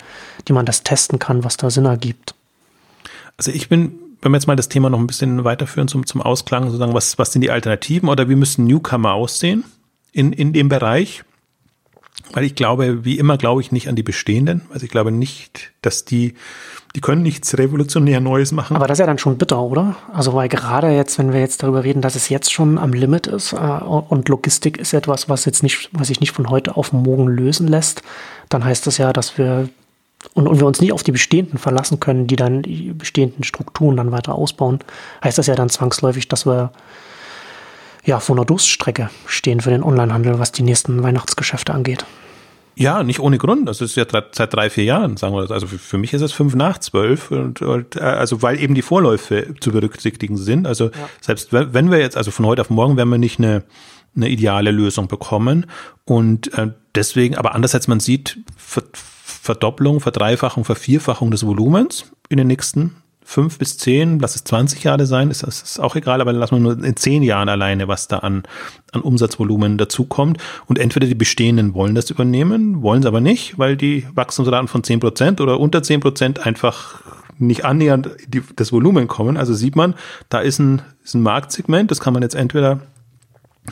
die 0.48 0.54
man 0.54 0.66
das 0.66 0.84
testen 0.84 1.20
kann, 1.20 1.44
was 1.44 1.58
da 1.58 1.70
Sinn 1.70 1.86
ergibt. 1.86 2.34
Also 3.36 3.52
ich 3.52 3.68
bin, 3.68 4.00
wenn 4.22 4.32
wir 4.32 4.38
jetzt 4.38 4.48
mal 4.48 4.56
das 4.56 4.70
Thema 4.70 4.90
noch 4.90 5.00
ein 5.00 5.08
bisschen 5.08 5.44
weiterführen 5.44 5.90
zum, 5.90 6.06
zum 6.06 6.22
Ausklang, 6.22 6.66
sozusagen, 6.66 6.94
was, 6.94 7.18
was 7.18 7.34
sind 7.34 7.42
die 7.42 7.52
Alternativen 7.52 8.08
oder 8.08 8.30
wie 8.30 8.36
müssen 8.36 8.66
Newcomer 8.66 9.14
aussehen 9.14 9.66
in, 10.14 10.32
in 10.32 10.54
dem 10.54 10.70
Bereich? 10.70 11.24
Weil 12.34 12.44
ich 12.44 12.56
glaube, 12.56 13.06
wie 13.06 13.18
immer 13.18 13.38
glaube 13.38 13.62
ich 13.62 13.72
nicht 13.72 13.90
an 13.90 13.96
die 13.96 14.04
bestehenden. 14.04 14.62
Also 14.72 14.86
ich 14.86 14.92
glaube 14.92 15.12
nicht, 15.12 15.72
dass 15.82 16.06
die 16.06 16.36
die 16.96 17.02
können 17.02 17.22
nichts 17.22 17.58
revolutionär 17.58 18.20
Neues 18.20 18.52
machen. 18.52 18.76
Aber 18.76 18.88
das 18.88 18.96
ist 18.96 19.02
ja 19.02 19.06
dann 19.06 19.20
schon 19.20 19.38
bitter, 19.38 19.62
oder? 19.62 19.96
Also 20.12 20.34
weil 20.34 20.50
gerade 20.50 20.90
jetzt, 20.90 21.20
wenn 21.20 21.34
wir 21.34 21.40
jetzt 21.40 21.62
darüber 21.62 21.84
reden, 21.84 22.02
dass 22.02 22.16
es 22.16 22.30
jetzt 22.30 22.52
schon 22.52 22.80
am 22.80 22.94
Limit 22.94 23.28
ist 23.28 23.54
äh, 23.54 23.58
und 23.58 24.28
Logistik 24.28 24.78
ist 24.78 24.94
etwas, 24.94 25.30
was 25.30 25.46
jetzt 25.46 25.62
nicht, 25.62 25.90
was 25.92 26.08
sich 26.08 26.20
nicht 26.20 26.32
von 26.32 26.50
heute 26.50 26.78
auf 26.78 26.92
morgen 26.92 27.28
lösen 27.28 27.68
lässt, 27.68 28.02
dann 28.50 28.66
heißt 28.66 28.88
das 28.88 28.98
ja, 28.98 29.14
dass 29.14 29.38
wir 29.38 29.70
und, 30.34 30.48
und 30.48 30.60
wir 30.60 30.66
uns 30.66 30.82
nicht 30.82 30.92
auf 30.92 31.04
die 31.04 31.14
bestehenden 31.14 31.60
verlassen 31.60 32.00
können, 32.00 32.28
die 32.28 32.36
dann 32.36 32.62
die 32.64 32.92
bestehenden 32.92 33.44
Strukturen 33.44 33.96
dann 33.96 34.12
weiter 34.12 34.36
ausbauen, 34.36 34.80
heißt 35.24 35.38
das 35.38 35.48
ja 35.48 35.56
dann 35.56 35.70
zwangsläufig, 35.70 36.28
dass 36.28 36.46
wir 36.46 36.72
ja 38.06 38.20
vor 38.20 38.36
einer 38.36 38.46
Durststrecke 38.46 39.10
stehen 39.26 39.62
für 39.62 39.70
den 39.70 39.84
Onlinehandel, 39.84 40.40
was 40.40 40.52
die 40.52 40.64
nächsten 40.64 41.04
Weihnachtsgeschäfte 41.04 41.74
angeht. 41.74 42.06
Ja, 42.80 43.04
nicht 43.04 43.20
ohne 43.20 43.38
Grund. 43.38 43.68
Das 43.68 43.82
ist 43.82 43.98
ja 43.98 44.06
seit 44.32 44.54
drei, 44.54 44.70
vier 44.70 44.86
Jahren, 44.86 45.18
sagen 45.18 45.36
wir 45.36 45.42
das. 45.42 45.52
Also 45.52 45.68
für, 45.68 45.98
mich 45.98 46.14
ist 46.14 46.22
es 46.22 46.32
fünf 46.32 46.56
nach 46.56 46.78
zwölf 46.78 47.30
und, 47.30 47.62
und 47.62 47.98
äh, 47.98 48.00
also 48.00 48.42
weil 48.42 48.58
eben 48.58 48.74
die 48.74 48.82
Vorläufe 48.82 49.54
zu 49.60 49.74
berücksichtigen 49.74 50.38
sind. 50.38 50.66
Also 50.66 50.86
ja. 50.86 51.10
selbst 51.20 51.52
wenn 51.52 51.92
wir 51.92 52.00
jetzt, 52.00 52.16
also 52.16 52.32
von 52.32 52.46
heute 52.46 52.62
auf 52.62 52.70
morgen 52.70 52.96
werden 52.96 53.10
wir 53.10 53.18
nicht 53.18 53.38
eine, 53.38 53.64
eine 54.16 54.30
ideale 54.30 54.72
Lösung 54.72 55.10
bekommen 55.10 55.66
und 56.06 56.54
äh, 56.58 56.72
deswegen, 56.96 57.36
aber 57.36 57.54
andererseits 57.54 57.90
man 57.90 58.00
sieht 58.00 58.40
Verdopplung, 58.56 60.00
Verdreifachung, 60.00 60.64
Vervierfachung 60.64 61.32
des 61.32 61.46
Volumens 61.46 62.12
in 62.30 62.38
den 62.38 62.48
nächsten 62.48 62.96
fünf 63.30 63.60
bis 63.60 63.78
zehn, 63.78 64.18
lass 64.18 64.36
es 64.36 64.44
20 64.44 64.84
Jahre 64.84 65.06
sein, 65.06 65.30
ist 65.30 65.44
ist 65.44 65.80
auch 65.80 65.96
egal, 65.96 66.20
aber 66.20 66.34
lass 66.34 66.50
mal 66.50 66.60
nur 66.60 66.84
in 66.84 66.96
zehn 66.96 67.22
Jahren 67.22 67.48
alleine, 67.48 67.88
was 67.88 68.08
da 68.08 68.18
an, 68.20 68.42
an 68.92 69.02
Umsatzvolumen 69.02 69.78
dazukommt. 69.78 70.40
Und 70.66 70.80
entweder 70.80 71.06
die 71.06 71.14
Bestehenden 71.14 71.76
wollen 71.76 71.94
das 71.94 72.10
übernehmen, 72.10 72.82
wollen 72.82 73.02
es 73.02 73.06
aber 73.06 73.22
nicht, 73.22 73.60
weil 73.60 73.78
die 73.78 74.08
Wachstumsraten 74.16 74.68
von 74.68 74.84
zehn 74.84 75.00
Prozent 75.00 75.42
oder 75.42 75.60
unter 75.60 75.84
zehn 75.84 76.00
Prozent 76.00 76.48
einfach 76.48 77.02
nicht 77.38 77.66
annähernd 77.66 78.10
die, 78.28 78.42
das 78.56 78.72
Volumen 78.72 79.08
kommen. 79.08 79.38
Also 79.38 79.54
sieht 79.54 79.76
man, 79.76 79.94
da 80.30 80.40
ist 80.40 80.58
ein, 80.58 80.82
ist 81.04 81.14
ein 81.14 81.22
Marktsegment, 81.22 81.92
das 81.92 82.00
kann 82.00 82.14
man 82.14 82.24
jetzt 82.24 82.36
entweder 82.36 82.80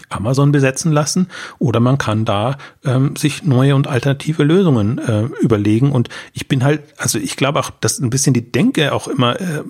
Amazon 0.09 0.51
besetzen 0.51 0.91
lassen 0.91 1.27
oder 1.59 1.79
man 1.79 1.97
kann 1.97 2.25
da 2.25 2.57
ähm, 2.85 3.15
sich 3.15 3.43
neue 3.43 3.75
und 3.75 3.87
alternative 3.87 4.43
Lösungen 4.43 4.97
äh, 4.97 5.23
überlegen. 5.41 5.91
Und 5.91 6.09
ich 6.33 6.47
bin 6.47 6.63
halt, 6.63 6.81
also 6.97 7.19
ich 7.19 7.35
glaube 7.35 7.59
auch, 7.59 7.69
dass 7.69 7.99
ein 7.99 8.09
bisschen 8.09 8.33
die 8.33 8.51
Denke 8.51 8.93
auch 8.93 9.07
immer 9.07 9.39
äh, 9.39 9.63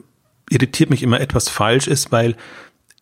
irritiert 0.49 0.89
mich 0.89 1.03
immer 1.03 1.19
etwas 1.19 1.49
falsch 1.49 1.87
ist, 1.87 2.11
weil 2.11 2.35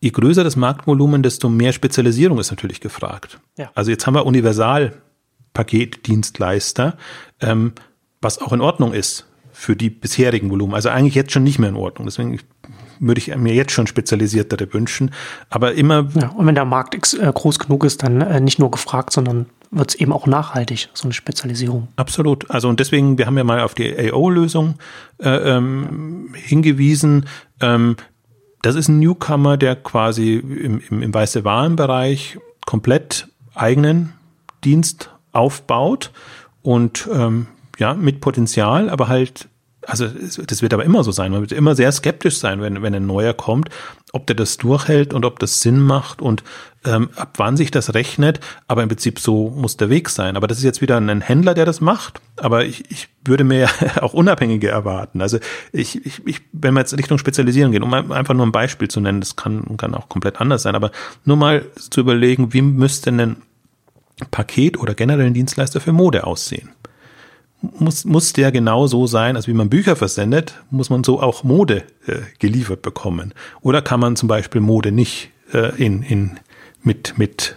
je 0.00 0.10
größer 0.10 0.44
das 0.44 0.56
Marktvolumen, 0.56 1.22
desto 1.22 1.48
mehr 1.48 1.72
Spezialisierung 1.72 2.38
ist 2.38 2.50
natürlich 2.50 2.80
gefragt. 2.80 3.40
Ja. 3.56 3.70
Also 3.74 3.90
jetzt 3.90 4.06
haben 4.06 4.12
wir 4.14 4.26
Universalpaketdienstleister, 4.26 6.98
ähm, 7.40 7.72
was 8.20 8.38
auch 8.40 8.52
in 8.52 8.60
Ordnung 8.60 8.92
ist 8.92 9.26
für 9.52 9.74
die 9.74 9.88
bisherigen 9.88 10.50
Volumen. 10.50 10.74
Also 10.74 10.90
eigentlich 10.90 11.14
jetzt 11.14 11.32
schon 11.32 11.44
nicht 11.44 11.58
mehr 11.58 11.70
in 11.70 11.76
Ordnung. 11.76 12.06
Deswegen 12.06 12.38
würde 13.00 13.18
ich 13.18 13.34
mir 13.36 13.54
jetzt 13.54 13.72
schon 13.72 13.86
spezialisiertere 13.86 14.72
wünschen. 14.72 15.10
Aber 15.50 15.74
immer. 15.74 16.08
Ja, 16.14 16.28
und 16.28 16.46
wenn 16.46 16.54
der 16.54 16.64
Markt 16.64 16.94
äh, 17.14 17.32
groß 17.32 17.58
genug 17.58 17.84
ist, 17.84 18.02
dann 18.02 18.20
äh, 18.20 18.40
nicht 18.40 18.58
nur 18.58 18.70
gefragt, 18.70 19.12
sondern 19.12 19.46
wird 19.70 19.90
es 19.90 19.94
eben 19.96 20.12
auch 20.12 20.26
nachhaltig, 20.26 20.88
so 20.94 21.04
eine 21.04 21.12
Spezialisierung. 21.12 21.88
Absolut. 21.96 22.50
Also 22.50 22.68
und 22.68 22.80
deswegen, 22.80 23.18
wir 23.18 23.26
haben 23.26 23.36
ja 23.36 23.44
mal 23.44 23.60
auf 23.60 23.74
die 23.74 23.94
AO-Lösung 24.12 24.74
äh, 25.18 25.28
ähm, 25.28 26.34
hingewiesen. 26.34 27.26
Ähm, 27.60 27.96
das 28.62 28.74
ist 28.74 28.88
ein 28.88 28.98
Newcomer, 28.98 29.56
der 29.56 29.76
quasi 29.76 30.36
im, 30.36 30.80
im, 30.88 31.02
im 31.02 31.14
weiße 31.14 31.44
Warenbereich 31.44 32.38
komplett 32.64 33.28
eigenen 33.54 34.12
Dienst 34.64 35.10
aufbaut 35.32 36.10
und 36.62 37.08
ähm, 37.12 37.46
ja, 37.78 37.94
mit 37.94 38.20
Potenzial, 38.20 38.90
aber 38.90 39.08
halt 39.08 39.48
also 39.86 40.06
das 40.06 40.62
wird 40.62 40.74
aber 40.74 40.84
immer 40.84 41.04
so 41.04 41.12
sein. 41.12 41.32
Man 41.32 41.40
wird 41.40 41.52
immer 41.52 41.74
sehr 41.76 41.90
skeptisch 41.92 42.38
sein, 42.38 42.60
wenn, 42.60 42.82
wenn 42.82 42.94
ein 42.94 43.06
neuer 43.06 43.34
kommt, 43.34 43.68
ob 44.12 44.26
der 44.26 44.34
das 44.34 44.56
durchhält 44.56 45.14
und 45.14 45.24
ob 45.24 45.38
das 45.38 45.60
Sinn 45.60 45.80
macht 45.80 46.20
und 46.20 46.42
ähm, 46.84 47.10
ab 47.16 47.34
wann 47.36 47.56
sich 47.56 47.70
das 47.70 47.94
rechnet. 47.94 48.40
Aber 48.66 48.82
im 48.82 48.88
Prinzip 48.88 49.20
so 49.20 49.50
muss 49.50 49.76
der 49.76 49.88
Weg 49.88 50.08
sein. 50.08 50.36
Aber 50.36 50.48
das 50.48 50.58
ist 50.58 50.64
jetzt 50.64 50.80
wieder 50.80 50.96
ein 50.96 51.20
Händler, 51.20 51.54
der 51.54 51.64
das 51.64 51.80
macht. 51.80 52.20
Aber 52.36 52.64
ich, 52.64 52.90
ich 52.90 53.08
würde 53.24 53.44
mir 53.44 53.68
auch 54.00 54.12
Unabhängige 54.12 54.68
erwarten. 54.68 55.20
Also 55.20 55.38
ich, 55.72 56.04
ich, 56.04 56.26
ich, 56.26 56.40
wenn 56.52 56.74
wir 56.74 56.80
jetzt 56.80 56.96
Richtung 56.96 57.18
Spezialisieren 57.18 57.70
gehen, 57.70 57.82
um 57.82 57.94
einfach 57.94 58.34
nur 58.34 58.46
ein 58.46 58.52
Beispiel 58.52 58.88
zu 58.88 59.00
nennen, 59.00 59.20
das 59.20 59.36
kann, 59.36 59.76
kann 59.76 59.94
auch 59.94 60.08
komplett 60.08 60.40
anders 60.40 60.62
sein, 60.62 60.74
aber 60.74 60.90
nur 61.24 61.36
mal 61.36 61.64
zu 61.76 62.00
überlegen, 62.00 62.52
wie 62.52 62.62
müsste 62.62 63.10
ein 63.10 63.36
Paket 64.30 64.78
oder 64.78 64.94
generell 64.94 65.26
ein 65.26 65.34
Dienstleister 65.34 65.80
für 65.80 65.92
Mode 65.92 66.26
aussehen? 66.26 66.70
Muss, 67.78 68.04
muss 68.04 68.32
der 68.32 68.52
genau 68.52 68.86
so 68.86 69.06
sein, 69.06 69.36
als 69.36 69.48
wie 69.48 69.52
man 69.52 69.68
Bücher 69.68 69.96
versendet, 69.96 70.54
muss 70.70 70.90
man 70.90 71.04
so 71.04 71.20
auch 71.20 71.44
Mode 71.44 71.84
äh, 72.06 72.16
geliefert 72.38 72.82
bekommen. 72.82 73.34
Oder 73.60 73.82
kann 73.82 74.00
man 74.00 74.16
zum 74.16 74.28
Beispiel 74.28 74.60
Mode 74.60 74.92
nicht 74.92 75.30
äh, 75.52 75.74
in, 75.82 76.02
in, 76.02 76.38
mit, 76.82 77.14
mit 77.16 77.56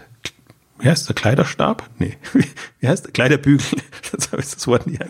wie 0.80 0.90
heißt 0.90 1.10
der 1.10 1.16
Kleiderstab? 1.16 1.90
Nee, 2.00 2.18
wie 2.80 2.88
heißt 2.88 3.06
der 3.06 3.12
Kleiderbügel? 3.12 3.66
Das 4.12 4.32
habe 4.32 4.42
ich 4.42 4.50
das 4.50 4.66
Wort 4.66 4.88
nicht. 4.88 5.04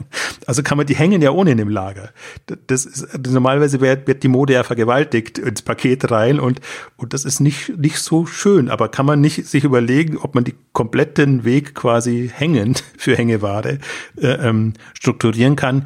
Also 0.46 0.62
kann 0.62 0.78
man, 0.78 0.86
die 0.86 0.96
hängen 0.96 1.22
ja 1.22 1.32
ohnehin 1.32 1.58
im 1.60 1.70
Lager. 1.70 2.10
Das 2.68 2.86
ist, 2.86 3.18
normalerweise 3.30 3.80
wird, 3.80 4.08
wird 4.08 4.24
die 4.24 4.28
Mode 4.28 4.52
ja 4.52 4.64
vergewaltigt 4.64 5.38
ins 5.38 5.62
Paket 5.62 6.12
rein 6.12 6.38
und, 6.38 6.60
und 6.98 7.14
das 7.14 7.24
ist 7.24 7.40
nicht, 7.40 7.78
nicht 7.78 8.00
so 8.00 8.26
schön. 8.26 8.68
Aber 8.68 8.90
kann 8.90 9.06
man 9.06 9.22
nicht 9.22 9.48
sich 9.48 9.64
überlegen, 9.64 10.18
ob 10.18 10.36
man 10.36 10.44
die 10.44 10.56
kompletten 10.74 11.46
Weg 11.46 11.76
quasi 11.76 12.30
hängend 12.34 12.84
für 12.98 13.16
Hängeware 13.16 13.78
äh, 14.18 14.28
ähm, 14.28 14.74
strukturieren 14.94 15.56
kann? 15.56 15.86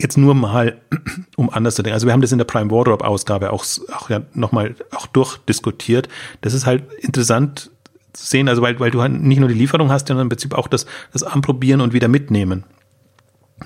Jetzt 0.00 0.16
nur 0.16 0.36
mal, 0.36 0.80
um 1.36 1.50
anders 1.50 1.74
zu 1.74 1.82
denken. 1.82 1.94
Also 1.94 2.06
wir 2.06 2.12
haben 2.12 2.22
das 2.22 2.30
in 2.30 2.38
der 2.38 2.44
Prime 2.44 2.70
Wardrobe 2.70 3.04
Ausgabe 3.04 3.52
auch, 3.52 3.64
auch 3.92 4.08
ja 4.08 4.22
nochmal 4.34 4.76
auch 4.92 5.08
durchdiskutiert. 5.08 6.08
Das 6.42 6.54
ist 6.54 6.64
halt 6.64 6.84
interessant 7.00 7.71
sehen, 8.16 8.48
also 8.48 8.62
weil, 8.62 8.78
weil 8.80 8.90
du 8.90 9.00
halt 9.00 9.12
nicht 9.12 9.38
nur 9.38 9.48
die 9.48 9.54
Lieferung 9.54 9.90
hast, 9.90 10.08
sondern 10.08 10.26
im 10.26 10.28
Prinzip 10.28 10.54
auch 10.54 10.68
das, 10.68 10.86
das 11.12 11.22
Anprobieren 11.22 11.80
und 11.80 11.92
wieder 11.92 12.08
mitnehmen 12.08 12.64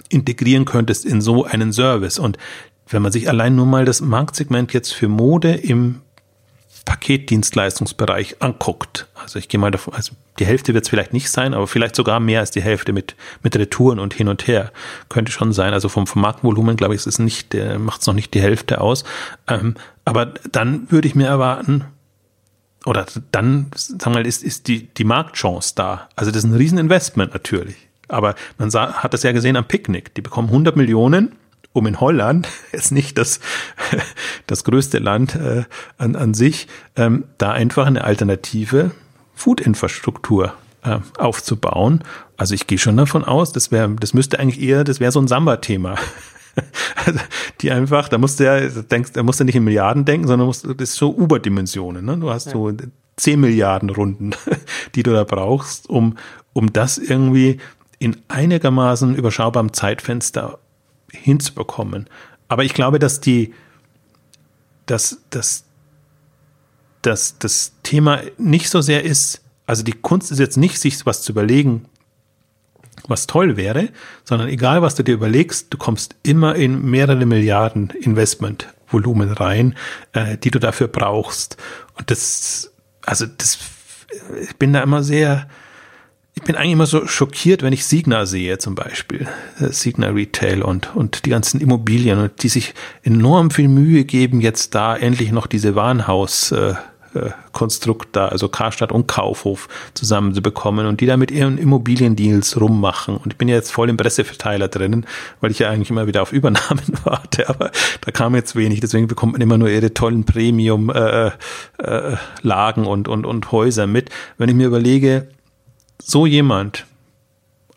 integrieren 0.08 0.64
könntest 0.64 1.04
in 1.04 1.20
so 1.20 1.44
einen 1.44 1.72
Service. 1.72 2.18
Und 2.18 2.38
wenn 2.88 3.02
man 3.02 3.12
sich 3.12 3.28
allein 3.28 3.56
nur 3.56 3.66
mal 3.66 3.84
das 3.84 4.00
Marktsegment 4.00 4.72
jetzt 4.72 4.92
für 4.92 5.08
Mode 5.08 5.54
im 5.54 6.02
Paketdienstleistungsbereich 6.84 8.40
anguckt, 8.40 9.08
also 9.14 9.38
ich 9.38 9.48
gehe 9.48 9.58
mal 9.58 9.72
davon, 9.72 9.94
also 9.94 10.12
die 10.38 10.46
Hälfte 10.46 10.72
wird 10.72 10.84
es 10.84 10.90
vielleicht 10.90 11.12
nicht 11.12 11.30
sein, 11.30 11.52
aber 11.52 11.66
vielleicht 11.66 11.96
sogar 11.96 12.20
mehr 12.20 12.40
als 12.40 12.52
die 12.52 12.62
Hälfte 12.62 12.92
mit, 12.92 13.16
mit 13.42 13.56
Retouren 13.56 13.98
und 13.98 14.14
hin 14.14 14.28
und 14.28 14.46
her. 14.46 14.70
Könnte 15.08 15.32
schon 15.32 15.52
sein. 15.52 15.72
Also 15.72 15.88
vom, 15.88 16.06
vom 16.06 16.22
Marktvolumen, 16.22 16.76
glaube 16.76 16.94
ich, 16.94 17.00
ist 17.00 17.06
es 17.06 17.18
nicht, 17.18 17.56
macht 17.78 18.02
es 18.02 18.06
noch 18.06 18.14
nicht 18.14 18.34
die 18.34 18.40
Hälfte 18.40 18.80
aus. 18.80 19.02
Ähm, 19.48 19.74
aber 20.04 20.26
dann 20.52 20.88
würde 20.90 21.08
ich 21.08 21.16
mir 21.16 21.26
erwarten, 21.26 21.86
oder 22.86 23.04
dann, 23.32 23.66
sagen 23.74 24.14
wir 24.14 24.20
mal, 24.20 24.26
ist, 24.26 24.42
ist 24.42 24.68
die, 24.68 24.86
die 24.86 25.04
Marktchance 25.04 25.74
da. 25.74 26.08
Also 26.14 26.30
das 26.30 26.44
ist 26.44 26.50
ein 26.50 26.56
Rieseninvestment 26.56 27.34
natürlich. 27.34 27.76
Aber 28.08 28.36
man 28.58 28.70
sah, 28.70 28.94
hat 28.94 29.12
das 29.12 29.24
ja 29.24 29.32
gesehen 29.32 29.56
am 29.56 29.66
Picknick. 29.66 30.14
Die 30.14 30.22
bekommen 30.22 30.48
100 30.48 30.76
Millionen, 30.76 31.32
um 31.72 31.86
in 31.86 32.00
Holland, 32.00 32.48
jetzt 32.72 32.92
nicht 32.92 33.18
das, 33.18 33.40
das 34.46 34.62
größte 34.62 34.98
Land 34.98 35.34
äh, 35.34 35.64
an, 35.98 36.14
an 36.14 36.32
sich, 36.32 36.68
ähm, 36.94 37.24
da 37.38 37.50
einfach 37.50 37.86
eine 37.86 38.04
alternative 38.04 38.92
Food-Infrastruktur 39.34 40.54
äh, 40.84 40.98
aufzubauen. 41.18 42.04
Also 42.36 42.54
ich 42.54 42.68
gehe 42.68 42.78
schon 42.78 42.96
davon 42.96 43.24
aus, 43.24 43.50
das 43.50 43.72
wäre, 43.72 43.90
das 43.98 44.14
müsste 44.14 44.38
eigentlich 44.38 44.62
eher, 44.62 44.84
das 44.84 45.00
wäre 45.00 45.10
so 45.10 45.20
ein 45.20 45.28
Samba-Thema. 45.28 45.96
Also 47.04 47.20
die 47.60 47.70
einfach, 47.70 48.08
da 48.08 48.18
musst 48.18 48.40
du 48.40 48.44
ja, 48.44 48.68
denkst, 48.68 49.12
da 49.12 49.22
musst 49.22 49.38
du 49.38 49.44
nicht 49.44 49.54
in 49.54 49.64
Milliarden 49.64 50.04
denken, 50.04 50.26
sondern 50.26 50.46
musst, 50.46 50.64
das 50.64 50.74
ist 50.78 50.94
so 50.96 51.14
Überdimensionen. 51.14 52.04
Ne? 52.04 52.16
Du 52.16 52.30
hast 52.30 52.46
ja. 52.46 52.52
so 52.52 52.72
10 53.16 53.40
Milliarden 53.40 53.90
Runden, 53.90 54.32
die 54.94 55.02
du 55.02 55.12
da 55.12 55.24
brauchst, 55.24 55.88
um, 55.88 56.16
um 56.52 56.72
das 56.72 56.98
irgendwie 56.98 57.58
in 57.98 58.16
einigermaßen 58.28 59.14
überschaubarem 59.14 59.72
Zeitfenster 59.72 60.58
hinzubekommen. 61.12 62.08
Aber 62.48 62.64
ich 62.64 62.74
glaube, 62.74 62.98
dass 62.98 63.20
die, 63.20 63.54
dass, 64.86 65.22
dass, 65.30 65.64
dass 67.02 67.38
das 67.38 67.72
Thema 67.82 68.20
nicht 68.38 68.68
so 68.68 68.80
sehr 68.80 69.04
ist, 69.04 69.42
also 69.66 69.82
die 69.82 69.92
Kunst 69.92 70.30
ist 70.30 70.38
jetzt 70.38 70.56
nicht, 70.56 70.78
sich 70.78 71.06
was 71.06 71.22
zu 71.22 71.32
überlegen, 71.32 71.86
was 73.08 73.26
toll 73.26 73.56
wäre, 73.56 73.88
sondern 74.24 74.48
egal, 74.48 74.82
was 74.82 74.94
du 74.94 75.02
dir 75.02 75.14
überlegst, 75.14 75.66
du 75.70 75.78
kommst 75.78 76.16
immer 76.22 76.54
in 76.54 76.82
mehrere 76.82 77.26
Milliarden 77.26 77.90
Investment 77.90 78.68
Volumen 78.88 79.32
rein, 79.32 79.74
äh, 80.12 80.38
die 80.38 80.50
du 80.50 80.58
dafür 80.58 80.88
brauchst. 80.88 81.56
Und 81.94 82.10
das, 82.10 82.72
also 83.04 83.26
das, 83.26 83.58
ich 84.40 84.56
bin 84.56 84.72
da 84.72 84.82
immer 84.82 85.02
sehr, 85.02 85.48
ich 86.34 86.42
bin 86.42 86.54
eigentlich 86.54 86.72
immer 86.72 86.86
so 86.86 87.06
schockiert, 87.06 87.62
wenn 87.62 87.72
ich 87.72 87.84
Signa 87.86 88.26
sehe, 88.26 88.58
zum 88.58 88.74
Beispiel. 88.74 89.26
Äh, 89.58 89.72
Signa 89.72 90.08
Retail 90.08 90.62
und, 90.62 90.94
und 90.94 91.24
die 91.24 91.30
ganzen 91.30 91.60
Immobilien 91.60 92.18
und 92.18 92.42
die 92.42 92.48
sich 92.48 92.74
enorm 93.02 93.50
viel 93.50 93.68
Mühe 93.68 94.04
geben, 94.04 94.40
jetzt 94.40 94.74
da 94.74 94.96
endlich 94.96 95.32
noch 95.32 95.46
diese 95.46 95.74
Warenhaus, 95.74 96.52
äh, 96.52 96.74
Konstrukt 97.52 98.08
da, 98.12 98.28
also 98.28 98.48
Karstadt 98.48 98.92
und 98.92 99.06
Kaufhof 99.08 99.68
zusammenzubekommen 99.94 100.86
und 100.86 101.00
die 101.00 101.06
da 101.06 101.16
mit 101.16 101.30
ihren 101.30 101.58
Immobiliendeals 101.58 102.60
rummachen. 102.60 103.16
Und 103.16 103.32
ich 103.32 103.38
bin 103.38 103.48
ja 103.48 103.54
jetzt 103.54 103.72
voll 103.72 103.88
im 103.88 103.96
Presseverteiler 103.96 104.68
drinnen, 104.68 105.06
weil 105.40 105.50
ich 105.50 105.58
ja 105.58 105.70
eigentlich 105.70 105.90
immer 105.90 106.06
wieder 106.06 106.22
auf 106.22 106.32
Übernahmen 106.32 106.82
warte, 107.04 107.48
aber 107.48 107.70
da 108.02 108.10
kam 108.10 108.34
jetzt 108.34 108.56
wenig, 108.56 108.80
deswegen 108.80 109.06
bekommt 109.08 109.32
man 109.32 109.40
immer 109.40 109.58
nur 109.58 109.68
ihre 109.68 109.94
tollen 109.94 110.24
Premium-Lagen 110.24 111.36
äh, 111.82 112.84
äh, 112.84 112.88
und, 112.88 113.08
und, 113.08 113.26
und 113.26 113.52
Häuser 113.52 113.86
mit. 113.86 114.10
Wenn 114.38 114.48
ich 114.48 114.54
mir 114.54 114.66
überlege, 114.66 115.28
so 116.02 116.26
jemand, 116.26 116.86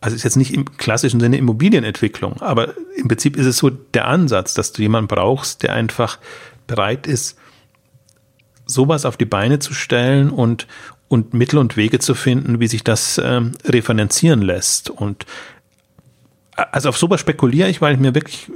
also 0.02 0.16
ist 0.16 0.24
jetzt 0.24 0.38
nicht 0.38 0.54
im 0.54 0.78
klassischen 0.78 1.20
Sinne 1.20 1.38
Immobilienentwicklung, 1.38 2.42
aber 2.42 2.74
im 2.96 3.08
Prinzip 3.08 3.36
ist 3.38 3.46
es 3.46 3.58
so 3.58 3.70
der 3.70 4.08
Ansatz, 4.08 4.54
dass 4.54 4.72
du 4.72 4.82
jemanden 4.82 5.08
brauchst, 5.08 5.64
der 5.64 5.74
einfach 5.74 6.20
bereit 6.68 7.08
ist, 7.08 7.38
sowas 8.70 9.06
auf 9.06 9.18
die 9.18 9.26
Beine 9.26 9.60
zu 9.60 9.74
stellen 9.74 10.30
und, 10.30 10.68
und 11.08 11.34
Mittel 11.34 11.58
und 11.58 11.76
Wege 11.76 12.00
zu 12.00 12.16
finden, 12.16 12.60
wie 12.60 12.68
sich 12.68 12.84
das 12.84 13.20
ähm, 13.24 13.54
refinanzieren 13.66 14.42
lässt. 14.42 14.90
Und 14.90 15.26
also 16.56 16.90
auf 16.90 16.98
sowas 16.98 17.20
spekuliere 17.20 17.70
ich, 17.70 17.82
weil 17.82 17.94
ich 17.96 18.00
mir 18.00 18.16
wirklich 18.16 18.50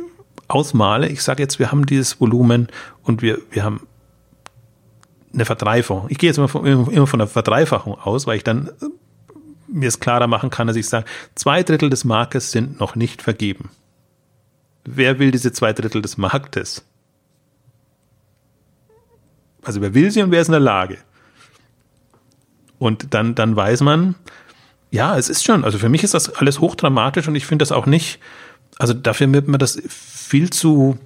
ausmale. 0.48 1.10
Ich 1.10 1.24
sage 1.24 1.42
jetzt, 1.42 1.60
wir 1.60 1.72
haben 1.72 1.86
dieses 1.86 2.20
Volumen 2.20 2.68
und 3.02 3.22
wir, 3.22 3.40
wir 3.52 3.64
haben 3.64 3.88
eine 5.34 5.46
Verdreifachung. 5.46 6.06
Ich 6.10 6.20
gehe 6.20 6.30
jetzt 6.30 6.38
immer 6.38 6.48
von, 6.48 6.66
immer 6.66 7.08
von 7.08 7.22
einer 7.22 7.28
Verdreifachung 7.28 7.96
aus, 7.96 8.28
weil 8.28 8.38
ich 8.38 8.44
dann 8.44 8.70
mir 9.68 9.88
es 9.88 10.00
klarer 10.00 10.28
machen 10.28 10.52
kann, 10.52 10.68
dass 10.68 10.76
ich 10.76 10.88
sage, 10.88 11.06
zwei 11.34 11.64
Drittel 11.64 11.90
des 11.90 12.04
Marktes 12.04 12.52
sind 12.52 12.80
noch 12.80 12.96
nicht 12.96 13.24
vergeben. 13.24 13.72
Wer 14.86 15.18
will 15.18 15.32
diese 15.32 15.52
zwei 15.52 15.74
Drittel 15.74 16.02
des 16.02 16.18
Marktes? 16.18 16.86
Also 19.64 19.82
wer 19.82 19.94
will 19.94 20.12
sie 20.12 20.22
und 20.22 20.32
wer 20.32 20.42
ist 20.42 20.48
in 20.48 20.54
der 20.54 20.60
Lage? 20.60 20.98
Und 22.80 23.14
dann, 23.14 23.36
dann 23.36 23.56
weiß 23.56 23.82
man, 23.82 24.16
ja, 24.92 25.18
es 25.18 25.30
ist 25.30 25.44
schon, 25.44 25.64
also 25.64 25.78
für 25.78 25.90
mich 25.90 26.04
ist 26.04 26.14
das 26.14 26.30
alles 26.36 26.60
hochdramatisch 26.60 27.28
und 27.28 27.36
ich 27.36 27.46
finde 27.46 27.64
das 27.64 27.72
auch 27.72 27.86
nicht, 27.86 28.20
also 28.78 28.94
dafür 28.94 29.32
wird 29.34 29.48
man 29.48 29.60
das 29.60 29.82
viel 29.88 30.50
zu, 30.50 30.98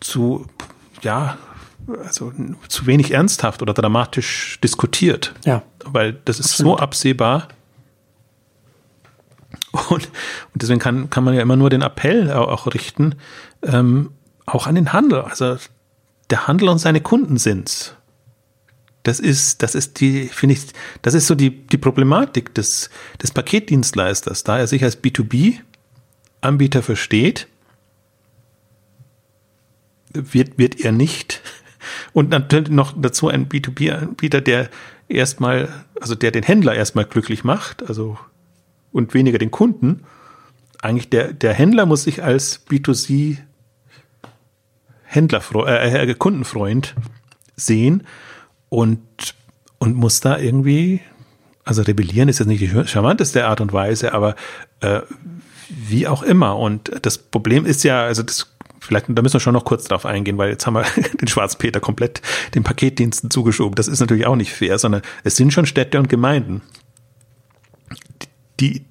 zu, 0.00 0.46
ja, 1.02 1.38
also 2.02 2.32
zu 2.68 2.86
wenig 2.86 3.12
ernsthaft 3.12 3.62
oder 3.62 3.74
dramatisch 3.74 4.58
diskutiert. 4.62 5.34
Ja. 5.44 5.62
Weil 5.84 6.14
das 6.24 6.40
ist 6.40 6.52
Absolut. 6.52 6.78
so 6.78 6.82
absehbar. 6.82 7.48
Und, 9.72 9.90
und 9.90 10.62
deswegen 10.62 10.80
kann, 10.80 11.10
kann 11.10 11.24
man 11.24 11.34
ja 11.34 11.42
immer 11.42 11.56
nur 11.56 11.70
den 11.70 11.82
Appell 11.82 12.30
auch 12.32 12.66
richten, 12.72 13.16
ähm, 13.62 14.10
auch 14.46 14.66
an 14.66 14.74
den 14.74 14.92
Handel. 14.92 15.22
Also 15.22 15.56
der 16.30 16.46
Handel 16.46 16.68
und 16.68 16.78
seine 16.78 17.00
Kunden 17.00 17.36
sind's. 17.36 17.94
Das 19.02 19.20
ist, 19.20 19.62
das 19.62 19.74
ist 19.74 20.00
die, 20.00 20.28
finde 20.28 20.54
ich, 20.54 20.62
das 21.02 21.12
ist 21.12 21.26
so 21.26 21.34
die, 21.34 21.66
die 21.66 21.76
Problematik 21.76 22.54
des, 22.54 22.88
des 23.22 23.32
Paketdienstleisters, 23.32 24.44
da 24.44 24.58
er 24.58 24.66
sich 24.66 24.82
als 24.82 25.02
B2B-Anbieter 25.02 26.82
versteht, 26.82 27.46
wird, 30.14 30.56
wird 30.58 30.80
er 30.80 30.92
nicht. 30.92 31.42
Und 32.14 32.30
natürlich 32.30 32.70
noch 32.70 32.94
dazu 32.96 33.28
ein 33.28 33.48
B2B-Anbieter, 33.48 34.40
der 34.40 34.70
erstmal, 35.08 35.68
also 36.00 36.14
der 36.14 36.30
den 36.30 36.42
Händler 36.42 36.74
erstmal 36.74 37.04
glücklich 37.04 37.44
macht, 37.44 37.86
also 37.86 38.18
und 38.90 39.12
weniger 39.12 39.38
den 39.38 39.50
Kunden. 39.50 40.04
Eigentlich 40.80 41.10
der, 41.10 41.32
der 41.32 41.52
Händler 41.52 41.84
muss 41.84 42.04
sich 42.04 42.22
als 42.22 42.66
B2C 42.66 43.38
Händler, 45.14 45.42
äh, 45.66 46.10
äh, 46.10 46.14
Kundenfreund 46.14 46.94
sehen 47.56 48.06
und, 48.68 49.00
und 49.78 49.94
muss 49.94 50.20
da 50.20 50.38
irgendwie, 50.38 51.00
also 51.64 51.82
rebellieren 51.82 52.28
ist 52.28 52.40
jetzt 52.40 52.48
nicht 52.48 52.60
die 52.60 52.86
charmanteste 52.86 53.46
Art 53.46 53.60
und 53.60 53.72
Weise, 53.72 54.12
aber 54.12 54.34
äh, 54.80 55.00
wie 55.68 56.06
auch 56.06 56.22
immer. 56.22 56.58
Und 56.58 56.90
das 57.02 57.18
Problem 57.18 57.64
ist 57.64 57.84
ja, 57.84 58.04
also 58.04 58.22
das 58.22 58.54
vielleicht, 58.80 59.06
da 59.08 59.22
müssen 59.22 59.34
wir 59.34 59.40
schon 59.40 59.54
noch 59.54 59.64
kurz 59.64 59.84
drauf 59.84 60.04
eingehen, 60.04 60.36
weil 60.36 60.50
jetzt 60.50 60.66
haben 60.66 60.74
wir 60.74 60.84
den 61.20 61.28
Schwarzen 61.28 61.58
Peter 61.58 61.80
komplett 61.80 62.20
den 62.54 62.62
Paketdiensten 62.62 63.30
zugeschoben. 63.30 63.74
Das 63.74 63.88
ist 63.88 64.00
natürlich 64.00 64.26
auch 64.26 64.36
nicht 64.36 64.52
fair, 64.52 64.78
sondern 64.78 65.02
es 65.22 65.36
sind 65.36 65.52
schon 65.52 65.66
Städte 65.66 65.98
und 65.98 66.08
Gemeinden, 66.08 66.62
die, 68.60 68.84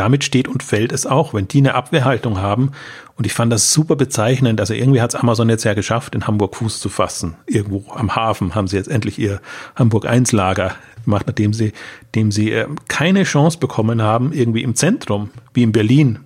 damit 0.00 0.24
steht 0.24 0.48
und 0.48 0.62
fällt 0.62 0.92
es 0.92 1.04
auch, 1.04 1.34
wenn 1.34 1.46
die 1.46 1.58
eine 1.58 1.74
Abwehrhaltung 1.74 2.40
haben. 2.40 2.72
Und 3.16 3.26
ich 3.26 3.34
fand 3.34 3.52
das 3.52 3.70
super 3.70 3.96
bezeichnend. 3.96 4.58
Also 4.58 4.72
irgendwie 4.72 5.02
hat 5.02 5.12
es 5.12 5.20
Amazon 5.20 5.50
jetzt 5.50 5.64
ja 5.64 5.74
geschafft, 5.74 6.14
in 6.14 6.26
Hamburg 6.26 6.56
Fuß 6.56 6.80
zu 6.80 6.88
fassen. 6.88 7.36
Irgendwo 7.46 7.84
am 7.92 8.16
Hafen 8.16 8.54
haben 8.54 8.66
sie 8.66 8.76
jetzt 8.76 8.88
endlich 8.88 9.18
ihr 9.18 9.42
Hamburg 9.76 10.06
1 10.06 10.32
Lager 10.32 10.74
gemacht, 11.04 11.26
nachdem 11.26 11.52
sie, 11.52 11.74
dem 12.14 12.32
sie 12.32 12.50
äh, 12.50 12.66
keine 12.88 13.24
Chance 13.24 13.58
bekommen 13.58 14.00
haben, 14.00 14.32
irgendwie 14.32 14.62
im 14.62 14.74
Zentrum, 14.74 15.28
wie 15.52 15.64
in 15.64 15.72
Berlin. 15.72 16.20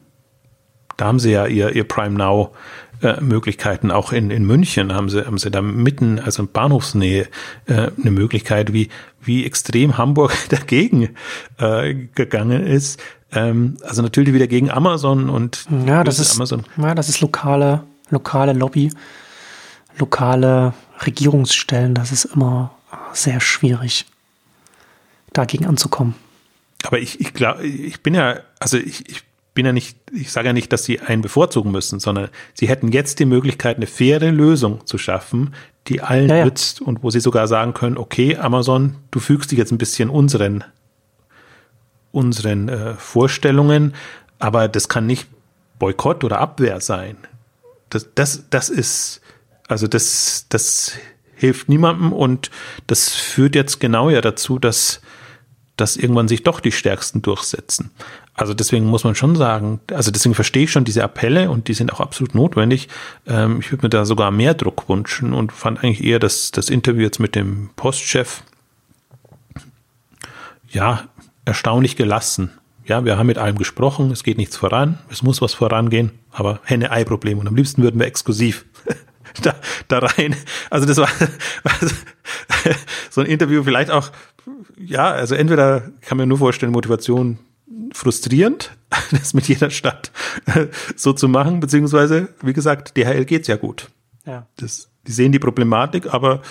Da 0.97 1.07
haben 1.07 1.18
sie 1.18 1.33
ja 1.33 1.47
ihr, 1.47 1.75
ihr 1.75 1.83
Prime 1.83 2.16
Now 2.16 2.53
äh, 3.03 3.20
Möglichkeiten. 3.20 3.91
Auch 3.91 4.12
in, 4.12 4.31
in 4.31 4.45
München 4.45 4.95
haben 4.95 5.09
sie, 5.09 5.27
haben 5.27 5.39
sie 5.39 5.51
da 5.51 5.62
mitten, 5.62 6.20
also 6.20 6.45
in 6.45 6.49
Bahnhofsnähe, 6.49 7.27
äh, 7.66 7.91
eine 8.01 8.11
Möglichkeit, 8.12 8.72
wie, 8.72 8.89
wie 9.27 9.45
extrem 9.45 9.99
Hamburg 9.99 10.33
dagegen 10.49 11.11
äh, 11.59 11.95
gegangen 11.95 12.66
ist. 12.66 13.01
Ähm, 13.33 13.77
also 13.83 14.03
natürlich 14.03 14.35
wieder 14.35 14.47
gegen 14.47 14.70
Amazon 14.70 15.29
und 15.29 15.66
ja, 15.87 16.05
das 16.05 16.18
ist 16.18 16.37
Amazon. 16.37 16.64
Ja, 16.77 16.95
das 16.95 17.09
ist 17.09 17.20
lokale, 17.20 17.85
lokale 18.11 18.53
Lobby, 18.53 18.93
lokale 19.99 20.75
Regierungsstellen. 21.05 21.95
Das 21.95 22.12
ist 22.12 22.25
immer 22.27 22.72
sehr 23.12 23.41
schwierig, 23.41 24.07
dagegen 25.33 25.66
anzukommen. 25.66 26.14
Aber 26.85 26.99
ich, 26.99 27.20
ich 27.20 27.33
glaube, 27.33 27.66
ich 27.66 28.03
bin 28.03 28.14
ja, 28.14 28.41
also 28.61 28.77
ich, 28.77 29.09
ich 29.09 29.22
bin 29.55 29.67
ja 29.67 29.73
nicht, 29.73 29.97
ich 30.13 30.33
sage 30.33 30.49
ja 30.49 30.53
nicht, 30.53 30.73
dass 30.73 30.85
sie 30.85 31.01
einen 31.01 31.23
bevorzugen 31.23 31.71
müssen, 31.71 32.01
sondern 32.01 32.29
sie 32.55 32.69
hätten 32.69 32.89
jetzt 32.89 33.21
die 33.21 33.25
Möglichkeit, 33.25 33.77
eine 33.77 33.87
faire 33.87 34.31
Lösung 34.31 34.85
zu 34.87 34.99
schaffen, 34.99 35.55
die 35.87 36.03
allen 36.03 36.29
ja, 36.29 36.37
ja. 36.39 36.45
nützt 36.45 36.81
und 36.81 37.03
wo 37.03 37.11
sie 37.11 37.21
sogar 37.21 37.47
sagen 37.47 37.73
können, 37.73 37.97
okay, 37.97 38.37
Amazon, 38.37 38.97
du 39.11 39.21
fügst 39.21 39.53
dich 39.53 39.59
jetzt 39.59 39.71
ein 39.71 39.79
bisschen 39.79 40.11
unseren 40.11 40.65
unseren 42.11 42.69
äh, 42.69 42.95
Vorstellungen, 42.95 43.95
aber 44.39 44.69
das 44.69 44.89
kann 44.89 45.07
nicht 45.07 45.29
Boykott 45.79 46.23
oder 46.23 46.39
Abwehr 46.39 46.81
sein. 46.81 47.17
Das, 47.91 48.09
das, 48.15 48.45
das 48.51 48.69
ist, 48.69 49.21
also 49.67 49.89
das, 49.89 50.47
das 50.49 50.93
hilft 51.35 51.69
niemandem 51.69 52.13
und 52.13 52.51
das 52.87 53.11
führt 53.11 53.57
jetzt 53.57 53.81
genau 53.81 54.11
ja 54.11 54.21
dazu, 54.21 54.59
dass, 54.59 55.01
dass 55.77 55.97
irgendwann 55.97 56.29
sich 56.29 56.43
doch 56.43 56.61
die 56.61 56.72
Stärksten 56.72 57.22
durchsetzen. 57.22 57.91
Also 58.35 58.55
deswegen 58.55 58.87
muss 58.87 59.05
man 59.05 59.14
schon 59.14 59.37
sagen, 59.37 59.81
also 59.93 60.11
deswegen 60.11 60.35
verstehe 60.35 60.64
ich 60.64 60.72
schon 60.72 60.85
diese 60.85 61.05
Appelle 61.05 61.51
und 61.51 61.68
die 61.68 61.75
sind 61.75 61.93
auch 61.93 62.01
absolut 62.01 62.35
notwendig. 62.35 62.89
Ähm, 63.27 63.61
ich 63.61 63.70
würde 63.70 63.87
mir 63.87 63.91
da 63.91 64.05
sogar 64.05 64.31
mehr 64.31 64.55
Druck 64.55 64.89
wünschen 64.89 65.33
und 65.33 65.53
fand 65.53 65.83
eigentlich 65.83 66.03
eher 66.03 66.18
das, 66.18 66.51
das 66.51 66.68
Interview 66.68 67.03
jetzt 67.03 67.20
mit 67.20 67.35
dem 67.35 67.70
Postchef, 67.77 68.43
ja, 70.68 71.05
erstaunlich 71.45 71.95
gelassen. 71.97 72.51
Ja, 72.87 73.05
wir 73.05 73.16
haben 73.16 73.29
mit 73.29 73.39
allem 73.39 73.57
gesprochen, 73.57 74.11
es 74.11 74.25
geht 74.25 74.37
nichts 74.37 74.57
voran, 74.57 74.99
es 75.09 75.22
muss 75.22 75.41
was 75.41 75.55
vorangehen, 75.55 76.11
aber 76.31 76.61
Henne-Ei-Problem. 76.64 77.39
Und 77.39 77.47
am 77.47 77.57
liebsten 77.57 77.83
würden 77.83 78.01
wir 78.01 78.07
exklusiv 78.07 78.66
da, 79.43 79.55
da 79.89 79.99
rein. 79.99 80.37
Also 80.70 80.87
das 80.87 80.97
war 80.99 81.09
also, 81.64 81.95
so 83.11 83.20
ein 83.20 83.26
Interview 83.26 83.62
vielleicht 83.62 83.91
auch, 83.91 84.11
ja, 84.76 85.11
also 85.11 85.35
entweder 85.35 85.91
kann 86.01 86.18
man 86.18 86.28
nur 86.28 86.39
vorstellen, 86.39 86.72
Motivation 86.72 87.39
frustrierend, 87.93 88.72
das 89.11 89.35
mit 89.35 89.49
jeder 89.49 89.70
Stadt 89.70 90.11
so 90.97 91.12
zu 91.12 91.28
machen, 91.28 91.61
beziehungsweise, 91.61 92.28
wie 92.43 92.53
gesagt, 92.53 92.97
DHL 92.97 93.24
geht's 93.24 93.49
ja 93.49 93.57
gut. 93.57 93.89
Ja. 94.26 94.47
Das, 94.57 94.89
die 95.07 95.12
sehen 95.12 95.32
die 95.32 95.39
Problematik, 95.39 96.12
aber 96.12 96.43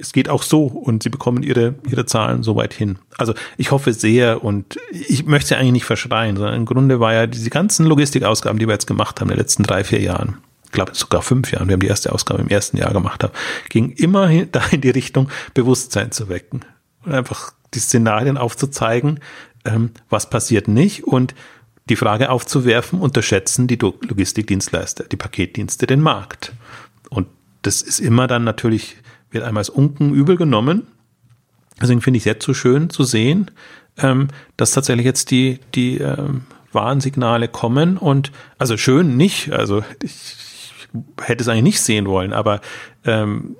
es 0.00 0.12
geht 0.12 0.28
auch 0.28 0.42
so 0.42 0.64
und 0.64 1.02
sie 1.02 1.08
bekommen 1.08 1.42
ihre, 1.42 1.74
ihre 1.88 2.06
Zahlen 2.06 2.42
so 2.42 2.56
weit 2.56 2.72
hin. 2.72 2.98
Also 3.16 3.34
ich 3.56 3.70
hoffe 3.70 3.92
sehr 3.92 4.44
und 4.44 4.78
ich 4.92 5.26
möchte 5.26 5.48
sie 5.48 5.56
eigentlich 5.56 5.72
nicht 5.72 5.84
verschreien, 5.84 6.36
sondern 6.36 6.54
im 6.54 6.66
Grunde 6.66 7.00
war 7.00 7.12
ja 7.12 7.26
diese 7.26 7.50
ganzen 7.50 7.86
Logistikausgaben, 7.86 8.58
die 8.58 8.66
wir 8.66 8.74
jetzt 8.74 8.86
gemacht 8.86 9.20
haben 9.20 9.28
in 9.28 9.34
den 9.34 9.40
letzten 9.40 9.64
drei, 9.64 9.84
vier 9.84 10.00
Jahren, 10.00 10.38
glaube 10.70 10.94
sogar 10.94 11.22
fünf 11.22 11.52
Jahren, 11.52 11.68
wir 11.68 11.74
haben 11.74 11.80
die 11.80 11.86
erste 11.86 12.12
Ausgabe 12.12 12.42
im 12.42 12.48
ersten 12.48 12.76
Jahr 12.76 12.92
gemacht 12.92 13.22
haben, 13.24 13.32
ging 13.68 13.90
immer 13.90 14.28
da 14.52 14.62
in 14.70 14.80
die 14.80 14.90
Richtung, 14.90 15.30
Bewusstsein 15.54 16.12
zu 16.12 16.28
wecken 16.28 16.64
und 17.04 17.12
einfach 17.12 17.52
die 17.74 17.80
Szenarien 17.80 18.36
aufzuzeigen, 18.36 19.20
ähm, 19.64 19.90
was 20.08 20.30
passiert 20.30 20.68
nicht 20.68 21.04
und 21.04 21.34
die 21.88 21.96
Frage 21.96 22.30
aufzuwerfen, 22.30 23.00
unterschätzen 23.00 23.66
die 23.66 23.76
Logistikdienstleister, 23.76 25.04
die 25.04 25.16
Paketdienste 25.16 25.86
den 25.86 26.00
Markt. 26.00 26.52
Und 27.08 27.28
das 27.62 27.82
ist 27.82 27.98
immer 27.98 28.26
dann 28.26 28.44
natürlich, 28.44 28.96
wird 29.30 29.44
einmal 29.44 29.62
als 29.62 29.70
Unken 29.70 30.12
übel 30.14 30.36
genommen. 30.36 30.86
Deswegen 31.80 32.02
finde 32.02 32.18
ich 32.18 32.22
es 32.22 32.26
jetzt 32.26 32.44
so 32.44 32.54
schön 32.54 32.90
zu 32.90 33.04
sehen, 33.04 33.50
ähm, 33.96 34.28
dass 34.56 34.72
tatsächlich 34.72 35.06
jetzt 35.06 35.30
die, 35.30 35.60
die 35.74 35.98
ähm, 35.98 36.42
Warnsignale 36.72 37.48
kommen 37.48 37.96
und 37.96 38.32
also 38.58 38.76
schön 38.76 39.16
nicht, 39.16 39.52
also 39.52 39.82
ich, 40.02 40.36
hätte 41.20 41.42
es 41.42 41.48
eigentlich 41.48 41.62
nicht 41.62 41.80
sehen 41.80 42.06
wollen, 42.06 42.32
aber 42.32 42.60
ähm, 43.04 43.56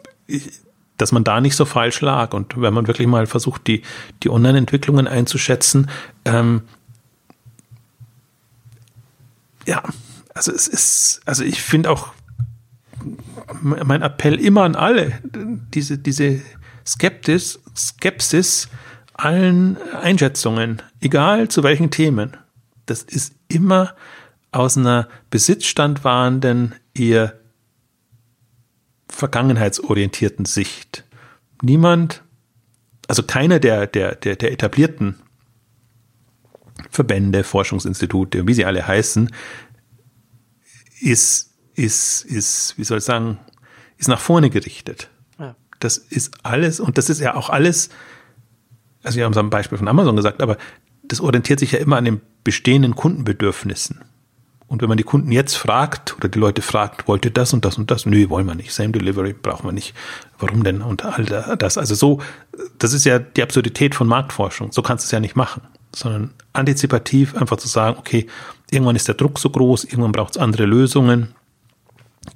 dass 0.97 1.13
man 1.13 1.25
da 1.25 1.41
nicht 1.41 1.57
so 1.57 1.65
falsch 1.65 2.01
lag. 2.01 2.35
Und 2.35 2.61
wenn 2.61 2.75
man 2.75 2.87
wirklich 2.87 3.07
mal 3.07 3.27
versucht, 3.27 3.67
die, 3.67 3.83
die 4.23 4.31
Online-Entwicklungen 4.31 5.07
einzuschätzen, 5.07 5.89
ähm, 6.25 6.63
ja, 9.67 9.83
also 10.35 10.53
es 10.53 10.69
ist, 10.69 11.21
also 11.25 11.45
ich 11.45 11.63
finde 11.63 11.91
auch 11.91 12.09
mein 13.63 14.03
Appell 14.03 14.35
immer 14.41 14.65
an 14.65 14.77
alle, 14.77 15.19
diese, 15.75 15.99
diese 15.99 16.41
Skeptis, 16.87 17.61
Skepsis 17.77 18.69
allen 19.15 19.77
Einschätzungen, 19.93 20.83
egal 21.01 21.49
zu 21.49 21.63
welchen 21.63 21.91
Themen, 21.91 22.37
das 22.87 23.03
ist 23.03 23.35
immer 23.49 23.95
aus 24.53 24.79
einer 24.79 25.09
Besitzstand 25.31 26.05
wahrenden, 26.05 26.75
eher 26.99 27.39
vergangenheitsorientierten 29.09 30.45
Sicht. 30.45 31.05
Niemand, 31.63 32.23
also 33.09 33.23
keiner 33.23 33.59
der, 33.59 33.87
der, 33.87 34.15
der, 34.15 34.37
der 34.37 34.53
etablierten 34.53 35.17
Verbände, 36.91 37.43
Forschungsinstitute, 37.45 38.47
wie 38.47 38.55
sie 38.55 38.65
alle 38.65 38.87
heißen, 38.87 39.31
ist, 41.01 41.55
ist, 41.75 42.25
ist, 42.25 42.79
wie 42.79 42.85
soll 42.85 42.99
ich 42.99 43.05
sagen, 43.05 43.39
ist 43.97 44.09
nach 44.09 44.21
vorne 44.21 44.51
gerichtet. 44.51 45.11
Ja. 45.39 45.57
Das 45.81 45.99
ist 45.99 46.33
alles, 46.45 46.81
und 46.81 46.99
das 46.99 47.11
ist 47.11 47.21
ja 47.21 47.35
auch 47.35 47.51
alles, 47.51 47.91
also 49.03 49.17
wir 49.17 49.25
haben 49.25 49.33
es 49.33 49.39
am 49.39 49.51
Beispiel 49.51 49.79
von 49.79 49.89
Amazon 49.89 50.17
gesagt, 50.17 50.43
aber 50.43 50.57
das 51.03 51.21
orientiert 51.21 51.59
sich 51.59 51.73
ja 51.73 51.79
immer 51.79 51.97
an 51.97 52.05
den 52.05 52.21
bestehenden 52.45 52.95
Kundenbedürfnissen. 52.95 54.05
Und 54.69 54.83
wenn 54.83 54.89
man 54.89 54.99
die 54.99 55.05
Kunden 55.05 55.33
jetzt 55.33 55.55
fragt 55.55 56.15
oder 56.17 56.29
die 56.29 56.39
Leute 56.39 56.61
fragt, 56.61 57.09
wollt 57.09 57.25
ihr 57.25 57.31
das 57.31 57.55
und 57.55 57.65
das 57.65 57.79
und 57.79 57.91
das? 57.91 58.05
Nö, 58.05 58.29
wollen 58.29 58.47
wir 58.47 58.55
nicht. 58.55 58.73
Same 58.73 58.91
Delivery 58.91 59.33
brauchen 59.33 59.67
wir 59.67 59.73
nicht. 59.73 59.95
Warum 60.39 60.63
denn? 60.63 60.83
Und 60.83 61.05
all 61.05 61.25
das. 61.25 61.79
Also 61.79 61.95
so, 61.95 62.21
das 62.79 62.93
ist 62.93 63.05
ja 63.05 63.19
die 63.19 63.43
Absurdität 63.43 63.95
von 63.95 64.07
Marktforschung. 64.07 64.71
So 64.71 64.83
kannst 64.83 65.05
du 65.05 65.07
es 65.07 65.11
ja 65.11 65.21
nicht 65.21 65.37
machen. 65.37 65.63
Sondern 65.97 66.35
antizipativ 66.53 67.35
einfach 67.35 67.57
zu 67.57 67.67
sagen, 67.67 67.97
okay, 67.99 68.27
irgendwann 68.71 68.95
ist 68.95 69.09
der 69.09 69.15
Druck 69.15 69.39
so 69.39 69.49
groß, 69.49 69.85
irgendwann 69.85 70.13
braucht 70.13 70.33
es 70.33 70.39
andere 70.39 70.67
Lösungen. 70.67 71.35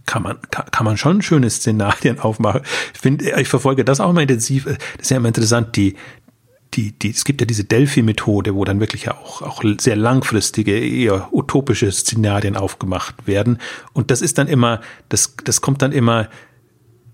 Kann 0.07 0.23
man, 0.23 0.39
kann, 0.51 0.87
man 0.87 0.97
schon 0.97 1.21
schöne 1.21 1.51
Szenarien 1.51 2.19
aufmachen. 2.19 2.63
Ich 2.95 3.01
finde, 3.01 3.39
ich 3.39 3.49
verfolge 3.49 3.85
das 3.85 4.01
auch 4.01 4.09
immer 4.09 4.23
intensiv. 4.23 4.65
Das 4.65 4.79
ist 4.99 5.11
ja 5.11 5.19
immer 5.19 5.29
interessant, 5.29 5.77
die, 5.77 5.97
die, 6.75 6.93
die, 6.93 7.11
es 7.11 7.25
gibt 7.25 7.41
ja 7.41 7.47
diese 7.47 7.65
Delphi-Methode, 7.65 8.55
wo 8.55 8.65
dann 8.65 8.81
wirklich 8.81 9.11
auch, 9.11 9.43
auch 9.43 9.63
sehr 9.79 9.97
langfristige, 9.97 10.79
eher 10.79 11.29
utopische 11.33 11.91
Szenarien 11.91 12.57
aufgemacht 12.57 13.27
werden. 13.27 13.59
Und 13.93 14.11
das 14.11 14.23
ist 14.23 14.39
dann 14.39 14.49
immer, 14.49 14.81
das, 15.09 15.35
das 15.45 15.61
kommt 15.61 15.83
dann 15.83 15.93
immer, 15.93 16.29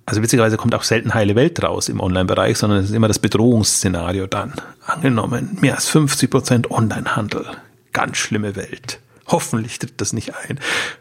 also 0.06 0.22
witzigerweise 0.22 0.56
kommt 0.56 0.74
auch 0.74 0.85
selten 0.85 1.12
heile 1.14 1.35
Welt 1.35 1.62
raus 1.62 1.89
im 1.89 2.01
Online-Bereich, 2.01 2.56
sondern 2.59 2.80
es 2.80 2.90
ist 2.90 2.94
immer 2.94 3.09
das 3.09 3.18
Bedrohungsszenario 3.18 4.26
dann. 4.26 4.55
Angenommen, 4.86 5.59
mehr 5.60 5.74
als 5.74 5.89
50 5.89 6.30
Prozent 6.30 6.70
Online-Handel. 6.70 7.44
Ganz 7.93 8.16
schlimme 8.16 8.55
Welt. 8.56 9.01
Hoffentlich 9.26 9.78
tritt 9.78 10.01
das 10.01 10.12
nicht 10.12 10.35
ein. 10.35 10.60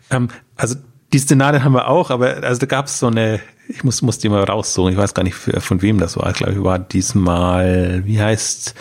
Ähm, 0.10 0.30
also 0.56 0.76
die 1.14 1.20
Szenarien 1.20 1.64
haben 1.64 1.74
wir 1.74 1.88
auch, 1.88 2.10
aber 2.10 2.44
also 2.44 2.60
da 2.60 2.66
gab 2.66 2.88
es 2.88 3.00
so 3.00 3.08
eine, 3.08 3.40
ich 3.70 3.84
muss, 3.84 4.02
muss 4.02 4.20
die 4.20 4.30
mal 4.30 4.44
raussuchen, 4.44 4.92
ich 4.92 4.98
weiß 4.98 5.14
gar 5.14 5.24
nicht, 5.24 5.36
für, 5.36 5.60
von 5.62 5.82
wem 5.82 6.00
das 6.00 6.18
war. 6.18 6.30
Ich 6.30 6.38
glaube, 6.38 6.64
war 6.64 6.80
diesmal, 6.80 8.04
wie 8.06 8.22
heißt, 8.22 8.76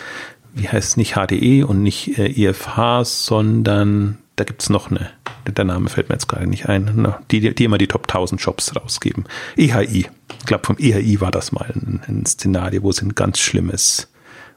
wie 0.53 0.67
heißt 0.67 0.97
nicht 0.97 1.15
HDE 1.15 1.63
und 1.63 1.83
nicht 1.83 2.17
äh, 2.17 2.27
IFH, 2.27 3.05
sondern 3.05 4.17
da 4.35 4.43
gibt's 4.43 4.69
noch 4.69 4.91
eine, 4.91 5.09
der 5.47 5.65
Name 5.65 5.89
fällt 5.89 6.09
mir 6.09 6.15
jetzt 6.15 6.27
gerade 6.27 6.47
nicht 6.47 6.69
ein, 6.69 7.13
die, 7.31 7.53
die 7.53 7.63
immer 7.63 7.77
die 7.77 7.87
Top 7.87 8.03
1000 8.03 8.39
Shops 8.39 8.75
rausgeben. 8.75 9.25
EHI, 9.55 10.07
ich 10.39 10.45
glaube 10.45 10.65
vom 10.65 10.77
EHI 10.77 11.21
war 11.21 11.31
das 11.31 11.51
mal 11.51 11.65
ein, 11.73 12.01
ein 12.07 12.25
Szenario, 12.25 12.83
wo 12.83 12.91
sie 12.91 13.05
ein 13.05 13.15
ganz 13.15 13.39
schlimmes 13.39 14.09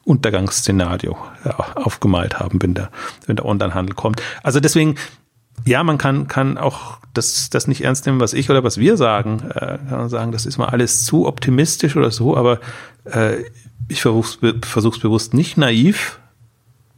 Untergangsszenario 0.05 1.16
ja, 1.44 1.56
aufgemalt 1.76 2.38
haben, 2.38 2.60
wenn 2.62 2.74
der, 2.74 2.90
wenn 3.26 3.36
der 3.36 3.44
Onlinehandel 3.44 3.94
kommt. 3.94 4.22
Also 4.42 4.60
deswegen, 4.60 4.97
ja, 5.65 5.82
man 5.82 5.99
kann, 5.99 6.28
kann 6.28 6.59
auch 6.59 6.99
das, 7.15 7.51
das 7.51 7.66
nicht 7.66 7.82
ernst 7.82 8.07
nehmen, 8.07 8.20
was 8.20 8.32
ich 8.32 8.51
oder 8.51 8.65
was 8.65 8.78
wir 8.78 8.97
sagen. 8.97 9.43
Äh, 9.51 9.78
kann 9.78 9.99
man 9.99 10.09
sagen, 10.09 10.32
das 10.32 10.47
ist 10.47 10.59
mal 10.59 10.69
alles 10.69 11.05
zu 11.05 11.27
optimistisch 11.27 11.97
oder 11.97 12.11
so, 12.11 12.37
aber 12.37 12.61
äh, 13.05 13.45
ich 13.89 14.01
versuche 14.03 14.47
es 14.61 14.99
bewusst 14.99 15.35
nicht 15.35 15.57
naiv 15.57 16.20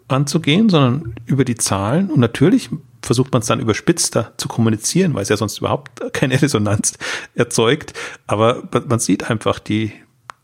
anzugehen, 0.08 0.68
sondern 0.68 1.14
über 1.26 1.44
die 1.44 1.56
Zahlen. 1.56 2.10
Und 2.10 2.20
natürlich 2.20 2.70
versucht 3.00 3.32
man 3.32 3.40
es 3.40 3.48
dann 3.48 3.60
überspitzter 3.60 4.32
zu 4.36 4.48
kommunizieren, 4.48 5.14
weil 5.14 5.22
es 5.22 5.28
ja 5.28 5.36
sonst 5.36 5.58
überhaupt 5.58 6.12
keine 6.12 6.40
Resonanz 6.42 6.98
erzeugt. 7.34 7.94
Aber 8.26 8.62
man 8.86 8.98
sieht 8.98 9.30
einfach, 9.30 9.58
die, 9.58 9.92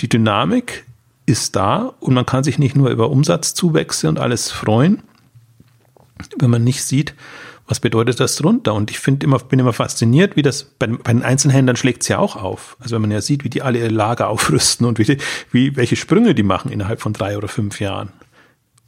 die 0.00 0.08
Dynamik 0.08 0.86
ist 1.26 1.56
da 1.56 1.92
und 2.00 2.14
man 2.14 2.26
kann 2.26 2.42
sich 2.42 2.58
nicht 2.58 2.74
nur 2.74 2.88
über 2.88 3.10
Umsatzzuwächse 3.10 4.08
und 4.08 4.18
alles 4.18 4.50
freuen, 4.50 5.02
wenn 6.38 6.50
man 6.50 6.64
nicht 6.64 6.82
sieht, 6.82 7.14
was 7.68 7.78
bedeutet 7.80 8.18
das 8.18 8.36
drunter? 8.36 8.72
Und 8.74 8.90
ich 8.90 8.98
finde 8.98 9.26
immer, 9.26 9.38
bin 9.38 9.58
immer 9.58 9.74
fasziniert, 9.74 10.36
wie 10.36 10.42
das 10.42 10.64
bei, 10.64 10.86
bei 10.86 11.12
den 11.12 11.22
Einzelhändlern 11.22 11.76
schlägt 11.76 12.00
es 12.02 12.08
ja 12.08 12.18
auch 12.18 12.36
auf. 12.36 12.78
Also 12.80 12.94
wenn 12.94 13.02
man 13.02 13.10
ja 13.10 13.20
sieht, 13.20 13.44
wie 13.44 13.50
die 13.50 13.60
alle 13.62 13.78
ihr 13.78 13.90
Lager 13.90 14.28
aufrüsten 14.30 14.86
und 14.86 14.98
wie, 14.98 15.18
wie 15.52 15.76
welche 15.76 15.96
Sprünge 15.96 16.34
die 16.34 16.42
machen 16.42 16.72
innerhalb 16.72 17.02
von 17.02 17.12
drei 17.12 17.36
oder 17.36 17.48
fünf 17.48 17.78
Jahren. 17.78 18.08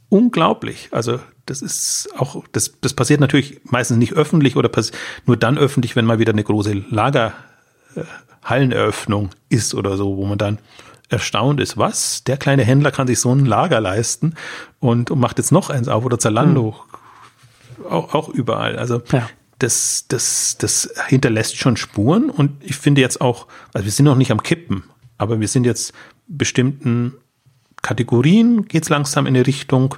Unglaublich. 0.09 0.89
Also 0.91 1.19
das 1.45 1.61
ist 1.61 2.09
auch, 2.17 2.43
das, 2.51 2.73
das 2.81 2.95
passiert 2.95 3.21
natürlich 3.21 3.61
meistens 3.63 3.97
nicht 3.97 4.13
öffentlich 4.13 4.55
oder 4.55 4.71
nur 5.25 5.37
dann 5.37 5.59
öffentlich, 5.59 5.95
wenn 5.95 6.05
mal 6.05 6.19
wieder 6.19 6.33
eine 6.33 6.43
große 6.43 6.85
Lagerhalleneröffnung 6.89 9.27
äh, 9.27 9.55
ist 9.55 9.75
oder 9.75 9.95
so, 9.95 10.17
wo 10.17 10.25
man 10.25 10.37
dann 10.37 10.59
erstaunt 11.07 11.59
ist, 11.59 11.77
was? 11.77 12.23
Der 12.23 12.37
kleine 12.37 12.63
Händler 12.63 12.91
kann 12.91 13.07
sich 13.07 13.19
so 13.19 13.33
ein 13.33 13.45
Lager 13.45 13.79
leisten 13.79 14.33
und, 14.79 15.11
und 15.11 15.19
macht 15.19 15.37
jetzt 15.37 15.51
noch 15.51 15.69
eins 15.69 15.87
auf 15.87 16.03
oder 16.03 16.17
Zalando 16.17 16.73
hm 16.73 16.90
auch, 17.89 18.13
auch 18.13 18.29
überall. 18.29 18.77
Also 18.77 19.01
ja. 19.11 19.29
das, 19.59 20.05
das, 20.07 20.57
das 20.57 20.93
hinterlässt 21.07 21.57
schon 21.57 21.77
Spuren 21.77 22.29
und 22.29 22.63
ich 22.63 22.75
finde 22.75 23.01
jetzt 23.01 23.21
auch, 23.21 23.47
also 23.73 23.85
wir 23.85 23.91
sind 23.91 24.05
noch 24.05 24.15
nicht 24.15 24.31
am 24.31 24.43
Kippen, 24.43 24.83
aber 25.17 25.39
wir 25.39 25.47
sind 25.47 25.65
jetzt 25.65 25.93
bestimmten 26.27 27.13
Kategorien 27.81 28.67
geht 28.67 28.83
es 28.83 28.89
langsam 28.89 29.25
in 29.25 29.35
eine 29.35 29.47
Richtung, 29.47 29.95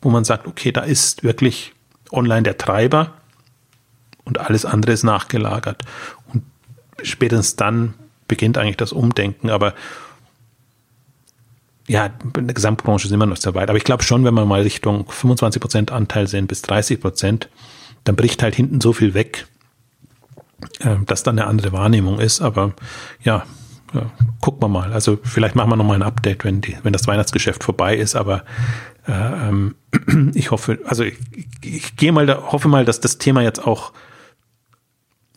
wo 0.00 0.10
man 0.10 0.24
sagt, 0.24 0.46
okay, 0.46 0.72
da 0.72 0.82
ist 0.82 1.24
wirklich 1.24 1.72
online 2.12 2.42
der 2.42 2.56
Treiber 2.56 3.14
und 4.24 4.38
alles 4.38 4.64
andere 4.64 4.92
ist 4.92 5.02
nachgelagert. 5.02 5.82
Und 6.32 6.44
spätestens 7.02 7.56
dann 7.56 7.94
beginnt 8.28 8.58
eigentlich 8.58 8.76
das 8.76 8.92
Umdenken, 8.92 9.50
aber 9.50 9.74
ja, 11.88 12.10
in 12.36 12.46
der 12.46 12.54
Gesamtbranche 12.54 13.08
sind 13.08 13.18
wir 13.18 13.26
noch 13.26 13.38
sehr 13.38 13.54
weit. 13.54 13.70
Aber 13.70 13.78
ich 13.78 13.84
glaube 13.84 14.02
schon, 14.02 14.24
wenn 14.24 14.34
wir 14.34 14.44
mal 14.44 14.60
Richtung 14.60 15.10
25 15.10 15.60
Prozent 15.60 15.90
Anteil 15.90 16.28
sind 16.28 16.46
bis 16.46 16.62
30 16.62 17.00
Prozent, 17.00 17.48
dann 18.04 18.14
bricht 18.14 18.42
halt 18.42 18.54
hinten 18.54 18.80
so 18.80 18.92
viel 18.92 19.14
weg, 19.14 19.46
äh, 20.80 20.96
dass 21.06 21.22
dann 21.22 21.38
eine 21.38 21.48
andere 21.48 21.72
Wahrnehmung 21.72 22.20
ist. 22.20 22.42
Aber 22.42 22.74
ja, 23.22 23.44
ja, 23.94 24.10
gucken 24.40 24.62
wir 24.62 24.68
mal. 24.68 24.92
Also 24.92 25.18
vielleicht 25.22 25.56
machen 25.56 25.70
wir 25.70 25.76
noch 25.76 25.84
mal 25.84 25.94
ein 25.94 26.02
Update, 26.02 26.44
wenn 26.44 26.60
die, 26.60 26.76
wenn 26.82 26.92
das 26.92 27.06
Weihnachtsgeschäft 27.06 27.64
vorbei 27.64 27.96
ist. 27.96 28.16
Aber 28.16 28.44
äh, 29.06 29.12
ähm, 29.48 29.74
ich 30.34 30.50
hoffe, 30.50 30.78
also 30.84 31.04
ich, 31.04 31.16
ich 31.62 31.96
gehe 31.96 32.12
mal, 32.12 32.26
da, 32.26 32.52
hoffe 32.52 32.68
mal, 32.68 32.84
dass 32.84 33.00
das 33.00 33.16
Thema 33.16 33.42
jetzt 33.42 33.66
auch 33.66 33.92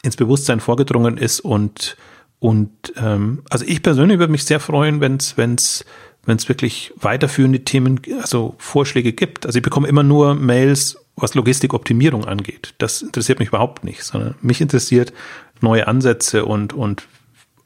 ins 0.04 0.18
Bewusstsein 0.18 0.60
vorgedrungen 0.60 1.18
ist 1.18 1.40
und 1.40 1.96
und 2.40 2.92
ähm, 2.98 3.44
also 3.52 3.66
ich 3.66 3.84
persönlich 3.84 4.18
würde 4.18 4.32
mich 4.32 4.46
sehr 4.46 4.60
freuen, 4.60 5.00
wenn 5.00 5.18
es 5.18 5.38
wenn 5.38 5.54
es 5.54 5.86
wenn 6.26 6.38
es 6.38 6.50
wirklich 6.50 6.94
weiterführende 6.98 7.64
Themen, 7.64 8.00
also 8.22 8.56
Vorschläge 8.58 9.14
gibt. 9.14 9.46
Also 9.46 9.58
ich 9.58 9.64
bekomme 9.64 9.88
immer 9.88 10.04
nur 10.04 10.36
Mails, 10.36 10.98
was 11.16 11.36
Logistikoptimierung 11.36 12.26
angeht. 12.26 12.74
Das 12.78 13.02
interessiert 13.02 13.40
mich 13.40 13.50
überhaupt 13.50 13.84
nicht, 13.84 14.04
sondern 14.04 14.36
mich 14.42 14.62
interessiert 14.62 15.14
neue 15.62 15.88
Ansätze 15.88 16.46
und, 16.46 16.74
und 16.74 17.08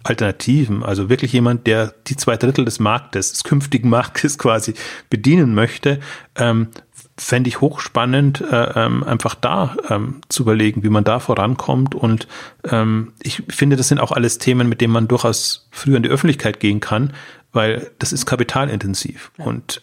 Alternativen. 0.03 0.83
Also 0.83 1.09
wirklich 1.09 1.33
jemand, 1.33 1.67
der 1.67 1.93
die 2.07 2.15
zwei 2.15 2.37
Drittel 2.37 2.63
des 2.65 2.79
Marktes, 2.79 3.31
des 3.31 3.43
künftigen 3.43 3.89
Marktes 3.89 4.37
quasi 4.37 4.73
bedienen 5.09 5.53
möchte, 5.53 5.99
ähm, 6.35 6.67
fände 7.17 7.47
ich 7.47 7.61
hochspannend, 7.61 8.41
äh, 8.41 8.85
ähm, 8.85 9.03
einfach 9.03 9.35
da 9.35 9.75
ähm, 9.89 10.21
zu 10.27 10.43
überlegen, 10.43 10.83
wie 10.83 10.89
man 10.89 11.05
da 11.05 11.19
vorankommt. 11.19 11.95
Und 11.95 12.27
ähm, 12.69 13.13
ich 13.23 13.43
finde, 13.49 13.77
das 13.77 13.87
sind 13.87 13.99
auch 13.99 14.11
alles 14.11 14.37
Themen, 14.37 14.67
mit 14.67 14.81
denen 14.81 14.93
man 14.93 15.07
durchaus 15.07 15.67
früher 15.71 15.97
in 15.97 16.03
die 16.03 16.09
Öffentlichkeit 16.09 16.59
gehen 16.59 16.81
kann, 16.81 17.13
weil 17.55 17.91
das 17.99 18.11
ist 18.13 18.25
kapitalintensiv 18.25 19.31
ja. 19.37 19.45
und 19.45 19.81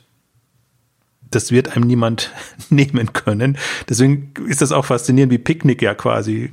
das 1.30 1.50
wird 1.50 1.74
einem 1.74 1.86
niemand 1.86 2.30
nehmen 2.70 3.12
können. 3.12 3.58
Deswegen 3.88 4.32
ist 4.46 4.60
das 4.60 4.72
auch 4.72 4.84
faszinierend, 4.84 5.32
wie 5.32 5.38
Picknick 5.38 5.82
ja 5.82 5.94
quasi 5.94 6.52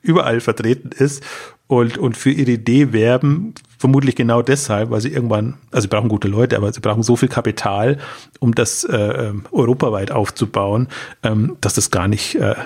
überall 0.00 0.40
vertreten 0.40 0.90
ist 0.90 1.22
und, 1.68 1.96
und 1.96 2.16
für 2.16 2.30
ihre 2.30 2.52
Idee 2.52 2.92
werben, 2.92 3.54
vermutlich 3.78 4.16
genau 4.16 4.42
deshalb, 4.42 4.90
weil 4.90 5.00
sie 5.00 5.12
irgendwann, 5.12 5.58
also 5.70 5.82
sie 5.82 5.88
brauchen 5.88 6.08
gute 6.08 6.28
Leute, 6.28 6.56
aber 6.56 6.72
sie 6.72 6.80
brauchen 6.80 7.02
so 7.02 7.16
viel 7.16 7.28
Kapital, 7.28 7.98
um 8.40 8.54
das 8.54 8.84
äh, 8.84 8.96
ähm, 8.96 9.44
europaweit 9.52 10.10
aufzubauen, 10.10 10.88
ähm, 11.22 11.56
dass 11.60 11.74
das 11.74 11.90
gar 11.90 12.08
nicht, 12.08 12.34
äh, 12.34 12.56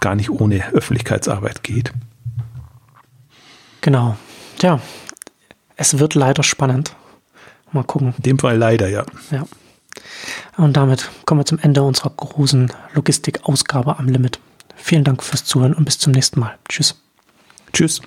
gar 0.00 0.14
nicht 0.14 0.30
ohne 0.30 0.68
Öffentlichkeitsarbeit 0.72 1.62
geht. 1.62 1.92
Genau. 3.80 4.16
Tja, 4.58 4.80
es 5.76 5.98
wird 5.98 6.14
leider 6.14 6.42
spannend. 6.42 6.94
Mal 7.72 7.84
gucken. 7.84 8.14
In 8.18 8.22
dem 8.22 8.38
Fall 8.38 8.56
leider, 8.56 8.88
ja. 8.88 9.04
Ja. 9.30 9.44
Und 10.56 10.76
damit 10.76 11.10
kommen 11.26 11.40
wir 11.40 11.46
zum 11.46 11.58
Ende 11.58 11.82
unserer 11.82 12.10
großen 12.10 12.72
Logistik-Ausgabe 12.94 13.98
am 13.98 14.08
Limit. 14.08 14.38
Vielen 14.76 15.04
Dank 15.04 15.22
fürs 15.22 15.44
Zuhören 15.44 15.74
und 15.74 15.84
bis 15.84 15.98
zum 15.98 16.12
nächsten 16.12 16.40
Mal. 16.40 16.56
Tschüss. 16.68 17.00
Tschüss. 17.72 18.00